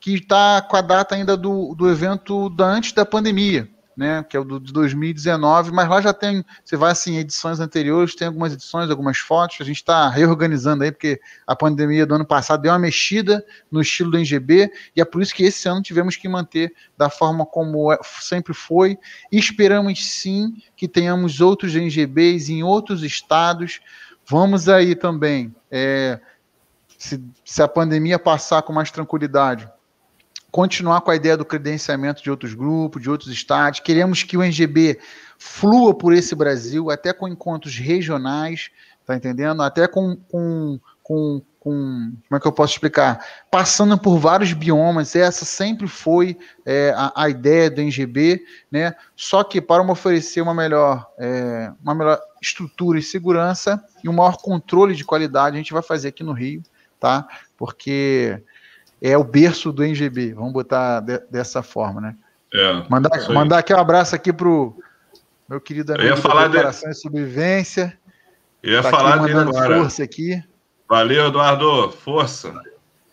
que 0.00 0.14
está 0.14 0.60
com 0.60 0.76
a 0.76 0.80
data 0.80 1.14
ainda 1.14 1.36
do, 1.36 1.72
do 1.76 1.88
evento 1.88 2.50
da 2.50 2.64
antes 2.64 2.90
da 2.90 3.06
pandemia 3.06 3.70
né, 4.00 4.24
que 4.26 4.34
é 4.34 4.40
o 4.40 4.58
de 4.58 4.72
2019, 4.72 5.72
mas 5.72 5.86
lá 5.86 6.00
já 6.00 6.14
tem, 6.14 6.42
você 6.64 6.74
vai 6.74 6.90
assim, 6.90 7.18
edições 7.18 7.60
anteriores, 7.60 8.14
tem 8.14 8.28
algumas 8.28 8.54
edições, 8.54 8.88
algumas 8.88 9.18
fotos, 9.18 9.58
a 9.60 9.64
gente 9.64 9.76
está 9.76 10.08
reorganizando 10.08 10.84
aí, 10.84 10.90
porque 10.90 11.20
a 11.46 11.54
pandemia 11.54 12.06
do 12.06 12.14
ano 12.14 12.24
passado 12.24 12.62
deu 12.62 12.72
uma 12.72 12.78
mexida 12.78 13.44
no 13.70 13.82
estilo 13.82 14.12
do 14.12 14.16
NGB, 14.16 14.72
e 14.96 15.02
é 15.02 15.04
por 15.04 15.20
isso 15.20 15.34
que 15.34 15.42
esse 15.42 15.68
ano 15.68 15.82
tivemos 15.82 16.16
que 16.16 16.26
manter 16.30 16.74
da 16.96 17.10
forma 17.10 17.44
como 17.44 17.92
é, 17.92 17.98
sempre 18.22 18.54
foi, 18.54 18.96
e 19.30 19.38
esperamos 19.38 20.02
sim 20.02 20.56
que 20.74 20.88
tenhamos 20.88 21.42
outros 21.42 21.76
NGBs 21.76 22.48
em 22.48 22.62
outros 22.62 23.02
estados, 23.02 23.82
vamos 24.26 24.66
aí 24.66 24.94
também, 24.94 25.54
é, 25.70 26.18
se, 26.96 27.22
se 27.44 27.62
a 27.62 27.68
pandemia 27.68 28.18
passar 28.18 28.62
com 28.62 28.72
mais 28.72 28.90
tranquilidade, 28.90 29.68
continuar 30.50 31.00
com 31.00 31.10
a 31.10 31.16
ideia 31.16 31.36
do 31.36 31.44
credenciamento 31.44 32.22
de 32.22 32.30
outros 32.30 32.54
grupos, 32.54 33.02
de 33.02 33.10
outros 33.10 33.30
estados. 33.30 33.80
Queremos 33.80 34.22
que 34.22 34.36
o 34.36 34.42
NGB 34.42 34.98
flua 35.38 35.94
por 35.94 36.12
esse 36.12 36.34
Brasil, 36.34 36.90
até 36.90 37.12
com 37.12 37.28
encontros 37.28 37.76
regionais, 37.76 38.70
tá 39.06 39.16
entendendo? 39.16 39.62
Até 39.62 39.86
com, 39.86 40.16
com, 40.30 40.78
com, 41.02 41.42
com 41.58 42.12
como 42.28 42.36
é 42.36 42.40
que 42.40 42.46
eu 42.46 42.52
posso 42.52 42.74
explicar? 42.74 43.24
Passando 43.50 43.96
por 43.98 44.18
vários 44.18 44.52
biomas, 44.52 45.16
essa 45.16 45.44
sempre 45.44 45.86
foi 45.86 46.36
é, 46.66 46.92
a, 46.96 47.12
a, 47.24 47.28
ideia 47.28 47.70
do 47.70 47.80
NGB, 47.80 48.44
né? 48.70 48.94
Só 49.16 49.42
que 49.44 49.60
para 49.60 49.82
oferecer 49.82 50.40
uma 50.40 50.54
melhor, 50.54 51.10
é, 51.18 51.72
uma 51.82 51.94
melhor 51.94 52.20
estrutura 52.42 52.98
e 52.98 53.02
segurança 53.02 53.82
e 54.02 54.08
um 54.08 54.12
maior 54.12 54.36
controle 54.36 54.94
de 54.94 55.04
qualidade, 55.04 55.56
a 55.56 55.58
gente 55.58 55.72
vai 55.72 55.82
fazer 55.82 56.08
aqui 56.08 56.22
no 56.22 56.32
Rio, 56.32 56.62
tá? 56.98 57.26
Porque 57.56 58.42
é 59.00 59.16
o 59.16 59.24
berço 59.24 59.72
do 59.72 59.82
NGB, 59.82 60.34
vamos 60.34 60.52
botar 60.52 61.00
de, 61.00 61.18
dessa 61.30 61.62
forma, 61.62 62.00
né? 62.00 62.16
É, 62.52 62.88
mandar, 62.88 63.10
mandar 63.30 63.58
aqui 63.58 63.72
um 63.72 63.78
abraço 63.78 64.14
aqui 64.14 64.32
pro 64.32 64.76
meu 65.48 65.60
querido 65.60 65.92
amigo 65.92 66.08
eu 66.08 66.16
ia 66.16 66.16
falar 66.16 66.48
de... 66.48 66.58
e 66.58 66.94
Sobrevivência. 66.94 67.98
Eu 68.62 68.72
ia 68.74 68.82
tá 68.82 68.90
falar 68.90 69.14
aqui 69.14 69.32
mandando 69.32 69.52
dele 69.52 69.64
agora. 69.64 69.80
força 69.80 70.02
aqui. 70.02 70.44
Valeu, 70.88 71.28
Eduardo, 71.28 71.90
força. 71.92 72.52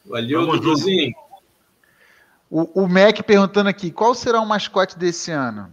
Valeu, 0.05 0.47
Duduzinho. 0.47 1.13
O, 2.49 2.83
o 2.83 2.87
Mac 2.87 3.21
perguntando 3.23 3.69
aqui, 3.69 3.91
qual 3.91 4.15
será 4.15 4.39
o 4.39 4.45
mascote 4.45 4.97
desse 4.97 5.31
ano? 5.31 5.69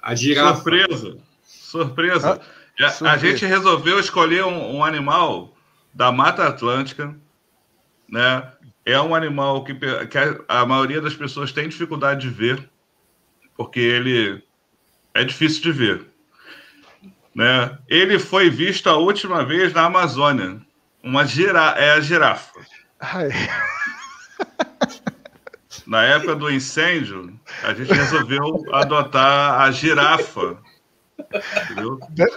A 0.00 0.14
girafa. 0.14 0.54
Surpresa. 0.54 1.16
Surpresa. 1.42 2.40
Ah, 2.80 2.84
a, 2.84 2.90
surpresa. 2.90 3.10
a, 3.10 3.16
gente 3.18 3.46
resolveu 3.46 3.98
escolher 3.98 4.44
um, 4.44 4.76
um 4.76 4.84
animal 4.84 5.54
da 5.92 6.10
Mata 6.10 6.46
Atlântica, 6.46 7.14
né? 8.08 8.50
É 8.84 9.00
um 9.00 9.14
animal 9.14 9.64
que, 9.64 9.74
que 9.74 10.18
a, 10.48 10.66
maioria 10.66 11.00
das 11.00 11.14
pessoas 11.14 11.52
tem 11.52 11.68
dificuldade 11.68 12.22
de 12.22 12.28
ver, 12.28 12.68
porque 13.56 13.80
ele 13.80 14.42
é 15.14 15.24
difícil 15.24 15.62
de 15.62 15.72
ver. 15.72 16.06
Né? 17.34 17.78
Ele 17.88 18.18
foi 18.18 18.50
visto 18.50 18.88
a 18.90 18.96
última 18.96 19.44
vez 19.44 19.72
na 19.72 19.84
Amazônia. 19.84 20.60
Uma 21.02 21.24
gira, 21.24 21.74
é 21.78 21.92
a 21.92 22.00
girafa. 22.00 22.60
Ai. 23.00 23.28
Na 25.86 26.04
época 26.04 26.36
do 26.36 26.50
incêndio, 26.50 27.38
a 27.64 27.74
gente 27.74 27.92
resolveu 27.92 28.64
adotar 28.72 29.60
a 29.60 29.70
girafa. 29.70 30.56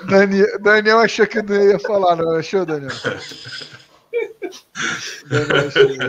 Daniel, 0.07 0.59
Daniel 0.59 0.99
achou 0.99 1.27
que 1.27 1.41
não 1.41 1.55
ia 1.55 1.79
falar, 1.79 2.15
não 2.15 2.35
achou, 2.35 2.65
Daniel? 2.65 2.91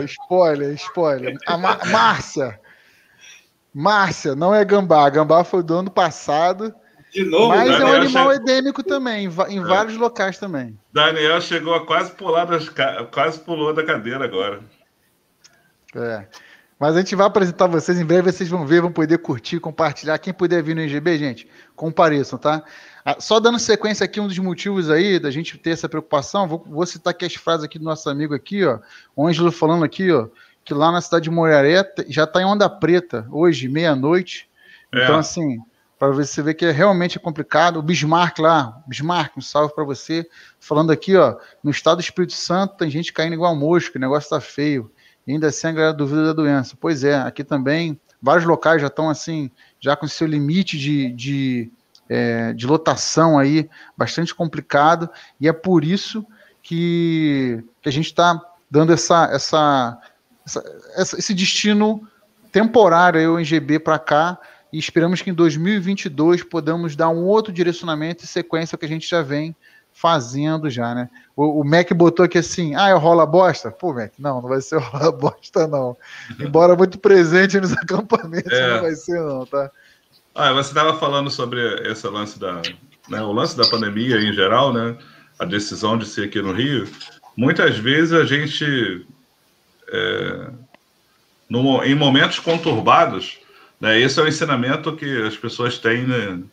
spoiler, 0.05 0.73
spoiler. 0.75 1.37
A 1.45 1.57
Márcia. 1.57 2.59
Márcia, 3.73 4.35
não 4.35 4.53
é 4.53 4.65
gambá. 4.65 5.09
Gambá 5.09 5.43
foi 5.43 5.61
do 5.63 5.75
ano 5.75 5.91
passado. 5.91 6.73
De 7.13 7.23
novo, 7.23 7.49
mas 7.49 7.69
Daniel 7.69 7.87
é 7.87 7.91
um 7.91 8.01
animal 8.01 8.29
che... 8.31 8.35
endêmico 8.37 8.83
também, 8.83 9.25
em 9.49 9.59
é. 9.59 9.63
vários 9.63 9.97
locais 9.97 10.37
também. 10.37 10.77
Daniel 10.91 11.39
chegou 11.41 11.73
a 11.73 11.85
quase 11.85 12.11
pular 12.11 12.45
das, 12.45 12.69
quase 13.11 13.39
pulou 13.39 13.73
da 13.73 13.83
cadeira 13.83 14.25
agora. 14.25 14.59
É. 15.95 16.25
Mas 16.79 16.95
a 16.95 16.99
gente 16.99 17.15
vai 17.15 17.25
apresentar 17.25 17.65
vocês 17.67 17.99
em 17.99 18.05
breve, 18.05 18.31
vocês 18.31 18.49
vão 18.49 18.65
ver, 18.65 18.81
vão 18.81 18.91
poder 18.91 19.17
curtir, 19.17 19.59
compartilhar. 19.59 20.17
Quem 20.19 20.33
puder 20.33 20.61
vir 20.61 20.75
no 20.75 20.81
IGB, 20.81 21.17
gente, 21.17 21.49
compareçam, 21.75 22.37
tá? 22.37 22.63
Ah, 23.09 23.15
só 23.21 23.39
dando 23.39 23.57
sequência 23.57 24.03
aqui, 24.03 24.19
um 24.19 24.27
dos 24.27 24.37
motivos 24.37 24.89
aí 24.89 25.17
da 25.17 25.31
gente 25.31 25.57
ter 25.57 25.69
essa 25.69 25.87
preocupação, 25.87 26.45
vou, 26.45 26.61
vou 26.67 26.85
citar 26.85 27.11
aqui 27.11 27.23
as 27.23 27.35
frases 27.35 27.63
aqui 27.63 27.79
do 27.79 27.85
nosso 27.85 28.09
amigo 28.09 28.35
aqui, 28.35 28.65
ó, 28.65 28.79
o 29.15 29.25
Ângelo 29.25 29.49
falando 29.49 29.85
aqui, 29.85 30.11
ó, 30.11 30.27
que 30.65 30.73
lá 30.73 30.91
na 30.91 30.99
cidade 30.99 31.23
de 31.23 31.29
Moiraré 31.29 31.89
já 32.09 32.25
está 32.25 32.41
em 32.41 32.43
onda 32.43 32.69
preta, 32.69 33.25
hoje, 33.31 33.69
meia-noite. 33.69 34.49
É. 34.93 35.05
Então, 35.05 35.19
assim, 35.19 35.57
para 35.97 36.09
você 36.09 36.41
ver 36.41 36.55
que 36.55 36.65
é 36.65 36.71
realmente 36.71 37.17
complicado. 37.17 37.77
O 37.77 37.81
Bismarck 37.81 38.39
lá, 38.39 38.77
Bismarck, 38.85 39.37
um 39.37 39.41
salve 39.41 39.73
para 39.73 39.85
você, 39.85 40.27
falando 40.59 40.91
aqui, 40.91 41.15
ó, 41.15 41.37
no 41.63 41.71
estado 41.71 41.99
do 41.99 42.01
Espírito 42.01 42.33
Santo 42.33 42.75
tem 42.75 42.89
gente 42.89 43.13
caindo 43.13 43.35
igual 43.35 43.55
mosca, 43.55 43.97
o 43.97 44.01
negócio 44.01 44.29
tá 44.29 44.41
feio. 44.41 44.91
E 45.25 45.31
ainda 45.31 45.47
assim 45.47 45.67
a 45.67 45.71
galera 45.71 45.93
duvida 45.93 46.25
da 46.25 46.33
doença. 46.33 46.75
Pois 46.77 47.05
é, 47.05 47.15
aqui 47.15 47.45
também, 47.45 47.97
vários 48.21 48.45
locais 48.45 48.81
já 48.81 48.87
estão 48.87 49.09
assim, 49.09 49.49
já 49.79 49.95
com 49.95 50.09
seu 50.09 50.27
limite 50.27 50.77
de, 50.77 51.13
de 51.13 51.71
é, 52.09 52.53
de 52.53 52.65
lotação 52.65 53.37
aí 53.37 53.69
bastante 53.95 54.33
complicado, 54.33 55.09
e 55.39 55.47
é 55.47 55.53
por 55.53 55.83
isso 55.83 56.25
que, 56.61 57.63
que 57.81 57.89
a 57.89 57.91
gente 57.91 58.07
está 58.07 58.41
dando 58.69 58.91
essa, 58.93 59.29
essa, 59.31 59.97
essa, 60.95 61.17
esse 61.17 61.33
destino 61.33 62.07
temporário 62.51 63.19
aí, 63.19 63.27
o 63.27 63.37
NGB 63.39 63.79
para 63.79 63.99
cá, 63.99 64.37
e 64.71 64.77
esperamos 64.77 65.21
que 65.21 65.29
em 65.29 65.33
2022 65.33 66.43
podamos 66.43 66.95
dar 66.95 67.09
um 67.09 67.23
outro 67.23 67.53
direcionamento 67.53 68.23
e 68.23 68.27
sequência 68.27 68.77
que 68.77 68.85
a 68.85 68.89
gente 68.89 69.07
já 69.07 69.21
vem 69.21 69.55
fazendo 69.93 70.69
já, 70.69 70.93
né? 70.93 71.09
O, 71.35 71.61
o 71.61 71.63
Mac 71.63 71.91
botou 71.93 72.23
aqui 72.23 72.37
assim, 72.37 72.75
ah, 72.75 72.89
é 72.89 72.93
o 72.93 72.99
rola 72.99 73.25
bosta? 73.25 73.71
Pô, 73.71 73.93
Mac, 73.93 74.11
não, 74.19 74.41
não 74.41 74.49
vai 74.49 74.61
ser 74.61 74.75
o 74.75 74.79
rola 74.81 75.11
bosta, 75.11 75.67
não. 75.67 75.97
Embora 76.39 76.75
muito 76.75 76.99
presente 76.99 77.59
nos 77.59 77.73
acampamentos, 77.77 78.51
é. 78.51 78.73
não 78.75 78.81
vai 78.81 78.93
ser, 78.93 79.19
não, 79.19 79.45
tá? 79.45 79.71
Ah, 80.39 80.53
você 80.53 80.69
estava 80.69 80.99
falando 80.99 81.31
sobre 81.31 81.59
esse 81.91 82.07
lance 82.07 82.37
da, 82.37 82.61
né, 83.09 83.19
o 83.23 83.31
lance 83.31 83.57
da 83.57 83.67
pandemia 83.67 84.17
em 84.17 84.31
geral, 84.31 84.71
né? 84.71 84.95
A 85.39 85.45
decisão 85.45 85.97
de 85.97 86.05
ser 86.05 86.25
aqui 86.25 86.39
no 86.39 86.53
Rio. 86.53 86.87
Muitas 87.35 87.79
vezes 87.79 88.13
a 88.13 88.23
gente, 88.23 89.03
é, 89.87 90.51
no, 91.49 91.83
em 91.83 91.95
momentos 91.95 92.37
conturbados, 92.37 93.39
né, 93.81 93.99
esse 93.99 94.19
é 94.19 94.23
o 94.23 94.27
ensinamento 94.27 94.95
que 94.95 95.23
as 95.23 95.35
pessoas 95.35 95.79
têm 95.79 96.05
né, 96.05 96.43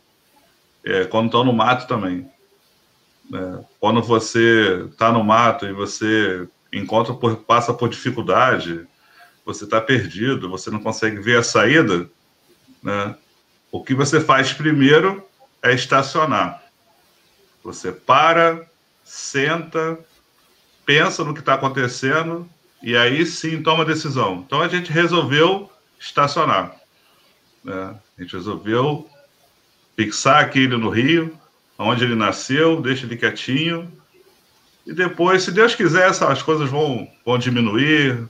é, 0.83 1.05
quando 1.05 1.27
estão 1.27 1.43
no 1.43 1.53
mato 1.53 1.87
também. 1.87 2.27
Né? 3.29 3.63
Quando 3.79 4.01
você 4.01 4.83
está 4.89 5.11
no 5.11 5.23
mato 5.23 5.63
e 5.67 5.73
você 5.73 6.47
encontra 6.73 7.13
por, 7.13 7.35
passa 7.37 7.71
por 7.71 7.87
dificuldade, 7.89 8.87
você 9.45 9.63
está 9.63 9.79
perdido, 9.79 10.49
você 10.49 10.71
não 10.71 10.79
consegue 10.79 11.19
ver 11.19 11.37
a 11.37 11.43
saída, 11.43 12.09
né? 12.81 13.15
O 13.75 13.83
que 13.83 13.93
você 13.93 14.21
faz 14.21 14.53
primeiro 14.53 15.21
é 15.61 15.73
estacionar. 15.73 16.63
Você 17.61 17.91
para, 17.91 18.65
senta, 19.03 19.99
pensa 20.85 21.25
no 21.25 21.33
que 21.33 21.41
está 21.41 21.55
acontecendo 21.55 22.49
e 22.81 22.95
aí 22.95 23.25
sim 23.25 23.61
toma 23.61 23.83
decisão. 23.83 24.45
Então 24.47 24.61
a 24.61 24.69
gente 24.69 24.93
resolveu 24.93 25.69
estacionar. 25.99 26.73
Né? 27.61 27.93
A 28.17 28.21
gente 28.21 28.37
resolveu 28.37 29.09
fixar 29.97 30.41
aquele 30.41 30.77
no 30.77 30.89
Rio, 30.89 31.37
onde 31.77 32.05
ele 32.05 32.15
nasceu, 32.15 32.81
deixa 32.81 33.05
ele 33.05 33.17
quietinho. 33.17 33.91
E 34.87 34.93
depois, 34.93 35.43
se 35.43 35.51
Deus 35.51 35.75
quiser, 35.75 36.07
as 36.07 36.41
coisas 36.41 36.69
vão, 36.69 37.11
vão 37.25 37.37
diminuir, 37.37 38.25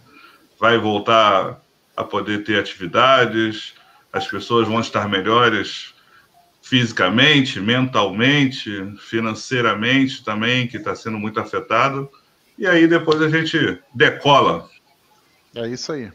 vai 0.59 0.79
voltar 0.79 1.61
a 1.95 2.03
poder 2.03 2.43
ter 2.43 2.59
atividades, 2.59 3.75
as 4.15 4.25
pessoas 4.25 4.65
vão 4.65 4.79
estar 4.79 5.09
melhores 5.09 5.93
fisicamente, 6.61 7.59
mentalmente, 7.59 8.71
financeiramente 8.97 10.23
também, 10.23 10.67
que 10.67 10.77
está 10.77 10.95
sendo 10.95 11.19
muito 11.19 11.37
afetado. 11.37 12.09
E 12.57 12.65
aí 12.65 12.87
depois 12.87 13.21
a 13.21 13.27
gente 13.27 13.77
decola. 13.93 14.69
É 15.53 15.67
isso 15.67 15.91
aí. 15.91 16.09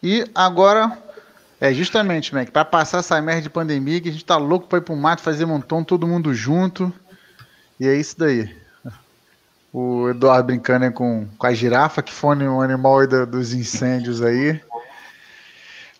E 0.00 0.24
agora, 0.32 0.96
é 1.60 1.74
justamente, 1.74 2.32
Mac, 2.32 2.50
para 2.50 2.64
passar 2.64 2.98
essa 2.98 3.20
merda 3.20 3.42
de 3.42 3.50
pandemia, 3.50 4.00
que 4.00 4.08
a 4.08 4.12
gente 4.12 4.24
tá 4.24 4.36
louco 4.36 4.68
para 4.68 4.78
ir 4.78 4.82
pro 4.82 4.94
mato 4.94 5.22
fazer 5.22 5.44
montão, 5.44 5.82
todo 5.82 6.06
mundo 6.06 6.32
junto. 6.32 6.92
E 7.80 7.88
é 7.88 7.96
isso 7.96 8.16
daí. 8.16 8.54
O 9.72 10.08
Eduardo 10.08 10.46
brincando 10.46 10.90
com, 10.92 11.26
com 11.36 11.46
a 11.48 11.52
girafa, 11.52 12.00
que 12.00 12.12
foi 12.12 12.36
um 12.36 12.60
animal 12.62 13.04
dos 13.26 13.52
incêndios 13.52 14.22
aí. 14.22 14.60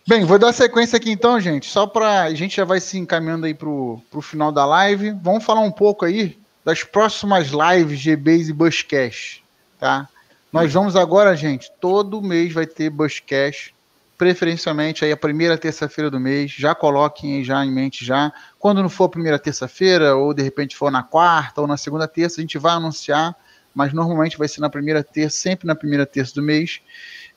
Bem, 0.07 0.23
vou 0.23 0.39
dar 0.39 0.53
sequência 0.53 0.95
aqui 0.95 1.11
então, 1.11 1.37
gente. 1.37 1.69
Só 1.69 1.85
para 1.85 2.23
a 2.23 2.33
gente 2.33 2.55
já 2.55 2.63
vai 2.63 2.79
se 2.79 2.97
encaminhando 2.97 3.45
aí 3.45 3.53
pro, 3.53 4.01
pro 4.09 4.21
final 4.21 4.53
da 4.53 4.65
live. 4.65 5.11
Vamos 5.21 5.43
falar 5.43 5.59
um 5.59 5.69
pouco 5.69 6.05
aí 6.05 6.39
das 6.63 6.81
próximas 6.81 7.49
lives 7.49 7.99
GBs 7.99 8.47
e 8.47 8.53
Buscast, 8.53 9.43
tá? 9.77 10.07
Nós 10.49 10.71
vamos 10.71 10.95
agora, 10.95 11.35
gente, 11.35 11.69
todo 11.81 12.21
mês 12.21 12.53
vai 12.53 12.65
ter 12.65 12.89
Buscast, 12.89 13.75
preferencialmente 14.17 15.03
aí 15.03 15.11
a 15.11 15.17
primeira 15.17 15.57
terça-feira 15.57 16.09
do 16.09 16.21
mês. 16.21 16.51
Já 16.51 16.73
coloquem 16.73 17.43
já 17.43 17.65
em 17.65 17.71
mente 17.71 18.05
já. 18.05 18.31
Quando 18.57 18.81
não 18.81 18.89
for 18.89 19.03
a 19.03 19.09
primeira 19.09 19.37
terça-feira, 19.37 20.15
ou 20.15 20.33
de 20.33 20.41
repente 20.41 20.77
for 20.77 20.89
na 20.89 21.03
quarta 21.03 21.59
ou 21.59 21.67
na 21.67 21.75
segunda 21.75 22.07
terça, 22.07 22.39
a 22.39 22.41
gente 22.41 22.57
vai 22.57 22.71
anunciar, 22.71 23.35
mas 23.75 23.91
normalmente 23.91 24.37
vai 24.37 24.47
ser 24.47 24.61
na 24.61 24.69
primeira 24.69 25.03
terça, 25.03 25.37
sempre 25.37 25.67
na 25.67 25.75
primeira 25.75 26.05
terça 26.05 26.33
do 26.33 26.41
mês. 26.41 26.79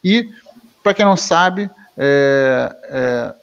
E, 0.04 0.32
para 0.84 0.94
quem 0.94 1.04
não 1.04 1.16
sabe, 1.16 1.68
é, 1.96 3.34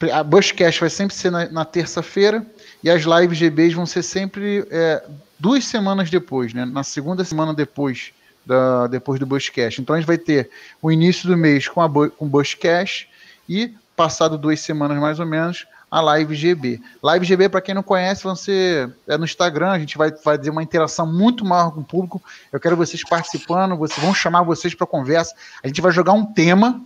é, 0.00 0.12
a 0.12 0.22
Bushcast 0.22 0.80
vai 0.80 0.90
sempre 0.90 1.14
ser 1.14 1.30
na, 1.30 1.48
na 1.48 1.64
terça-feira 1.64 2.44
e 2.82 2.90
as 2.90 3.02
lives 3.02 3.38
GBs 3.38 3.74
vão 3.74 3.86
ser 3.86 4.02
sempre 4.02 4.66
é, 4.70 5.02
duas 5.38 5.64
semanas 5.64 6.10
depois, 6.10 6.52
né? 6.52 6.64
Na 6.64 6.82
segunda 6.82 7.24
semana 7.24 7.54
depois 7.54 8.12
da, 8.44 8.86
depois 8.86 9.18
do 9.18 9.26
Bushcast. 9.26 9.80
Então 9.80 9.94
a 9.94 9.98
gente 9.98 10.06
vai 10.06 10.18
ter 10.18 10.50
o 10.80 10.92
início 10.92 11.28
do 11.28 11.36
mês 11.36 11.68
com 11.68 11.80
a 11.80 11.88
com 12.10 12.28
Bushcast 12.28 13.08
e 13.48 13.74
passado 13.96 14.36
duas 14.36 14.60
semanas 14.60 14.98
mais 14.98 15.18
ou 15.18 15.26
menos 15.26 15.66
a 15.90 16.00
Live 16.00 16.34
GB. 16.34 16.80
Live 17.02 17.24
GB, 17.24 17.48
para 17.48 17.60
quem 17.60 17.74
não 17.74 17.82
conhece, 17.82 18.24
vão 18.24 18.36
ser 18.36 18.92
é 19.06 19.16
no 19.16 19.24
Instagram, 19.24 19.70
a 19.70 19.78
gente 19.78 19.96
vai 19.96 20.10
fazer 20.10 20.50
uma 20.50 20.62
interação 20.62 21.06
muito 21.10 21.44
maior 21.44 21.70
com 21.70 21.80
o 21.80 21.84
público. 21.84 22.22
Eu 22.52 22.60
quero 22.60 22.76
vocês 22.76 23.02
participando, 23.02 23.76
vocês 23.76 23.98
vão 24.00 24.12
chamar 24.12 24.42
vocês 24.42 24.74
para 24.74 24.86
conversa. 24.86 25.34
A 25.62 25.66
gente 25.66 25.80
vai 25.80 25.92
jogar 25.92 26.12
um 26.12 26.26
tema 26.26 26.82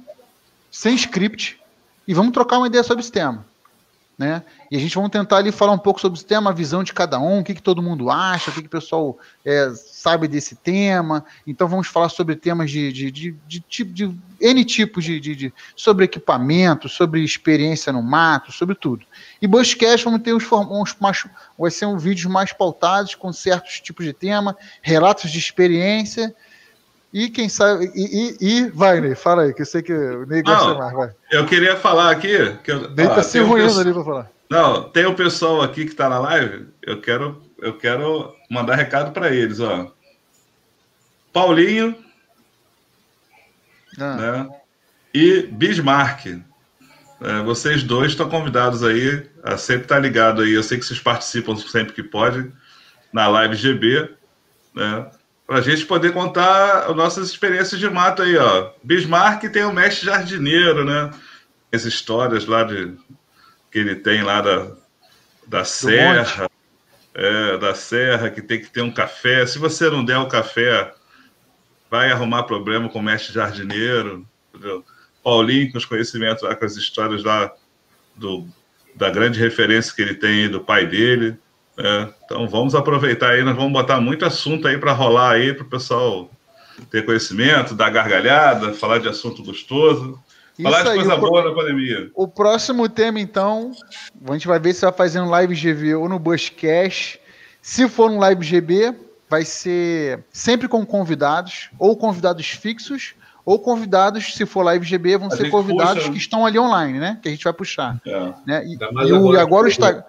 sem 0.71 0.95
script, 0.95 1.61
e 2.07 2.15
vamos 2.15 2.33
trocar 2.33 2.59
uma 2.59 2.67
ideia 2.67 2.85
sobre 2.85 3.03
esse 3.03 3.13
tema. 3.13 3.45
Né? 4.21 4.43
E 4.71 4.77
a 4.77 4.79
gente 4.79 4.95
vamos 4.95 5.11
tentar 5.11 5.39
ali 5.39 5.51
falar 5.51 5.73
um 5.73 5.79
pouco 5.79 5.99
sobre 5.99 6.19
esse 6.19 6.27
tema, 6.27 6.51
a 6.51 6.53
visão 6.53 6.85
de 6.85 6.93
cada 6.93 7.19
um, 7.19 7.39
o 7.39 7.43
que, 7.43 7.55
que 7.55 7.63
todo 7.63 7.81
mundo 7.81 8.11
acha, 8.11 8.51
o 8.51 8.53
que, 8.53 8.61
que 8.61 8.67
o 8.67 8.71
pessoal 8.71 9.19
é, 9.43 9.73
sabe 9.75 10.29
desse 10.29 10.55
tema. 10.57 11.25
Então 11.47 11.67
vamos 11.67 11.89
falar 11.89 12.11
sobre 12.11 12.37
temas 12.37 12.71
de, 12.71 12.93
de, 12.93 13.11
de, 13.11 13.35
de, 13.49 13.61
tipo, 13.61 13.91
de 13.95 14.15
N 14.39 14.63
tipos 14.67 15.05
de, 15.05 15.19
de, 15.19 15.35
de, 15.35 15.55
sobre 15.75 16.05
equipamento, 16.05 16.87
sobre 16.87 17.25
experiência 17.25 17.91
no 17.95 18.03
mato, 18.03 18.53
sobre 18.53 18.75
tudo. 18.75 19.07
E 19.41 19.47
Bushcast 19.47 20.05
vamos 20.05 20.21
ter 20.21 20.35
uns, 20.35 20.47
uns 20.53 20.95
mais, 21.01 21.27
vai 21.59 21.71
ser 21.71 21.87
um 21.87 21.97
vídeos 21.97 22.31
mais 22.31 22.53
pautados 22.53 23.15
com 23.15 23.33
certos 23.33 23.81
tipos 23.81 24.05
de 24.05 24.13
tema, 24.13 24.55
relatos 24.83 25.31
de 25.31 25.39
experiência 25.39 26.35
e 27.13 27.29
quem 27.29 27.49
sabe. 27.49 27.91
E, 27.95 28.37
e, 28.41 28.49
e 28.49 28.71
vai, 28.71 29.01
Ney, 29.01 29.15
fala 29.15 29.43
aí, 29.43 29.55
que 29.55 29.63
eu 29.63 29.67
sei 29.67 29.83
que 29.83 29.93
o 29.93 30.27
Ney 30.27 30.43
gosta 30.43 30.75
mais. 30.75 30.93
Vai. 30.93 31.11
Eu 31.31 31.45
queria 31.47 31.77
falar 31.77 32.11
aqui. 32.11 32.57
Que 32.63 32.73
eu, 32.73 32.91
Ney 32.91 33.09
tá 33.09 33.23
se 33.23 33.41
ruindo 33.41 33.75
um 33.75 33.81
ali 33.81 33.93
pra 33.93 34.05
falar. 34.05 34.31
Não, 34.49 34.85
tem 34.91 35.07
o 35.07 35.15
pessoal 35.15 35.63
aqui 35.63 35.87
que 35.87 35.95
tá 35.95 36.09
na 36.09 36.19
live. 36.19 36.67
Eu 36.83 37.01
quero, 37.01 37.43
eu 37.59 37.77
quero 37.77 38.35
mandar 38.49 38.77
recado 38.77 39.13
para 39.13 39.31
eles, 39.31 39.61
ó. 39.61 39.93
Paulinho. 41.33 41.97
Ah. 43.99 44.17
Né? 44.17 44.49
E 45.13 45.43
Bismarck. 45.43 46.43
É, 47.23 47.43
vocês 47.43 47.83
dois 47.83 48.13
estão 48.13 48.31
convidados 48.31 48.83
aí 48.83 49.29
a 49.43 49.57
sempre 49.57 49.83
estar 49.83 49.97
tá 49.97 50.01
ligado 50.01 50.43
aí. 50.43 50.53
Eu 50.53 50.63
sei 50.63 50.79
que 50.79 50.85
vocês 50.85 51.01
participam 51.01 51.55
sempre 51.57 51.93
que 51.93 52.03
podem 52.03 52.53
na 53.13 53.29
live 53.29 53.55
GB, 53.55 54.11
né? 54.75 55.11
Para 55.51 55.59
a 55.59 55.63
gente 55.63 55.85
poder 55.85 56.13
contar 56.13 56.89
as 56.89 56.95
nossas 56.95 57.29
experiências 57.29 57.81
de 57.81 57.91
mato 57.91 58.23
aí, 58.23 58.37
ó. 58.37 58.71
Bismarck 58.85 59.51
tem 59.51 59.65
o 59.65 59.73
mestre 59.73 60.07
jardineiro, 60.07 60.85
né? 60.85 61.11
As 61.73 61.85
histórias 61.85 62.47
lá 62.47 62.63
de 62.63 62.97
que 63.69 63.81
ele 63.81 63.97
tem 63.97 64.23
lá 64.23 64.41
da, 64.41 64.71
da 65.49 65.65
serra, 65.65 66.49
é, 67.13 67.59
da 67.59 67.75
serra, 67.75 68.31
que 68.31 68.41
tem 68.41 68.61
que 68.61 68.71
ter 68.71 68.81
um 68.81 68.93
café. 68.93 69.45
Se 69.45 69.59
você 69.59 69.91
não 69.91 70.05
der 70.05 70.19
o 70.19 70.29
café, 70.29 70.95
vai 71.91 72.13
arrumar 72.13 72.45
problema 72.45 72.89
com 72.89 73.01
o 73.01 73.03
mestre 73.03 73.35
jardineiro. 73.35 74.25
Entendeu? 74.55 74.85
Paulinho, 75.21 75.73
com 75.73 75.79
os 75.79 75.85
conhecimentos 75.85 76.45
lá, 76.45 76.55
com 76.55 76.65
as 76.65 76.77
histórias 76.77 77.25
lá 77.25 77.53
do, 78.15 78.47
da 78.95 79.11
grande 79.11 79.41
referência 79.41 79.93
que 79.97 80.01
ele 80.01 80.15
tem 80.15 80.49
do 80.49 80.61
pai 80.61 80.87
dele. 80.87 81.37
É, 81.83 82.09
então 82.25 82.47
vamos 82.47 82.75
aproveitar 82.75 83.31
aí, 83.31 83.43
nós 83.43 83.57
vamos 83.57 83.73
botar 83.73 84.01
muito 84.01 84.25
assunto 84.25 84.69
aí 84.69 84.77
para 84.77 84.93
rolar 84.93 85.33
aí 85.33 85.55
para 85.55 85.65
o 85.65 85.69
pessoal 85.69 86.31
ter 86.91 87.05
conhecimento, 87.05 87.75
dar 87.75 87.91
gargalhada, 87.91 88.73
falar 88.75 88.99
de 88.99 89.09
assunto 89.09 89.43
gostoso. 89.43 90.19
Isso 90.59 90.63
falar 90.63 90.83
de 90.83 90.95
coisa 90.95 91.17
boa 91.17 91.43
na 91.43 91.55
pandemia. 91.55 92.11
O 92.15 92.29
próximo 92.29 92.89
tema, 92.89 93.19
então, 93.19 93.73
a 94.29 94.33
gente 94.33 94.47
vai 94.47 94.59
ver 94.59 94.75
se 94.75 94.83
vai 94.83 94.93
fazer 94.93 95.21
um 95.21 95.31
live 95.31 95.55
GV 95.55 95.95
ou 95.95 96.09
no 96.09 96.19
Bushcast. 96.19 97.19
Se 97.63 97.89
for 97.89 98.11
um 98.11 98.19
live 98.19 98.45
GB, 98.45 98.95
vai 99.29 99.45
ser 99.45 100.23
sempre 100.31 100.69
com 100.69 100.85
convidados, 100.85 101.71
ou 101.79 101.97
convidados 101.97 102.47
fixos, 102.47 103.15
ou 103.45 103.59
convidados, 103.59 104.35
se 104.35 104.45
for 104.45 104.63
live 104.63 104.85
GB, 104.85 105.17
vão 105.17 105.29
a 105.29 105.31
ser 105.31 105.49
convidados 105.49 106.03
puxa, 106.03 106.13
que 106.13 106.19
estão 106.19 106.45
ali 106.45 106.59
online, 106.59 106.99
né? 106.99 107.19
Que 107.23 107.29
a 107.29 107.31
gente 107.31 107.45
vai 107.45 107.53
puxar. 107.53 108.01
É. 108.07 108.33
Né? 108.47 108.65
E, 108.67 108.75
e, 108.75 109.35
e 109.35 109.39
agora 109.39 109.65
o 109.65 109.69
Instagram. 109.69 110.03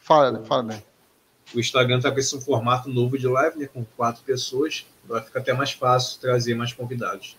Fala, 0.00 0.42
fala, 0.44 0.62
né? 0.62 0.82
O 1.54 1.60
Instagram 1.60 1.98
está 1.98 2.10
com 2.10 2.18
esse 2.18 2.40
formato 2.40 2.88
novo 2.88 3.18
de 3.18 3.26
live, 3.26 3.58
né, 3.58 3.68
com 3.72 3.84
quatro 3.96 4.22
pessoas, 4.22 4.86
vai 5.04 5.22
ficar 5.22 5.40
até 5.40 5.52
mais 5.52 5.72
fácil 5.72 6.20
trazer 6.20 6.54
mais 6.54 6.72
convidados. 6.72 7.36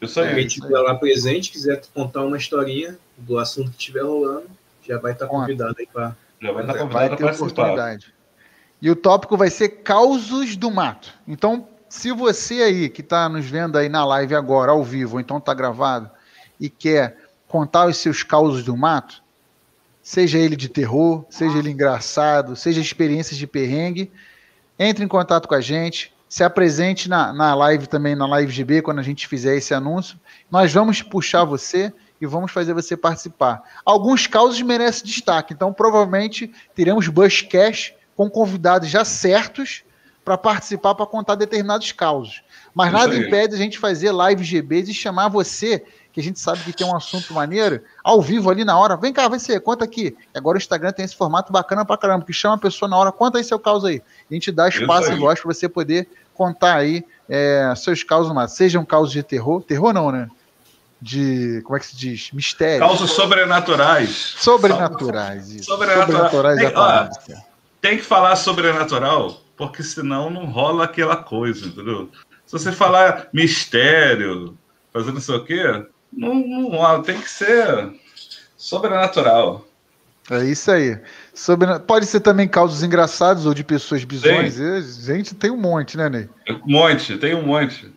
Isso 0.00 0.20
aí. 0.20 0.34
Quem 0.34 0.46
estiver 0.46 0.78
lá 0.78 0.94
presente, 0.94 1.50
quiser 1.50 1.82
contar 1.94 2.24
uma 2.24 2.36
historinha 2.36 2.98
do 3.16 3.38
assunto 3.38 3.70
que 3.70 3.78
estiver 3.78 4.02
rolando, 4.02 4.46
já 4.86 4.98
vai 4.98 5.12
estar 5.12 5.26
tá 5.26 5.30
convidado 5.30 5.74
aí 5.78 5.86
para. 5.86 6.16
Já 6.40 6.52
vai 6.52 6.62
estar 6.62 6.74
tá 6.74 6.78
convidado 6.80 7.16
para 7.16 7.32
oportunidade. 7.32 8.14
E 8.80 8.90
o 8.90 8.96
tópico 8.96 9.36
vai 9.36 9.48
ser 9.48 9.68
causos 9.68 10.54
do 10.54 10.70
mato. 10.70 11.14
Então, 11.26 11.66
se 11.88 12.12
você 12.12 12.62
aí 12.62 12.88
que 12.90 13.00
está 13.00 13.28
nos 13.28 13.46
vendo 13.46 13.78
aí 13.78 13.88
na 13.88 14.04
live 14.04 14.34
agora, 14.34 14.72
ao 14.72 14.84
vivo, 14.84 15.14
ou 15.14 15.20
então 15.20 15.38
está 15.38 15.54
gravado, 15.54 16.10
e 16.60 16.68
quer 16.68 17.16
contar 17.48 17.86
os 17.86 17.96
seus 17.96 18.22
causos 18.22 18.62
do 18.62 18.76
mato, 18.76 19.22
seja 20.06 20.38
ele 20.38 20.54
de 20.54 20.68
terror, 20.68 21.24
seja 21.28 21.58
ele 21.58 21.72
engraçado, 21.72 22.54
seja 22.54 22.80
experiências 22.80 23.36
de 23.36 23.44
perrengue, 23.44 24.12
entre 24.78 25.04
em 25.04 25.08
contato 25.08 25.48
com 25.48 25.54
a 25.56 25.60
gente, 25.60 26.14
se 26.28 26.44
apresente 26.44 27.08
na, 27.08 27.32
na 27.32 27.56
live 27.56 27.88
também, 27.88 28.14
na 28.14 28.24
live 28.24 28.52
GB, 28.52 28.82
quando 28.82 29.00
a 29.00 29.02
gente 29.02 29.26
fizer 29.26 29.56
esse 29.56 29.74
anúncio. 29.74 30.16
Nós 30.48 30.72
vamos 30.72 31.02
puxar 31.02 31.42
você 31.42 31.92
e 32.20 32.26
vamos 32.26 32.52
fazer 32.52 32.72
você 32.72 32.96
participar. 32.96 33.60
Alguns 33.84 34.28
causos 34.28 34.62
merecem 34.62 35.06
destaque, 35.06 35.52
então 35.52 35.72
provavelmente 35.72 36.52
teremos 36.72 37.08
Bush 37.08 37.42
Cash 37.42 37.92
com 38.14 38.30
convidados 38.30 38.88
já 38.88 39.04
certos 39.04 39.82
para 40.24 40.38
participar, 40.38 40.94
para 40.94 41.06
contar 41.06 41.34
determinados 41.34 41.90
causos. 41.90 42.44
Mas 42.72 42.92
Isso 42.92 42.96
nada 42.96 43.12
aí. 43.12 43.26
impede 43.26 43.56
a 43.56 43.58
gente 43.58 43.76
fazer 43.76 44.12
live 44.12 44.44
GBs 44.44 44.88
e 44.88 44.94
chamar 44.94 45.26
você 45.26 45.84
que 46.16 46.20
a 46.20 46.22
gente 46.22 46.40
sabe 46.40 46.60
que 46.60 46.72
tem 46.72 46.86
um 46.86 46.96
assunto 46.96 47.34
maneiro, 47.34 47.82
ao 48.02 48.22
vivo 48.22 48.48
ali 48.48 48.64
na 48.64 48.78
hora. 48.78 48.96
Vem 48.96 49.12
cá, 49.12 49.28
vai 49.28 49.38
ser, 49.38 49.60
conta 49.60 49.84
aqui. 49.84 50.16
Agora 50.34 50.56
o 50.56 50.58
Instagram 50.58 50.90
tem 50.90 51.04
esse 51.04 51.14
formato 51.14 51.52
bacana 51.52 51.84
pra 51.84 51.98
caramba, 51.98 52.24
que 52.24 52.32
chama 52.32 52.54
a 52.54 52.58
pessoa 52.58 52.88
na 52.88 52.96
hora, 52.96 53.12
conta 53.12 53.36
aí 53.36 53.44
seu 53.44 53.58
caso 53.58 53.86
aí. 53.86 54.00
A 54.30 54.32
gente 54.32 54.50
dá 54.50 54.66
espaço 54.66 55.12
e 55.12 55.18
voz 55.18 55.38
para 55.38 55.52
você 55.52 55.68
poder 55.68 56.08
contar 56.32 56.76
aí 56.76 57.04
é, 57.28 57.70
seus 57.76 58.02
causos 58.02 58.32
mais. 58.32 58.52
Sejam 58.52 58.82
causos 58.82 59.12
de 59.12 59.22
terror, 59.22 59.62
terror 59.62 59.92
não, 59.92 60.10
né? 60.10 60.26
De, 61.02 61.60
como 61.64 61.76
é 61.76 61.80
que 61.80 61.86
se 61.86 61.94
diz? 61.94 62.30
Mistério. 62.32 62.78
Causas 62.78 63.10
sobrenaturais. 63.10 64.36
Sobrenaturais, 64.38 65.50
isso. 65.50 65.64
Sobrenaturais, 65.64 66.30
sobrenaturais 66.32 66.58
tem, 66.58 67.34
é 67.34 67.38
ó, 67.38 67.42
tem 67.82 67.96
que 67.98 68.04
falar 68.04 68.36
sobrenatural, 68.36 69.38
porque 69.54 69.82
senão 69.82 70.30
não 70.30 70.46
rola 70.46 70.84
aquela 70.84 71.16
coisa, 71.16 71.66
entendeu? 71.66 72.08
Se 72.46 72.52
você 72.52 72.72
falar 72.72 73.28
mistério, 73.34 74.56
fazendo 74.90 75.14
não 75.14 75.20
sei 75.20 75.34
o 75.34 75.44
quê, 75.44 75.86
não, 76.16 76.34
não, 76.70 77.02
tem 77.02 77.20
que 77.20 77.30
ser 77.30 77.92
sobrenatural. 78.56 79.66
É 80.30 80.44
isso 80.44 80.70
aí. 80.70 80.98
Sobre... 81.32 81.78
Pode 81.80 82.06
ser 82.06 82.20
também 82.20 82.48
causas 82.48 82.82
engraçados 82.82 83.46
ou 83.46 83.54
de 83.54 83.62
pessoas 83.62 84.02
bizões. 84.02 84.56
Gente, 85.04 85.34
tem 85.34 85.50
um 85.50 85.56
monte, 85.56 85.96
né, 85.96 86.08
Ney? 86.08 86.28
Um 86.48 86.72
monte, 86.72 87.16
tem 87.18 87.34
um 87.34 87.46
monte. 87.46 87.92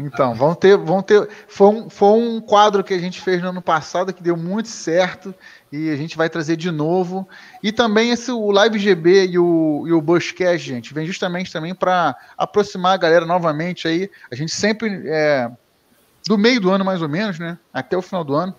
Então, 0.00 0.32
vão 0.32 0.54
ter, 0.54 0.76
vão 0.76 1.02
ter. 1.02 1.28
Foi 1.48 1.66
um, 1.66 1.90
foi 1.90 2.08
um 2.10 2.40
quadro 2.40 2.84
que 2.84 2.94
a 2.94 2.98
gente 2.98 3.20
fez 3.20 3.42
no 3.42 3.48
ano 3.48 3.60
passado 3.60 4.12
que 4.12 4.22
deu 4.22 4.36
muito 4.36 4.68
certo 4.68 5.34
e 5.72 5.90
a 5.90 5.96
gente 5.96 6.16
vai 6.16 6.30
trazer 6.30 6.54
de 6.56 6.70
novo. 6.70 7.28
E 7.60 7.72
também 7.72 8.12
esse 8.12 8.30
o 8.30 8.52
Live 8.52 8.78
GB 8.78 9.26
e 9.26 9.38
o, 9.40 9.84
e 9.88 9.92
o 9.92 10.00
Bushcast, 10.00 10.64
gente, 10.64 10.94
vem 10.94 11.04
justamente 11.04 11.50
também 11.50 11.74
para 11.74 12.14
aproximar 12.36 12.94
a 12.94 12.96
galera 12.96 13.26
novamente 13.26 13.88
aí. 13.88 14.08
A 14.30 14.36
gente 14.36 14.54
sempre 14.54 15.02
é, 15.06 15.50
do 16.28 16.36
meio 16.36 16.60
do 16.60 16.70
ano 16.70 16.84
mais 16.84 17.00
ou 17.00 17.08
menos, 17.08 17.38
né, 17.38 17.58
até 17.72 17.96
o 17.96 18.02
final 18.02 18.22
do 18.22 18.34
ano. 18.34 18.54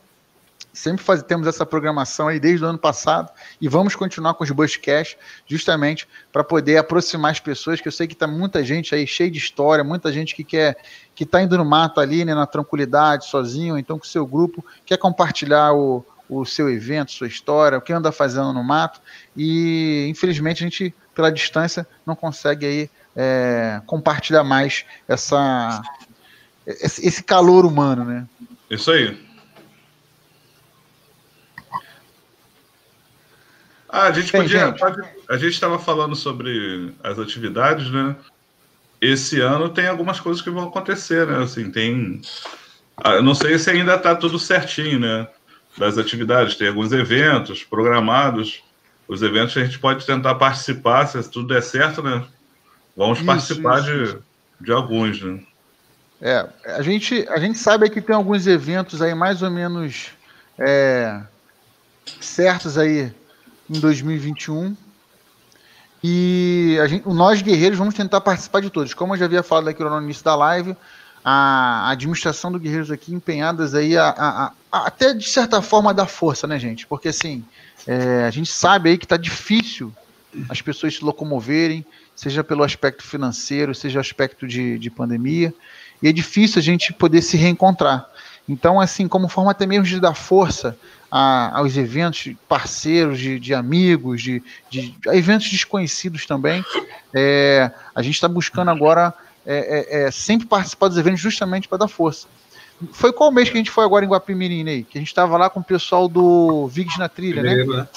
Sempre 0.74 1.04
faz, 1.04 1.22
temos 1.24 1.48
essa 1.48 1.66
programação 1.66 2.28
aí 2.28 2.40
desde 2.40 2.64
o 2.64 2.68
ano 2.68 2.78
passado 2.78 3.32
e 3.62 3.68
vamos 3.68 3.96
continuar 3.96 4.34
com 4.34 4.44
os 4.44 4.52
Bushcash 4.52 5.16
justamente 5.48 6.08
para 6.32 6.44
poder 6.44 6.78
aproximar 6.78 7.32
as 7.32 7.40
pessoas, 7.40 7.80
que 7.82 7.88
eu 7.88 7.92
sei 7.92 8.08
que 8.08 8.14
está 8.14 8.28
muita 8.28 8.64
gente 8.64 8.94
aí 8.94 9.06
cheia 9.06 9.30
de 9.30 9.38
história, 9.38 9.84
muita 9.84 10.12
gente 10.12 10.36
que 10.36 10.44
quer 10.44 10.78
que 11.14 11.24
está 11.24 11.42
indo 11.42 11.58
no 11.58 11.66
mato 11.66 12.00
ali, 12.00 12.26
né, 12.26 12.34
na 12.34 12.46
tranquilidade, 12.46 13.26
sozinho, 13.26 13.78
então 13.78 14.00
com 14.00 14.06
o 14.06 14.08
seu 14.08 14.26
grupo, 14.26 14.66
quer 14.86 14.98
compartilhar 14.98 15.74
o, 15.74 16.04
o 16.30 16.46
seu 16.46 16.70
evento, 16.70 17.12
sua 17.12 17.28
história, 17.28 17.78
o 17.78 17.82
que 17.82 17.94
anda 17.94 18.12
fazendo 18.12 18.52
no 18.52 18.64
mato 18.64 19.00
e 19.36 20.08
infelizmente 20.10 20.64
a 20.64 20.68
gente 20.68 20.94
pela 21.14 21.32
distância 21.32 21.86
não 22.06 22.16
consegue 22.16 22.66
aí 22.66 22.90
é, 23.16 23.82
compartilhar 23.86 24.44
mais 24.44 24.86
essa 25.08 25.82
esse 26.66 27.24
calor 27.24 27.66
humano, 27.66 28.04
né? 28.04 28.28
Isso 28.70 28.92
aí. 28.92 29.30
Ah, 33.90 34.04
a 34.04 34.12
gente 34.12 34.32
podia. 34.32 34.68
Gente. 34.68 34.84
A 35.28 35.38
gente 35.38 35.54
estava 35.54 35.80
falando 35.80 36.16
sobre 36.16 36.94
as 37.04 37.18
atividades, 37.18 37.90
né? 37.90 38.16
Esse 39.02 39.40
ano 39.40 39.70
tem 39.70 39.88
algumas 39.88 40.20
coisas 40.20 40.42
que 40.42 40.50
vão 40.50 40.68
acontecer, 40.68 41.26
né? 41.26 41.42
Assim, 41.44 41.72
tem. 41.72 42.22
Ah, 42.96 43.14
eu 43.14 43.24
não 43.24 43.34
sei 43.34 43.58
se 43.58 43.70
ainda 43.70 43.96
está 43.96 44.16
tudo 44.16 44.38
certinho, 44.38 45.00
né? 45.00 45.28
Das 45.78 45.98
atividades. 45.98 46.56
Tem 46.56 46.68
alguns 46.68 46.92
eventos 46.92 47.64
programados. 47.64 48.62
Os 49.08 49.24
eventos 49.24 49.58
a 49.58 49.64
gente 49.64 49.80
pode 49.80 50.06
tentar 50.06 50.36
participar, 50.36 51.08
se 51.08 51.32
tudo 51.32 51.48
der 51.48 51.64
certo, 51.64 52.04
né? 52.04 52.24
Vamos 52.96 53.18
isso, 53.18 53.26
participar 53.26 53.80
isso. 53.80 54.18
De, 54.60 54.66
de 54.66 54.72
alguns, 54.72 55.20
né? 55.22 55.40
É, 56.22 56.46
a 56.66 56.82
gente, 56.82 57.26
a 57.30 57.40
gente 57.40 57.58
sabe 57.58 57.90
que 57.90 58.02
tem 58.02 58.16
alguns 58.16 58.46
eventos 58.46 59.02
aí 59.02 59.16
mais 59.16 59.42
ou 59.42 59.50
menos 59.50 60.10
é, 60.58 61.22
certos 62.20 62.78
aí 62.78 63.12
em 63.70 63.80
2021. 63.80 64.76
E 66.04 66.78
a 66.82 66.88
gente, 66.88 67.08
nós, 67.08 67.42
guerreiros, 67.42 67.78
vamos 67.78 67.94
tentar 67.94 68.22
participar 68.22 68.62
de 68.62 68.70
todos. 68.70 68.94
Como 68.94 69.14
eu 69.14 69.18
já 69.18 69.26
havia 69.26 69.44
falado 69.44 69.70
aqui 69.70 69.84
no 69.84 70.02
início 70.02 70.24
da 70.24 70.36
live, 70.36 70.76
a 71.24 71.90
administração 71.90 72.52
do 72.52 72.60
Guerreiros 72.60 72.92
aqui 72.92 73.14
empenhadas 73.14 73.76
aí 73.76 73.98
a, 73.98 74.10
a, 74.10 74.52
a, 74.72 74.88
até 74.88 75.14
de 75.14 75.28
certa 75.28 75.62
forma 75.62 75.94
dar 75.94 76.08
força, 76.08 76.48
né, 76.48 76.58
gente? 76.58 76.88
Porque 76.88 77.10
assim, 77.10 77.44
é, 77.86 78.24
a 78.24 78.32
gente 78.32 78.52
sabe 78.52 78.90
aí 78.90 78.98
que 78.98 79.06
está 79.06 79.18
difícil 79.18 79.94
as 80.48 80.62
pessoas 80.62 80.96
se 80.96 81.04
locomoverem, 81.04 81.86
seja 82.16 82.44
pelo 82.44 82.64
aspecto 82.64 83.04
financeiro, 83.04 83.74
seja 83.74 84.00
aspecto 84.00 84.48
de, 84.48 84.78
de 84.78 84.90
pandemia, 84.90 85.54
e 86.02 86.08
é 86.08 86.12
difícil 86.12 86.60
a 86.60 86.64
gente 86.64 86.94
poder 86.94 87.22
se 87.22 87.38
reencontrar. 87.38 88.08
Então, 88.48 88.80
assim, 88.80 89.08
como 89.08 89.28
forma 89.28 89.52
até 89.52 89.66
mesmo 89.68 89.86
de 89.86 90.00
dar 90.00 90.16
força 90.16 90.76
a, 91.12 91.60
aos 91.60 91.78
eventos 91.78 92.34
parceiros, 92.48 93.20
de, 93.20 93.40
de 93.40 93.54
amigos, 93.54 94.22
de, 94.22 94.42
de, 94.70 94.96
eventos 95.08 95.50
desconhecidos 95.50 96.26
também. 96.26 96.64
É, 97.14 97.72
a 97.94 98.02
gente 98.02 98.16
está 98.16 98.28
buscando 98.28 98.72
agora 98.72 99.14
é, 99.46 100.02
é, 100.02 100.04
é, 100.04 100.12
sempre 100.12 100.48
participar 100.48 100.88
dos 100.88 100.98
eventos 100.98 101.22
justamente 101.22 101.68
para 101.68 101.80
dar 101.80 101.88
força. 101.88 102.28
Foi 102.94 103.12
qual 103.12 103.32
mês 103.32 103.50
que 103.50 103.58
a 103.58 103.60
gente 103.60 103.72
foi 103.72 103.84
agora 103.84 104.06
em 104.06 104.08
Guapimirim, 104.08 104.64
Ney? 104.64 104.84
Que 104.84 104.98
a 104.98 105.02
gente 105.02 105.10
estava 105.10 105.38
lá 105.38 105.50
com 105.50 105.60
o 105.60 105.64
pessoal 105.64 106.08
do 106.08 106.68
Vigs 106.68 106.98
na 106.98 107.10
Trilha, 107.10 107.44
né? 107.44 107.50
fevereiro, 107.50 107.78
né? 107.78 107.88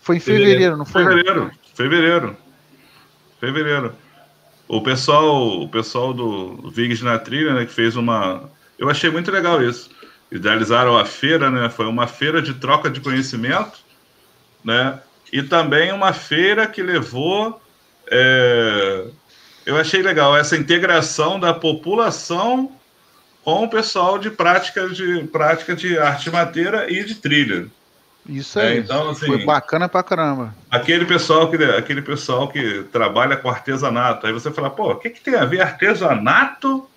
Foi 0.00 0.16
em 0.16 0.20
fevereiro, 0.20 0.50
fevereiro, 0.50 0.76
não 0.76 0.84
foi? 0.84 1.04
Fevereiro, 1.04 1.50
fevereiro. 1.74 2.36
Fevereiro. 3.40 4.03
O 4.66 4.80
pessoal, 4.80 5.60
o 5.60 5.68
pessoal 5.68 6.12
do 6.12 6.70
Vigs 6.70 7.02
na 7.02 7.18
Trilha, 7.18 7.54
né, 7.54 7.66
que 7.66 7.72
fez 7.72 7.96
uma. 7.96 8.50
Eu 8.78 8.88
achei 8.88 9.10
muito 9.10 9.30
legal 9.30 9.62
isso 9.62 9.90
idealizaram 10.34 10.98
a 10.98 11.04
feira, 11.04 11.48
né? 11.48 11.70
Foi 11.70 11.86
uma 11.86 12.08
feira 12.08 12.42
de 12.42 12.54
troca 12.54 12.90
de 12.90 13.00
conhecimento, 13.00 13.78
né? 14.64 14.98
E 15.32 15.42
também 15.42 15.92
uma 15.92 16.12
feira 16.12 16.66
que 16.66 16.82
levou, 16.82 17.60
é... 18.10 19.06
eu 19.64 19.76
achei 19.76 20.02
legal 20.02 20.36
essa 20.36 20.56
integração 20.56 21.38
da 21.38 21.54
população 21.54 22.72
com 23.44 23.64
o 23.64 23.70
pessoal 23.70 24.18
de 24.18 24.30
prática 24.30 24.88
de 24.88 25.24
prática 25.24 25.76
de 25.76 25.98
arte 25.98 26.30
madeira 26.30 26.90
e 26.90 27.04
de 27.04 27.14
trilha. 27.14 27.68
Isso 28.28 28.58
aí. 28.58 28.78
É, 28.78 28.80
então, 28.80 29.10
assim, 29.10 29.26
foi 29.26 29.44
bacana 29.44 29.88
pra 29.88 30.02
caramba. 30.02 30.54
Aquele 30.70 31.04
pessoal 31.04 31.50
que 31.50 31.56
aquele 31.56 32.00
pessoal 32.00 32.48
que 32.48 32.84
trabalha 32.90 33.36
com 33.36 33.50
artesanato, 33.50 34.26
aí 34.26 34.32
você 34.32 34.50
fala, 34.50 34.70
pô, 34.70 34.92
o 34.92 34.96
que, 34.96 35.10
que 35.10 35.20
tem 35.20 35.34
a 35.34 35.44
ver 35.44 35.60
artesanato 35.60 36.88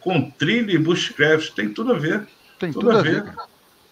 com 0.00 0.30
trilha 0.30 0.72
e 0.72 0.78
bushcraft? 0.78 1.52
Tem 1.54 1.68
tudo 1.68 1.92
a 1.92 1.98
ver. 1.98 2.26
Tem 2.58 2.72
tudo, 2.72 2.86
tudo 2.86 2.98
a, 2.98 3.02
ver. 3.02 3.22
ver. 3.22 3.34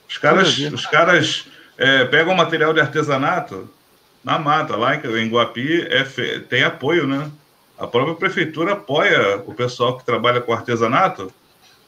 Os 0.09 0.19
caras, 0.19 0.59
os 0.59 0.87
caras 0.87 1.47
é, 1.79 2.05
pegam 2.05 2.35
material 2.35 2.75
de 2.75 2.81
artesanato 2.81 3.71
na 4.25 4.39
mata, 4.39 4.77
lá 4.77 4.95
em, 4.95 5.29
Guapi 5.29 5.83
é, 5.83 6.05
tem 6.41 6.63
apoio, 6.65 7.07
né? 7.07 7.31
A 7.79 7.87
própria 7.87 8.15
prefeitura 8.15 8.73
apoia 8.75 9.39
o 9.47 9.55
pessoal 9.55 9.97
que 9.97 10.05
trabalha 10.05 10.41
com 10.41 10.53
artesanato. 10.53 11.33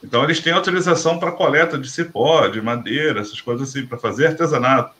Então, 0.02 0.24
eles 0.24 0.40
têm 0.40 0.52
autorização 0.52 1.18
para 1.18 1.30
coleta 1.32 1.78
de 1.78 1.88
cipó, 1.88 2.48
de 2.48 2.60
madeira, 2.60 3.20
essas 3.20 3.40
coisas 3.40 3.68
assim, 3.68 3.86
para 3.86 3.98
fazer 3.98 4.28
artesanato. 4.28 4.92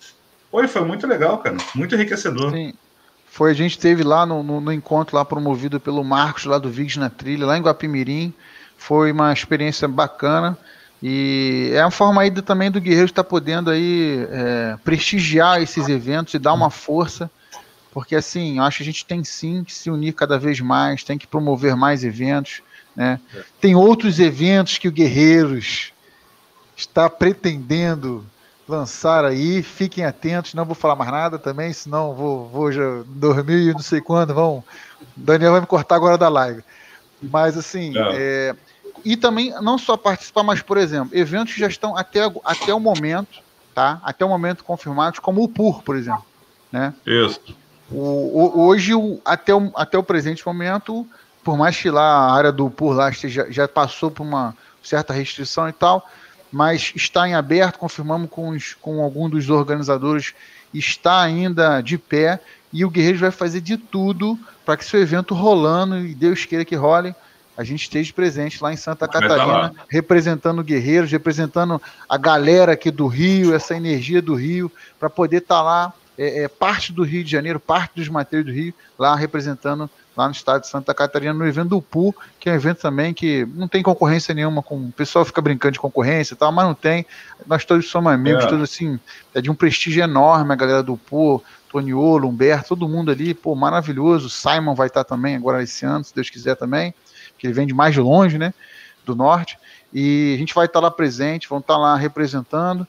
Foi, 0.51 0.69
foi 0.69 0.85
muito 0.85 1.07
legal, 1.07 1.39
cara. 1.39 1.57
Muito 1.75 1.95
enriquecedor. 1.95 2.53
Sim. 2.53 2.75
Foi, 3.27 3.51
a 3.51 3.55
gente 3.55 3.79
teve 3.79 4.05
lá 4.05 4.27
no, 4.27 4.43
no, 4.43 4.61
no, 4.61 4.73
encontro 4.73 5.17
lá 5.17 5.25
promovido 5.25 5.81
pelo 5.81 6.05
Marcos, 6.05 6.45
lá 6.45 6.59
do 6.59 6.69
Vigs 6.69 6.99
na 6.99 7.09
Trilha, 7.09 7.47
lá 7.47 7.57
em 7.57 7.63
Guapimirim. 7.63 8.33
Foi 8.77 9.11
uma 9.11 9.33
experiência 9.33 9.89
bacana. 9.89 10.57
E 11.03 11.73
é 11.75 11.83
uma 11.83 11.91
forma 11.91 12.23
aí 12.23 12.31
também 12.31 12.71
do 12.71 12.81
Guerreiro 12.81 13.07
estar 13.07 13.25
podendo 13.25 13.71
aí 13.71 14.25
é, 14.31 14.77
prestigiar 14.85 15.61
esses 15.61 15.89
eventos 15.89 16.35
e 16.35 16.39
dar 16.39 16.53
uma 16.53 16.71
força, 16.71 17.29
porque 17.91 18.15
assim, 18.15 18.59
eu 18.59 18.63
acho 18.63 18.77
que 18.77 18.83
a 18.85 18.87
gente 18.87 19.05
tem 19.05 19.25
sim 19.25 19.65
que 19.65 19.75
se 19.75 19.91
unir 19.91 20.13
cada 20.13 20.39
vez 20.39 20.61
mais, 20.61 21.03
tem 21.03 21.19
que 21.19 21.27
promover 21.27 21.75
mais 21.75 22.05
eventos, 22.05 22.63
né? 22.95 23.21
Tem 23.61 23.75
outros 23.75 24.19
eventos 24.19 24.79
que 24.79 24.89
o 24.89 24.93
Guerreiros 24.93 25.93
está 26.77 27.09
pretendendo 27.09 28.25
lançar 28.69 29.25
aí, 29.25 29.63
fiquem 29.63 30.05
atentos, 30.05 30.55
não 30.55 30.65
vou 30.65 30.75
falar 30.75 30.97
mais 30.97 31.11
nada 31.11 31.39
também, 31.39 31.73
senão 31.73 32.15
vou, 32.15 32.49
vou 32.49 32.73
já 32.73 33.03
dormir 33.07 33.69
e 33.69 33.73
não 33.73 33.81
sei 33.81 34.01
quando, 34.01 34.33
vão, 34.33 34.65
Daniel 35.17 35.53
vai 35.53 35.61
me 35.61 35.67
cortar 35.67 35.97
agora 35.97 36.17
da 36.17 36.29
live. 36.29 36.63
Mas 37.21 37.57
assim, 37.57 37.93
é, 37.97 38.55
e 39.05 39.17
também 39.17 39.53
não 39.61 39.79
só 39.79 39.97
participar, 39.97 40.43
mas, 40.43 40.63
por 40.63 40.77
exemplo, 40.77 41.17
eventos 41.17 41.55
que 41.55 41.61
já 41.61 41.67
estão 41.67 41.97
até, 41.97 42.21
até 42.45 42.73
o 42.73 42.81
momento, 42.81 43.41
tá? 43.75 44.01
Até 44.03 44.25
o 44.25 44.29
momento 44.29 44.65
confirmados, 44.65 45.19
como 45.19 45.43
o 45.43 45.49
PUR, 45.49 45.83
por 45.83 45.97
exemplo. 45.97 46.25
Né? 46.71 46.95
Isso. 47.07 47.41
O, 47.91 47.99
o, 47.99 48.67
hoje, 48.67 48.95
o, 48.95 49.21
até, 49.25 49.55
o, 49.55 49.71
até 49.75 49.99
o 49.99 50.03
presente 50.03 50.47
momento, 50.47 51.07
por 51.43 51.57
mais 51.57 51.77
que 51.77 51.91
lá 51.91 52.03
a 52.03 52.33
área 52.33 52.53
do 52.53 52.71
PUR 52.71 52.95
lá 52.95 53.11
esteja, 53.11 53.47
já 53.51 53.67
passou 53.67 54.11
por 54.11 54.23
uma 54.23 54.57
certa 54.83 55.13
restrição 55.13 55.69
e 55.69 55.73
tal, 55.73 56.09
mas 56.51 56.93
está 56.95 57.29
em 57.29 57.35
aberto, 57.35 57.79
confirmamos 57.79 58.29
com, 58.31 58.51
os, 58.51 58.75
com 58.75 59.03
algum 59.03 59.29
dos 59.29 59.49
organizadores, 59.49 60.35
está 60.73 61.21
ainda 61.21 61.81
de 61.81 61.99
pé, 61.99 62.41
e 62.73 62.85
o 62.85 62.91
Guerreiro 62.91 63.19
vai 63.19 63.31
fazer 63.31 63.61
de 63.61 63.77
tudo 63.77 64.39
para 64.65 64.77
que 64.77 64.85
seu 64.85 65.01
evento 65.01 65.35
rolando, 65.35 65.99
e 65.99 66.15
Deus 66.15 66.45
queira 66.45 66.65
que 66.65 66.75
role, 66.75 67.15
a 67.57 67.65
gente 67.65 67.83
esteja 67.83 68.13
presente 68.13 68.63
lá 68.63 68.73
em 68.73 68.77
Santa 68.77 69.07
Catarina, 69.07 69.75
representando 69.89 70.63
guerreiros, 70.63 71.11
representando 71.11 71.81
a 72.09 72.17
galera 72.17 72.73
aqui 72.73 72.91
do 72.91 73.07
Rio, 73.07 73.55
essa 73.55 73.77
energia 73.77 74.23
do 74.23 74.35
Rio, 74.35 74.73
para 74.99 75.11
poder 75.11 75.39
estar 75.39 75.57
tá 75.57 75.63
lá, 75.63 75.95
é, 76.17 76.45
é, 76.45 76.49
parte 76.49 76.93
do 76.93 77.03
Rio 77.03 77.23
de 77.23 77.31
Janeiro, 77.31 77.61
parte 77.61 77.97
dos 77.97 78.09
matérias 78.09 78.47
do 78.47 78.53
Rio, 78.53 78.75
lá 78.99 79.15
representando 79.15 79.89
lá 80.17 80.27
no 80.27 80.33
estado 80.33 80.63
de 80.63 80.69
Santa 80.69 80.93
Catarina, 80.93 81.33
no 81.33 81.47
evento 81.47 81.71
do 81.71 81.83
PU, 81.83 82.15
que 82.39 82.49
é 82.49 82.53
um 82.53 82.57
evento 82.57 82.81
também 82.81 83.15
que 83.15 83.47
não 83.55 83.67
tem 83.67 83.83
concorrência 83.83 84.35
nenhuma, 84.35 84.63
com 84.63 84.77
o 84.77 84.93
pessoal 84.93 85.25
fica 85.25 85.41
brincando 85.41 85.73
de 85.73 85.81
concorrência 85.81 86.35
e 86.35 86.37
tal, 86.37 86.53
mas 86.53 86.67
não 86.67 86.75
tem. 86.75 87.07
Nós 87.47 87.65
todos 87.65 87.89
somos 87.89 88.13
amigos, 88.13 88.45
é. 88.45 88.47
todos 88.47 88.63
assim, 88.71 88.99
é 89.35 89.41
de 89.41 89.51
um 89.51 89.55
prestígio 89.55 90.03
enorme 90.03 90.53
a 90.53 90.57
galera 90.57 90.83
do 90.83 90.97
PU, 90.97 91.43
Toniolo, 91.71 92.29
Humberto, 92.29 92.69
todo 92.71 92.89
mundo 92.89 93.11
ali, 93.11 93.33
pô, 93.33 93.55
maravilhoso. 93.55 94.29
Simon 94.29 94.75
vai 94.75 94.89
estar 94.89 95.05
também 95.05 95.37
agora 95.37 95.63
esse 95.63 95.87
ano, 95.87 96.05
se 96.05 96.15
Deus 96.15 96.29
quiser 96.29 96.57
também 96.57 96.95
que 97.43 97.49
ele 97.49 97.55
vem 97.55 97.67
de 97.67 97.75
mais 97.75 97.97
longe, 97.97 98.39
né, 98.39 98.55
do 99.05 99.17
norte, 99.17 99.59
e 99.93 100.33
a 100.37 100.39
gente 100.39 100.55
vai 100.55 100.67
estar 100.67 100.79
lá 100.79 100.93
presente, 100.93 101.49
vão 101.49 101.59
estar 101.59 101.77
lá 101.77 101.97
representando, 101.97 102.87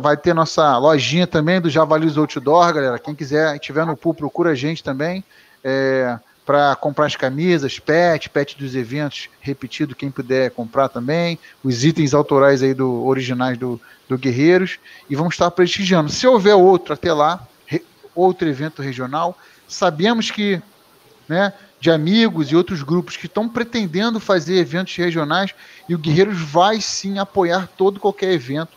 vai 0.00 0.16
ter 0.16 0.34
nossa 0.34 0.76
lojinha 0.78 1.28
também 1.28 1.60
do 1.60 1.70
Javalis 1.70 2.16
Outdoor, 2.16 2.74
galera, 2.74 2.98
quem 2.98 3.14
quiser, 3.14 3.54
estiver 3.54 3.86
no 3.86 3.96
pool, 3.96 4.12
procura 4.12 4.50
a 4.50 4.54
gente 4.54 4.82
também, 4.82 5.24
é, 5.62 6.18
para 6.44 6.74
comprar 6.76 7.06
as 7.06 7.16
camisas, 7.16 7.78
pet, 7.78 8.28
pet 8.28 8.58
dos 8.58 8.74
eventos, 8.74 9.28
repetido, 9.40 9.94
quem 9.94 10.10
puder 10.10 10.50
comprar 10.50 10.88
também, 10.88 11.38
os 11.62 11.84
itens 11.84 12.12
autorais 12.14 12.62
aí 12.62 12.74
do 12.74 13.04
originais 13.04 13.56
do, 13.56 13.80
do 14.08 14.18
Guerreiros, 14.18 14.78
e 15.08 15.14
vamos 15.14 15.34
estar 15.34 15.50
prestigiando. 15.50 16.10
Se 16.10 16.26
houver 16.26 16.54
outro 16.54 16.94
até 16.94 17.12
lá, 17.12 17.46
re, 17.66 17.84
outro 18.14 18.48
evento 18.48 18.82
regional, 18.82 19.38
sabemos 19.68 20.30
que, 20.30 20.60
né, 21.28 21.52
de 21.80 21.90
amigos 21.90 22.50
e 22.50 22.56
outros 22.56 22.82
grupos 22.82 23.16
que 23.16 23.26
estão 23.26 23.48
pretendendo 23.48 24.20
fazer 24.20 24.56
eventos 24.56 24.96
regionais, 24.96 25.54
e 25.88 25.94
o 25.94 25.98
Guerreiros 25.98 26.40
vai 26.40 26.80
sim 26.80 27.18
apoiar 27.18 27.68
todo 27.76 28.00
qualquer 28.00 28.32
evento 28.32 28.76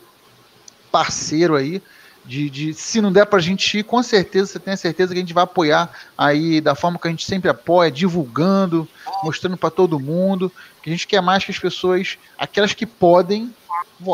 parceiro 0.90 1.56
aí, 1.56 1.82
de, 2.26 2.50
de, 2.50 2.74
se 2.74 3.00
não 3.00 3.12
der 3.12 3.24
para 3.26 3.38
a 3.38 3.42
gente 3.42 3.78
ir, 3.78 3.84
com 3.84 4.02
certeza 4.02 4.52
você 4.52 4.58
tem 4.58 4.74
a 4.74 4.76
certeza 4.76 5.12
que 5.12 5.18
a 5.18 5.22
gente 5.22 5.32
vai 5.32 5.44
apoiar 5.44 5.90
aí 6.18 6.60
da 6.60 6.74
forma 6.74 6.98
que 6.98 7.06
a 7.06 7.10
gente 7.10 7.24
sempre 7.24 7.48
apoia, 7.48 7.90
divulgando, 7.90 8.88
mostrando 9.22 9.56
para 9.56 9.70
todo 9.70 10.00
mundo, 10.00 10.50
que 10.82 10.90
a 10.90 10.92
gente 10.92 11.06
quer 11.06 11.22
mais 11.22 11.44
que 11.44 11.52
as 11.52 11.58
pessoas, 11.58 12.18
aquelas 12.36 12.72
que 12.72 12.84
podem, 12.84 13.54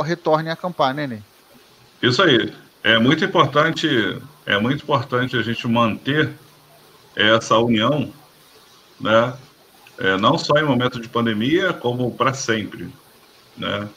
retornem 0.05 0.51
a 0.51 0.53
acampar, 0.55 0.95
né, 0.95 1.07
Ney? 1.07 1.23
Isso 2.03 2.23
aí. 2.23 2.53
É 2.85 2.99
muito 2.99 3.25
importante, 3.25 4.21
é 4.45 4.59
muito 4.59 4.83
importante 4.83 5.37
a 5.37 5.43
gente 5.43 5.67
manter 5.69 6.33
essa 7.15 7.57
união, 7.59 8.13
né? 9.01 9.35
É, 9.99 10.17
não 10.17 10.37
só 10.37 10.57
em 10.57 10.65
momento 10.65 11.01
de 11.01 11.09
pandemia, 11.09 11.73
como 11.73 12.11
para 12.11 12.35
sempre, 12.35 12.89
né? 13.57 13.89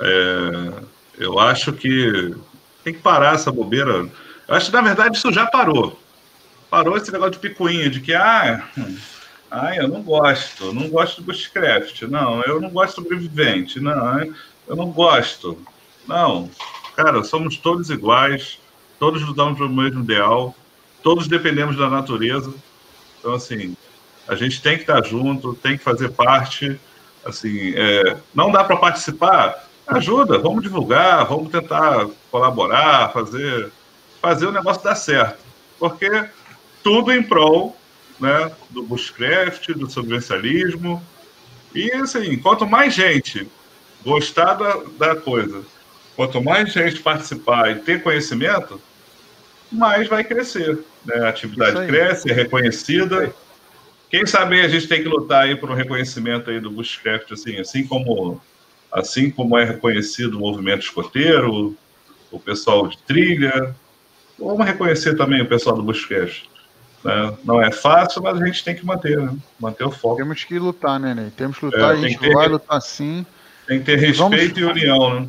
É, 0.00 0.72
eu 1.18 1.38
acho 1.38 1.72
que 1.74 2.34
tem 2.82 2.92
que 2.92 3.00
parar 3.00 3.34
essa 3.34 3.50
bobeira. 3.50 4.08
Eu 4.48 4.54
acho 4.54 4.66
que, 4.66 4.72
na 4.72 4.82
verdade, 4.82 5.16
isso 5.16 5.32
já 5.32 5.46
parou. 5.46 5.98
Parou 6.68 6.96
esse 6.96 7.12
negócio 7.12 7.32
de 7.32 7.38
picuinha, 7.38 7.90
de 7.90 8.00
que, 8.00 8.14
ah, 8.14 8.68
ah 9.50 9.76
eu 9.76 9.88
não 9.88 10.02
gosto, 10.02 10.72
não 10.72 10.88
gosto 10.88 11.20
do 11.20 11.26
Bushcraft, 11.26 12.02
não, 12.02 12.42
eu 12.42 12.60
não 12.60 12.70
gosto 12.70 13.00
do 13.00 13.02
sobrevivente, 13.02 13.80
não, 13.80 14.34
eu 14.68 14.76
não 14.76 14.90
gosto. 14.90 15.58
Não, 16.06 16.48
cara, 16.96 17.22
somos 17.24 17.56
todos 17.56 17.90
iguais, 17.90 18.58
todos 18.98 19.22
lutamos 19.22 19.58
pelo 19.58 19.70
mesmo 19.70 20.02
ideal, 20.02 20.54
todos 21.02 21.26
dependemos 21.26 21.76
da 21.76 21.88
natureza. 21.88 22.52
Então, 23.18 23.34
assim, 23.34 23.76
a 24.26 24.34
gente 24.34 24.62
tem 24.62 24.76
que 24.76 24.82
estar 24.82 25.04
junto, 25.04 25.54
tem 25.54 25.76
que 25.76 25.84
fazer 25.84 26.10
parte. 26.10 26.78
Assim, 27.24 27.74
é, 27.74 28.16
não 28.34 28.50
dá 28.50 28.64
para 28.64 28.76
participar, 28.76 29.68
ajuda, 29.96 30.38
vamos 30.38 30.62
divulgar, 30.62 31.26
vamos 31.26 31.50
tentar 31.50 32.08
colaborar, 32.30 33.12
fazer, 33.12 33.70
fazer 34.20 34.46
o 34.46 34.52
negócio 34.52 34.82
dar 34.82 34.94
certo. 34.94 35.38
Porque 35.78 36.28
tudo 36.82 37.12
em 37.12 37.22
prol 37.22 37.76
né, 38.20 38.52
do 38.68 38.82
bushcraft, 38.82 39.68
do 39.72 39.90
sobrevivencialismo. 39.90 41.02
E 41.74 41.90
assim, 41.92 42.36
quanto 42.38 42.66
mais 42.66 42.94
gente 42.94 43.48
gostar 44.04 44.54
da, 44.54 44.80
da 44.98 45.16
coisa, 45.16 45.62
quanto 46.14 46.42
mais 46.42 46.72
gente 46.72 47.00
participar 47.00 47.70
e 47.70 47.76
ter 47.76 48.02
conhecimento, 48.02 48.80
mais 49.72 50.08
vai 50.08 50.22
crescer. 50.22 50.78
Né? 51.04 51.16
A 51.24 51.28
atividade 51.28 51.86
cresce, 51.86 52.30
é 52.30 52.34
reconhecida. 52.34 53.34
Quem 54.10 54.26
sabe 54.26 54.60
a 54.60 54.68
gente 54.68 54.88
tem 54.88 55.02
que 55.02 55.08
lutar 55.08 55.44
aí 55.44 55.56
por 55.56 55.70
um 55.70 55.74
reconhecimento 55.74 56.50
aí 56.50 56.60
do 56.60 56.70
bushcraft, 56.70 57.32
assim, 57.32 57.58
assim 57.58 57.86
como 57.86 58.40
assim 58.92 59.30
como 59.30 59.56
é 59.56 59.64
reconhecido 59.64 60.34
o 60.34 60.40
movimento 60.40 60.82
escoteiro, 60.82 61.76
o 62.30 62.38
pessoal 62.38 62.88
de 62.88 62.98
trilha. 62.98 63.74
Vamos 64.38 64.64
reconhecer 64.64 65.16
também 65.16 65.42
o 65.42 65.46
pessoal 65.46 65.76
do 65.76 65.82
Bushcast. 65.82 66.48
Né? 67.04 67.34
Não 67.44 67.62
é 67.62 67.70
fácil, 67.70 68.22
mas 68.22 68.40
a 68.40 68.46
gente 68.46 68.64
tem 68.64 68.74
que 68.74 68.84
manter, 68.84 69.16
né? 69.18 69.34
manter 69.58 69.84
o 69.84 69.90
foco. 69.90 70.16
Temos 70.16 70.44
que 70.44 70.58
lutar, 70.58 70.98
né, 70.98 71.14
Ney? 71.14 71.30
Temos 71.30 71.58
que 71.58 71.64
lutar, 71.66 71.94
é, 71.94 71.98
a 71.98 72.08
gente 72.08 72.18
ter, 72.18 72.32
vai 72.32 72.48
lutar 72.48 72.80
sim. 72.80 73.24
Tem 73.66 73.78
que 73.78 73.84
ter 73.84 73.96
respeito 73.96 74.54
Vamos... 74.54 74.58
e 74.58 74.64
união, 74.64 75.20
né? 75.20 75.28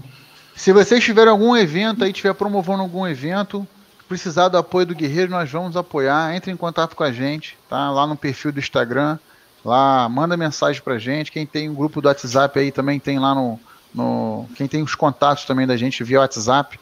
Se 0.55 0.73
vocês 0.73 1.03
tiverem 1.03 1.31
algum 1.31 1.55
evento 1.55 2.03
aí, 2.03 2.11
estiver 2.11 2.33
promovendo 2.33 2.81
algum 2.81 3.07
evento, 3.07 3.67
precisar 4.07 4.49
do 4.49 4.57
apoio 4.57 4.85
do 4.85 4.95
Guerreiro, 4.95 5.31
nós 5.31 5.49
vamos 5.49 5.77
apoiar. 5.77 6.35
Entre 6.35 6.51
em 6.51 6.57
contato 6.57 6.95
com 6.95 7.03
a 7.03 7.11
gente, 7.11 7.57
tá? 7.69 7.89
Lá 7.89 8.05
no 8.05 8.15
perfil 8.15 8.51
do 8.51 8.59
Instagram. 8.59 9.17
Lá, 9.63 10.09
manda 10.09 10.35
mensagem 10.35 10.81
pra 10.81 10.97
gente. 10.97 11.31
Quem 11.31 11.45
tem 11.45 11.69
um 11.69 11.73
grupo 11.73 12.01
do 12.01 12.07
WhatsApp 12.07 12.57
aí 12.59 12.71
também 12.71 12.99
tem 12.99 13.19
lá 13.19 13.35
no, 13.35 13.59
no. 13.93 14.47
Quem 14.55 14.67
tem 14.67 14.81
os 14.81 14.95
contatos 14.95 15.45
também 15.45 15.67
da 15.67 15.77
gente 15.77 16.03
via 16.03 16.19
WhatsApp, 16.19 16.79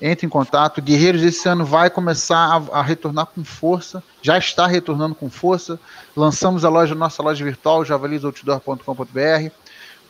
entre 0.00 0.26
em 0.26 0.30
contato. 0.30 0.80
Guerreiros 0.80 1.22
esse 1.22 1.46
ano 1.48 1.64
vai 1.64 1.90
começar 1.90 2.36
a, 2.72 2.78
a, 2.78 2.82
retornar 2.82 3.26
com 3.26 3.44
força, 3.44 4.02
já 4.22 4.38
está 4.38 4.66
retornando 4.66 5.14
com 5.14 5.28
força. 5.28 5.78
Lançamos 6.16 6.64
a 6.64 6.70
loja, 6.70 6.94
nossa 6.94 7.22
loja 7.22 7.44
virtual, 7.44 7.84
javalisoutdoor.com.br. 7.84 9.50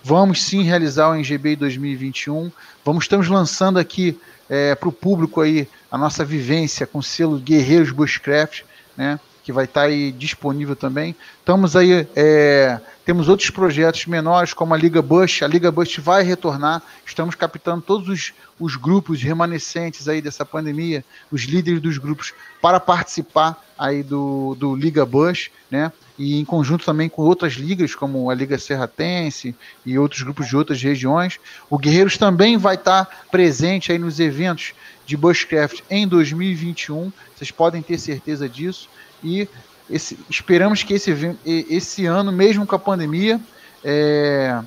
Vamos 0.05 0.43
sim 0.43 0.63
realizar 0.63 1.11
o 1.11 1.15
NGB 1.15 1.57
2021. 1.57 2.51
Vamos 2.85 3.05
estamos 3.05 3.29
lançando 3.29 3.79
aqui 3.79 4.19
é, 4.49 4.75
para 4.75 4.89
o 4.89 4.93
público 4.93 5.41
aí 5.41 5.69
a 5.91 5.99
nossa 5.99 6.25
vivência 6.25 6.87
com 6.87 6.99
o 6.99 7.03
selo 7.03 7.39
Guerreiros 7.39 7.91
Bushcraft, 7.91 8.63
né? 8.97 9.19
Que 9.43 9.53
vai 9.53 9.65
estar 9.65 9.83
tá 9.83 9.87
aí 9.87 10.13
disponível 10.13 10.77
também. 10.77 11.17
Estamos 11.41 11.75
aí, 11.75 12.07
é, 12.15 12.81
temos 13.05 13.29
outros 13.29 13.51
projetos 13.51 14.07
menores, 14.07 14.55
como 14.55 14.73
a 14.73 14.77
Liga 14.77 15.03
Bush. 15.03 15.43
A 15.43 15.49
Liga 15.49 15.71
Bush 15.71 15.99
vai 15.99 16.23
retornar. 16.23 16.83
Estamos 17.05 17.35
captando 17.35 17.83
todos 17.83 18.09
os, 18.09 18.33
os 18.59 18.77
grupos 18.77 19.21
remanescentes 19.21 20.09
aí 20.09 20.23
dessa 20.23 20.45
pandemia, 20.45 21.05
os 21.31 21.43
líderes 21.43 21.81
dos 21.81 21.99
grupos, 21.99 22.33
para 22.61 22.79
participar 22.79 23.61
aí 23.77 24.05
do, 24.05 24.55
do 24.55 24.77
Liga 24.77 25.05
Bush, 25.05 25.51
né? 25.69 25.91
E 26.17 26.39
em 26.39 26.45
conjunto 26.45 26.85
também 26.85 27.09
com 27.09 27.23
outras 27.23 27.55
ligas, 27.55 27.97
como 27.97 28.31
a 28.31 28.35
Liga 28.35 28.57
Serratense 28.57 29.57
e 29.85 29.99
outros 29.99 30.23
grupos 30.23 30.47
de 30.47 30.57
outras 30.57 30.81
regiões. 30.81 31.41
O 31.69 31.77
Guerreiros 31.77 32.17
também 32.17 32.57
vai 32.57 32.77
estar 32.77 33.07
tá 33.07 33.17
presente 33.31 33.91
aí 33.91 33.99
nos 33.99 34.21
eventos 34.21 34.75
de 35.05 35.17
Bushcraft 35.17 35.81
em 35.91 36.07
2021. 36.07 37.11
Vocês 37.35 37.51
podem 37.51 37.83
ter 37.83 37.99
certeza 37.99 38.49
disso 38.49 38.89
e 39.23 39.49
esse, 39.91 40.19
esperamos 40.31 40.83
que 40.83 40.95
esse, 40.95 41.37
esse 41.45 42.07
ano, 42.07 42.33
mesmo 42.33 42.67
com 42.67 42.75
a 42.75 42.79
pandemia, 42.79 43.41
é, 43.85 44.63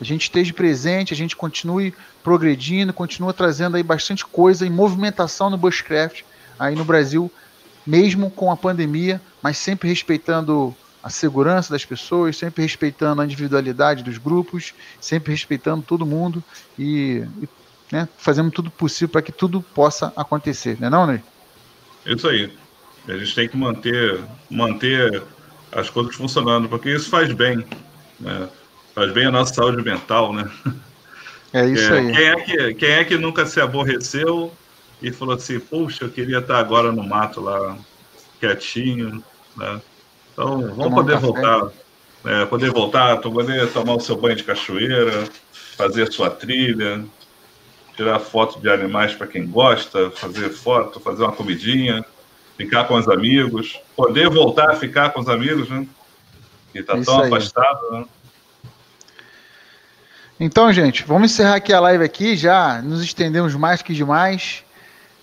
a 0.00 0.04
gente 0.04 0.22
esteja 0.22 0.52
presente, 0.52 1.12
a 1.12 1.16
gente 1.16 1.36
continue 1.36 1.94
progredindo, 2.22 2.92
continua 2.92 3.32
trazendo 3.32 3.76
aí 3.76 3.82
bastante 3.82 4.24
coisa 4.24 4.66
em 4.66 4.70
movimentação 4.70 5.50
no 5.50 5.56
Bushcraft 5.56 6.22
aí 6.58 6.74
no 6.74 6.84
Brasil, 6.84 7.30
mesmo 7.86 8.30
com 8.30 8.50
a 8.50 8.56
pandemia, 8.56 9.20
mas 9.42 9.58
sempre 9.58 9.88
respeitando 9.88 10.74
a 11.02 11.10
segurança 11.10 11.70
das 11.70 11.84
pessoas, 11.84 12.36
sempre 12.36 12.62
respeitando 12.62 13.20
a 13.20 13.24
individualidade 13.24 14.02
dos 14.02 14.16
grupos, 14.16 14.72
sempre 15.00 15.32
respeitando 15.32 15.82
todo 15.82 16.06
mundo 16.06 16.42
e, 16.78 17.24
e 17.42 17.48
né, 17.92 18.08
fazendo 18.16 18.50
tudo 18.50 18.70
possível 18.70 19.10
para 19.10 19.22
que 19.22 19.30
tudo 19.30 19.60
possa 19.60 20.12
acontecer, 20.16 20.78
não 20.80 20.86
é 20.86 20.90
não, 20.90 21.06
Ney? 21.06 21.22
Isso 22.06 22.26
aí. 22.26 22.50
A 23.08 23.16
gente 23.16 23.34
tem 23.34 23.48
que 23.48 23.56
manter, 23.56 24.20
manter 24.50 25.22
as 25.70 25.90
coisas 25.90 26.14
funcionando, 26.14 26.68
porque 26.68 26.90
isso 26.90 27.10
faz 27.10 27.32
bem. 27.32 27.64
Né? 28.18 28.48
Faz 28.94 29.12
bem 29.12 29.26
a 29.26 29.30
nossa 29.30 29.52
saúde 29.52 29.82
mental, 29.82 30.32
né? 30.32 30.50
É 31.52 31.66
isso 31.66 31.92
é, 31.92 31.98
aí. 31.98 32.12
Quem 32.12 32.24
é, 32.24 32.36
que, 32.40 32.74
quem 32.74 32.90
é 32.90 33.04
que 33.04 33.16
nunca 33.16 33.46
se 33.46 33.60
aborreceu 33.60 34.52
e 35.02 35.12
falou 35.12 35.34
assim, 35.34 35.60
puxa, 35.60 36.04
eu 36.04 36.10
queria 36.10 36.38
estar 36.38 36.58
agora 36.58 36.90
no 36.90 37.02
mato 37.02 37.40
lá, 37.40 37.76
quietinho, 38.40 39.22
né? 39.56 39.80
Então, 40.32 40.60
vamos 40.60 40.76
Tomar 40.76 40.96
poder 40.96 41.16
um 41.16 41.20
voltar, 41.20 41.64
né? 42.24 42.46
poder 42.46 42.70
voltar, 42.72 43.16
poder 43.18 43.72
tomar 43.72 43.94
o 43.94 44.00
seu 44.00 44.16
banho 44.16 44.34
de 44.34 44.42
cachoeira, 44.42 45.28
fazer 45.76 46.08
a 46.08 46.10
sua 46.10 46.28
trilha, 46.28 47.04
tirar 47.96 48.18
foto 48.18 48.60
de 48.60 48.68
animais 48.68 49.14
para 49.14 49.28
quem 49.28 49.46
gosta, 49.46 50.10
fazer 50.10 50.50
foto, 50.50 50.98
fazer 50.98 51.22
uma 51.22 51.32
comidinha, 51.32 52.04
ficar 52.56 52.84
com 52.84 52.94
os 52.94 53.08
amigos, 53.08 53.80
poder 53.96 54.28
voltar 54.28 54.70
a 54.70 54.76
ficar 54.76 55.10
com 55.10 55.20
os 55.20 55.28
amigos, 55.28 55.68
né? 55.68 55.86
Que 56.72 56.80
está 56.80 57.00
tão 57.00 57.20
aí. 57.20 57.26
afastado, 57.26 57.90
né? 57.92 58.04
Então, 60.38 60.72
gente, 60.72 61.04
vamos 61.04 61.30
encerrar 61.30 61.56
aqui 61.56 61.72
a 61.72 61.78
live 61.80 62.04
aqui, 62.04 62.36
já 62.36 62.82
nos 62.82 63.02
estendemos 63.02 63.54
mais 63.54 63.82
que 63.82 63.94
demais. 63.94 64.64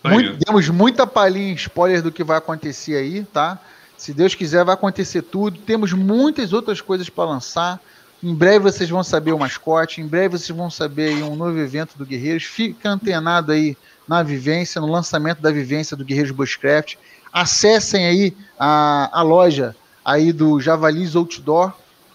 Muito, 0.03 0.37
demos 0.45 0.69
muita 0.69 1.05
palhinha, 1.05 1.53
spoiler 1.53 2.01
do 2.01 2.11
que 2.11 2.23
vai 2.23 2.37
acontecer 2.37 2.95
aí, 2.95 3.23
tá? 3.25 3.59
Se 3.97 4.13
Deus 4.13 4.33
quiser, 4.33 4.63
vai 4.63 4.73
acontecer 4.73 5.21
tudo. 5.21 5.59
Temos 5.59 5.93
muitas 5.93 6.53
outras 6.53 6.81
coisas 6.81 7.07
para 7.07 7.29
lançar. 7.29 7.79
Em 8.23 8.33
breve 8.33 8.59
vocês 8.59 8.89
vão 8.89 9.03
saber 9.03 9.31
o 9.31 9.37
mascote, 9.37 10.01
em 10.01 10.07
breve 10.07 10.37
vocês 10.37 10.57
vão 10.57 10.71
saber 10.71 11.23
um 11.23 11.35
novo 11.35 11.57
evento 11.59 11.97
do 11.97 12.05
Guerreiros. 12.05 12.43
Fica 12.43 12.89
antenado 12.89 13.51
aí 13.51 13.77
na 14.07 14.23
vivência, 14.23 14.81
no 14.81 14.87
lançamento 14.87 15.39
da 15.39 15.51
vivência 15.51 15.95
do 15.95 16.03
Guerreiros 16.03 16.31
Bushcraft. 16.31 16.95
Acessem 17.31 18.05
aí 18.05 18.35
a, 18.59 19.19
a 19.19 19.21
loja 19.21 19.73
aí 20.03 20.33
do 20.33 20.59
Javalis 20.59 21.15
Outdoor, 21.15 21.71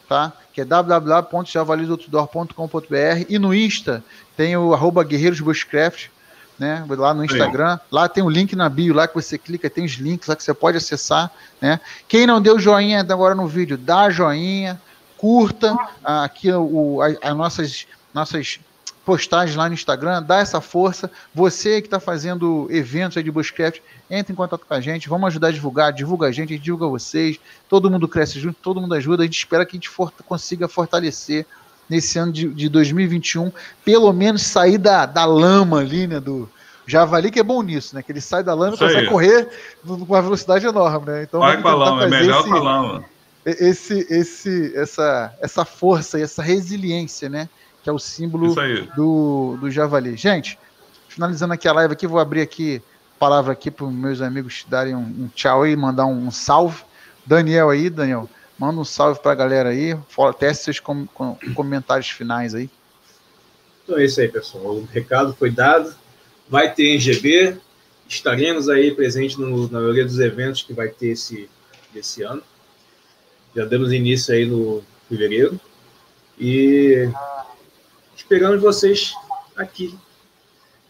tá? 0.09 0.33
Que 0.53 0.63
é 0.63 0.65
www.javalisoutdoor.com.br 0.65 3.27
e 3.29 3.39
no 3.39 3.55
Insta 3.55 4.03
tem 4.37 4.57
o 4.57 4.75
arroba 4.75 5.05
Guerreiros 5.05 5.41
Bushcraft. 5.41 6.09
né? 6.59 6.85
Lá 6.89 7.15
no 7.15 7.25
Instagram, 7.25 7.77
Sim. 7.77 7.83
lá 7.91 8.09
tem 8.09 8.23
o 8.23 8.27
um 8.27 8.31
link 8.31 8.57
na 8.57 8.69
bio, 8.69 8.95
lá 8.95 9.07
que 9.07 9.15
você 9.15 9.37
clica, 9.37 9.69
tem 9.69 9.85
os 9.85 9.93
links 9.93 10.29
lá 10.29 10.37
que 10.37 10.43
você 10.43 10.55
pode 10.55 10.79
acessar, 10.79 11.31
né? 11.61 11.79
Quem 12.09 12.27
não 12.27 12.41
deu 12.41 12.59
joinha 12.59 13.01
agora 13.01 13.35
no 13.35 13.47
vídeo, 13.47 13.77
dá 13.77 14.09
joinha, 14.11 14.81
curta 15.19 15.77
aqui 16.03 16.51
o, 16.53 17.01
as 17.03 17.37
nossas, 17.37 17.87
nossas 18.15 18.59
postagens 19.07 19.57
lá 19.57 19.69
no 19.69 19.75
Instagram, 19.75 20.21
dá 20.21 20.41
essa 20.41 20.61
força. 20.61 21.09
Você 21.33 21.81
que 21.81 21.87
está 21.87 22.01
fazendo 22.01 22.67
eventos 22.69 23.17
aí 23.17 23.23
de 23.23 23.31
Bushcraft, 23.31 23.81
entre 24.11 24.33
em 24.33 24.37
contato 24.37 24.67
com 24.67 24.75
a 24.75 24.81
gente, 24.81 25.09
vamos 25.09 25.29
ajudar 25.29 25.49
a 25.49 25.53
divulgar, 25.53 25.93
divulga 25.93 26.27
a 26.27 26.33
gente, 26.33 26.53
a 26.53 26.57
gente 26.57 26.65
divulga 26.65 26.89
vocês, 26.89 27.39
todo 27.69 27.89
mundo 27.89 28.09
cresce 28.09 28.41
junto, 28.41 28.59
todo 28.61 28.81
mundo 28.81 28.95
ajuda, 28.95 29.23
a 29.23 29.27
gente 29.27 29.39
espera 29.39 29.65
que 29.65 29.77
a 29.77 29.79
gente 29.79 29.89
for, 29.89 30.13
consiga 30.27 30.67
fortalecer 30.67 31.47
nesse 31.89 32.19
ano 32.19 32.33
de, 32.33 32.49
de 32.49 32.69
2021, 32.69 33.53
pelo 33.85 34.13
menos 34.13 34.43
sair 34.43 34.77
da, 34.77 35.07
da 35.07 35.25
lama 35.25 35.79
ali, 35.79 36.09
né, 36.09 36.19
do, 36.19 36.51
Javali 36.85 37.31
que 37.31 37.41
é 37.41 37.43
bom 37.43 37.63
nisso, 37.63 37.97
né? 37.97 38.03
Que 38.03 38.13
ele 38.13 38.21
sai 38.21 38.45
da 38.45 38.55
lama 38.55 38.77
e 38.77 38.79
consegue 38.79 39.09
correr 39.09 39.49
com 39.85 39.95
uma 39.95 40.23
velocidade 40.23 40.65
enorme, 40.65 41.07
né? 41.11 41.23
Então, 41.25 41.41
Vai 41.41 41.61
com 41.61 41.67
a 41.67 41.75
lama, 41.75 42.05
é 42.05 42.09
melhor 42.09 42.41
esse, 42.41 42.49
com 42.49 42.55
a 42.55 42.63
lama. 42.63 43.05
Esse, 43.45 44.07
esse, 44.09 44.73
essa, 44.77 45.35
essa 45.41 45.65
força 45.65 46.17
e 46.19 46.23
essa 46.23 46.43
resiliência, 46.43 47.29
né? 47.29 47.49
Que 47.87 47.91
é 47.91 47.93
o 47.93 48.01
símbolo 48.01 48.53
do, 48.97 49.57
do 49.61 49.71
javali. 49.71 50.17
Gente, 50.17 50.59
finalizando 51.09 51.55
aqui 51.55 51.69
a 51.69 51.73
live 51.73 51.93
aqui, 51.93 52.05
vou 52.05 52.19
abrir 52.19 52.41
aqui 52.41 52.83
a 53.15 53.19
palavra 53.21 53.53
aqui 53.53 53.71
para 53.71 53.87
os 53.87 53.93
meus 53.93 54.21
amigos 54.21 54.67
darem 54.69 54.93
um, 54.93 55.03
um 55.03 55.31
tchau 55.33 55.63
aí, 55.63 55.77
mandar 55.77 56.05
um, 56.05 56.27
um, 56.27 56.31
salve. 56.33 56.83
Daniel 57.25 57.71
aí, 57.71 57.89
Daniel, 57.89 58.29
manda 58.59 58.81
um 58.81 58.85
salve 58.85 59.21
para 59.21 59.31
a 59.31 59.35
galera 59.37 59.69
aí, 59.69 59.97
teste 60.37 60.65
seus 60.65 60.81
com, 60.81 61.07
com, 61.07 61.39
comentários 61.55 62.11
finais 62.11 62.57
aí. 62.57 62.69
Então 63.85 63.97
é 63.97 64.05
isso 64.05 64.21
aí, 64.21 64.27
pessoal. 64.27 64.65
O 64.65 64.89
recado 64.93 65.33
foi 65.33 65.53
dado 65.53 65.95
vai 66.49 66.75
ter 66.75 66.89
NGB, 66.89 67.57
estaremos 68.09 68.69
aí 68.69 68.91
presentes 68.97 69.37
no, 69.37 69.71
na 69.71 69.79
maioria 69.79 70.05
dos 70.05 70.19
eventos 70.19 70.61
que 70.61 70.73
vai 70.73 70.89
ter 70.89 71.11
esse, 71.11 71.49
esse 71.95 72.25
ano. 72.25 72.43
Já 73.55 73.65
demos 73.65 73.93
início 73.93 74.35
aí 74.35 74.45
no 74.45 74.83
fevereiro. 75.09 75.61
E 76.37 77.09
esperamos 78.17 78.61
vocês 78.61 79.13
aqui 79.55 79.97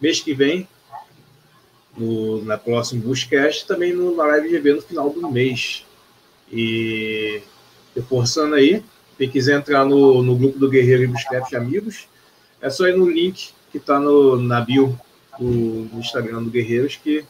mês 0.01 0.21
que 0.21 0.35
vem, 0.35 0.69
no, 1.97 2.45
na 2.45 2.59
próxima 2.59 3.03
Buscast, 3.03 3.67
também 3.67 3.93
no, 3.93 4.15
na 4.15 4.25
Live 4.25 4.51
GB 4.51 4.75
no 4.75 4.83
final 4.83 5.11
do 5.11 5.31
mês. 5.31 5.85
E 6.53 7.43
reforçando 7.95 8.55
aí, 8.55 8.85
quem 9.17 9.31
quiser 9.31 9.59
entrar 9.59 9.85
no, 9.85 10.23
no 10.23 10.37
grupo 10.37 10.59
do 10.59 10.69
Guerreiro 10.69 11.05
e 11.05 11.07
Buscraft 11.07 11.55
Amigos, 11.55 12.07
é 12.61 12.69
só 12.69 12.87
ir 12.87 12.97
no 12.97 13.09
link 13.09 13.51
que 13.73 13.79
está 13.79 13.99
na 13.99 14.61
bio 14.61 14.99
do, 15.39 15.85
do 15.85 15.99
Instagram 15.99 16.43
do 16.43 16.51
Guerreiros, 16.51 16.97
que 16.97 17.25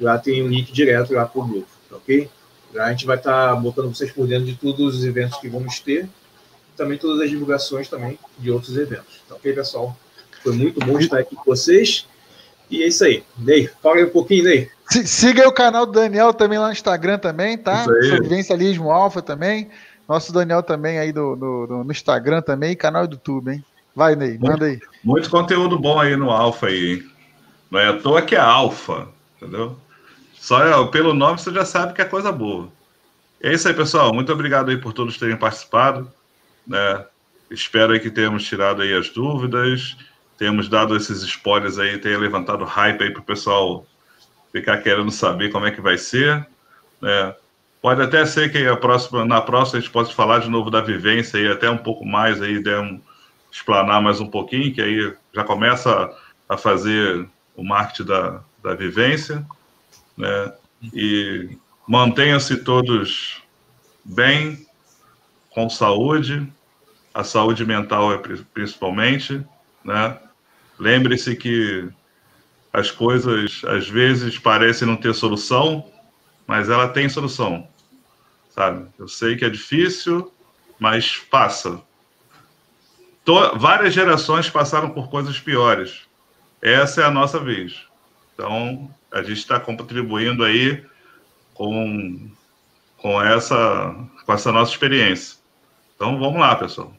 lá 0.00 0.18
tem 0.18 0.42
um 0.42 0.48
link 0.48 0.72
direto 0.72 1.12
lá 1.12 1.26
para 1.26 1.40
o 1.40 1.46
grupo, 1.46 1.68
tá 1.88 1.96
ok? 1.96 2.28
Lá 2.72 2.86
a 2.86 2.90
gente 2.90 3.06
vai 3.06 3.16
estar 3.16 3.54
tá 3.54 3.56
botando 3.56 3.94
vocês 3.94 4.10
por 4.10 4.26
dentro 4.26 4.46
de 4.46 4.56
todos 4.56 4.96
os 4.96 5.04
eventos 5.04 5.38
que 5.38 5.48
vamos 5.48 5.78
ter, 5.78 6.08
também 6.76 6.98
todas 6.98 7.20
as 7.20 7.30
divulgações 7.30 7.88
também 7.88 8.18
de 8.38 8.50
outros 8.50 8.76
eventos, 8.76 9.22
tá 9.28 9.34
ok, 9.34 9.52
pessoal? 9.52 9.96
Foi 10.42 10.52
muito 10.52 10.78
bom 10.80 10.98
estar 10.98 11.18
aqui 11.18 11.34
com 11.34 11.44
vocês. 11.44 12.06
E 12.70 12.82
é 12.82 12.88
isso 12.88 13.04
aí. 13.04 13.22
Ney, 13.38 13.70
fala 13.82 13.96
aí 13.96 14.04
um 14.04 14.10
pouquinho, 14.10 14.44
Ney. 14.44 14.70
Siga 14.88 15.42
aí 15.42 15.48
o 15.48 15.52
canal 15.52 15.86
do 15.86 15.92
Daniel 15.92 16.34
também 16.34 16.58
lá 16.58 16.66
no 16.66 16.72
Instagram 16.72 17.18
também, 17.18 17.56
tá? 17.56 17.84
Sobrevivencialismo 17.84 18.90
Alfa 18.90 19.22
também. 19.22 19.70
Nosso 20.08 20.32
Daniel 20.32 20.62
também 20.62 20.98
aí 20.98 21.12
do, 21.12 21.34
do, 21.34 21.66
do, 21.66 21.84
no 21.84 21.90
Instagram 21.90 22.42
também, 22.42 22.76
canal 22.76 23.06
do 23.06 23.14
YouTube, 23.14 23.52
hein? 23.52 23.64
Vai, 23.96 24.16
Ney, 24.16 24.38
manda 24.38 24.66
aí. 24.66 24.80
Muito 25.02 25.30
conteúdo 25.30 25.78
bom 25.78 25.98
aí 25.98 26.16
no 26.16 26.30
Alfa 26.30 26.66
aí, 26.66 26.94
hein? 26.94 27.10
Não 27.70 27.80
é 27.80 27.88
à 27.88 27.98
toa 27.98 28.20
que 28.20 28.34
é 28.34 28.40
Alfa, 28.40 29.08
entendeu? 29.36 29.76
Só 30.34 30.62
é, 30.62 30.86
pelo 30.88 31.14
nome 31.14 31.38
você 31.38 31.50
já 31.52 31.64
sabe 31.64 31.94
que 31.94 32.02
é 32.02 32.04
coisa 32.04 32.30
boa. 32.30 32.68
É 33.42 33.52
isso 33.52 33.66
aí, 33.66 33.74
pessoal. 33.74 34.12
Muito 34.12 34.32
obrigado 34.32 34.70
aí 34.70 34.76
por 34.76 34.92
todos 34.92 35.16
terem 35.16 35.36
participado. 35.36 36.10
Né? 36.66 37.04
Espero 37.50 37.98
que 38.00 38.10
tenhamos 38.10 38.44
tirado 38.44 38.82
aí 38.82 38.94
as 38.94 39.08
dúvidas, 39.10 39.96
tenhamos 40.38 40.68
dado 40.68 40.96
esses 40.96 41.22
spoilers 41.22 41.78
aí, 41.78 41.98
tenha 41.98 42.18
levantado 42.18 42.64
hype 42.64 43.02
aí 43.02 43.10
para 43.10 43.20
o 43.20 43.24
pessoal 43.24 43.86
ficar 44.52 44.78
querendo 44.78 45.10
saber 45.10 45.50
como 45.50 45.66
é 45.66 45.70
que 45.70 45.80
vai 45.80 45.98
ser. 45.98 46.46
Né? 47.00 47.34
Pode 47.82 48.00
até 48.00 48.24
ser 48.24 48.50
que 48.50 48.66
a 48.66 48.76
próxima, 48.76 49.24
na 49.24 49.40
próxima 49.40 49.78
a 49.78 49.80
gente 49.82 49.92
possa 49.92 50.12
falar 50.12 50.38
de 50.38 50.48
novo 50.48 50.70
da 50.70 50.80
vivência 50.80 51.38
e 51.38 51.50
até 51.50 51.68
um 51.68 51.76
pouco 51.76 52.04
mais 52.04 52.40
aí, 52.40 52.62
der 52.62 52.80
um, 52.80 53.00
explanar 53.52 54.02
mais 54.02 54.20
um 54.20 54.26
pouquinho, 54.26 54.74
que 54.74 54.80
aí 54.80 55.14
já 55.32 55.44
começa 55.44 56.10
a 56.48 56.56
fazer 56.56 57.28
o 57.54 57.62
marketing 57.62 58.04
da, 58.04 58.40
da 58.62 58.74
vivência, 58.74 59.46
né? 60.16 60.52
E 60.92 61.56
mantenham-se 61.86 62.56
todos 62.58 63.42
bem, 64.04 64.63
com 65.54 65.70
saúde, 65.70 66.46
a 67.14 67.22
saúde 67.22 67.64
mental 67.64 68.12
é 68.12 68.18
principalmente, 68.52 69.42
né? 69.84 70.18
Lembre-se 70.78 71.36
que 71.36 71.88
as 72.72 72.90
coisas 72.90 73.62
às 73.64 73.88
vezes 73.88 74.36
parecem 74.36 74.88
não 74.88 74.96
ter 74.96 75.14
solução, 75.14 75.88
mas 76.44 76.68
ela 76.68 76.88
tem 76.88 77.08
solução, 77.08 77.68
sabe? 78.50 78.86
Eu 78.98 79.06
sei 79.06 79.36
que 79.36 79.44
é 79.44 79.48
difícil, 79.48 80.32
mas 80.78 81.18
passa, 81.30 81.80
to, 83.24 83.56
várias 83.56 83.94
gerações 83.94 84.50
passaram 84.50 84.90
por 84.90 85.08
coisas 85.08 85.38
piores. 85.38 86.02
Essa 86.60 87.02
é 87.02 87.04
a 87.04 87.10
nossa 87.10 87.38
vez. 87.38 87.86
Então, 88.34 88.90
a 89.12 89.22
gente 89.22 89.38
está 89.38 89.60
contribuindo 89.60 90.42
aí 90.42 90.84
com, 91.54 92.28
com, 92.96 93.22
essa, 93.22 93.94
com 94.26 94.32
essa 94.32 94.50
nossa 94.50 94.72
experiência. 94.72 95.43
Então, 95.94 96.18
vamos 96.18 96.40
lá, 96.40 96.54
pessoal. 96.56 96.92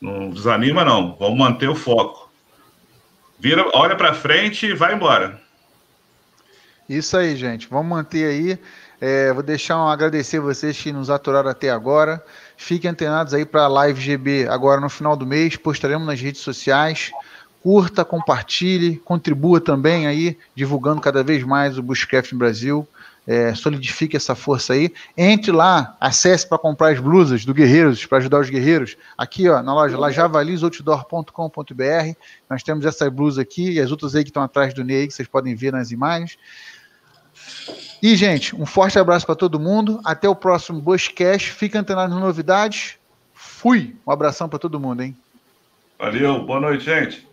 Não 0.00 0.30
desanima, 0.30 0.84
não. 0.84 1.16
Vamos 1.18 1.38
manter 1.38 1.68
o 1.68 1.74
foco. 1.74 2.30
Vira, 3.38 3.68
olha 3.72 3.96
para 3.96 4.14
frente 4.14 4.66
e 4.66 4.74
vai 4.74 4.94
embora. 4.94 5.40
Isso 6.88 7.16
aí, 7.16 7.36
gente. 7.36 7.68
Vamos 7.68 7.86
manter 7.86 8.24
aí. 8.24 8.58
É, 9.00 9.32
vou 9.32 9.42
deixar 9.42 9.76
um 9.76 9.88
agradecer 9.88 10.40
vocês 10.40 10.80
que 10.80 10.92
nos 10.92 11.08
aturaram 11.10 11.50
até 11.50 11.70
agora. 11.70 12.24
Fiquem 12.56 12.90
antenados 12.90 13.32
aí 13.32 13.44
para 13.44 13.64
a 13.64 13.68
Live 13.68 14.00
GB 14.00 14.48
agora 14.48 14.80
no 14.80 14.88
final 14.88 15.16
do 15.16 15.26
mês. 15.26 15.56
Postaremos 15.56 16.06
nas 16.06 16.20
redes 16.20 16.40
sociais. 16.40 17.12
Curta, 17.62 18.04
compartilhe, 18.04 18.96
contribua 18.98 19.60
também 19.60 20.06
aí, 20.06 20.38
divulgando 20.54 21.00
cada 21.00 21.22
vez 21.22 21.42
mais 21.44 21.76
o 21.76 21.82
Bushcraft 21.82 22.32
Brasil. 22.34 22.86
É, 23.30 23.54
solidifique 23.54 24.16
essa 24.16 24.34
força 24.34 24.72
aí. 24.72 24.90
Entre 25.14 25.52
lá, 25.52 25.94
acesse 26.00 26.48
para 26.48 26.56
comprar 26.56 26.92
as 26.92 26.98
blusas 26.98 27.44
do 27.44 27.52
Guerreiros, 27.52 28.06
para 28.06 28.16
ajudar 28.16 28.40
os 28.40 28.48
guerreiros. 28.48 28.96
Aqui, 29.18 29.46
ó, 29.50 29.62
na 29.62 29.74
loja 29.74 29.98
lá, 29.98 30.10
javalisoutdoor.com.br. 30.10 32.16
Nós 32.48 32.62
temos 32.62 32.86
essa 32.86 33.10
blusa 33.10 33.42
aqui 33.42 33.72
e 33.72 33.80
as 33.80 33.90
outras 33.90 34.14
aí 34.14 34.24
que 34.24 34.30
estão 34.30 34.42
atrás 34.42 34.72
do 34.72 34.82
Ney, 34.82 35.06
que 35.06 35.12
vocês 35.12 35.28
podem 35.28 35.54
ver 35.54 35.72
nas 35.72 35.90
imagens. 35.90 36.38
E, 38.02 38.16
gente, 38.16 38.56
um 38.56 38.64
forte 38.64 38.98
abraço 38.98 39.26
para 39.26 39.34
todo 39.34 39.60
mundo. 39.60 40.00
Até 40.06 40.26
o 40.26 40.34
próximo 40.34 40.80
Bushcast. 40.80 41.52
Fica 41.52 41.78
antenado 41.78 42.14
nas 42.14 42.22
novidades. 42.22 42.96
Fui. 43.34 43.94
Um 44.06 44.10
abração 44.10 44.48
para 44.48 44.58
todo 44.58 44.80
mundo, 44.80 45.02
hein? 45.02 45.14
Valeu. 45.98 46.46
Boa 46.46 46.60
noite, 46.60 46.84
gente. 46.84 47.27